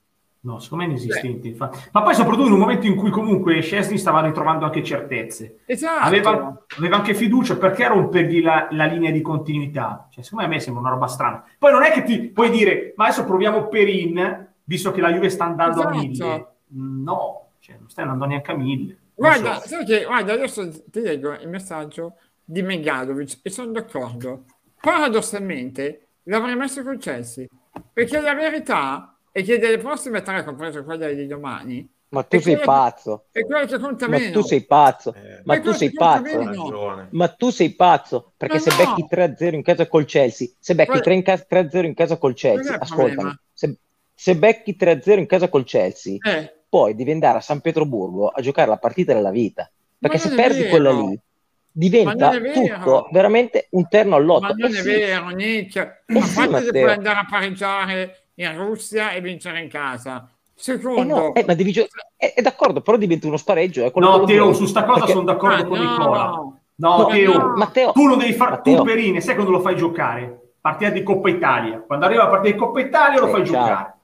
No, 0.47 0.59
secondo 0.59 0.85
me 0.85 0.91
è 0.91 0.93
inesistente. 0.93 1.49
Infatti. 1.49 1.77
Ma 1.91 2.03
poi 2.03 2.15
soprattutto 2.15 2.47
in 2.47 2.53
un 2.53 2.59
momento 2.59 2.85
in 2.85 2.95
cui 2.95 3.09
comunque 3.09 3.59
Scesni 3.59 3.97
stava 3.97 4.21
ritrovando 4.21 4.63
anche 4.63 4.81
certezze. 4.81 5.59
Esatto. 5.65 6.05
Aveva, 6.05 6.63
aveva 6.77 6.95
anche 6.95 7.13
fiducia, 7.13 7.57
perché 7.57 7.85
rompergli 7.85 8.41
la, 8.41 8.69
la, 8.71 8.85
linea 8.85 9.11
di 9.11 9.21
continuità? 9.21 10.07
Cioè, 10.09 10.23
secondo 10.23 10.45
me 10.45 10.53
a 10.53 10.55
me 10.55 10.61
sembra 10.61 10.83
una 10.83 10.91
roba 10.91 11.07
strana. 11.07 11.43
Poi 11.57 11.71
non 11.73 11.83
è 11.83 11.91
che 11.91 12.03
ti 12.03 12.29
puoi 12.29 12.49
dire, 12.49 12.93
ma 12.95 13.05
adesso 13.05 13.25
proviamo 13.25 13.67
Perin, 13.67 14.47
visto 14.63 14.91
che 14.91 15.01
la 15.01 15.11
Juve 15.11 15.29
sta 15.29 15.43
andando 15.43 15.79
esatto. 15.81 15.97
a 15.97 15.99
mille. 15.99 16.47
No, 16.67 17.49
cioè, 17.59 17.75
non 17.77 17.89
stai 17.89 18.05
andando 18.05 18.25
neanche 18.25 18.51
a 18.51 18.55
mille. 18.55 18.97
Guarda, 19.15 19.59
so. 19.59 19.83
che, 19.83 20.05
guarda, 20.05 20.31
adesso 20.31 20.69
ti 20.89 21.01
leggo 21.01 21.33
il 21.33 21.49
messaggio 21.49 22.17
di 22.49 22.61
Megalovic 22.61 23.39
e 23.41 23.49
sono 23.49 23.71
d'accordo. 23.71 24.45
Paradossalmente 24.79 26.07
l'avrei 26.23 26.55
messo 26.55 26.81
con 26.81 26.97
Chelsea, 26.97 27.45
perché 27.91 28.21
la 28.21 28.33
verità 28.33 29.17
e 29.31 29.43
che 29.43 29.59
delle 29.59 29.77
prossime 29.77 30.21
tre, 30.21 30.43
compreso 30.45 30.83
quella 30.83 31.09
di 31.09 31.27
domani, 31.27 31.87
ma 32.09 32.23
tu 32.23 32.39
sei 32.39 32.57
pazzo. 32.57 33.25
È 33.31 33.43
quello 33.45 33.65
che 33.65 33.79
conta 33.79 34.07
ma 34.07 34.17
tu 34.31 34.41
sei 34.41 34.65
pazzo. 34.65 35.13
Eh, 35.13 35.41
ma 35.43 35.59
tu 35.59 35.73
sei 35.73 35.91
pazzo. 35.91 37.07
Ma 37.09 37.27
tu 37.27 37.49
sei 37.49 37.75
pazzo. 37.75 38.31
Perché 38.37 38.55
ma 38.55 38.61
se 38.61 38.69
no. 38.69 38.77
becchi 38.77 39.07
3-0 39.13 39.53
in 39.53 39.61
casa 39.61 39.87
col 39.87 40.05
Chelsea, 40.05 40.47
se 40.57 40.73
becchi 40.73 40.99
3-0 40.99 41.83
in 41.83 41.93
casa 41.93 42.17
col 42.17 42.33
Chelsea, 42.33 42.79
ascoltami, 42.79 43.37
se, 43.51 43.77
se, 44.13 44.35
becchi 44.37 44.77
3-0 44.79 45.17
in 45.17 45.25
casa 45.25 45.49
col 45.49 45.65
Chelsea, 45.65 46.15
eh. 46.21 46.53
poi 46.69 46.95
devi 46.95 47.11
andare 47.11 47.39
a 47.39 47.41
San 47.41 47.59
Pietroburgo 47.59 48.29
a 48.29 48.41
giocare 48.41 48.69
la 48.69 48.77
partita 48.77 49.13
della 49.13 49.31
vita. 49.31 49.69
Perché 49.99 50.17
se 50.17 50.33
perdi 50.33 50.59
vero. 50.59 50.69
quella 50.69 50.91
lì, 50.93 51.19
diventa 51.77 52.31
tutto 52.31 53.07
veramente 53.11 53.67
un 53.71 53.87
terno 53.87 54.15
all'otto. 54.15 54.41
Ma 54.41 54.53
non 54.55 54.73
eh 54.73 54.77
è 54.77 54.81
sì. 54.81 54.89
vero, 54.89 55.29
Nick. 55.29 55.75
Eh 55.75 56.17
a 56.17 56.31
parte 56.35 56.63
sì, 56.63 56.69
puoi 56.71 56.89
andare 56.89 57.19
a 57.19 57.27
pareggiare 57.29 58.29
in 58.35 58.57
Russia 58.57 59.11
e 59.11 59.21
vincere 59.21 59.61
in 59.61 59.69
casa. 59.69 60.29
Secondo, 60.55 61.01
eh 61.01 61.05
no, 61.05 61.33
eh, 61.35 61.43
ma 61.45 61.53
devi 61.53 61.71
gio- 61.71 61.87
eh, 62.17 62.33
è 62.33 62.41
d'accordo, 62.41 62.81
però 62.81 62.97
diventa 62.97 63.27
uno 63.27 63.37
spareggio. 63.37 63.85
Eh, 63.85 63.91
no, 63.93 64.23
Teo, 64.23 64.53
su 64.53 64.65
sta 64.65 64.85
cosa 64.85 64.99
perché... 64.99 65.13
sono 65.13 65.25
d'accordo 65.25 65.61
ah, 65.61 65.65
con 65.65 65.77
no. 65.77 65.91
Nicola. 65.91 66.25
No, 66.79 66.97
no 66.97 67.05
Teo, 67.07 67.53
Matteo, 67.55 67.91
tu 67.91 68.05
non 68.05 68.17
devi 68.17 68.33
fare 68.33 68.61
tu 68.63 68.83
Perine, 68.83 69.21
sai 69.21 69.35
quando 69.35 69.51
lo 69.51 69.59
fai 69.59 69.75
giocare? 69.75 70.53
Partita 70.59 70.89
di 70.89 71.03
Coppa 71.03 71.29
Italia. 71.29 71.79
Quando 71.79 72.05
arriva 72.05 72.23
la 72.23 72.29
partita 72.29 72.53
di 72.53 72.59
Coppa 72.59 72.79
Italia 72.79 73.19
lo 73.19 73.27
fai 73.27 73.45
ciao. 73.45 73.53
giocare. 73.53 73.95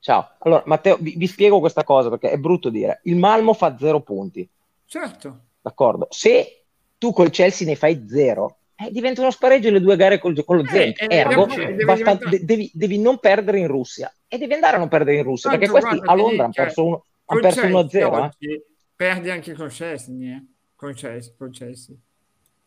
Ciao. 0.00 0.28
Allora, 0.38 0.62
Matteo, 0.64 0.96
vi, 0.98 1.14
vi, 1.16 1.26
spiego 1.26 1.60
questa 1.60 1.84
cosa 1.84 2.08
perché 2.08 2.30
è 2.30 2.38
brutto 2.38 2.70
dire. 2.70 3.00
Il 3.04 3.16
Malmo 3.16 3.52
fa 3.52 3.76
zero 3.76 4.00
punti. 4.00 4.48
Certo. 4.86 5.38
D'accordo. 5.60 6.06
Se 6.10 6.57
tu 6.98 7.12
col 7.12 7.30
Chelsea 7.30 7.66
ne 7.66 7.76
fai 7.76 8.04
zero, 8.08 8.58
eh, 8.74 8.90
diventa 8.92 9.22
uno 9.22 9.30
spareggio 9.30 9.70
le 9.70 9.80
due 9.80 9.96
gare 9.96 10.18
col, 10.18 10.44
con 10.44 10.56
lo 10.56 10.62
eh, 10.62 10.68
Zenit. 10.68 11.02
Eh, 11.02 11.06
Ergo, 11.08 11.46
devi, 11.46 11.84
basta, 11.84 12.14
diventare... 12.14 12.44
devi, 12.44 12.70
devi, 12.72 12.98
non 12.98 13.18
perdere 13.18 13.58
in 13.58 13.66
Russia. 13.66 14.12
E 14.28 14.38
devi 14.38 14.52
andare 14.52 14.76
a 14.76 14.78
non 14.78 14.88
perdere 14.88 15.16
in 15.16 15.24
Russia, 15.24 15.50
Tanto, 15.50 15.72
perché 15.72 15.86
questi 15.86 16.08
a 16.08 16.14
Londra 16.14 16.44
hanno 16.44 16.52
perso, 16.52 16.84
uno, 16.84 17.04
hanno 17.24 17.40
perso 17.40 17.62
1-0. 17.62 18.30
Eh. 18.38 18.62
Perdi 18.94 19.30
anche 19.30 19.54
con 19.54 19.68
Chesney, 19.68 20.30
eh? 20.30 20.44
con, 20.76 20.92
Chelsea, 20.92 21.32
con 21.36 21.50
Chelsea. 21.50 21.96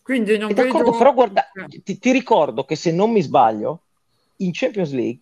Quindi 0.02 0.38
non 0.38 0.50
vedo... 0.50 0.64
D'accordo, 0.64 0.98
però 0.98 1.14
guarda, 1.14 1.46
ti, 1.82 1.98
ti 1.98 2.12
ricordo 2.12 2.66
che 2.66 2.76
se 2.76 2.92
non 2.92 3.12
mi 3.12 3.22
sbaglio, 3.22 3.84
in 4.38 4.52
Champions 4.52 4.92
League 4.92 5.22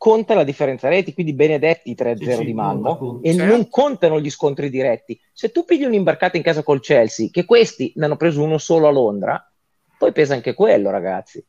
conta 0.00 0.32
la 0.34 0.44
differenza 0.44 0.88
reti, 0.88 1.12
quindi 1.12 1.34
Benedetti 1.34 1.94
3-0 1.94 2.24
sì, 2.24 2.32
sì, 2.32 2.44
di 2.46 2.54
Malmo 2.54 3.20
e 3.20 3.34
certo. 3.34 3.52
non 3.52 3.68
contano 3.68 4.18
gli 4.18 4.30
scontri 4.30 4.70
diretti. 4.70 5.20
Se 5.30 5.50
tu 5.50 5.66
pigli 5.66 5.84
un'imbarcata 5.84 6.38
in 6.38 6.42
casa 6.42 6.62
col 6.62 6.80
Chelsea, 6.80 7.28
che 7.30 7.44
questi 7.44 7.92
ne 7.96 8.06
hanno 8.06 8.16
preso 8.16 8.42
uno 8.42 8.56
solo 8.56 8.88
a 8.88 8.90
Londra, 8.90 9.52
poi 9.98 10.12
pesa 10.12 10.32
anche 10.32 10.54
quello, 10.54 10.88
ragazzi. 10.88 11.44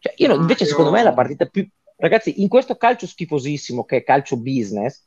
Cioè, 0.00 0.12
io, 0.16 0.34
invece, 0.34 0.64
secondo 0.64 0.90
me, 0.90 1.04
la 1.04 1.14
partita 1.14 1.46
più. 1.46 1.64
Ragazzi, 1.94 2.42
in 2.42 2.48
questo 2.48 2.74
calcio 2.74 3.06
schifosissimo 3.06 3.84
che 3.84 3.98
è 3.98 4.02
calcio 4.02 4.38
business, 4.38 5.06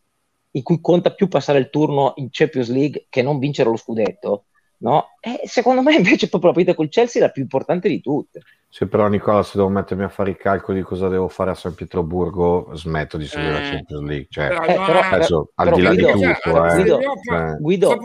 in 0.51 0.63
cui 0.63 0.79
conta 0.79 1.11
più 1.11 1.27
passare 1.27 1.59
il 1.59 1.69
turno 1.69 2.13
in 2.15 2.29
Champions 2.31 2.69
League 2.69 3.07
che 3.09 3.21
non 3.21 3.37
vincere 3.37 3.69
lo 3.69 3.75
scudetto, 3.75 4.45
no? 4.77 5.07
E 5.19 5.41
secondo 5.43 5.81
me, 5.81 5.93
invece, 5.99 6.29
proprio 6.29 6.51
la 6.51 6.55
partita 6.55 6.73
col 6.73 6.87
Chelsea 6.87 7.21
è 7.21 7.25
la 7.25 7.31
più 7.31 7.41
importante 7.41 7.89
di 7.89 7.99
tutte. 7.99 8.43
Se 8.69 8.85
però 8.85 9.07
Nicola, 9.07 9.43
se 9.43 9.53
devo 9.55 9.69
mettermi 9.69 10.03
a 10.03 10.09
fare 10.09 10.31
i 10.31 10.35
calcoli 10.35 10.79
di 10.79 10.83
cosa 10.83 11.07
devo 11.07 11.29
fare 11.29 11.51
a 11.51 11.55
San 11.55 11.73
Pietroburgo, 11.73 12.71
smetto 12.73 13.17
di 13.17 13.25
seguire 13.25 13.57
eh, 13.57 13.61
la 13.61 13.69
Champions 13.69 14.03
League. 14.03 14.27
Cioè, 14.29 14.47
però, 14.49 14.65
eh, 14.65 14.85
però, 14.85 14.99
adesso, 14.99 15.51
al 15.55 15.73
di 15.73 15.81
là 15.81 15.89
Guido, 15.89 16.13
di 16.13 16.21
tutto, 16.21 16.65
eh, 16.65 16.75
Guido, 16.75 16.99
cioè. 17.23 17.57
Guido, 17.57 17.97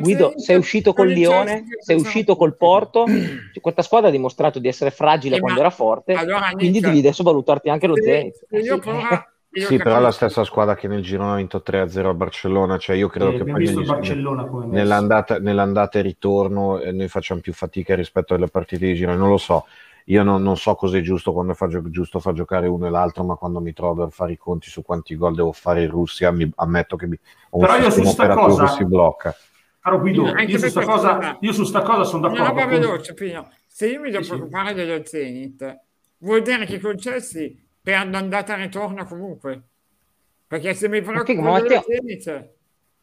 Guido, 0.00 0.32
sei 0.36 0.56
uscito 0.56 0.92
col 0.92 1.08
Lione, 1.08 1.64
sei 1.78 1.96
uscito 1.96 2.36
col 2.36 2.56
Porto. 2.56 3.04
Cioè, 3.48 3.62
questa 3.62 3.82
squadra 3.82 4.08
ha 4.08 4.12
dimostrato 4.12 4.58
di 4.58 4.68
essere 4.68 4.90
fragile 4.90 5.36
eh, 5.36 5.40
quando 5.40 5.60
era 5.60 5.70
forte, 5.70 6.14
allora, 6.14 6.50
quindi 6.52 6.80
devi 6.80 6.98
adesso 6.98 7.22
valutarti 7.22 7.68
anche 7.68 7.86
lo 7.86 7.94
Zenit. 7.94 8.46
Io 9.50 9.64
sì, 9.64 9.78
però 9.78 9.96
è 9.96 10.00
la 10.00 10.12
stessa 10.12 10.44
squadra 10.44 10.74
che 10.74 10.88
nel 10.88 11.02
girone 11.02 11.32
ha 11.32 11.36
vinto 11.36 11.62
3-0 11.66 12.06
a 12.06 12.14
Barcellona, 12.14 12.76
cioè 12.76 12.96
io 12.96 13.08
credo 13.08 13.30
eh, 13.30 13.36
che 13.38 13.44
poi 13.44 13.64
negli, 13.64 14.22
nell'andata, 14.66 15.38
nell'andata, 15.38 15.98
e 15.98 16.02
ritorno 16.02 16.78
eh, 16.78 16.92
noi 16.92 17.08
facciamo 17.08 17.40
più 17.40 17.54
fatica 17.54 17.94
rispetto 17.94 18.34
alle 18.34 18.48
partite 18.48 18.86
di 18.86 18.94
girone, 18.94 19.16
non 19.16 19.30
lo 19.30 19.38
so. 19.38 19.64
Io 20.08 20.22
non, 20.22 20.42
non 20.42 20.56
so 20.56 20.74
cosa 20.74 20.96
è 20.96 21.00
giusto 21.02 21.32
quando 21.32 21.52
fa, 21.52 21.68
giusto 21.90 22.18
far 22.18 22.32
giocare 22.32 22.66
uno 22.66 22.86
e 22.86 22.90
l'altro, 22.90 23.24
ma 23.24 23.34
quando 23.34 23.60
mi 23.60 23.74
trovo 23.74 24.04
a 24.04 24.10
fare 24.10 24.32
i 24.32 24.36
conti 24.38 24.70
su 24.70 24.82
quanti 24.82 25.14
gol 25.16 25.34
devo 25.34 25.52
fare 25.52 25.82
in 25.82 25.90
Russia, 25.90 26.30
mi, 26.30 26.50
ammetto 26.56 26.96
che 26.96 27.06
mi, 27.06 27.18
ho 27.50 27.58
però 27.58 27.76
un 27.76 27.82
io 27.82 27.90
su 27.90 28.04
sta 28.04 28.28
cosa, 28.28 28.68
si 28.68 28.86
blocca. 28.86 29.36
Caro 29.80 30.00
Guido, 30.00 30.26
io, 30.28 30.38
io, 30.38 30.58
su 30.58 30.68
sta 30.68 30.82
cosa, 30.82 31.36
io 31.40 31.52
su 31.52 31.64
sta 31.64 31.82
cosa 31.82 32.04
sono 32.04 32.22
d'accordo. 32.22 32.42
Una 32.42 32.50
roba 32.50 32.66
veloce, 32.66 33.12
Pino. 33.12 33.50
Se 33.66 33.86
io 33.86 34.00
mi 34.00 34.10
devo 34.10 34.22
sì, 34.22 34.30
preoccupare 34.30 34.68
sì. 34.70 34.74
dello 34.74 35.04
Zenit, 35.04 35.80
vuol 36.18 36.42
dire 36.42 36.64
che 36.64 36.80
con 36.80 36.96
Chelsea 36.96 37.50
per 37.82 37.94
andata 37.94 38.56
e 38.56 38.62
ritorno 38.62 39.04
comunque. 39.04 39.62
Perché 40.46 40.72
se 40.72 40.88
mi 40.88 41.02
preoccupo 41.02 41.42
ma 41.42 41.50
Matteo, 41.50 41.82
Zenit, 41.86 42.54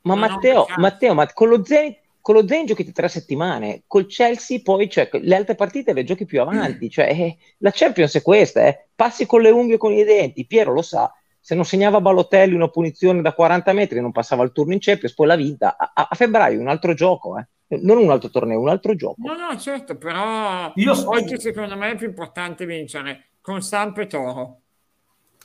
ma 0.01 0.15
Matteo, 0.15 0.65
Matteo, 0.77 1.13
ma 1.13 1.31
con 1.31 1.49
lo 1.49 1.63
Zenit 1.63 1.99
con 2.25 2.33
lo 2.33 2.47
Zen 2.47 2.65
giochi 2.65 2.91
tre 2.91 3.07
settimane, 3.07 3.83
col 3.85 4.07
Chelsea 4.07 4.59
poi 4.63 4.89
cioè, 4.89 5.07
le 5.11 5.35
altre 5.35 5.53
partite 5.53 5.93
le 5.93 6.03
giochi 6.03 6.25
più 6.25 6.41
avanti, 6.41 6.89
cioè, 6.89 7.05
eh, 7.11 7.37
la 7.59 7.69
Champions 7.71 8.15
è 8.15 8.23
questa, 8.23 8.65
eh. 8.65 8.87
passi 8.95 9.27
con 9.27 9.43
le 9.43 9.51
unghie 9.51 9.75
e 9.75 9.77
con 9.77 9.93
i 9.93 10.03
denti, 10.03 10.47
Piero 10.47 10.73
lo 10.73 10.81
sa, 10.81 11.13
se 11.39 11.53
non 11.53 11.65
segnava 11.65 12.01
Balotelli 12.01 12.55
una 12.55 12.69
punizione 12.69 13.21
da 13.21 13.31
40 13.35 13.73
metri 13.73 14.01
non 14.01 14.11
passava 14.11 14.43
il 14.43 14.51
turno 14.51 14.73
in 14.73 14.79
Champions, 14.81 15.13
poi 15.13 15.27
l'ha 15.27 15.35
vinta, 15.35 15.77
a, 15.77 16.07
a 16.09 16.15
febbraio 16.15 16.59
un 16.59 16.67
altro 16.67 16.95
gioco, 16.95 17.37
eh. 17.37 17.47
non 17.83 17.97
un 17.99 18.09
altro 18.09 18.31
torneo, 18.31 18.59
un 18.59 18.69
altro 18.69 18.95
gioco. 18.95 19.17
No, 19.19 19.35
no, 19.35 19.55
certo, 19.59 19.95
però 19.95 20.71
Io 20.73 21.07
oggi 21.07 21.39
secondo 21.39 21.77
me 21.77 21.91
è 21.91 21.95
più 21.95 22.07
importante 22.07 22.65
vincere 22.65 23.33
con 23.39 23.61
Samp 23.61 23.99
e 23.99 24.07
Toro. 24.07 24.61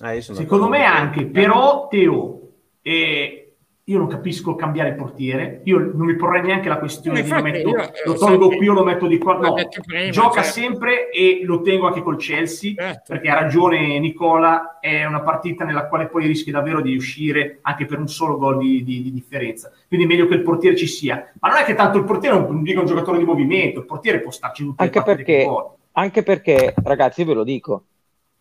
Eh, 0.02 0.22
secondo 0.22 0.68
me 0.68 0.82
anche, 0.82 1.26
però 1.26 1.88
Teo, 1.88 2.52
eh, 2.80 3.49
io 3.90 3.98
non 3.98 4.06
capisco 4.06 4.54
cambiare 4.54 4.92
portiere, 4.92 5.62
io 5.64 5.78
non 5.80 6.06
mi 6.06 6.14
porrei 6.14 6.42
neanche 6.42 6.68
la 6.68 6.78
questione 6.78 7.22
di 7.22 7.28
lo, 7.28 7.42
metto, 7.42 7.68
io, 7.68 7.76
eh, 7.76 7.90
lo 8.04 8.14
tolgo 8.14 8.48
qui 8.48 8.68
o 8.68 8.72
lo 8.72 8.84
metto 8.84 9.08
di 9.08 9.18
qua, 9.18 9.36
no, 9.38 9.52
prima, 9.84 10.10
gioca 10.10 10.42
cioè... 10.42 10.52
sempre 10.52 11.10
e 11.10 11.40
lo 11.42 11.60
tengo 11.60 11.88
anche 11.88 12.00
col 12.00 12.16
Chelsea, 12.16 12.72
certo. 12.76 13.02
perché 13.08 13.28
ha 13.28 13.40
ragione 13.40 13.98
Nicola, 13.98 14.78
è 14.78 15.04
una 15.04 15.22
partita 15.22 15.64
nella 15.64 15.88
quale 15.88 16.06
poi 16.06 16.26
rischi 16.28 16.52
davvero 16.52 16.80
di 16.80 16.94
uscire 16.94 17.58
anche 17.62 17.84
per 17.84 17.98
un 17.98 18.06
solo 18.06 18.38
gol 18.38 18.58
di, 18.58 18.84
di, 18.84 19.02
di 19.02 19.12
differenza, 19.12 19.72
quindi 19.88 20.06
è 20.06 20.08
meglio 20.08 20.28
che 20.28 20.34
il 20.34 20.42
portiere 20.42 20.76
ci 20.76 20.86
sia, 20.86 21.32
ma 21.40 21.48
non 21.48 21.58
è 21.58 21.64
che 21.64 21.74
tanto 21.74 21.98
il 21.98 22.04
portiere 22.04 22.36
è 22.36 22.38
un, 22.38 22.62
un 22.64 22.86
giocatore 22.86 23.18
di 23.18 23.24
movimento, 23.24 23.80
il 23.80 23.86
portiere 23.86 24.20
può 24.20 24.30
starci 24.30 24.62
tutte 24.62 24.84
anche 24.84 25.02
perché, 25.02 25.48
anche 25.92 26.22
perché, 26.22 26.74
ragazzi, 26.84 27.22
io 27.22 27.26
ve 27.26 27.34
lo 27.34 27.44
dico, 27.44 27.86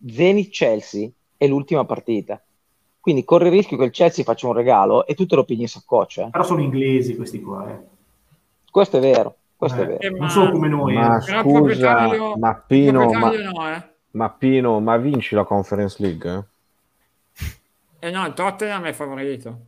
Zenit-Chelsea 0.06 1.08
è 1.36 1.48
l'ultima 1.48 1.84
partita 1.84 2.40
quindi 3.00 3.24
corre 3.24 3.46
il 3.46 3.52
rischio 3.52 3.78
che 3.78 3.84
il 3.84 3.90
Chelsea 3.90 4.24
faccia 4.24 4.46
un 4.46 4.52
regalo 4.52 5.06
e 5.06 5.14
tu 5.14 5.26
te 5.26 5.34
lo 5.34 5.44
pigli 5.44 5.62
in 5.62 5.68
saccoccia. 5.68 6.26
Eh. 6.26 6.30
Però 6.30 6.44
sono 6.44 6.60
inglesi 6.60 7.16
questi 7.16 7.40
qua. 7.40 7.68
Eh. 7.70 7.78
Questo 8.70 8.98
è 8.98 9.00
vero. 9.00 9.36
Questo 9.56 9.80
eh, 9.80 9.82
è 9.82 9.86
vero. 9.86 10.00
Eh, 10.00 10.10
non 10.10 10.28
sono 10.28 10.50
come 10.50 10.68
noi. 10.68 10.94
Ma 10.94 11.16
eh. 11.16 11.20
scusa, 11.20 12.36
ma 12.36 12.54
Pino, 12.66 13.10
ma, 13.10 13.30
no, 13.30 13.68
eh. 13.68 13.82
ma 14.10 14.30
Pino, 14.30 14.80
ma 14.80 14.96
vinci 14.98 15.34
la 15.34 15.44
Conference 15.44 15.96
League? 16.00 16.48
Eh 17.98 18.10
no, 18.10 18.26
il 18.26 18.34
Tottenham 18.34 18.84
è 18.84 18.92
favorito. 18.92 19.58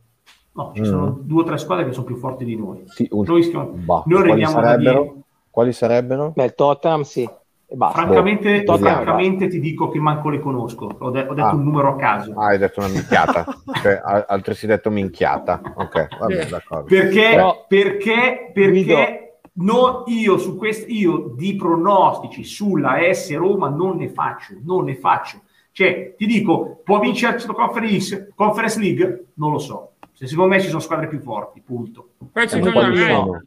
No, 0.53 0.71
ci 0.75 0.81
mm. 0.81 0.85
sono 0.85 1.17
due 1.19 1.41
o 1.41 1.45
tre 1.45 1.57
squadre 1.57 1.85
che 1.85 1.93
sono 1.93 2.05
più 2.05 2.15
forti 2.15 2.45
di 2.45 2.55
noi. 2.55 2.83
Sì, 2.85 3.07
un... 3.11 3.25
Noi, 3.25 3.51
bah, 3.51 4.03
noi 4.05 4.23
quali 4.27 4.45
sarebbero? 4.45 5.15
Quali 5.49 5.73
sarebbero? 5.73 6.31
Beh, 6.35 6.45
il 6.45 6.55
Tottenham 6.55 7.01
sì. 7.01 7.29
Francamente, 7.75 8.63
boh, 8.63 8.77
francamente 8.77 9.47
ti 9.47 9.59
dico 9.59 9.89
che 9.89 9.99
manco 9.99 10.29
le 10.29 10.39
conosco. 10.39 10.95
Ho, 10.99 11.09
de- 11.09 11.25
ho 11.27 11.33
detto 11.33 11.47
ah. 11.47 11.53
un 11.55 11.63
numero 11.63 11.89
a 11.89 11.95
caso. 11.95 12.33
Ah, 12.33 12.47
hai 12.47 12.59
detto 12.59 12.81
una 12.81 12.89
minchiata. 12.89 13.45
cioè, 13.81 13.99
altresì 14.27 14.67
detto 14.67 14.91
minchiata. 14.91 15.59
Ok, 15.75 16.17
vabbè, 16.19 16.45
d'accordo. 16.47 16.85
Perché, 16.85 17.29
Però, 17.31 17.65
perché, 17.67 18.51
perché 18.53 19.39
no, 19.53 20.03
io, 20.05 20.37
su 20.37 20.55
quest- 20.55 20.87
io 20.89 21.33
di 21.35 21.55
pronostici 21.55 22.43
sulla 22.43 22.97
S 23.11 23.35
Roma 23.35 23.69
non 23.69 23.97
ne 23.97 24.09
faccio, 24.09 24.53
non 24.63 24.85
ne 24.85 24.95
faccio. 24.95 25.41
Cioè, 25.71 26.13
ti 26.15 26.27
dico, 26.27 26.81
può 26.83 26.99
vincere 26.99 27.39
la 27.43 27.53
conference, 27.53 28.31
conference 28.35 28.79
League? 28.79 29.25
Non 29.35 29.51
lo 29.51 29.57
so. 29.57 29.93
Se 30.11 30.27
secondo 30.27 30.53
me 30.53 30.61
ci 30.61 30.67
sono 30.67 30.79
squadre 30.79 31.07
più 31.07 31.19
forti, 31.19 31.59
punto. 31.61 32.09
Poi 32.31 32.47
secondo 32.47 32.87
me... 32.87 33.45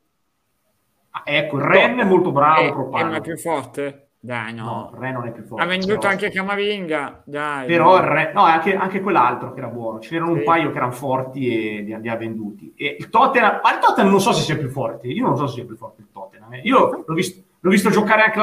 Ah, 1.10 1.22
ecco, 1.24 1.56
il 1.58 1.62
Ren 1.62 1.98
è 1.98 2.04
molto 2.04 2.32
bravo. 2.32 2.90
È, 2.90 3.04
è 3.04 3.20
più 3.20 3.38
forte? 3.38 4.05
Dai, 4.26 4.52
no. 4.54 4.64
No, 4.64 4.90
il 4.92 4.98
Re 5.00 5.12
non 5.12 5.26
è 5.28 5.30
più 5.30 5.44
forte. 5.44 5.62
Ha 5.62 5.66
venduto 5.68 5.98
però- 5.98 6.08
anche 6.10 6.30
Camavinga, 6.30 7.22
dai. 7.24 7.66
Però 7.66 7.96
il 7.98 8.02
Re, 8.02 8.32
no, 8.34 8.42
anche, 8.42 8.74
anche 8.74 9.00
quell'altro 9.00 9.52
che 9.52 9.60
era 9.60 9.68
buono. 9.68 10.00
Ce 10.00 10.10
n'erano 10.12 10.32
Sì. 10.32 10.38
un 10.38 10.44
paio 10.44 10.70
che 10.72 10.76
erano 10.78 10.90
forti 10.90 11.46
e 11.46 11.80
li, 11.82 11.96
li 12.00 12.08
ha 12.08 12.16
venduti. 12.16 12.72
E 12.76 12.96
il 12.98 13.08
Tottenham, 13.08 13.60
ma 13.62 13.72
il 13.72 13.78
Tottenham 13.78 14.10
non 14.10 14.20
so 14.20 14.32
se 14.32 14.42
sia 14.42 14.56
più 14.56 14.68
forte. 14.68 15.06
Io 15.06 15.24
non 15.24 15.36
so 15.36 15.46
se 15.46 15.54
sia 15.54 15.64
più 15.64 15.76
forte 15.76 16.00
il 16.00 16.08
Tottenham. 16.12 16.52
eh. 16.54 16.60
Io 16.64 17.04
l'ho 17.06 17.14
visto, 17.14 17.40
l'ho 17.60 17.70
visto 17.70 17.88
giocare 17.90 18.22
anche. 18.22 18.40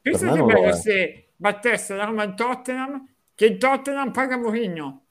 Pensa 0.00 0.30
Per 0.30 0.42
me 0.42 0.46
che 0.46 0.60
bello 0.60 0.72
se 0.72 1.28
battesse 1.36 1.94
la 1.94 2.04
Roma 2.04 2.22
al 2.22 2.34
Tottenham, 2.34 3.06
che 3.34 3.44
il 3.44 3.58
Tottenham 3.58 4.10
paga 4.12 4.38
Mourinho. 4.38 5.02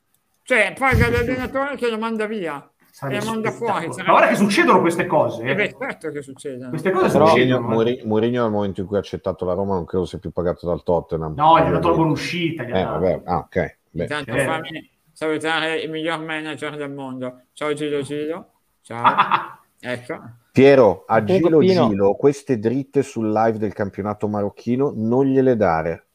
Cioè, 0.41 0.73
paga 0.77 1.09
l'allenatore 1.09 1.75
che 1.75 1.89
lo 1.89 1.99
manda 1.99 2.25
via. 2.25 2.67
Sarebbe 2.97 3.25
manda 3.25 3.51
fuori. 3.51 3.89
Ma 3.89 4.03
guarda 4.05 4.27
che 4.29 4.35
succedono 4.35 4.81
queste 4.81 5.05
cose. 5.05 5.43
eh. 5.43 5.51
Eh 5.51 5.53
beh, 5.55 5.75
certo 5.79 6.09
che 6.09 6.23
succeda. 6.23 6.69
Queste 6.69 6.89
cose 6.89 7.11
Però 7.11 7.27
succedono. 7.27 7.67
Mourinho, 7.67 8.41
nel 8.41 8.51
momento 8.51 8.81
in 8.81 8.87
cui 8.87 8.95
ha 8.95 8.99
accettato 9.01 9.45
la 9.45 9.53
Roma 9.53 9.75
non 9.75 9.85
credo 9.85 10.05
sia 10.05 10.17
più 10.17 10.31
pagato 10.31 10.65
dal 10.65 10.81
Tottenham. 10.81 11.35
No, 11.35 11.59
gli 11.59 11.67
ha 11.67 11.69
dato 11.69 11.89
la 11.89 11.95
buona 11.95 12.09
uscita. 12.09 12.63
Eh, 12.63 12.71
dato. 12.71 12.91
vabbè, 12.99 13.21
ah, 13.25 13.37
ok. 13.37 13.77
Beh. 13.91 14.01
Intanto 14.01 14.31
Eh. 14.31 14.45
fammi 14.45 14.89
salutare 15.11 15.79
il 15.79 15.91
miglior 15.91 16.23
manager 16.23 16.75
del 16.75 16.91
mondo. 16.91 17.41
Ciao 17.53 17.71
Gilo 17.73 18.01
Gilo. 18.01 18.47
Ciao. 18.81 19.59
ecco. 19.79 20.19
Piero, 20.51 21.03
a 21.05 21.21
Pino. 21.21 21.59
Gilo, 21.61 22.15
queste 22.15 22.57
dritte 22.57 23.03
sul 23.03 23.31
live 23.31 23.59
del 23.59 23.73
campionato 23.73 24.27
marocchino 24.27 24.91
non 24.95 25.25
gliele 25.25 25.55
dare. 25.55 26.07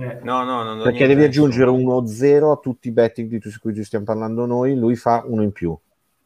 Eh. 0.00 0.20
No, 0.22 0.44
no, 0.44 0.62
no, 0.62 0.82
Perché 0.84 1.06
devi 1.06 1.24
aggiungere 1.24 1.68
uno 1.68 2.06
0 2.06 2.52
a 2.52 2.56
tutti 2.56 2.88
i 2.88 2.92
betting 2.92 3.28
di 3.28 3.40
cui 3.60 3.74
ci 3.74 3.84
stiamo 3.84 4.06
parlando 4.06 4.46
noi, 4.46 4.74
lui 4.74 4.96
fa 4.96 5.22
uno 5.26 5.42
in 5.42 5.52
più. 5.52 5.78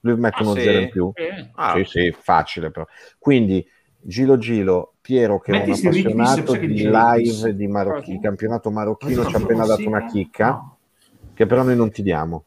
Lui 0.04 0.16
mette 0.18 0.42
Ah, 0.42 0.42
uno 0.42 0.54
sì? 0.54 0.60
0 0.62 0.78
in 0.78 0.88
più. 0.90 1.10
Eh, 1.14 1.50
Ah, 1.54 1.74
Sì, 1.76 1.84
sì, 1.84 2.16
facile 2.18 2.70
però. 2.70 2.86
Quindi 3.18 3.66
Gilo 4.00 4.36
Gilo, 4.36 4.94
Piero 5.00 5.38
che 5.40 5.52
è 5.52 5.54
un 5.54 5.60
Metti 5.60 5.74
sti 5.76 5.88
Rick 5.90 6.10
appassionato 6.10 6.52
che 6.52 6.66
di 6.66 6.88
live 6.90 7.54
di 7.54 7.66
marocchi- 7.66 8.14
Cosa? 8.16 8.20
campionato 8.20 8.70
marocchino, 8.70 9.22
Ma 9.22 9.28
ci 9.28 9.34
ha 9.36 9.38
appena 9.38 9.66
dato 9.66 9.86
una 9.88 9.98
Fonseca? 10.00 10.12
chicca, 10.12 10.46
No. 10.48 10.78
che 11.34 11.46
però 11.46 11.62
noi 11.62 11.76
non 11.76 11.90
ti 11.90 12.02
diamo. 12.02 12.44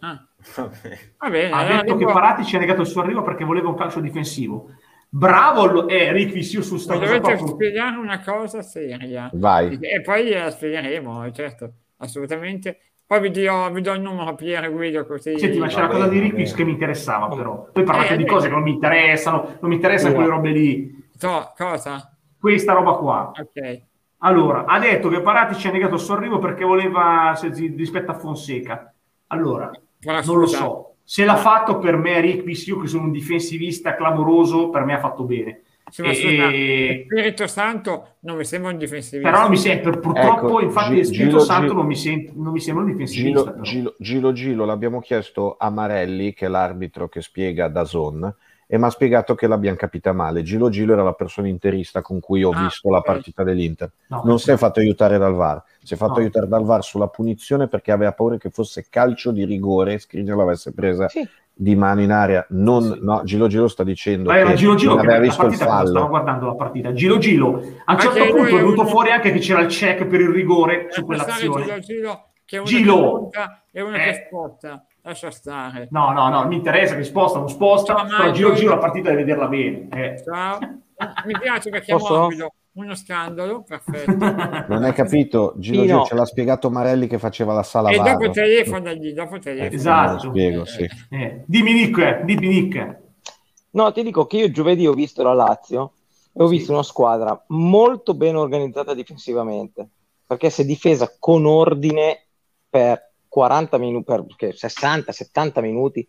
ah, 0.00 0.26
Vabbè. 0.56 0.98
va 1.18 1.30
bene. 1.30 1.50
Ha 1.52 1.58
allora 1.58 1.82
detto 1.82 1.96
che 1.96 2.04
Parati 2.04 2.44
ci 2.44 2.56
ha 2.56 2.58
negato 2.58 2.82
il 2.82 2.86
suo 2.86 3.00
arrivo 3.02 3.22
perché 3.22 3.44
voleva 3.44 3.68
un 3.70 3.76
calcio 3.76 4.00
difensivo. 4.00 4.68
Bravo 5.08 5.88
eh, 5.88 6.12
Rick 6.12 6.32
Vissio 6.32 6.60
su 6.62 6.76
sta 6.76 6.94
cosa 6.98 7.06
dovete 7.18 7.36
qua. 7.38 7.46
spiegare 7.46 7.96
una 7.96 8.20
cosa 8.20 8.60
seria. 8.62 9.30
Vai. 9.32 9.78
E 9.80 10.00
poi 10.02 10.30
la 10.30 10.50
spiegheremo, 10.50 11.30
certo, 11.32 11.72
assolutamente. 11.98 12.78
Poi 13.06 13.20
vi, 13.20 13.30
dirò- 13.30 13.70
vi 13.70 13.80
do 13.82 13.92
il 13.92 14.00
numero 14.00 14.30
a 14.30 14.34
Piero 14.34 14.70
Guido 14.70 15.04
così. 15.06 15.38
Senti, 15.38 15.58
ma 15.58 15.66
c'è 15.66 15.80
la 15.80 15.86
Va 15.88 15.92
cosa 15.92 16.08
di. 16.08 16.30
Viss 16.32 16.54
che 16.54 16.64
mi 16.64 16.72
interessava 16.72 17.28
però. 17.34 17.68
Poi 17.72 17.82
parlate 17.84 18.14
Eh, 18.14 18.16
di 18.16 18.22
eh. 18.22 18.26
cose 18.26 18.48
che 18.48 18.54
non 18.54 18.62
mi 18.62 18.70
interessano, 18.72 19.56
non 19.60 19.68
mi 19.70 19.74
interessano 19.76 20.14
quelle 20.14 20.28
robe 20.30 20.50
lì. 20.50 21.08
So, 21.16 21.52
cosa? 21.56 22.16
Questa 22.38 22.72
roba 22.72 22.92
qua. 22.94 23.32
Ok. 23.38 23.82
Allora, 24.18 24.64
ha 24.64 24.78
detto 24.78 25.10
che 25.10 25.20
Parati 25.20 25.54
ci 25.54 25.68
ha 25.68 25.70
negato 25.70 25.94
il 25.94 26.00
suo 26.00 26.14
arrivo 26.14 26.38
perché 26.38 26.64
voleva 26.64 27.34
se- 27.36 27.48
rispetto 27.76 28.10
a 28.10 28.14
Fonseca. 28.14 28.92
Allora, 29.28 29.70
non 30.24 30.38
lo 30.38 30.46
so. 30.46 30.94
Se 31.04 31.26
l'ha 31.26 31.36
fatto 31.36 31.78
per 31.78 31.96
me 31.98 32.18
Rick 32.20 32.42
Vissio, 32.42 32.78
che 32.78 32.86
sono 32.86 33.04
un 33.04 33.10
difensivista 33.12 33.94
clamoroso, 33.94 34.70
per 34.70 34.84
me 34.84 34.94
ha 34.94 34.98
fatto 34.98 35.24
bene. 35.24 35.60
Sì, 35.94 36.02
ma 36.02 36.08
E- 36.10 36.14
scusa, 36.14 37.14
Spirito 37.20 37.46
Santo 37.46 38.08
non 38.20 38.36
mi 38.36 38.44
sembra 38.44 38.72
un 38.72 38.78
difensivista. 38.78 39.30
Però 39.30 39.42
non 39.42 39.50
mi 39.50 39.56
sembra, 39.56 39.90
purtroppo, 39.92 40.46
Ecco, 40.48 40.60
infatti, 40.62 40.94
il 40.96 41.04
Spirito 41.04 41.28
Gilo- 41.28 41.38
Santo 41.40 41.62
Gilo- 41.68 41.74
non 41.74 41.86
mi, 41.86 41.94
sem- 41.96 42.30
non 42.34 42.52
mi 42.52 42.60
sembra 42.60 42.84
un 42.84 42.90
difensivista. 42.90 43.40
Gilo. 43.42 43.62
Gilo, 43.62 43.94
Gilo, 43.98 44.32
Gilo 44.32 44.64
l'abbiamo 44.64 44.98
chiesto 44.98 45.54
a 45.56 45.70
Marelli, 45.70 46.32
che 46.34 46.46
è 46.46 46.48
l'arbitro 46.48 47.08
che 47.08 47.20
spiega 47.20 47.68
da 47.68 47.84
Zon, 47.84 48.34
e 48.66 48.78
mi 48.78 48.84
ha 48.86 48.90
spiegato 48.90 49.36
che 49.36 49.46
l'abbiamo 49.46 49.76
capita 49.76 50.12
male. 50.12 50.42
Gilo 50.42 50.68
Gilo 50.68 50.94
era 50.94 51.02
la 51.04 51.12
persona 51.12 51.46
interista 51.46 52.00
con 52.02 52.18
cui 52.18 52.42
ho 52.42 52.50
Ah, 52.50 52.62
visto 52.64 52.90
la 52.90 52.98
ok. 52.98 53.04
partita 53.04 53.44
dell'Inter. 53.44 53.92
No. 54.08 54.22
Non 54.24 54.40
si 54.40 54.50
è 54.50 54.56
fatto 54.56 54.80
aiutare 54.80 55.16
dal 55.18 55.34
VAR, 55.34 55.62
si 55.80 55.94
è 55.94 55.96
fatto 55.96 56.14
No. 56.14 56.18
aiutare 56.20 56.48
dal 56.48 56.64
VAR 56.64 56.82
sulla 56.82 57.06
punizione 57.08 57.68
perché 57.68 57.92
aveva 57.92 58.12
paura 58.12 58.36
che 58.36 58.50
fosse 58.50 58.86
calcio 58.90 59.30
di 59.30 59.44
rigore, 59.44 59.98
Skriniar 59.98 60.36
l'avesse 60.36 60.72
presa 60.72 61.08
Sì. 61.08 61.24
Di 61.56 61.76
mano 61.76 62.00
in 62.02 62.10
area. 62.10 62.44
Non, 62.50 62.82
Sì. 62.82 62.98
no, 63.02 63.22
Gilo 63.24 63.46
Gilo 63.46 63.68
sta 63.68 63.84
dicendo 63.84 64.30
ma 64.30 64.42
che 64.42 64.54
Gilo 64.54 64.74
Gilo 64.74 64.94
non 64.94 65.00
che 65.00 65.06
aveva 65.06 65.20
la 65.20 65.26
visto 65.26 65.42
il 65.42 65.48
partita 65.48 65.64
stavo 65.70 65.84
fallo. 65.92 66.08
guardando 66.08 66.46
la 66.46 66.54
partita 66.54 66.92
Gilo 66.92 67.18
Gilo 67.18 67.62
a 67.84 67.92
un 67.92 67.98
certo 68.00 68.14
che 68.22 68.30
punto 68.30 68.46
è 68.46 68.48
è 68.50 68.54
venuto 68.56 68.86
fuori 68.86 69.10
anche 69.12 69.30
che 69.32 69.38
c'era 69.38 69.60
il 69.60 69.68
check 69.68 70.04
per 70.06 70.20
il 70.20 70.28
rigore 70.30 70.86
su 70.90 71.04
quell'azione 71.04 71.62
Gilo 71.64 71.78
Gilo, 71.80 72.24
che 72.44 72.56
è 72.56 72.58
uno 72.58 72.68
Gilo. 72.68 73.30
che 73.70 73.80
uno 73.80 73.96
Eh. 73.96 74.28
che. 74.28 74.82
Lascia 75.06 75.30
stare. 75.30 75.88
no 75.90 76.12
no 76.12 76.28
no 76.30 76.46
mi 76.46 76.56
interessa 76.56 76.96
che 76.96 77.04
sposta 77.04 77.38
non 77.38 77.48
sposta 77.48 77.94
Ciao, 77.94 78.06
però. 78.06 78.30
Gilo 78.32 78.52
Gilo 78.54 78.70
la 78.70 78.78
partita 78.78 79.10
deve 79.10 79.22
vederla 79.22 79.46
bene 79.48 79.88
eh. 79.90 80.22
Ciao. 80.24 80.58
Mi 81.26 81.38
piace 81.40 81.70
perché 81.70 81.92
è 81.92 81.96
Posso? 81.96 82.14
morbido. 82.18 82.52
Uno 82.76 82.94
scandalo, 82.96 83.62
perfetto. 83.62 84.16
Non 84.68 84.82
hai 84.82 84.92
capito? 84.92 85.54
Gilo 85.58 85.82
Pino. 85.82 85.94
Gilo 85.94 86.04
ce 86.06 86.14
l'ha 86.14 86.24
spiegato 86.24 86.70
Marelli 86.70 87.06
che 87.06 87.18
faceva 87.18 87.52
la 87.52 87.62
sala 87.62 87.90
e 87.90 87.96
dopo 87.98 88.30
telefonagli, 88.30 89.12
dopo 89.12 89.38
telefono. 89.38 89.74
Esatto. 89.74 90.06
Me 90.06 90.12
lo 90.12 90.18
spiego, 90.18 90.64
sì. 90.64 90.88
Eh, 91.10 91.44
dimmi 91.46 91.72
Nick 91.72 92.22
dimmi 92.22 92.48
Nick 92.48 93.02
No, 93.70 93.92
ti 93.92 94.02
dico 94.02 94.26
che 94.26 94.38
io 94.38 94.50
giovedì 94.50 94.86
ho 94.86 94.92
visto 94.92 95.22
la 95.22 95.32
Lazio 95.34 95.92
e 96.32 96.42
ho 96.42 96.46
Sì. 96.48 96.56
visto 96.56 96.72
una 96.72 96.82
squadra 96.82 97.44
molto 97.48 98.14
ben 98.14 98.36
organizzata 98.36 98.92
difensivamente, 98.94 99.88
perché 100.26 100.50
si 100.50 100.62
è 100.62 100.64
difesa 100.64 101.12
con 101.18 101.44
ordine 101.46 102.26
per 102.68 103.12
40 103.28 103.78
minuti, 103.78 104.04
per 104.04 104.24
60-70 104.54 105.60
minuti, 105.60 106.06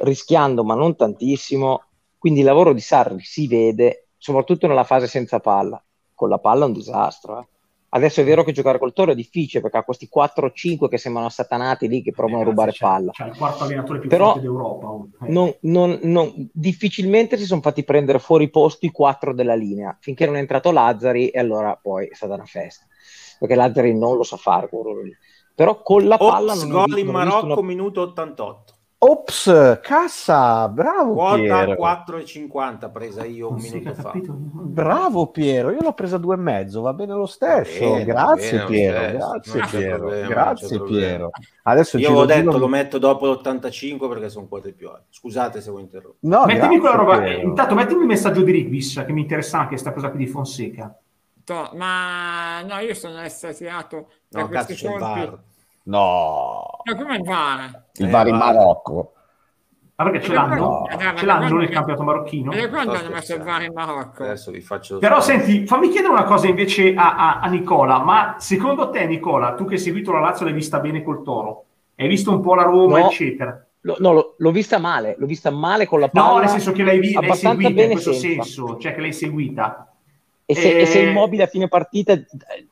rischiando 0.00 0.64
ma 0.64 0.74
non 0.74 0.96
tantissimo. 0.96 1.82
Quindi 2.18 2.40
il 2.40 2.46
lavoro 2.46 2.72
di 2.72 2.80
Sarri 2.80 3.20
si 3.20 3.46
vede, 3.46 4.08
soprattutto 4.16 4.66
nella 4.66 4.84
fase 4.84 5.06
senza 5.06 5.38
palla. 5.38 5.80
Con 6.18 6.28
la 6.30 6.38
palla 6.38 6.64
è 6.64 6.66
un 6.66 6.72
disastro. 6.72 7.38
eh. 7.38 7.46
Adesso 7.90 8.20
è 8.20 8.24
vero 8.24 8.42
che 8.42 8.50
giocare 8.50 8.80
col 8.80 8.92
Toro 8.92 9.12
è 9.12 9.14
difficile 9.14 9.62
perché 9.62 9.76
ha 9.78 9.84
questi 9.84 10.08
4-5 10.12 10.88
che 10.88 10.98
sembrano 10.98 11.28
assatanati 11.28 11.86
lì 11.86 12.02
che 12.02 12.10
provano 12.10 12.38
a 12.38 12.42
Eh, 12.42 12.44
rubare 12.46 12.72
c'è- 12.72 12.84
palla. 12.84 13.12
c'è 13.12 13.26
il 13.28 13.36
quarto 13.36 13.62
allenatore 13.62 14.00
più 14.00 14.08
Però- 14.10 14.24
forte 14.32 14.40
d'Europa 14.40 14.86
oh. 14.88 15.08
Eh. 15.22 15.30
non- 15.30 15.54
non- 15.60 15.98
non- 16.02 16.50
difficilmente 16.52 17.36
si 17.38 17.44
sono 17.46 17.60
fatti 17.60 17.84
prendere 17.84 18.18
fuori 18.18 18.44
i 18.44 18.50
posti 18.50 18.86
i 18.86 18.90
quattro 18.90 19.32
della 19.32 19.54
linea 19.54 19.96
finché 20.00 20.26
non 20.26 20.34
è 20.34 20.40
entrato 20.40 20.72
Lazzari 20.72 21.28
e 21.28 21.38
allora 21.38 21.78
poi 21.80 22.08
è 22.08 22.14
stata 22.14 22.34
una 22.34 22.44
festa 22.46 22.84
perché 23.38 23.54
Lazzari 23.54 23.96
non 23.96 24.16
lo 24.16 24.24
sa 24.24 24.36
fare 24.36 24.68
lì. 25.04 25.16
però 25.54 25.80
con 25.80 26.04
la 26.08 26.18
palla 26.18 26.52
Ops, 26.52 26.62
non 26.64 26.70
gol 26.72 26.84
visto- 26.86 27.00
in 27.00 27.06
non 27.06 27.14
ho 27.14 27.18
visto 27.22 27.36
Marocco, 27.36 27.60
una- 27.60 27.68
minuto 27.68 28.00
88. 28.02 28.72
Ops, 29.00 29.78
cassa, 29.80 30.68
bravo 30.68 31.12
Quota 31.14 31.36
Piero. 31.36 31.74
4,50 31.74 32.90
presa 32.90 33.24
io 33.24 33.48
un 33.52 33.60
Sì, 33.60 33.70
minuto 33.74 33.90
ho 33.90 33.94
fa. 33.94 34.02
capito. 34.10 34.32
Bravo 34.36 35.28
Piero, 35.28 35.70
io 35.70 35.78
l'ho 35.80 35.92
presa 35.92 36.16
a 36.16 36.18
due 36.18 36.34
e 36.34 36.38
mezzo, 36.38 36.80
va 36.80 36.92
bene 36.92 37.14
lo 37.14 37.26
stesso. 37.26 37.78
Bene, 37.78 38.04
grazie 38.04 38.50
bene 38.58 38.66
Piero, 38.66 39.18
grazie 39.18 39.60
Piero, 39.70 39.96
problema, 39.98 40.26
grazie. 40.28 40.82
Piero. 40.82 41.30
Adesso 41.62 41.96
Io 41.98 42.06
avevo 42.08 42.24
detto 42.24 42.40
Gilo- 42.50 42.58
lo 42.58 42.66
metto 42.66 42.98
dopo 42.98 43.26
l'85 43.30 44.08
perché 44.08 44.28
sono 44.30 44.48
quote 44.48 44.72
più 44.72 44.88
alte. 44.88 45.06
Scusate 45.10 45.60
se 45.60 45.70
ho 45.70 45.78
interrotto. 45.78 46.16
No, 46.22 46.44
mettimi 46.46 46.78
quella 46.80 46.96
roba 46.96 47.18
Piero. 47.20 47.38
eh, 47.38 47.42
intanto 47.44 47.74
mettimi 47.76 48.00
il 48.00 48.06
messaggio 48.08 48.42
di 48.42 48.50
Rickvis 48.50 49.04
che 49.06 49.12
mi 49.12 49.20
interessa 49.20 49.58
anche 49.58 49.68
questa 49.70 49.92
cosa 49.92 50.10
qui 50.10 50.18
di 50.18 50.26
Fonseca 50.26 50.92
To- 51.44 51.70
Ma 51.76 52.62
no, 52.62 52.78
io 52.80 52.94
sono 52.94 53.20
estasiato 53.22 54.08
da 54.28 54.40
No, 54.40 54.48
cazzo, 54.48 54.66
questi 54.66 54.84
il 54.86 54.90
colpi. 54.90 55.20
No, 55.88 56.68
Ma 56.84 56.96
come 56.96 57.16
il 57.16 57.22
VAR? 57.22 57.82
il 57.94 58.06
Eh, 58.06 58.10
VAR 58.10 58.26
in. 58.28 58.36
Marocco. 58.36 59.12
ma 59.94 60.04
perché 60.04 60.20
ce 60.26 60.32
l'hanno? 60.34 60.54
no. 60.54 60.86
Eh, 60.88 61.16
ce 61.16 61.24
l'hanno 61.24 61.56
nel 61.56 61.70
campionato 61.70 62.04
marocchino 62.04 62.52
E 62.52 62.68
quando 62.68 62.92
hanno 62.92 63.08
messo 63.08 63.34
il. 63.34 63.42
VAR 63.42 63.62
in 63.62 63.72
Marocco? 63.72 64.22
Adesso 64.22 64.50
vi 64.50 64.60
faccio 64.60 64.98
Però 64.98 65.20
senti, 65.22 65.66
fammi 65.66 65.88
chiedere 65.88 66.12
una 66.12 66.24
cosa 66.24 66.46
invece 66.46 66.92
a, 66.94 67.16
a- 67.16 67.40
a 67.40 67.48
Nicola, 67.48 67.98
ma 68.02 68.36
secondo 68.38 68.90
te 68.90 69.06
Nicola, 69.06 69.54
tu 69.54 69.64
che 69.64 69.74
hai 69.74 69.80
seguito 69.80 70.12
la 70.12 70.20
Lazio 70.20 70.44
l'hai 70.44 70.54
vista 70.54 70.78
bene 70.78 71.02
col 71.02 71.22
Toro, 71.22 71.64
hai 71.96 72.06
visto 72.06 72.30
un 72.32 72.40
po' 72.42 72.54
la 72.54 72.62
Roma 72.64 72.98
No. 73.00 73.06
eccetera? 73.06 73.66
Lo- 73.82 73.96
no, 73.98 74.12
lo- 74.12 74.34
l'ho 74.36 74.50
vista 74.50 74.78
male, 74.78 75.14
l'ho 75.18 75.26
vista 75.26 75.50
male 75.50 75.86
con 75.86 76.00
la 76.00 76.08
palla 76.08 76.26
No, 76.32 76.38
nel 76.38 76.48
senso 76.48 76.72
che 76.72 76.82
l'hai, 76.82 76.98
vi- 76.98 77.12
l'hai 77.14 77.24
abbastanza 77.24 77.62
seguita 77.62 77.82
in 77.82 77.90
questo 77.92 78.12
senza. 78.12 78.42
senso, 78.42 78.76
cioè 78.78 78.94
che 78.94 79.00
l'hai 79.00 79.12
seguita. 79.14 79.90
e 80.44 80.54
se, 80.54 80.76
Eh, 80.78 80.80
e 80.82 80.86
se 80.86 81.00
immobile 81.00 81.42
a 81.44 81.46
fine 81.46 81.66
partita 81.68 82.12
eh, 82.12 82.26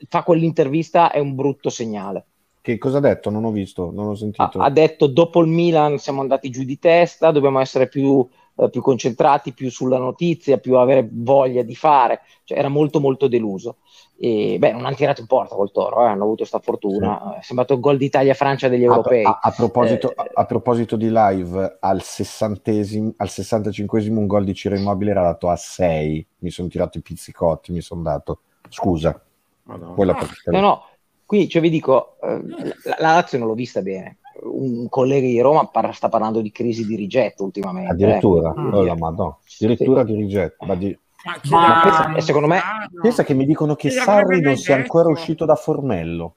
fa 0.09 0.23
quell'intervista 0.23 1.11
è 1.11 1.19
un 1.19 1.35
brutto 1.35 1.69
segnale 1.71 2.25
Che 2.67 2.79
cosa 2.79 2.99
ha 2.99 3.01
detto? 3.01 3.31
Non 3.31 3.45
ho 3.45 3.53
visto, 3.53 3.93
non 3.93 4.09
ho 4.09 4.11
ha, 4.11 4.17
sentito. 4.17 4.59
ha 4.59 4.71
detto 4.71 5.07
dopo 5.07 5.41
il 5.41 5.47
Milan 5.47 5.99
siamo 5.99 6.21
andati 6.21 6.51
giù 6.51 6.65
di 6.65 6.81
testa, 6.81 7.31
dobbiamo 7.31 7.61
essere 7.61 7.87
più, 7.87 8.27
eh, 8.57 8.71
più 8.71 8.83
concentrati, 8.83 9.53
più 9.53 9.71
sulla 9.71 9.99
notizia, 9.99 10.59
più 10.59 10.77
avere 10.77 11.09
voglia 11.09 11.63
di 11.63 11.77
fare, 11.77 12.23
cioè, 12.43 12.59
era 12.59 12.69
molto 12.69 12.99
molto 12.99 13.29
deluso. 13.29 13.77
E, 14.19 14.57
beh, 14.59 14.73
non 14.73 14.85
hanno 14.85 14.97
tirato 14.97 15.21
in 15.21 15.29
porta 15.29 15.55
col 15.55 15.71
Toro, 15.71 16.03
eh, 16.03 16.09
hanno 16.09 16.23
avuto 16.25 16.39
questa 16.39 16.59
fortuna, 16.59 17.39
è 17.39 17.43
sembrato 17.43 17.75
il 17.75 17.79
gol 17.81 17.99
d'Italia-Francia 17.99 18.67
degli 18.67 18.83
A, 18.83 18.87
europei. 18.87 19.25
a- 19.25 19.39
a 19.41 19.51
proposito, 19.53 20.11
Eh, 20.11 20.15
a, 20.17 20.31
a 20.41 20.45
proposito 20.47 20.97
di 20.97 21.09
live, 21.09 21.77
al, 21.79 22.03
sessantesimo, 22.03 23.13
al 23.19 23.29
65 23.29 24.09
un 24.09 24.27
gol 24.27 24.43
di 24.43 24.55
Ciro 24.55 24.75
Immobile 24.75 25.13
era 25.13 25.23
dato 25.23 25.49
a 25.51 25.57
6. 25.57 26.27
Mi 26.39 26.51
sono 26.51 26.67
tirato 26.67 26.99
i 26.99 27.01
pizzicotti, 27.03 27.71
mi 27.71 27.81
sono 27.81 28.03
dato. 28.03 28.41
Scusa, 28.69 29.21
Madonna. 29.65 29.95
quella 29.95 30.17
Ah, 30.17 30.27
No, 30.51 30.61
no, 30.61 30.83
qui 31.27 31.49
cioè, 31.49 31.61
vi 31.61 31.71
dico, 31.71 32.17
eh, 32.23 32.41
la, 32.85 32.97
la 32.99 33.13
Lazio 33.13 33.39
non 33.39 33.49
l'ho 33.49 33.55
vista 33.55 33.83
bene. 33.83 34.19
Un 34.43 34.89
collega 34.89 35.27
di 35.27 35.41
Roma 35.41 35.67
parla- 35.67 35.93
sta 35.93 36.09
parlando 36.09 36.41
di 36.41 36.53
crisi 36.53 36.87
di 36.87 36.95
rigetto 36.95 37.43
ultimamente. 37.45 37.91
Addirittura, 37.93 38.51
eh. 38.57 38.61
Oh 38.77 38.83
la 38.83 38.95
Madonna. 38.97 39.37
addirittura 39.61 40.05
di 40.05 40.15
rigetto. 40.15 40.65
Ma 40.67 40.75
di- 40.75 40.97
Ma, 41.25 41.41
Ma 41.51 41.81
pensa- 41.83 42.15
e 42.15 42.21
secondo 42.21 42.47
me- 42.47 42.59
strano. 42.59 42.87
Pensa 43.03 43.25
che 43.25 43.35
mi 43.35 43.45
dicono 43.47 43.75
che 43.75 43.91
Sarri 43.91 44.41
non 44.41 44.57
sia 44.57 44.77
ancora 44.77 45.09
uscito 45.09 45.45
da 45.45 45.57
Formello. 45.57 46.35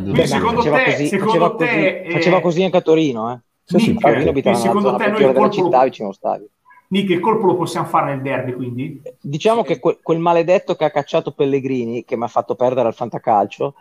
Beh, 0.00 0.26
secondo 0.26 0.56
faceva 0.62 0.78
te, 0.78 0.90
così, 0.90 1.06
secondo 1.06 1.32
faceva 1.32 1.50
te, 1.54 1.64
così, 1.66 1.78
eh, 1.78 2.10
faceva 2.10 2.40
così 2.40 2.62
anche 2.64 2.76
a 2.76 2.80
Torino, 2.80 3.32
eh. 3.32 3.38
Sì, 3.62 3.78
sì, 3.78 3.94
Torino 3.94 3.94
infatti. 3.94 4.14
abita 4.28 4.30
quindi 4.32 4.48
nella 4.48 4.58
secondo 4.58 4.88
zona 4.88 4.96
te 4.98 5.04
noi 5.04 5.12
peggiore 5.12 5.30
il 5.30 5.34
della 5.38 5.48
colpo, 5.48 5.64
città 5.64 5.84
vicino 5.84 6.06
allo 6.08 6.16
stadio. 6.16 6.46
Nick, 6.94 7.10
il 7.10 7.18
colpo 7.18 7.46
lo 7.46 7.56
possiamo 7.56 7.88
fare 7.88 8.12
nel 8.14 8.22
derby, 8.22 8.52
quindi? 8.52 9.02
Diciamo 9.20 9.62
Sì. 9.62 9.66
che 9.66 9.80
que- 9.80 9.98
quel 10.00 10.20
maledetto 10.20 10.76
che 10.76 10.84
ha 10.84 10.90
cacciato 10.92 11.32
Pellegrini, 11.32 12.04
che 12.04 12.16
mi 12.16 12.22
ha 12.22 12.28
fatto 12.28 12.54
perdere 12.54 12.86
al 12.86 12.94
fantacalcio, 12.94 13.74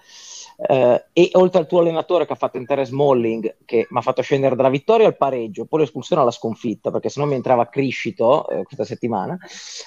eh, 0.67 1.05
e 1.13 1.29
oltre 1.33 1.59
al 1.59 1.67
tuo 1.67 1.81
allenatore 1.81 2.25
che 2.25 2.33
ha 2.33 2.35
fatto 2.35 2.57
entrare 2.57 2.85
Smalling, 2.85 3.57
che 3.65 3.85
mi 3.87 3.97
ha 3.99 4.01
fatto 4.01 4.23
scendere 4.23 4.55
dalla 4.55 4.69
vittoria 4.69 5.05
al 5.05 5.15
pareggio, 5.15 5.65
poi 5.65 5.81
l'espulsione 5.81 6.23
alla 6.23 6.31
sconfitta, 6.31 6.89
perché 6.89 7.09
sennò 7.09 7.27
mi 7.27 7.35
entrava 7.35 7.69
Criscito 7.69 8.49
eh, 8.49 8.63
questa 8.63 8.83
settimana, 8.83 9.37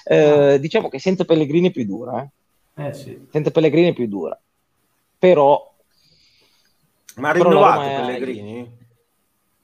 eh, 0.05 0.57
diciamo 0.61 0.87
che 0.87 0.97
senza 0.99 1.25
Pellegrini 1.25 1.67
è 1.67 1.71
più 1.71 1.85
dura, 1.85 2.21
eh. 2.21 2.85
Eh 2.85 2.93
sì. 2.93 3.27
senza 3.29 3.51
Pellegrini 3.51 3.89
è 3.89 3.93
più 3.93 4.07
dura. 4.07 4.39
Però 5.19 5.73
Ma 7.15 7.29
ha 7.29 7.31
rinnovato 7.33 7.79
Roma 7.81 7.91
è- 7.91 7.95
Pellegrini? 8.05 8.77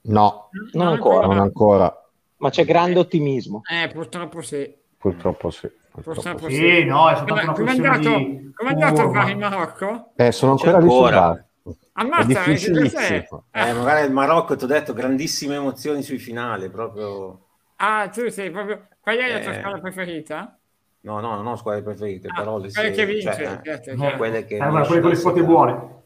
No, 0.01 0.49
non 0.73 0.87
ancora, 0.87 1.27
non 1.27 1.37
ancora. 1.39 1.97
Ma 2.43 2.49
c'è 2.49 2.65
grande 2.65 2.99
ottimismo. 2.99 3.61
Eh, 3.71 3.87
purtroppo 3.87 4.41
sì. 4.41 4.75
Purtroppo 4.97 5.49
sì. 5.49 5.69
purtroppo 5.89 6.21
Purtroppo 6.21 6.49
sì. 6.49 6.55
Sì, 6.55 6.83
no, 6.83 7.09
è 7.09 7.15
soltanto 7.15 7.51
Come 7.53 7.71
una 7.71 7.71
è 7.71 7.75
andato, 7.95 8.17
di 8.17 8.51
com'è 8.53 8.69
andato 8.71 9.01
il 9.01 9.29
in 9.29 9.39
Marocco? 9.39 10.11
Eh, 10.17 10.31
sono 10.33 10.51
ancora 10.51 10.77
lì 10.79 10.83
ancora. 10.83 11.47
È 11.63 11.71
Ammazza, 11.93 12.25
cos'è? 12.25 12.43
difficilissimo. 12.51 13.45
Eh, 13.51 13.71
magari 13.73 14.05
il 14.05 14.11
Marocco, 14.11 14.55
ti 14.57 14.63
ho 14.65 14.67
detto, 14.67 14.91
grandissime 14.93 15.55
emozioni 15.55 16.01
sui 16.03 16.17
finali, 16.17 16.69
proprio... 16.69 17.47
Ah, 17.77 18.09
tu 18.09 18.27
sei 18.29 18.51
proprio... 18.51 18.87
Qual 18.99 19.15
è 19.17 19.31
la 19.31 19.39
tua 19.39 19.51
Eh. 19.53 19.59
squadra 19.59 19.79
preferita? 19.79 20.59
No, 21.01 21.19
no, 21.21 21.35
non 21.35 21.47
ho 21.47 21.55
squadre 21.55 21.81
preferite, 21.83 22.27
Ah, 22.29 22.35
però 22.35 22.57
le 22.57 22.69
quelle 22.71 22.93
sei- 22.93 22.93
che 22.93 23.05
vince, 23.05 23.33
cioè, 23.33 23.41
eh, 23.43 23.59
certo, 23.63 23.89
Eh, 23.91 23.97
certo. 23.97 24.17
quelle 24.17 24.45
che 24.45 24.55
eh, 24.55 24.69
riesci 24.69 24.85
quelle 24.87 25.01
con 25.01 25.09
le 25.11 25.19
quote 25.21 25.39
settare. 25.39 25.41
buone. 25.45 26.01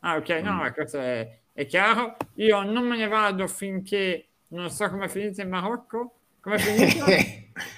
Ah, 0.00 0.16
ok, 0.16 0.28
no, 0.42 0.52
Mm. 0.52 0.56
ma 0.58 0.72
questo 0.72 0.98
è, 0.98 1.40
è 1.52 1.66
chiaro. 1.66 2.16
Io 2.36 2.62
non 2.62 2.86
me 2.86 2.96
ne 2.96 3.06
vado 3.06 3.46
finché 3.46 4.29
non 4.50 4.70
so 4.70 4.88
come 4.90 5.06
è 5.06 5.08
finita 5.08 5.42
in 5.42 5.48
Marocco. 5.48 6.14
Come 6.40 6.56
è 6.56 6.58
finita? 6.60 7.18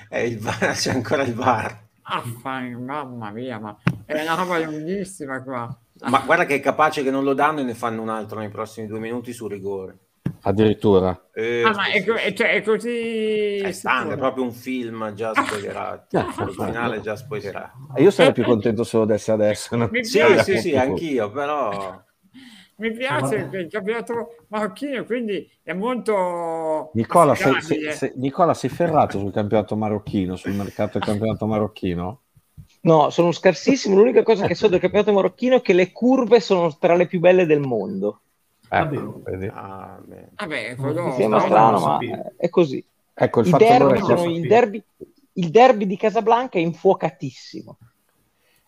Eh, 0.08 0.26
il 0.26 0.38
VAR, 0.38 0.72
c'è 0.74 0.90
ancora 0.92 1.22
il 1.22 1.34
VAR. 1.34 1.80
ah, 2.02 2.22
fai- 2.40 2.74
mamma 2.74 3.30
mia, 3.30 3.58
ma 3.58 3.76
è 4.04 4.20
una 4.22 4.34
roba 4.34 4.58
lunghissima 4.58 5.42
qua. 5.42 5.76
Ma 6.04 6.20
guarda 6.20 6.44
che 6.44 6.56
è 6.56 6.60
capace 6.60 7.02
che 7.02 7.10
non 7.10 7.22
lo 7.24 7.32
danno 7.34 7.60
e 7.60 7.64
ne 7.64 7.74
fanno 7.74 8.02
un 8.02 8.08
altro 8.08 8.38
nei 8.38 8.48
prossimi 8.48 8.86
due 8.86 8.98
minuti 8.98 9.32
su 9.32 9.46
rigore. 9.46 9.96
Addirittura. 10.44 11.28
Eh, 11.32 11.62
Ah, 11.64 11.70
ma 11.72 11.86
è, 11.92 12.04
co- 12.04 12.16
cioè, 12.34 12.54
è 12.54 12.62
così... 12.62 13.58
È 13.58 13.70
standard, 13.70 14.18
proprio 14.18 14.42
un 14.44 14.52
film 14.52 15.12
già 15.14 15.32
spoilerato. 15.32 16.18
Il 16.18 16.52
finale 16.52 16.96
è 16.96 17.00
già 17.00 17.14
spoilerato. 17.14 17.76
Io 17.98 18.10
sarei 18.10 18.32
più 18.32 18.42
contento 18.44 18.82
solo 18.82 19.06
di 19.06 19.12
essere 19.12 19.44
adesso. 19.44 19.76
no? 19.76 19.88
Sì, 20.00 20.20
sì, 20.42 20.58
sì, 20.58 20.76
anch'io, 20.76 21.30
però... 21.30 22.02
mi 22.76 22.90
piace 22.92 23.36
il 23.52 23.68
campionato 23.70 24.36
marocchino, 24.48 25.04
quindi 25.04 25.48
è 25.62 25.72
molto... 25.72 26.90
Nicola, 26.94 27.34
sei, 27.34 27.60
sei- 27.60 27.92
sei- 27.92 28.12
Nicola, 28.16 28.54
sei 28.54 28.70
ferrato 28.70 29.18
sul 29.18 29.32
campionato 29.32 29.76
marocchino, 29.76 30.36
sul 30.36 30.52
mercato 30.52 30.98
del 30.98 31.06
campionato 31.06 31.46
marocchino? 31.46 32.20
No, 32.82 33.10
sono 33.10 33.30
scarsissimo. 33.30 33.96
L'unica 33.96 34.22
cosa 34.24 34.46
che 34.46 34.56
so 34.56 34.66
del 34.66 34.80
campionato 34.80 35.12
marocchino 35.12 35.56
è 35.56 35.60
che 35.60 35.72
le 35.72 35.92
curve 35.92 36.40
sono 36.40 36.76
tra 36.76 36.96
le 36.96 37.06
più 37.06 37.20
belle 37.20 37.46
del 37.46 37.60
mondo. 37.60 38.20
Ecco, 38.68 39.20
vedi? 39.24 39.50
Ah, 39.52 40.00
beh. 40.04 40.28
Vabbè, 40.34 40.74
quello... 40.76 41.04
Mi 41.04 41.12
sembra 41.12 41.38
no, 41.38 41.44
strano, 41.44 41.78
ma 41.78 41.98
è 42.36 42.48
così. 42.48 42.84
Ecco, 43.14 43.40
il 43.40 43.46
I 43.46 43.50
fatto 43.50 43.66
allora 43.66 44.00
derby, 44.00 44.36
il, 44.36 44.46
derby, 44.48 44.82
il 45.34 45.50
derby 45.50 45.86
di 45.86 45.96
Casablanca 45.96 46.58
è 46.58 46.62
infuocatissimo. 46.62 47.78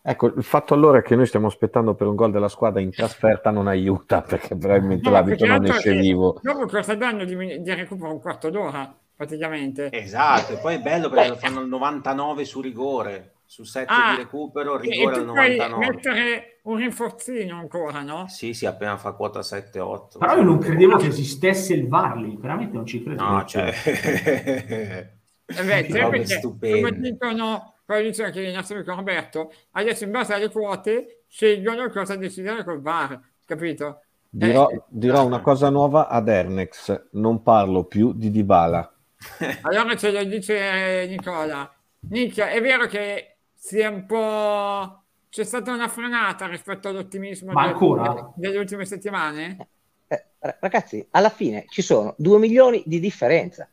Ecco, 0.07 0.27
il 0.27 0.43
fatto 0.43 0.73
allora 0.73 0.99
è 0.99 1.01
che 1.01 1.15
noi 1.15 1.25
stiamo 1.25 1.47
aspettando 1.47 1.95
per 1.95 2.07
un 2.07 2.15
gol 2.15 2.31
della 2.31 2.47
squadra 2.47 2.79
in 2.79 2.91
trasferta 2.91 3.49
non 3.49 3.67
aiuta, 3.67 4.21
perché 4.21 4.55
probabilmente 4.55 5.09
No, 5.09 5.23
che 5.23 5.45
non 5.45 5.65
esce 5.65 5.93
vivo. 5.93 6.39
Dopo 6.41 6.67
questo 6.67 6.95
danno 6.95 7.25
di, 7.25 7.35
di 7.61 7.73
recupero 7.73 8.11
un 8.11 8.21
quarto 8.21 8.49
d'ora, 8.49 8.95
praticamente. 9.15 9.91
Esatto, 9.91 10.53
e 10.53 10.57
poi 10.57 10.75
è 10.75 10.79
bello 10.79 11.09
perché 11.09 11.29
lo 11.29 11.35
fanno 11.35 11.59
al 11.59 11.67
99 11.67 12.45
su 12.45 12.61
rigore, 12.61 13.33
su 13.45 13.63
7 13.63 13.85
Ah, 13.91 14.11
di 14.15 14.21
recupero, 14.23 14.77
rigore 14.77 15.15
al 15.15 15.25
tu 15.25 15.31
puoi 15.33 15.57
99. 15.57 15.85
mettere 15.87 16.59
un 16.63 16.77
rinforzino 16.77 17.57
ancora, 17.57 18.01
no? 18.01 18.27
Sì, 18.27 18.53
sì, 18.53 18.65
appena 18.65 18.97
fa 18.97 19.13
quota 19.13 19.39
7-8. 19.39 20.17
Però 20.19 20.35
io 20.35 20.43
non 20.43 20.59
credevo 20.59 20.97
che 20.97 21.07
esistesse 21.07 21.73
il 21.73 21.87
VAR 21.87 22.17
lì, 22.17 22.37
veramente 22.39 22.75
non 22.75 22.85
ci 22.85 23.03
credevo. 23.03 23.29
No, 23.29 23.45
cioè... 23.45 23.73
Eh 25.47 25.63
beh, 25.63 25.87
sai 25.91 26.01
Robe 26.01 26.23
perché, 26.23 26.49
come 26.81 26.91
dicono, 26.99 27.74
poi 27.85 28.03
dice 28.03 28.23
anche 28.23 28.41
il 28.41 28.53
nostro 28.53 28.75
amico 28.77 28.95
Roberto, 28.95 29.53
adesso 29.71 30.03
in 30.03 30.11
base 30.11 30.33
alle 30.33 30.49
quote 30.49 31.23
scelgono 31.27 31.89
cosa 31.89 32.15
decidere 32.15 32.63
col 32.63 32.81
VAR, 32.81 33.19
capito? 33.45 34.01
Dirò, 34.29 34.69
Eh, 34.69 34.81
dirò 34.87 35.25
una 35.25 35.39
cosa 35.41 35.69
nuova 35.69 36.07
ad 36.07 36.27
Ernex, 36.27 37.07
non 37.11 37.41
parlo 37.43 37.85
più 37.85 38.11
di 38.13 38.31
Dybala. 38.31 38.91
Allora 39.61 39.95
ce 39.95 40.11
lo 40.11 40.23
dice 40.23 41.05
Nicola. 41.07 41.71
Nick, 42.09 42.39
è 42.39 42.61
vero 42.61 42.85
che 42.87 43.37
si 43.53 43.79
è 43.79 43.87
un 43.87 44.05
po'... 44.05 45.01
C'è 45.29 45.43
stata 45.43 45.71
una 45.73 45.87
frenata 45.87 46.47
rispetto 46.47 46.87
all'ottimismo 46.87 47.51
Ma 47.51 47.61
delle- 47.61 47.73
ancora? 47.73 48.31
delle 48.35 48.57
ultime 48.57 48.85
settimane? 48.85 49.67
Eh, 50.07 50.25
ra- 50.39 50.57
ragazzi, 50.61 51.05
alla 51.11 51.29
fine 51.29 51.65
ci 51.69 51.81
sono 51.81 52.13
2 52.17 52.37
milioni 52.39 52.83
di 52.85 52.99
differenza. 52.99 53.67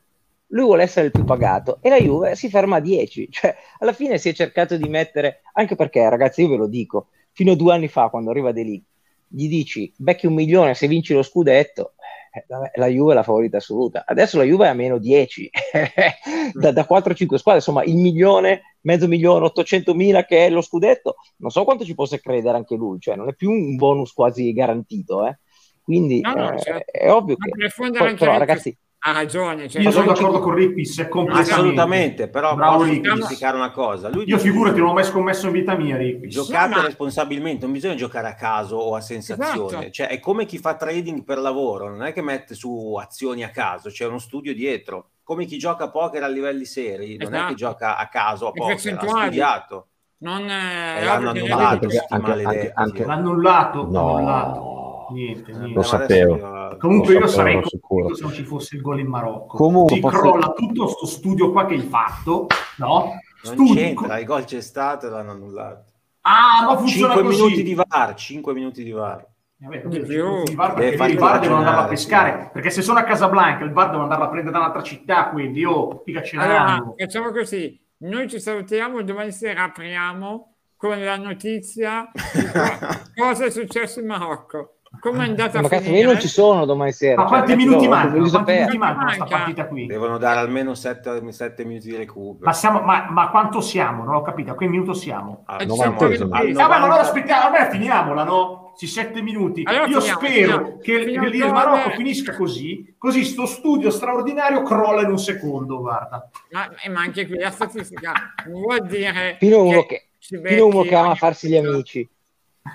Lui 0.53 0.65
vuole 0.65 0.83
essere 0.83 1.07
il 1.07 1.13
più 1.13 1.25
pagato 1.25 1.79
e 1.81 1.89
la 1.89 1.99
Juve 1.99 2.37
si 2.37 2.49
ferma 2.49 2.77
a 2.77 2.81
10. 2.81 3.29
Cioè, 3.33 3.55
alla 3.79 3.93
fine 3.93 4.19
si 4.19 4.29
è 4.29 4.33
cercato 4.33 4.77
di 4.77 4.89
mettere, 4.89 5.43
anche 5.55 5.77
perché, 5.77 6.09
ragazzi, 6.09 6.43
io 6.43 6.49
ve 6.49 6.57
lo 6.57 6.67
dico, 6.67 7.09
fino 7.33 7.53
a 7.53 7.57
due 7.57 7.75
anni 7.75 7.89
fa, 7.89 8.09
quando 8.09 8.31
arriva 8.31 8.53
De 8.53 8.63
Ligt, 8.63 8.87
gli 9.27 9.49
dici 9.49 9.91
becchi 9.97 10.27
un 10.27 10.35
milione 10.35 10.75
se 10.75 10.87
vinci 10.87 11.15
lo 11.15 11.23
scudetto, 11.23 11.95
eh, 12.35 12.45
la 12.75 12.87
Juve 12.87 13.13
è 13.13 13.15
la 13.15 13.23
favorita 13.23 13.57
assoluta. 13.57 14.05
Adesso 14.07 14.37
la 14.37 14.45
Juve 14.45 14.67
è 14.67 14.69
a 14.69 14.75
meno 14.75 14.99
10, 14.99 15.51
da, 16.53 16.71
da 16.71 16.87
4-5 16.89 17.37
squadre, 17.37 17.61
insomma, 17.61 17.83
il 17.85 17.97
milione, 17.97 18.77
mezzo 18.83 19.09
milione, 19.09 19.47
800 19.47 19.95
mila 19.95 20.25
che 20.25 20.47
è 20.47 20.51
lo 20.51 20.61
scudetto, 20.61 21.17
non 21.39 21.51
so 21.51 21.65
quanto 21.65 21.85
ci 21.85 21.95
possa 21.95 22.19
credere 22.19 22.57
anche 22.57 22.77
lui, 22.77 22.99
cioè 23.01 23.17
non 23.17 23.29
è 23.29 23.35
più 23.35 23.51
un 23.51 23.77
bonus 23.77 24.13
quasi 24.13 24.53
garantito, 24.53 25.27
eh. 25.27 25.39
Quindi 25.83 26.21
No, 26.21 26.35
no, 26.35 26.53
eh, 26.53 26.61
certo. 26.61 26.93
è 26.93 27.11
ovvio 27.11 27.35
Ma 27.37 27.47
che... 27.47 27.73
Poi, 27.99 28.15
però, 28.15 28.39
ragazzi, 28.39 28.77
ha 29.05 29.13
ragione. 29.13 29.69
Cioè, 29.69 29.83
Io 29.83 29.91
sono 29.91 30.07
d'accordo 30.13 30.39
con 30.39 30.55
Rippis 30.55 31.07
completamente. 31.09 31.53
Assolutamente, 31.53 32.29
però 32.29 32.55
Bravo 32.55 32.79
posso 32.85 32.93
specificare 32.95 33.57
una 33.57 33.71
cosa. 33.71 34.09
Lui 34.09 34.25
Io 34.27 34.37
dice- 34.37 34.49
figurati, 34.49 34.79
non 34.79 34.91
ho 34.91 34.93
mai 34.93 35.05
scommesso 35.05 35.47
in 35.47 35.53
vita 35.53 35.75
mia, 35.75 35.97
Rippis. 35.97 36.33
Giocate 36.33 36.75
No, 36.77 36.83
responsabilmente, 36.83 37.65
non 37.65 37.73
bisogna 37.73 37.95
giocare 37.95 38.29
a 38.29 38.35
caso 38.35 38.77
o 38.77 38.95
a 38.95 39.01
sensazione, 39.01 39.67
Esatto. 39.79 39.91
cioè 39.91 40.07
è 40.09 40.21
come 40.21 40.45
chi 40.47 40.59
fa 40.59 40.77
trading 40.77 41.25
per 41.25 41.39
lavoro, 41.39 41.89
non 41.89 42.05
è 42.05 42.13
che 42.13 42.23
mette 42.23 42.55
su 42.55 42.95
azioni 42.95 43.43
a 43.43 43.51
caso, 43.51 43.89
c'è 43.89 44.07
uno 44.07 44.19
studio 44.19 44.55
dietro, 44.55 45.09
come 45.25 45.47
chi 45.47 45.59
gioca 45.59 45.85
a 45.85 45.91
poker 45.91 46.23
a 46.23 46.29
livelli 46.29 46.65
seri, 46.65 47.17
non 47.17 47.33
è 47.33 47.37
Esatto. 47.37 47.49
che 47.49 47.55
gioca 47.57 47.97
a 47.97 48.07
caso 48.09 48.49
a 48.49 48.53
poker, 48.53 48.75
ha 48.99 49.09
studiato. 49.09 49.87
Non, 50.19 50.49
eh, 50.49 51.01
E 51.01 51.05
l'hanno 51.05 51.31
annullato, 51.31 51.63
anche- 51.87 52.07
anche- 52.09 52.29
maledetti. 52.29 52.71
anche- 52.75 53.05
L'annullato, 53.05 53.89
No. 53.91 54.15
annullato. 54.15 54.81
Niente, 55.13 55.51
Eh, 55.51 55.55
niente. 55.55 55.75
Lo 55.75 55.83
sapevo. 55.83 56.37
io- 56.37 56.77
Comunque 56.79 57.13
Lo 57.15 57.21
io 57.21 57.27
sapevo, 57.27 57.29
sarei 57.29 57.63
sicuro. 57.69 58.15
se 58.15 58.23
non 58.23 58.33
ci 58.33 58.45
fosse 58.45 58.77
il 58.77 58.83
gol 58.83 59.01
in 59.01 59.07
Marocco. 59.07 59.57
Comunque 59.57 59.95
Ti 59.95 60.01
posso- 60.01 60.19
crolla 60.19 60.53
tutto 60.53 60.87
sto 60.89 61.07
studio 61.07 61.53
qua 61.53 61.67
che 61.67 61.75
hai 61.75 61.81
fatto, 61.81 62.47
no? 62.79 62.99
Non 63.45 63.55
Studi- 63.55 63.75
c'entra, 63.75 64.19
il 64.19 64.25
gol 64.27 64.45
c'è 64.45 64.61
stato 64.61 65.07
e 65.07 65.11
l'hanno 65.11 65.33
annullato. 65.33 65.91
Ah, 66.23 66.65
ma 66.67 66.77
funziona 66.77 67.15
5 67.15 67.31
così. 67.31 67.43
minuti 67.43 67.63
di 67.65 67.75
VAR, 67.75 68.15
5 68.15 68.53
minuti 68.55 68.85
di 68.85 68.91
VAR. 68.93 69.27
Vabbè, 69.63 69.81
cinque 69.81 69.99
minuti 70.01 70.51
di 70.51 70.55
VAR, 70.57 70.75
Deve 70.75 70.97
perché 70.97 71.13
il 71.13 71.19
VAR 71.19 71.39
devono 71.41 71.59
andarla 71.61 71.85
a 71.85 71.87
pescare. 71.89 72.43
sì. 72.43 72.49
Perché 72.53 72.71
se 72.71 72.83
sono 72.83 72.99
a 72.99 73.03
Casablanca, 73.05 73.65
il 73.65 73.73
VAR 73.73 73.91
devo 73.91 74.03
andarla 74.03 74.25
a 74.25 74.29
prendere 74.29 74.53
da 74.53 74.59
un'altra 74.61 74.83
città, 74.83 75.29
quindi 75.29 75.61
io 75.61 76.03
mica 76.05 76.23
ce 76.23 76.37
Allora, 76.37 76.93
facciamo 76.97 77.31
così. 77.31 77.81
Noi 77.99 78.29
ci 78.29 78.41
salutiamo, 78.41 79.03
domani 79.03 79.31
sera 79.31 79.65
apriamo 79.65 80.55
con 80.77 81.01
la 81.01 81.17
notizia 81.17 82.11
cosa 83.15 83.45
è 83.45 83.51
successo 83.51 84.01
in 84.01 84.07
Marocco. 84.07 84.79
Come 85.01 85.25
è 85.25 85.29
andata 85.29 85.61
ma 85.61 85.67
a 85.67 85.71
cazzo, 85.71 85.83
io 85.83 85.89
finire? 85.89 86.07
non 86.13 86.21
ci 86.21 86.29
sono 86.29 86.65
domani 86.65 86.93
sera. 86.93 87.17
Ma 87.17 87.23
cioè, 87.23 87.29
quanti 87.31 87.51
ragazzi, 87.51 87.69
minuti 87.69 87.89
mancano? 87.89 88.29
Quanti 88.31 88.53
minuti 88.53 88.79
mancano 88.79 89.09
a 89.09 89.13
sta 89.13 89.19
Manca. 89.25 89.37
partita 89.37 89.67
qui? 89.67 89.87
Devono 89.87 90.19
dare 90.19 90.39
almeno 90.41 90.75
7, 90.75 91.21
minuti 91.65 91.89
di 91.91 91.97
recupero. 91.97 92.45
Ma, 92.45 92.53
siamo, 92.53 92.81
ma, 92.83 93.09
ma 93.11 93.31
quanto 93.31 93.61
siamo? 93.61 94.05
Non 94.05 94.15
ho 94.15 94.23
capito, 94.23 94.53
a 94.53 94.57
che 94.57 94.69
minuto 94.69 94.93
siamo? 94.93 95.43
Ah, 95.47 95.57
Eh, 95.57 95.67
siamo 95.69 95.75
novantesimo. 95.77 96.35
al 96.35 96.47
Eh, 96.47 96.53
vabbè, 96.53 96.69
ma 96.69 96.75
allora 96.77 96.87
90 96.89 97.01
aspettiamo, 97.01 97.51
vabbè, 97.51 97.71
finiamola, 97.71 98.25
no? 98.25 98.73
Sì, 98.77 98.87
sette 98.87 99.23
minuti. 99.23 99.63
Allora 99.65 99.87
Io 99.87 100.01
finiamo, 100.01 100.19
spero 100.21 100.31
finiamo. 100.31 100.79
che, 100.79 100.99
che 100.99 101.05
Finiamo 101.05 101.27
il 101.27 101.41
con- 101.41 101.51
Marocco 101.53 101.91
finisca 101.91 102.37
così, 102.37 102.95
così 102.97 103.25
sto 103.25 103.47
studio 103.47 103.91
straordinario 103.91 104.63
crolla 104.63 105.03
in 105.03 105.11
un 105.11 105.19
secondo, 105.19 105.81
guarda. 105.81 106.29
Ma, 106.53 106.71
eh, 106.81 106.89
ma 106.89 107.01
anche 107.01 107.27
qui 107.27 107.39
la 107.39 107.51
statistica 107.51 108.13
non 108.47 108.61
vuol 108.61 108.87
dire 108.87 109.37
Pino 109.39 109.57
è 109.57 109.61
uno 109.61 109.85
che, 109.85 110.09
becchi 110.39 110.89
che 110.89 110.95
ama 110.95 111.15
farsi 111.17 111.49
gli 111.49 111.57
amici. 111.57 112.09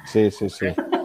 Sì, 0.03 0.29
sì, 0.29 0.49
sì. 0.49 0.73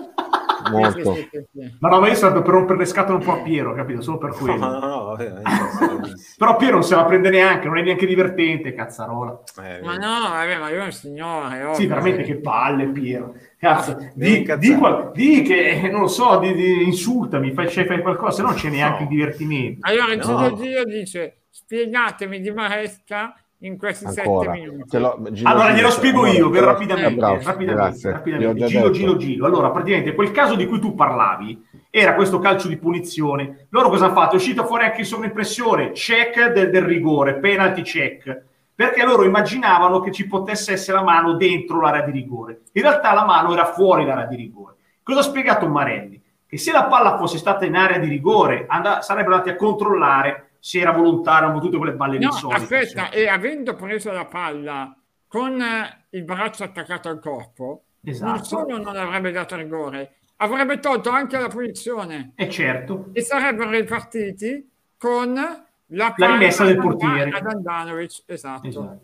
molto. 0.73 1.15
sì, 1.15 1.29
sì, 1.31 1.45
sì. 1.53 1.77
Ma 1.81 1.89
no, 1.89 2.01
ma 2.01 2.09
io 2.09 2.15
stavo 2.15 2.43
per 2.43 2.53
rompere 2.53 2.79
le 2.81 2.85
scatole 2.87 3.19
un 3.19 3.25
po' 3.25 3.33
a 3.33 3.43
Piero, 3.43 3.75
capito? 3.75 4.01
Solo 4.03 4.19
per 4.19 4.31
No, 4.31 4.37
quello. 4.37 4.57
no, 4.57 4.79
no, 4.79 5.19
eh, 5.19 5.33
Però 6.37 6.57
Piero 6.57 6.75
non 6.75 6.83
se 6.83 6.95
la 6.95 7.05
prende 7.05 7.31
neanche, 7.31 7.67
non 7.69 7.79
è 7.79 7.83
neanche 7.83 8.07
divertente, 8.07 8.75
cazzarola. 8.75 9.43
eh, 9.63 9.81
Ma 9.83 9.97
no, 9.97 10.29
vabbè, 10.31 10.59
ma 10.59 10.69
io 10.71 10.81
è 10.81 10.85
un 10.85 10.93
signore. 10.93 11.57
Sì, 11.59 11.65
ovvio. 11.85 11.89
veramente 11.89 12.23
che 12.25 12.37
palle, 12.37 12.87
Piero. 12.89 13.35
Cazzo, 13.59 13.97
devi 14.15 14.43
di, 14.43 14.59
di, 14.59 14.75
qual- 14.77 15.13
di 15.13 15.43
che, 15.43 15.71
eh, 15.83 15.89
non 15.89 16.01
lo 16.03 16.09
so, 16.09 16.39
di, 16.39 16.53
di- 16.55 16.83
insultami, 16.85 17.53
fai, 17.53 17.69
fai 17.69 18.01
qualcosa, 18.01 18.33
se 18.37 18.43
no 18.43 18.49
non 18.49 18.57
c'è 18.57 18.71
neanche 18.71 19.03
No. 19.05 19.09
il 19.11 19.17
divertimento. 19.17 19.87
Allora, 19.89 20.15
No. 20.15 20.21
Gino 20.21 20.55
Gio 20.57 20.85
dice, 20.85 21.43
spiegatemi 21.51 22.41
di 22.41 22.51
Maresca 22.51 23.35
in 23.63 23.79
questi 23.79 24.05
Ancora. 24.07 24.53
sette 24.53 24.65
minuti. 24.67 24.89
Te 24.91 24.99
lo- 24.99 25.19
Gino, 25.31 25.49
Allora, 25.49 25.71
glielo 25.73 25.91
spiego 25.91 26.27
io, 26.27 26.47
te 26.47 26.51
per 26.53 26.61
lo- 26.63 26.67
rapidamente, 26.67 27.13
eh, 27.13 27.15
bravo, 27.17 27.35
rapidamente, 27.43 27.73
grazie. 27.75 28.11
rapidamente. 28.13 28.59
Già 28.61 28.67
Giro, 28.67 28.91
giro, 28.91 29.17
giro. 29.17 29.47
Allora, 29.47 29.71
praticamente 29.71 30.15
quel 30.15 30.31
caso 30.33 30.55
di 30.57 30.67
cui 30.67 30.79
tu 30.81 30.95
parlavi 30.95 31.65
era 31.91 32.15
questo 32.15 32.39
calcio 32.39 32.69
di 32.69 32.77
punizione. 32.77 33.67
Loro 33.71 33.89
cosa 33.89 34.07
hanno 34.07 34.15
fatto? 34.15 34.33
È 34.33 34.37
uscita 34.37 34.65
fuori 34.65 34.85
anche 34.85 35.01
in 35.01 35.07
sovraimpressione, 35.07 35.93
check 35.93 36.53
del, 36.53 36.71
del 36.71 36.83
rigore, 36.83 37.35
penalty 37.39 37.83
check, 37.83 38.45
perché 38.75 39.05
loro 39.05 39.25
immaginavano 39.25 40.01
che 40.01 40.11
ci 40.11 40.27
potesse 40.27 40.73
essere 40.73 40.97
la 40.99 41.05
mano 41.05 41.35
dentro 41.35 41.81
l'area 41.81 42.03
di 42.03 42.11
rigore. 42.11 42.63
In 42.73 42.83
realtà 42.83 43.13
la 43.13 43.25
mano 43.25 43.53
era 43.53 43.67
fuori 43.67 44.05
l'area 44.05 44.27
di 44.27 44.37
rigore. 44.37 44.75
Cosa 45.03 45.21
ha 45.21 45.23
spiegato 45.25 45.69
Marelli? 45.69 46.21
Che 46.47 46.59
se 46.59 46.73
la 46.73 46.85
palla 46.85 47.17
fosse 47.17 47.39
stata 47.39 47.65
in 47.65 47.77
area 47.77 47.99
di 47.99 48.09
rigore, 48.09 48.65
and- 48.69 48.99
sarebbero 49.01 49.35
andati 49.37 49.51
a 49.51 49.57
controllare 49.57 50.49
se 50.65 50.79
era 50.79 50.93
volontario 50.93 51.49
o 51.53 51.59
tutte 51.59 51.77
quelle 51.77 51.95
balle 51.95 52.19
No, 52.19 52.29
lì 52.29 52.35
solite. 52.37 52.63
aspetta, 52.63 53.11
e 53.11 53.27
avendo 53.27 53.75
preso 53.75 54.13
la 54.13 54.27
palla 54.27 54.97
con 55.27 55.61
eh, 55.61 56.05
il 56.11 56.23
braccio 56.23 56.63
attaccato 56.63 57.09
al 57.09 57.19
corpo, 57.19 57.83
non 58.03 58.15
Esatto. 58.15 58.45
solo 58.45 58.79
non 58.79 58.95
avrebbe 58.97 59.33
dato 59.33 59.57
rigore, 59.57 60.19
avrebbe 60.37 60.79
tolto 60.79 61.11
anche 61.11 61.37
la 61.37 61.49
punizione 61.49 62.33
E 62.37 62.49
certo, 62.49 63.09
e 63.13 63.23
sarebbero 63.23 63.71
ripartiti 63.71 64.71
con 64.97 65.35
la, 65.35 66.15
La 66.17 66.27
rimessa 66.31 66.65
del 66.65 66.79
portiere. 66.79 67.31
ad 67.31 67.45
Andanovic, 67.47 68.23
esatto. 68.27 68.69
Esatto. 68.69 69.01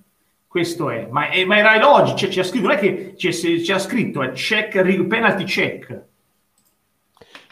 Questo 0.47 0.91
è, 0.91 1.09
ma, 1.11 1.29
è- 1.29 1.45
ma 1.45 1.59
era 1.59 1.77
logico, 1.79 2.17
c'è, 2.17 2.29
c'è 2.29 2.43
scritto, 2.45 2.69
non 2.69 2.77
è 2.77 2.79
che 2.79 3.15
c'è, 3.17 3.31
c'è 3.31 3.79
scritto, 3.81 4.23
è 4.23 4.31
check, 4.31 4.77
ri- 4.81 5.05
penalty 5.07 5.43
check, 5.45 6.03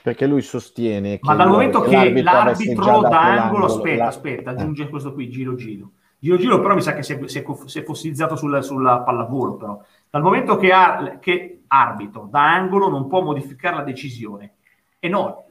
Perché 0.06 0.26
lui 0.28 0.40
sostiene 0.40 1.14
che 1.14 1.20
ma 1.22 1.34
dal 1.34 1.48
momento 1.48 1.80
che 1.80 2.22
l'arbitro 2.22 3.00
da 3.00 3.42
angolo, 3.42 3.64
aspetta, 3.64 3.96
la- 4.04 4.06
aspetta, 4.06 4.50
Eh. 4.50 4.54
aggiunge 4.54 4.88
questo 4.88 5.12
qui, 5.12 5.28
giro 5.28 5.56
giro. 5.56 5.90
Giro 6.20 6.36
giro 6.36 6.60
però 6.60 6.74
mi 6.76 6.80
sa 6.80 6.94
che 6.94 7.02
si 7.02 7.14
è, 7.14 7.26
si 7.26 7.38
è 7.38 7.42
co- 7.42 7.66
si 7.66 7.80
è 7.80 7.82
fossilizzato 7.82 8.36
sulla, 8.36 8.62
sulla 8.62 9.00
pallavolo 9.00 9.56
però. 9.56 9.82
Dal 10.08 10.22
momento 10.22 10.54
che, 10.58 10.70
ha, 10.70 11.16
che 11.18 11.62
arbitro 11.66 12.28
da 12.30 12.54
angolo 12.54 12.88
non 12.88 13.08
può 13.08 13.20
modificare 13.20 13.74
la 13.78 13.82
decisione. 13.82 14.54
E 15.00 15.08
no, 15.08 15.42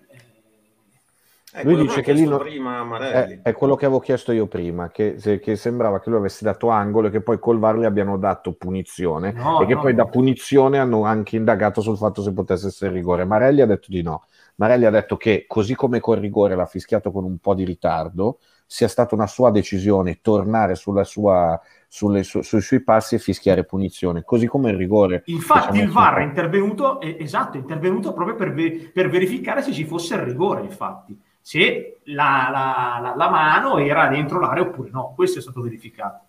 Eh, 1.57 1.64
Lui 1.64 1.76
dice 1.77 2.02
che 2.02 2.11
lì 2.11 2.27
prima 2.27 2.98
È, 2.98 3.40
è 3.44 3.53
quello 3.53 3.76
che 3.76 3.86
avevo 3.86 4.02
chiesto 4.02 4.34
io 4.34 4.45
prima, 4.45 4.90
che, 4.90 5.15
se- 5.19 5.40
che 5.40 5.56
sembrava 5.56 6.02
che 6.02 6.10
lui 6.10 6.19
avesse 6.19 6.44
dato 6.44 6.68
angolo 6.69 7.07
e 7.07 7.11
che 7.11 7.22
poi 7.22 7.40
col 7.40 7.60
VAR 7.60 7.77
gli 7.77 7.86
abbiano 7.86 8.18
dato 8.18 8.52
punizione 8.53 9.32
No, 9.32 9.61
e 9.61 9.65
che 9.65 9.73
no. 9.76 9.80
poi 9.82 9.94
da 9.95 10.06
punizione 10.06 10.80
hanno 10.80 11.03
anche 11.06 11.38
indagato 11.38 11.80
sul 11.80 11.95
fatto 11.95 12.22
se 12.22 12.34
potesse 12.34 12.68
essere 12.68 12.91
rigore. 12.91 13.23
Marelli 13.23 13.61
ha 13.61 13.65
detto 13.65 13.88
di 13.90 14.02
no. 14.02 14.23
Marelli 14.56 14.86
ha 14.86 14.90
detto 14.90 15.18
che 15.18 15.45
così 15.48 15.76
come 15.76 15.99
col 15.99 16.18
rigore 16.19 16.56
l'ha 16.56 16.65
fischiato 16.65 17.11
con 17.11 17.23
un 17.23 17.38
po' 17.40 17.53
di 17.53 17.65
ritardo, 17.65 18.40
sia 18.65 18.88
stata 18.88 19.14
una 19.14 19.27
sua 19.27 19.52
decisione 19.52 20.22
tornare 20.22 20.76
sulla 20.76 21.03
sua, 21.03 21.60
sulle 21.88 22.23
su- 22.23 22.41
sui 22.41 22.61
suoi 22.61 22.82
passi 22.82 23.15
e 23.15 23.19
fischiare 23.19 23.64
punizione, 23.65 24.23
così 24.23 24.48
come 24.48 24.72
il 24.72 24.77
rigore. 24.77 25.23
Infatti 25.26 25.77
il 25.77 25.84
messo- 25.84 25.94
VAR 25.94 26.15
è 26.19 26.23
intervenuto, 26.23 26.99
eh, 27.02 27.18
esatto, 27.19 27.57
è 27.57 27.60
intervenuto 27.60 28.14
proprio 28.14 28.36
per, 28.36 28.53
ve- 28.53 28.90
per 28.94 29.10
verificare 29.10 29.61
se 29.61 29.72
ci 29.72 29.84
fosse 29.86 30.15
il 30.15 30.22
rigore, 30.22 30.61
infatti, 30.61 31.19
se 31.41 31.99
la, 32.06 32.48
la- 32.49 32.99
la- 33.02 33.15
la 33.15 33.30
mano 33.30 33.77
era 33.77 34.07
dentro 34.07 34.40
l'area 34.40 34.64
oppure 34.64 34.90
no, 34.91 35.11
questo 35.15 35.40
è 35.40 35.41
stato 35.41 35.61
verificato. 35.61 36.23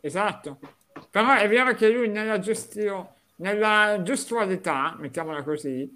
Esatto. 0.00 0.58
Però 1.10 1.32
è 1.34 1.48
vero 1.48 1.72
che 1.74 1.88
lui 1.90 2.08
nella 2.08 2.38
gestione, 2.38 3.06
nella 3.36 4.02
gestualità, 4.02 4.94
mettiamola 4.98 5.42
così, 5.42 5.94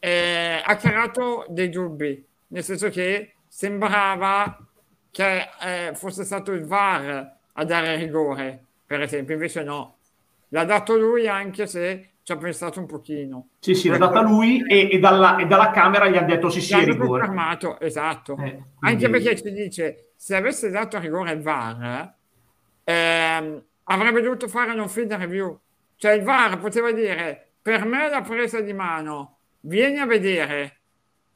eh, 0.00 0.60
ha 0.64 0.76
creato 0.76 1.46
dei 1.48 1.68
dubbi, 1.68 2.26
nel 2.48 2.64
senso 2.64 2.88
che 2.88 3.34
sembrava 3.46 4.58
che 5.10 5.48
eh, 5.60 5.94
fosse 5.94 6.24
stato 6.24 6.52
il 6.52 6.64
VAR 6.64 7.36
a 7.52 7.64
dare 7.64 7.96
rigore, 7.96 8.64
per 8.86 9.00
esempio, 9.02 9.34
invece 9.34 9.62
no. 9.62 9.96
L'ha 10.48 10.64
dato 10.64 10.96
lui 10.96 11.28
anche 11.28 11.66
se 11.66 12.08
ci 12.22 12.32
ha 12.32 12.36
pensato 12.36 12.80
un 12.80 12.86
pochino. 12.86 13.48
Sì, 13.60 13.74
sì, 13.74 13.88
l'ha 13.88 13.98
data 13.98 14.20
lui 14.20 14.62
e, 14.66 14.88
e 14.90 14.98
dalla, 14.98 15.36
e 15.36 15.46
dalla 15.46 15.70
Camera 15.70 16.08
gli 16.08 16.16
hanno 16.16 16.26
detto 16.26 16.48
sì, 16.50 16.60
sì, 16.60 16.74
è 16.74 16.84
rigore. 16.84 17.20
confermato, 17.20 17.78
esatto. 17.80 18.36
Eh, 18.38 18.62
Anche 18.80 19.08
quindi- 19.08 19.10
perché 19.10 19.36
ci 19.36 19.52
dice, 19.52 20.12
se 20.16 20.34
avesse 20.36 20.70
dato 20.70 20.98
rigore 20.98 21.32
il 21.32 21.40
VAR, 21.42 22.14
ehm, 22.84 23.62
avrebbe 23.84 24.20
dovuto 24.22 24.48
fare 24.48 24.72
un 24.72 24.88
field 24.88 25.12
review. 25.14 25.58
Cioè 25.96 26.12
il 26.12 26.22
VAR 26.22 26.58
poteva 26.58 26.90
dire, 26.92 27.50
per 27.60 27.84
me 27.84 28.08
la 28.08 28.22
presa 28.22 28.60
di 28.60 28.72
mano, 28.72 29.38
vieni 29.60 29.98
a 29.98 30.06
vedere, 30.06 30.80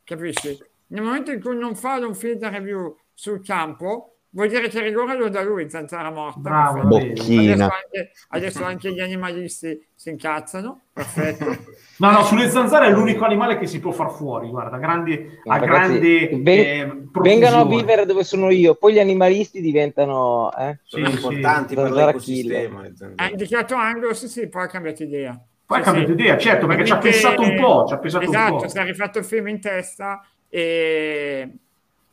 capisci? 0.05 0.59
Nel 0.88 1.02
momento 1.02 1.32
in 1.32 1.40
cui 1.40 1.56
non 1.56 1.74
fa 1.74 1.96
un 1.96 2.14
field 2.14 2.44
review 2.44 2.96
sul 3.12 3.42
campo, 3.44 4.18
vuol 4.30 4.48
dire 4.48 4.68
che 4.68 4.78
il 4.78 4.84
rigore 4.84 5.16
lo 5.16 5.28
dà 5.28 5.42
lui, 5.42 5.68
zanzara 5.70 6.10
morta. 6.10 6.40
Bravo. 6.40 6.96
Adesso 6.96 7.62
anche, 7.62 8.10
adesso 8.28 8.64
anche 8.64 8.92
gli 8.92 9.01
animalisti 9.01 9.86
si 9.94 10.10
incazzano, 10.10 10.80
perfetto. 10.92 11.72
No, 11.96 12.10
no, 12.10 12.24
sulle 12.24 12.51
zanzare 12.51 12.88
è 12.88 12.90
l'unico 12.90 13.24
animale 13.24 13.56
che 13.56 13.68
si 13.68 13.78
può 13.78 13.92
far 13.92 14.10
fuori, 14.10 14.48
guarda, 14.48 14.78
grandi, 14.78 15.12
a 15.46 15.59
Ragazzi, 15.59 16.01
grande 16.01 16.42
ven- 16.42 16.59
eh, 16.59 17.09
Vengano 17.20 17.59
a 17.59 17.66
vivere 17.66 18.05
dove 18.05 18.24
sono 18.24 18.51
io, 18.51 18.74
poi 18.74 18.94
gli 18.94 18.98
animalisti 18.98 19.60
diventano... 19.60 20.51
Eh? 20.59 20.80
Sono 20.82 21.09
Sì, 21.09 21.14
importanti 21.14 21.68
sì. 21.68 21.74
per 21.76 21.92
l'ecosistema. 21.92 22.82
le 22.82 22.92
Ha 23.14 23.28
indicato 23.28 23.76
angolo, 23.76 24.12
sì 24.12 24.28
sì, 24.28 24.48
poi 24.48 24.64
ha 24.64 24.66
cambiato 24.66 25.05
idea. 25.05 25.40
Poi 25.66 25.78
ha 25.78 25.82
Sì, 25.82 25.86
cambiato 25.91 26.15
sì. 26.15 26.20
idea, 26.20 26.39
certo, 26.39 26.66
perché 26.66 26.85
ci 26.85 26.93
ha 26.93 26.99
pensato 26.99 27.41
un 27.43 27.57
po', 27.57 27.85
ci 27.86 27.95
ha 27.95 27.99
pensato 27.99 28.24
esatto, 28.24 28.53
un 28.55 28.61
po'. 28.61 28.69
si 28.69 28.78
è 28.78 28.85
rifatto 28.85 29.19
il 29.19 29.24
film 29.24 29.49
in 29.49 29.61
testa 29.61 30.23
e, 30.49 31.49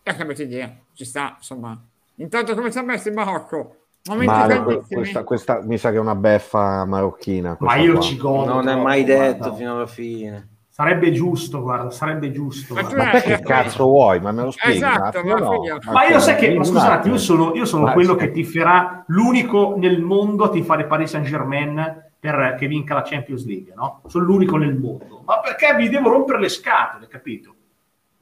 e 0.03 0.09
ha 0.09 0.15
cambiato 0.15 0.41
idea. 0.41 0.73
Ci 0.93 1.05
sta, 1.05 1.35
insomma. 1.37 1.79
Intanto 2.15 2.55
come 2.55 2.71
si 2.71 2.79
è 2.79 2.81
messo 2.81 3.09
in 3.09 3.15
Marocco? 3.15 3.75
Male, 4.15 4.81
questa, 4.89 5.23
questa 5.23 5.61
mi 5.63 5.77
sa 5.77 5.91
che 5.91 5.97
è 5.97 5.99
una 5.99 6.15
beffa 6.15 6.85
marocchina. 6.85 7.55
Ma 7.59 7.75
io 7.75 7.93
qua. 7.93 8.01
ci 8.01 8.17
godo. 8.17 8.53
Non 8.53 8.67
è 8.67 8.75
mai 8.75 9.03
guarda. 9.03 9.25
detto 9.25 9.53
fino 9.53 9.75
alla 9.75 9.85
fine. 9.85 10.47
Sarebbe 10.69 11.11
giusto, 11.11 11.61
guarda, 11.61 11.91
sarebbe 11.91 12.31
giusto. 12.31 12.73
Ma 12.73 12.81
guarda. 12.81 13.03
Ma 13.03 13.09
te 13.11 13.21
che 13.21 13.39
cazzo 13.41 13.83
vuoi? 13.85 14.19
Ma 14.19 14.31
me 14.31 14.43
lo 14.43 14.51
spieghi? 14.51 14.77
Esatto, 14.77 15.23
ma 15.23 15.33
No. 15.37 15.51
figlio. 15.51 15.77
Ma 15.91 16.07
io 16.07 16.19
sai 16.19 16.35
che, 16.35 16.55
ma 16.55 16.63
scusate, 16.63 17.09
io 17.09 17.17
sono, 17.19 17.53
io 17.53 17.65
sono 17.65 17.91
quello 17.91 18.15
che 18.15 18.31
tiferà 18.31 19.03
l'unico 19.07 19.75
nel 19.77 20.01
mondo 20.01 20.45
a 20.45 20.49
tifare 20.49 20.85
Paris 20.87 21.11
Saint 21.11 21.27
Germain 21.27 22.10
per 22.21 22.55
che 22.59 22.67
vinca 22.67 22.93
la 22.93 23.01
Champions 23.01 23.47
League, 23.47 23.73
no? 23.75 24.03
Sono 24.05 24.25
l'unico 24.25 24.55
nel 24.55 24.77
mondo. 24.77 25.23
Ma 25.25 25.39
perché 25.39 25.75
vi 25.75 25.89
devo 25.89 26.09
rompere 26.09 26.39
le 26.39 26.49
scatole, 26.49 27.07
capito? 27.07 27.55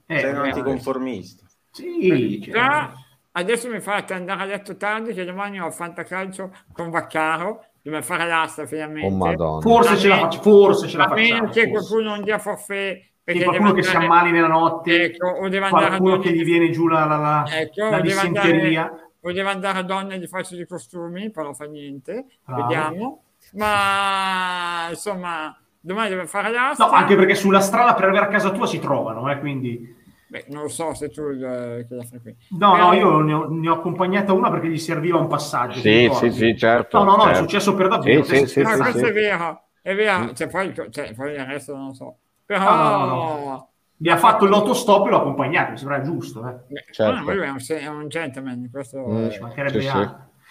Eh, 0.05 0.19
Sei 0.19 0.31
un 0.31 0.45
eh, 0.45 0.47
anticonformista. 0.47 1.45
Sì, 1.69 2.41
cioè, 2.41 2.53
Già, 2.53 2.93
adesso 3.34 3.69
mi 3.69 3.81
fate 3.81 4.13
andare 4.13 4.41
a 4.41 4.45
letto 4.45 4.77
tardi 4.77 5.13
che 5.13 5.26
domani 5.26 5.59
ho 5.59 5.69
fantacalcio 5.69 6.49
con 6.71 6.89
Vaccaro, 6.91 7.65
dobbiamo 7.81 8.05
fare 8.05 8.26
l'asta 8.26 8.65
finalmente. 8.65 9.05
Oh 9.13 9.17
madonna. 9.17 9.59
forse 9.59 9.97
ce 9.97 10.07
la 10.07 10.17
faccio, 10.19 10.41
forse 10.41 10.88
ce 10.88 10.95
la 10.97 11.03
A 11.03 11.13
meno 11.13 11.49
che 11.49 11.67
forse. 11.67 11.69
qualcuno 11.69 12.09
non 12.15 12.23
dia 12.23 12.39
forfait 12.39 13.07
perché 13.21 13.43
qualcuno 13.43 13.73
che 13.73 13.84
si 13.84 13.95
ammali 13.97 14.31
nella 14.31 14.47
notte, 14.47 15.03
Ecco, 15.03 15.27
o 15.27 15.49
deve 15.49 15.65
andare 15.65 15.85
a 15.85 15.88
qualcuno 15.89 16.15
donne 16.15 16.23
che 16.23 16.34
gli 16.34 16.43
viene 16.45 16.69
giù 16.71 16.88
la, 16.88 17.03
la, 17.05 17.17
la, 17.17 17.45
Ecco, 17.49 17.81
la 17.81 17.88
o 17.88 17.89
deve 17.91 18.01
dissenteria. 18.03 18.81
andare, 18.84 19.11
o 19.19 19.31
deve 19.34 19.49
andare 19.49 19.77
a 19.77 19.84
donne 19.84 20.17
di 20.17 20.27
farsi 20.27 20.55
di 20.55 20.65
costumi, 20.65 21.30
però 21.30 21.53
fa 21.53 21.65
niente, 21.65 22.26
Bravo. 22.45 22.61
vediamo. 22.61 23.23
Ma 23.53 24.88
insomma, 24.89 25.57
domani 25.80 26.09
deve 26.09 26.27
fare 26.27 26.51
l'asta. 26.51 26.85
No, 26.85 26.91
anche 26.91 27.15
perché 27.15 27.35
sulla 27.35 27.59
strada 27.61 27.93
per 27.93 28.05
arrivare 28.05 28.26
a 28.26 28.30
casa 28.30 28.51
tua 28.51 28.67
si 28.67 28.80
trovano, 28.80 29.30
eh, 29.31 29.39
quindi... 29.39 29.97
Beh, 30.27 30.45
non 30.49 30.61
lo 30.61 30.67
so 30.67 30.93
se 30.93 31.09
tu 31.09 31.27
il, 31.30 31.85
che 31.88 31.95
la 31.95 32.03
frequenti. 32.03 32.45
No, 32.49 32.73
Però- 32.73 32.91
no, 32.91 32.93
io 32.93 33.19
ne 33.21 33.34
ho, 33.34 33.47
ne 33.49 33.67
ho 33.67 33.73
accompagnata 33.73 34.31
una 34.31 34.51
perché 34.51 34.67
gli 34.69 34.77
serviva 34.77 35.17
un 35.17 35.27
passaggio. 35.27 35.80
Sì, 35.80 36.07
sì, 36.13 36.30
sì, 36.31 36.55
certo. 36.55 36.99
No, 36.99 37.03
no, 37.03 37.15
no, 37.15 37.23
è 37.23 37.26
certo. 37.27 37.39
successo 37.41 37.73
per 37.73 37.88
davvero. 37.88 38.23
Sì, 38.23 38.35
sì, 38.38 38.45
sì, 38.45 38.61
No, 38.61 38.69
sì, 38.69 38.77
questo 38.77 38.97
sì. 38.99 39.05
è 39.05 39.11
vero, 39.13 39.63
è 39.81 39.95
vero, 39.95 40.34
cioè, 40.34 40.47
poi, 40.47 40.71
cioè, 40.91 41.15
poi 41.15 41.34
il 41.34 41.45
resto 41.45 41.76
non 41.76 41.88
lo 41.88 41.93
so. 41.93 42.17
Però... 42.45 42.63
No, 42.63 43.05
no, 43.05 43.39
no, 43.43 43.69
Mi 43.97 44.09
ha 44.09 44.17
fatto 44.17 44.45
l'autostop 44.45 45.07
e 45.07 45.09
l'ho 45.09 45.17
accompagnato, 45.17 45.71
mi 45.71 45.77
sembra 45.77 46.01
giusto. 46.01 46.47
Eh. 46.47 46.84
Certo. 46.91 47.23
ma 47.23 47.34
lui 47.34 47.45
è 47.45 47.49
un, 47.49 47.57
è 47.67 47.88
un 47.88 48.07
gentleman, 48.07 48.69
questo... 48.71 49.07
Mm. 49.07 49.26
è- 49.26 49.31
Ci 49.31 49.39
mancherebbe 49.41 49.81
Sì, 49.81 49.88
sì. 49.88 50.09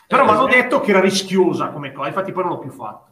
Però 0.09 0.23
Eh, 0.23 0.25
mi 0.25 0.31
hanno 0.33 0.49
sì. 0.51 0.57
detto 0.57 0.81
che 0.81 0.91
era 0.91 1.01
rischiosa 1.01 1.69
come 1.69 1.93
cosa, 1.93 2.09
infatti 2.09 2.33
poi 2.33 2.43
non 2.45 2.53
l'ho 2.53 2.59
più 2.59 2.71
fatto. 2.71 3.07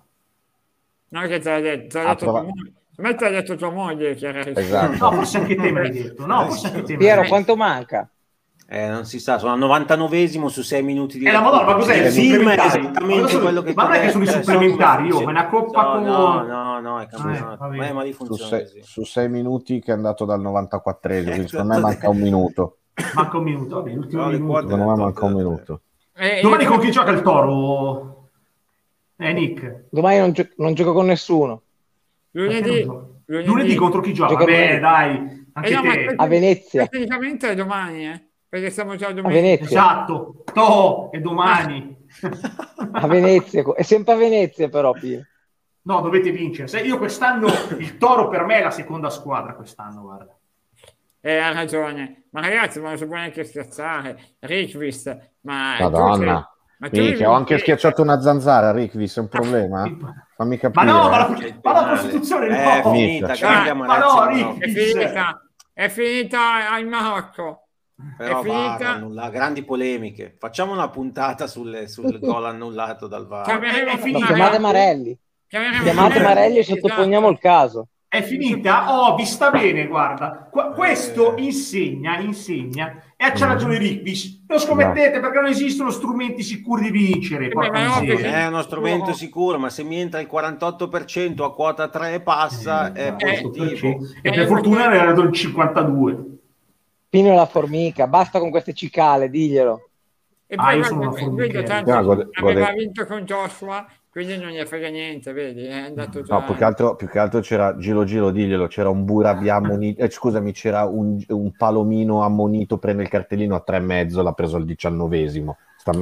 Non 1.11 1.23
è 1.25 1.29
che 1.29 1.39
te 1.39 1.51
l'ha 1.51 1.61
detto, 1.61 1.89
te 1.99 2.03
l'ha 2.03 2.11
Ah, 2.11 2.15
detto 2.15 2.33
moglie. 2.33 2.73
A 2.99 3.03
me 3.03 3.15
te 3.15 3.25
l'ha 3.25 3.31
detto 3.31 3.55
tua 3.57 3.71
moglie 3.71 4.15
che 4.15 4.27
era 4.27 4.41
Esatto. 4.47 5.05
No, 5.05 5.13
forse 5.13 5.39
anche 5.39 5.55
te 5.55 5.71
me 5.71 5.81
l'hai 5.83 5.91
detto. 5.91 6.27
No, 6.27 6.47
forse 6.47 6.67
anche 6.69 6.83
te 6.83 6.97
Piero, 6.97 7.21
detto. 7.21 7.29
quanto 7.33 7.57
manca? 7.57 8.11
Eh, 8.69 8.89
non 8.89 9.05
si 9.05 9.21
sa, 9.21 9.39
sono 9.39 9.53
al 9.53 9.59
99esimo 9.61 10.49
su 10.49 10.63
6 10.63 10.83
minuti 10.83 11.19
di 11.19 11.27
Eh, 11.27 11.31
la 11.31 11.41
Madonna, 11.41 11.67
ma 11.67 11.75
cos'è? 11.75 11.95
Il 11.97 12.07
Il 12.07 12.13
film 12.13 12.49
è 12.49 12.59
esattamente 12.59 13.05
Ma 13.05 13.41
quello 13.41 13.63
che 13.63 13.75
ma 13.75 13.83
non 13.85 13.93
è 13.93 14.01
che 14.01 14.11
sono 14.11 14.25
i 14.25 14.27
eh, 14.27 14.31
supplementari, 14.31 15.11
sono- 15.13 15.21
io, 15.21 15.25
ma 15.25 15.31
è 15.31 15.35
una 15.35 15.47
coppa 15.49 15.83
no, 15.83 15.93
con- 15.93 16.03
No, 16.03 16.43
no, 16.43 16.81
no, 16.81 16.99
è 17.01 17.03
Eh, 17.05 17.07
campionato. 17.07 17.73
Eh, 17.73 17.93
ma 17.93 18.03
lì 18.03 18.13
Su 18.13 18.25
funziona 18.25 18.65
su 18.81 19.05
sei 19.05 19.29
minuti 19.29 19.81
che 19.81 19.93
è 19.93 19.95
andato 19.95 20.25
dal 20.25 20.41
94esimo, 20.41 21.31
quindi 21.31 21.49
secondo 21.49 21.75
me 21.75 21.81
manca 21.81 22.09
un 22.11 22.19
minuto. 22.19 22.79
Manca 23.15 23.37
un 23.37 23.45
minuto, 23.45 23.75
vabbè, 23.77 23.93
l'ultimo 23.93 24.23
No, 24.23 24.29
minuto. 24.31 24.61
Secondo 24.61 24.77
me 24.89 24.97
manca 24.97 25.25
un 25.27 25.33
minuto. 25.33 25.81
Eh, 26.19 26.41
Domani 26.41 26.63
io- 26.65 26.69
con 26.71 26.79
chi 26.81 26.91
gioca 26.91 27.11
il 27.11 27.23
Toro? 27.23 28.31
Eh, 29.17 29.33
Nick. 29.33 29.85
Domani 29.91 30.19
non, 30.19 30.33
gio- 30.33 30.49
non 30.57 30.75
gioco 30.75 30.93
con 30.93 31.07
nessuno. 31.07 31.63
lunedì, 32.33 32.83
gioca? 32.85 33.07
lunedì, 33.27 33.49
Lunedì 33.49 33.75
contro 33.75 34.01
chi 34.01 34.13
gioca? 34.13 34.33
Gioca 34.33 34.45
Beh, 34.45 34.61
lunedì. 34.61 34.81
dai, 34.81 35.47
anche 35.53 35.69
Eh 35.69 35.75
no, 35.75 35.81
te. 35.83 36.15
A 36.17 36.27
Venezia. 36.27 36.87
Tecnicamente 36.87 37.51
è 37.51 37.55
domani, 37.55 38.07
eh? 38.07 38.29
Perché 38.49 38.71
siamo 38.71 38.97
già 38.97 39.09
a 39.09 39.11
A. 39.11 39.23
Venezia. 39.23 39.67
Esatto, 39.67 40.45
to, 40.53 41.11
e 41.13 41.21
domani. 41.21 41.97
A 42.93 43.07
Venezia. 43.07 43.65
È 43.75 43.83
sempre 43.83 44.13
a 44.15 44.17
Venezia 44.17 44.69
però, 44.69 44.93
Pio. 44.93 45.27
No, 45.83 46.01
dovete 46.01 46.31
vincere. 46.31 46.69
Se 46.69 46.81
io 46.81 46.99
quest'anno, 46.99 47.47
il 47.79 47.97
Toro 47.99 48.29
per 48.29 48.45
me 48.45 48.59
è 48.59 48.63
la 48.63 48.71
seconda 48.71 49.09
squadra 49.11 49.55
quest'anno, 49.55 50.03
guarda. 50.03 50.37
Eh, 51.21 51.37
ha 51.39 51.53
ragione. 51.53 52.25
Ma 52.31 52.41
ragazzi, 52.41 52.81
ma 52.81 52.89
non 52.91 52.99
si 52.99 53.07
può 53.07 53.17
neanche 53.17 53.45
scherzare. 53.45 54.37
Rickwist, 54.41 55.36
ma... 55.47 55.75
tu 55.79 55.83
Madonna. 55.85 56.17
sei- 56.17 56.55
ma 56.79 56.89
Minchia, 56.93 57.31
ho 57.31 57.33
anche 57.33 57.57
schiacciato 57.59 58.03
una 58.03 58.21
zanzara, 58.21 58.71
Rickvis, 58.71 59.17
è 59.17 59.21
un 59.21 59.29
problema? 59.29 59.83
Fammi 60.37 60.59
Ma 60.63 60.71
capire. 60.71 60.85
no, 60.85 61.09
ma 61.09 61.17
la, 61.29 61.37
eh. 61.39 61.59
ma 61.63 61.73
la 61.73 61.89
Costituzione 61.89 62.47
È 62.49 62.83
no. 62.83 62.91
finita, 62.93 63.35
Cioè, 63.35 63.51
cambiamo 63.51 63.85
ma 63.85 63.97
no, 63.99 64.13
no. 64.13 64.27
Rick. 64.27 64.59
È 64.59 64.69
finita. 64.69 65.41
È 65.73 65.89
finita 65.89 66.71
al 66.71 66.87
Marocco. 66.87 67.69
Però 68.19 68.41
È 68.41 68.43
finita. 68.43 68.77
VAR, 68.77 68.83
annulla- 68.97 69.31
grandi 69.31 69.65
polemiche. 69.65 70.37
Facciamo 70.39 70.73
una 70.73 70.91
puntata 70.91 71.47
sulle- 71.47 71.89
sul 71.89 72.19
gol 72.21 72.45
annullato 72.45 73.07
dal 73.07 73.27
VAR. 73.27 73.45
Chiameremo- 73.45 73.91
È- 73.93 73.95
è 73.95 73.99
finita. 73.99 74.27
Chiamate 74.27 74.59
Marelli. 74.59 75.19
Chiameremo- 75.49 75.83
Chiamate 75.83 76.21
Marelli 76.21 76.59
e 76.59 76.63
sottoponiamo 76.63 77.29
il 77.31 77.39
caso. 77.39 77.89
È 78.17 78.23
finita? 78.23 78.87
Oh, 78.99 79.15
vi 79.15 79.27
sta 79.27 79.51
bene, 79.51 79.87
guarda. 79.87 80.49
Qua- 80.51 80.71
questo 80.71 81.37
Eh. 81.37 81.43
insegna, 81.43 82.19
insegna. 82.19 83.03
E 83.15 83.31
c'ha 83.33 83.47
ragione 83.47 83.77
Rickvis. 83.77 84.45
Non 84.49 84.59
scommettete 84.59 85.21
perché 85.21 85.39
non 85.41 85.51
esistono 85.51 85.91
strumenti 85.91 86.43
sicuri 86.43 86.91
di 86.91 86.99
vincere. 87.13 87.47
Eh, 87.47 87.49
porca 87.51 87.71
ma 87.73 88.01
è 88.01 88.17
è 88.17 88.47
uno 88.47 88.63
strumento 88.63 89.13
sicuro, 89.13 89.59
ma 89.59 89.69
se 89.69 89.83
mi 89.83 90.01
entra 90.01 90.21
il 90.21 90.29
48% 90.31 91.45
a 91.45 91.53
quota 91.53 91.89
3 91.89 92.15
e 92.15 92.21
passa, 92.21 92.93
è 92.95 93.15
Eh, 93.19 93.41
positivo. 93.43 93.99
E 94.23 94.31
per 94.31 94.47
fortuna 94.47 94.93
era 94.95 95.11
il 95.11 95.33
52. 95.33 96.25
Pino 97.11 97.35
la 97.35 97.47
formica. 97.47 98.07
Basta 98.07 98.39
con 98.39 98.51
queste 98.51 98.73
cicale, 98.73 99.29
diglielo. 99.29 99.89
E 100.47 100.55
Ah, 100.57 100.63
poi 100.65 100.77
io 100.77 100.85
sono 100.85 101.11
guarda, 101.11 101.81
No, 101.83 102.03
gode- 102.03 102.29
aveva 102.33 102.71
vinto 102.73 103.05
con 103.05 103.21
Joshua, 103.25 103.85
quindi 104.17 104.39
non 104.39 104.49
gli 104.49 104.65
frega 104.65 104.89
niente, 104.89 105.31
vedi, 105.35 105.67
è 105.67 105.79
andato 105.79 106.23
già. 106.23 106.39
No, 106.39 106.45
più 106.47 106.55
che, 106.55 106.65
altro, 106.65 106.97
più 106.97 107.07
che 107.07 107.19
altro 107.19 107.41
c'era 107.41 107.77
Gilo 107.77 108.05
Gilo, 108.05 108.31
diglielo, 108.31 108.67
c'era 108.67 108.89
un 108.89 109.05
Burabia 109.05 109.57
ammonito, 109.57 110.03
eh, 110.03 110.09
scusami, 110.09 110.53
c'era 110.53 110.87
un, 110.87 111.23
un 111.29 111.53
Palomino 111.55 112.23
ammonito, 112.23 112.79
prende 112.79 113.03
il 113.03 113.11
cartellino 113.11 113.55
a 113.55 113.61
tre 113.61 113.77
e 113.77 113.81
mezzo, 113.81 114.23
l'ha 114.23 114.33
preso 114.33 114.57
al 114.57 114.65
diciannovesimo, 114.65 115.59
Sta- 115.77 115.93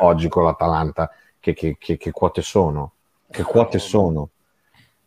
oggi 0.00 0.28
con 0.28 0.44
l'Atalanta, 0.44 1.10
che, 1.40 1.54
che- 1.54 1.76
che- 1.78 1.96
che 1.96 2.10
quote 2.10 2.42
sono? 2.42 2.92
Che 3.30 3.42
quote 3.42 3.78
sono? 3.78 4.28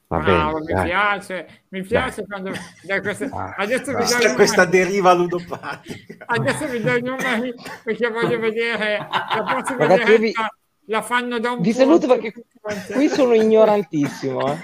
Va 0.08 0.18
Bravo, 0.18 0.54
bene, 0.60 0.66
mi 0.66 0.74
dai. 0.74 0.86
piace, 0.86 1.48
mi 1.68 1.82
piace 1.84 2.26
quando 2.26 2.52
da 2.82 3.00
queste... 3.00 3.30
Ah, 3.32 3.54
adesso 3.60 3.92
vi 3.92 3.92
do 3.92 3.98
Questa, 3.98 4.28
i 4.32 4.34
questa 4.34 4.64
numeri, 4.64 4.84
deriva 4.84 5.14
ludopatica. 5.14 6.24
adesso 6.26 6.68
vi 6.68 6.82
do 6.82 6.96
i 6.96 7.02
numeri 7.04 7.54
perché 7.84 8.10
voglio 8.10 8.40
vedere 8.40 8.98
la 8.98 9.44
prossima 9.44 9.86
Ragazzi, 9.86 10.12
io 10.12 10.18
vi- 10.18 10.26
diretta 10.32 10.56
la 10.88 11.02
fanno 11.02 11.40
da 11.40 11.52
un 11.52 11.62
Vi 11.62 11.74
saluto 11.74 12.07
perché 12.07 12.34
qui 12.94 13.07
sono 13.10 13.34
ignorantissimo. 13.34 14.52
eh. 14.52 14.57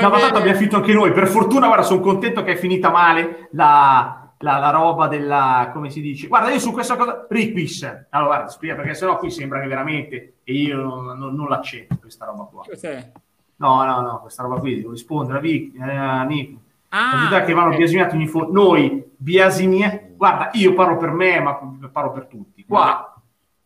No, 0.00 0.08
ma 0.10 0.18
tanto 0.18 0.38
abbiamo 0.38 0.56
finito 0.58 0.76
anche 0.76 0.92
noi. 0.92 1.12
Per 1.12 1.28
fortuna, 1.28 1.66
guarda, 1.66 1.84
sono 1.84 2.00
contento 2.00 2.42
che 2.42 2.52
è 2.52 2.56
finita 2.56 2.90
male 2.90 3.48
la, 3.52 4.30
la- 4.38 4.58
la 4.58 4.70
roba 4.70 5.06
della. 5.06 5.70
come 5.72 5.90
si 5.90 6.00
dice? 6.00 6.26
Guarda, 6.26 6.50
io 6.50 6.58
su 6.58 6.72
questa 6.72 6.96
cosa. 6.96 7.24
Rickvis. 7.28 7.82
Allora, 8.10 8.34
guarda, 8.34 8.50
spiega 8.50 8.74
perché 8.74 8.94
sennò 8.94 9.16
qui 9.16 9.30
sembra 9.30 9.60
che 9.60 9.68
veramente. 9.68 10.34
E 10.44 10.52
io 10.52 10.76
non, 10.80 11.04
non- 11.18 11.34
non 11.34 11.48
l'accetto 11.48 11.96
questa 12.00 12.26
roba 12.26 12.44
qua. 12.44 12.62
Cos'è? 12.68 13.12
No, 13.58 13.84
no, 13.84 14.00
no, 14.02 14.20
questa 14.20 14.42
roba 14.42 14.58
qui 14.58 14.76
devo 14.76 14.90
rispondere 14.90 15.38
a 15.38 15.40
Vic, 15.40 15.74
eh, 15.80 15.82
a 15.96 16.22
Nico. 16.24 16.60
Ah, 16.88 17.42
che 17.44 17.52
vanno 17.52 17.70
ok. 17.70 17.76
biasimiati 17.76 18.14
ogni 18.16 18.26
fo- 18.26 18.48
Noi, 18.50 19.02
biasimia. 19.16 20.00
Guarda, 20.16 20.50
io 20.54 20.74
parlo 20.74 20.96
per 20.96 21.10
me, 21.10 21.40
ma 21.40 21.58
parlo 21.92 22.10
per 22.12 22.26
tutti. 22.26 22.64
Qua 22.66 23.15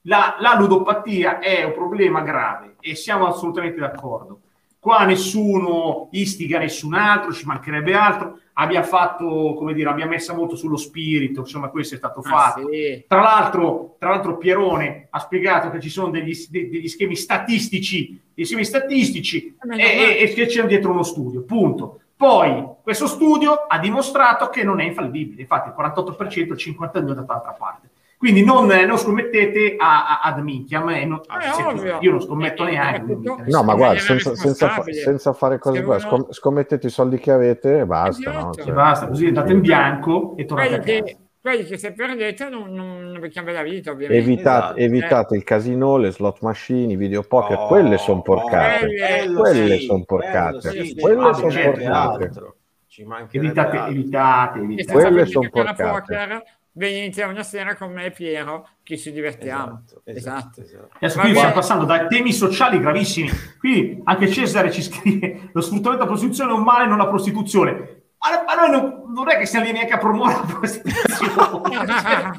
la, 0.02 0.36
la 0.40 0.54
ludopatia 0.58 1.38
è 1.38 1.62
un 1.64 1.72
problema 1.72 2.20
grave 2.22 2.76
e 2.80 2.94
siamo 2.94 3.26
assolutamente 3.26 3.78
d'accordo. 3.80 4.40
Qua 4.78 5.04
nessuno 5.04 6.08
istiga 6.12 6.58
nessun 6.58 6.94
altro, 6.94 7.32
ci 7.34 7.44
mancherebbe 7.44 7.94
altro. 7.94 8.38
Abbiamo 8.54 8.86
fatto, 8.86 9.54
come 9.54 9.74
dire, 9.74 9.90
abbiamo 9.90 10.12
messo 10.12 10.34
molto 10.34 10.56
sullo 10.56 10.76
spirito, 10.78 11.40
insomma, 11.40 11.68
questo 11.68 11.94
è 11.94 11.98
stato 11.98 12.20
Ah, 12.20 12.28
fatto. 12.28 12.68
sì. 12.70 13.04
Tra 13.06 13.20
l'altro, 13.20 13.96
tra 13.98 14.08
l'altro 14.08 14.38
Pierone 14.38 15.08
ha 15.10 15.18
spiegato 15.18 15.68
che 15.70 15.80
ci 15.80 15.90
sono 15.90 16.08
degli, 16.10 16.34
de- 16.48 16.70
degli 16.70 16.88
schemi 16.88 17.14
statistici, 17.14 18.18
degli 18.34 18.44
schemi 18.46 18.64
statistici 18.64 19.54
ma 19.64 19.76
e, 19.76 19.82
e- 19.82 20.22
e 20.22 20.32
che 20.32 20.46
c'è 20.46 20.64
dietro 20.66 20.92
uno 20.92 21.02
studio, 21.02 21.42
punto. 21.42 22.00
Poi 22.16 22.66
questo 22.82 23.06
studio 23.06 23.52
ha 23.68 23.78
dimostrato 23.78 24.48
che 24.48 24.62
non 24.62 24.80
è 24.80 24.84
infallibile, 24.84 25.42
infatti 25.42 25.68
il 25.68 25.74
48%, 25.78 26.38
il 26.38 26.52
52% 26.52 26.92
è 26.92 26.98
andato 26.98 27.20
dall'altra 27.22 27.52
parte. 27.58 27.88
Quindi 28.20 28.44
non, 28.44 28.70
eh, 28.70 28.84
non 28.84 28.98
scommettete 28.98 29.76
a, 29.78 30.20
a- 30.20 30.28
ad 30.28 30.42
minchia, 30.42 30.80
ma 30.84 30.92
non- 31.04 31.22
Eh, 31.24 31.96
io 32.00 32.10
non 32.10 32.20
scommetto 32.20 32.66
Eh, 32.66 32.72
neanche. 32.72 33.12
eh, 33.12 33.14
tutto- 33.14 33.30
interessa. 33.30 33.56
No, 33.56 33.64
ma 33.64 33.74
guarda, 33.74 33.98
senza, 33.98 34.34
senza 34.34 34.82
senza 34.82 35.32
fare 35.32 35.58
cose 35.58 35.78
Se 35.78 35.84
qua, 35.84 35.94
uno- 35.96 36.04
scom- 36.06 36.30
scommettete 36.32 36.86
i 36.88 36.90
soldi 36.90 37.16
che 37.18 37.30
avete 37.32 37.78
e 37.78 37.86
basta. 37.86 38.30
no? 38.30 38.38
Esatto. 38.38 38.60
E 38.60 38.64
Cioè, 38.64 38.72
basta, 38.74 39.06
così 39.08 39.26
andate 39.26 39.52
in 39.52 39.60
bianco 39.62 40.34
e 40.36 40.44
tornate 40.44 40.74
a 40.74 40.80
Quelli 40.80 40.98
casa. 41.00 41.04
che, 41.14 41.16
quelli 41.40 41.64
che 41.64 41.78
se 41.78 41.92
perdete 41.94 42.48
non, 42.50 42.70
non, 42.74 43.18
vi 43.22 43.30
cambia 43.30 43.54
la 43.54 43.62
vita, 43.62 43.90
ovviamente. 43.92 44.22
evitate, 44.22 44.64
Esatto. 44.66 44.80
evitate 44.80 45.36
il 45.36 45.42
casino, 45.44 45.96
le 45.96 46.10
slot 46.10 46.40
machine, 46.42 46.92
i 46.92 46.96
videopoker, 46.96 47.56
Oh, 47.58 47.66
quelle 47.68 47.96
sono 47.96 48.20
porcate. 48.20 48.80
quelle- 48.86 49.16
quello 49.24 49.40
Quelle 49.40 49.76
sì, 49.78 49.86
son 49.86 50.04
porcate. 50.04 50.60
sì, 50.60 50.94
Quelle 50.94 51.16
ci 51.32 51.40
son 51.40 51.42
mancherebbe 51.48 51.70
porcate. 51.84 52.24
altro. 52.24 52.56
Ci 52.86 53.04
mancherebbe 53.04 53.46
Evitate, 53.46 53.76
altro. 53.78 53.92
evitate, 53.92 54.58
E 54.58 54.62
evitate. 54.62 54.92
Quelle 54.92 55.08
finire 55.08 55.26
son 55.26 55.42
che 55.44 55.48
per 55.50 55.64
la 55.64 55.72
porcate. 55.74 56.44
Venite 56.72 57.22
una 57.24 57.42
sera 57.42 57.74
con 57.76 57.92
me 57.92 58.06
e 58.06 58.10
Piero 58.10 58.68
che 58.82 58.96
ci 58.96 59.12
divertiamo. 59.12 59.82
Esatto, 59.84 60.02
Esatto. 60.04 60.60
esatto, 60.60 60.60
esatto. 60.62 60.88
Adesso 60.96 61.20
qui 61.20 61.34
stiamo 61.34 61.52
passando 61.52 61.84
da 61.84 62.06
temi 62.06 62.32
sociali 62.32 62.80
gravissimi. 62.80 63.30
Qui 63.58 64.00
anche 64.04 64.28
Cesare 64.30 64.70
ci 64.70 64.82
scrive: 64.82 65.50
lo 65.52 65.60
sfruttamento 65.60 66.04
della 66.04 66.06
prostituzione 66.06 66.52
è 66.52 66.54
un 66.54 66.62
male, 66.62 66.86
non 66.86 66.98
la 66.98 67.08
prostituzione. 67.08 68.02
Ma, 68.18 68.44
ma 68.44 68.54
noi 68.54 68.70
non, 68.70 69.12
non 69.14 69.30
è 69.30 69.38
che 69.38 69.46
siamo 69.46 69.64
lì 69.64 69.72
neanche 69.72 69.94
a 69.94 69.98
promuovere 69.98 70.38
la 70.40 70.54
prostituzione. 70.58 72.38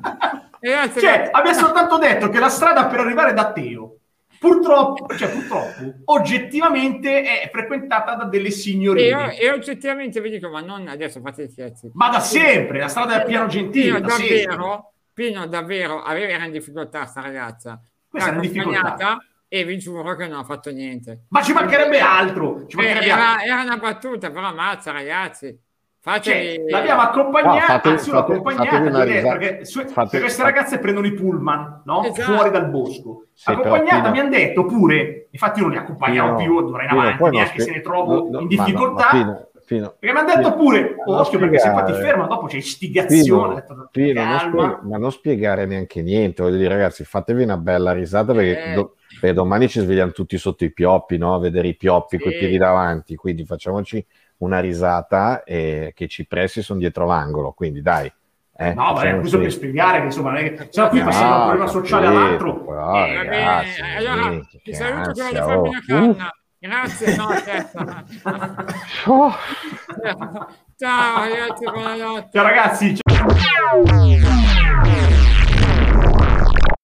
Ragazzi, 0.62 1.00
cioè, 1.00 1.30
abbiamo 1.32 1.58
soltanto 1.58 1.98
detto 1.98 2.30
che 2.30 2.38
la 2.40 2.50
strada 2.50 2.86
per 2.86 3.00
arrivare 3.00 3.34
da 3.34 3.52
Teo, 3.52 3.96
purtroppo, 4.42 5.16
cioè, 5.16 5.30
purtroppo, 5.30 5.94
oggettivamente 6.06 7.22
è 7.22 7.50
frequentata 7.52 8.16
da 8.16 8.26
delle 8.26 8.48
e, 8.48 8.52
signorine. 8.52 9.38
e 9.38 9.52
oggettivamente 9.52 10.20
vi 10.20 10.32
dico, 10.32 10.50
ma 10.50 10.62
non 10.62 10.88
adesso 10.88 11.22
fate 11.22 11.44
i 11.44 11.50
scherzi. 11.50 11.92
Ma 11.94 12.10
da 12.10 12.20
sempre, 12.20 12.80
la 12.80 12.88
strada 12.88 13.18
del 13.18 13.26
piano 13.26 13.48
gentile, 13.48 13.98
Pino 13.98 14.00
da 14.00 14.08
davvero, 14.08 14.94
Pino 15.14 15.46
davvero 15.48 16.02
aveva 16.02 16.32
era 16.32 16.46
in 16.46 16.52
difficoltà 16.54 17.06
sta 17.06 17.22
ragazza. 17.22 17.80
Questa 18.10 18.30
era 18.30 18.38
in 18.38 18.42
difficoltà. 18.42 19.18
E 19.48 19.64
vi 19.66 19.78
giuro 19.78 20.16
che 20.16 20.28
non 20.28 20.40
ha 20.40 20.44
fatto 20.44 20.72
niente. 20.72 21.26
Ma 21.28 21.44
ci 21.44 21.52
mancherebbe 21.54 22.00
altro. 22.00 22.66
Ci 22.68 22.78
Eh, 22.78 22.82
mancherebbe 22.82 23.12
altro. 23.12 23.44
era, 23.44 23.44
era 23.44 23.62
una 23.64 23.78
battuta, 23.78 24.32
però 24.32 24.48
ammazza 24.48 24.92
ragazzi. 24.92 25.56
Cioè, 26.04 26.64
l'abbiamo 26.68 27.02
accompagnata, 27.02 27.54
No, 27.60 27.60
fate- 27.66 27.90
anzi, 27.90 28.10
fate- 28.10 28.32
accompagnata 28.34 28.78
una 28.80 29.04
risata. 29.04 29.38
perché 29.38 29.66
su- 29.66 29.80
Fate- 29.82 29.94
perché 29.94 30.20
queste 30.20 30.42
fate- 30.42 30.54
ragazze 30.56 30.80
prendono 30.80 31.06
i 31.06 31.14
pullman 31.14 31.82
no? 31.86 32.04
Esatto. 32.04 32.34
fuori 32.34 32.50
dal 32.50 32.70
bosco. 32.70 33.26
Sì, 33.34 33.52
accompagnata 33.52 34.10
mi 34.10 34.20
hanno 34.20 34.30
detto 34.30 34.66
pure, 34.66 35.28
infatti 35.30 35.60
io 35.60 35.66
non 35.66 35.74
li 35.76 35.80
accompagnerò 35.80 36.36
Pino- 36.36 36.38
più 36.60 36.68
d'ora 36.70 36.84
in 36.84 36.90
avanti, 36.90 37.24
neanche 37.30 37.50
spie- 37.52 37.64
se 37.66 37.72
ne 37.72 37.82
trovo 37.82 38.14
no, 38.16 38.30
no, 38.32 38.40
in 38.40 38.48
ma 38.50 38.64
difficoltà. 38.64 39.10
no, 39.12 39.18
ma 39.20 39.24
Pino- 39.26 39.48
Pino- 39.64 39.94
perché 40.00 40.14
mi 40.16 40.20
hanno 40.20 40.36
detto 40.42 40.54
pure, 40.56 40.96
non 41.06 41.18
occhio 41.20 41.40
perché 41.40 41.60
se 41.60 41.70
poi 41.70 41.78
ti 41.78 41.84
spiegare. 41.92 42.08
fermano 42.10 42.28
dopo 42.34 42.48
c'è 42.48 42.58
istigazione. 42.58 43.54
Detto, 43.56 43.90
Pino, 43.92 44.24
non 44.26 44.40
spiega- 44.40 44.80
ma 44.84 44.98
non 44.98 45.12
spiegare 45.12 45.66
neanche 45.68 46.02
niente, 46.02 46.42
voglio 46.42 46.58
dire 46.58 46.70
ragazzi, 46.70 47.04
fatevi 47.06 47.44
una 47.44 47.58
bella 47.58 47.92
risata 47.94 48.34
perché 48.34 48.72
Eh. 48.72 48.74
do- 48.74 48.96
domani 49.34 49.68
ci 49.70 49.80
svegliamo 49.80 50.12
tutti 50.12 50.38
sotto 50.40 50.64
i 50.66 50.74
pioppi, 50.74 51.18
no? 51.18 51.36
A 51.36 51.40
vedere 51.40 51.68
i 51.68 51.76
pioppi 51.76 52.18
Sì. 52.18 52.24
coi 52.24 52.38
piedi 52.40 52.58
davanti, 52.58 53.16
quindi 53.16 53.46
facciamoci 53.46 54.04
una 54.42 54.60
risata 54.60 55.44
e 55.44 55.92
che 55.96 56.08
ci 56.08 56.26
pressi 56.26 56.62
sono 56.62 56.80
dietro 56.80 57.06
l'angolo, 57.06 57.52
quindi 57.54 57.82
dai. 57.82 58.12
Eh, 58.58 58.74
No, 58.74 58.94
ma 58.94 59.02
è 59.04 59.20
questo 59.20 59.40
per 59.40 59.52
spiegare 59.52 60.00
che 60.00 60.06
insomma, 60.06 60.30
non 60.32 60.38
è 60.40 60.54
che- 60.54 60.68
se 60.70 60.82
no 60.82 60.90
qui 60.90 61.02
passiamo 61.02 61.30
da 61.30 61.36
un 61.38 61.48
problema 61.48 61.68
sociale 61.72 62.06
all'altro. 62.08 62.64
però, 62.64 62.96
Eh, 62.96 63.16
va 63.16 63.22
bene, 63.24 63.24
ragazzi, 63.30 63.82
allora 63.98 64.30
minchia, 64.30 64.60
ti 64.64 64.72
che 64.72 64.76
saluto 64.76 65.12
che 65.14 65.22
ansia, 65.22 65.44
farmi 65.46 65.68
una 65.70 65.82
canna. 65.88 66.36
Grazie, 66.60 67.16
no, 67.16 67.26
aspetta. 67.28 68.06
Oh. 69.08 69.34
Ciao 70.78 71.20
ragazzi, 71.24 71.64
buonanotte. 71.64 72.30
Ciao 72.32 72.44
ragazzi. 72.44 72.96
Ciao. 72.98 73.82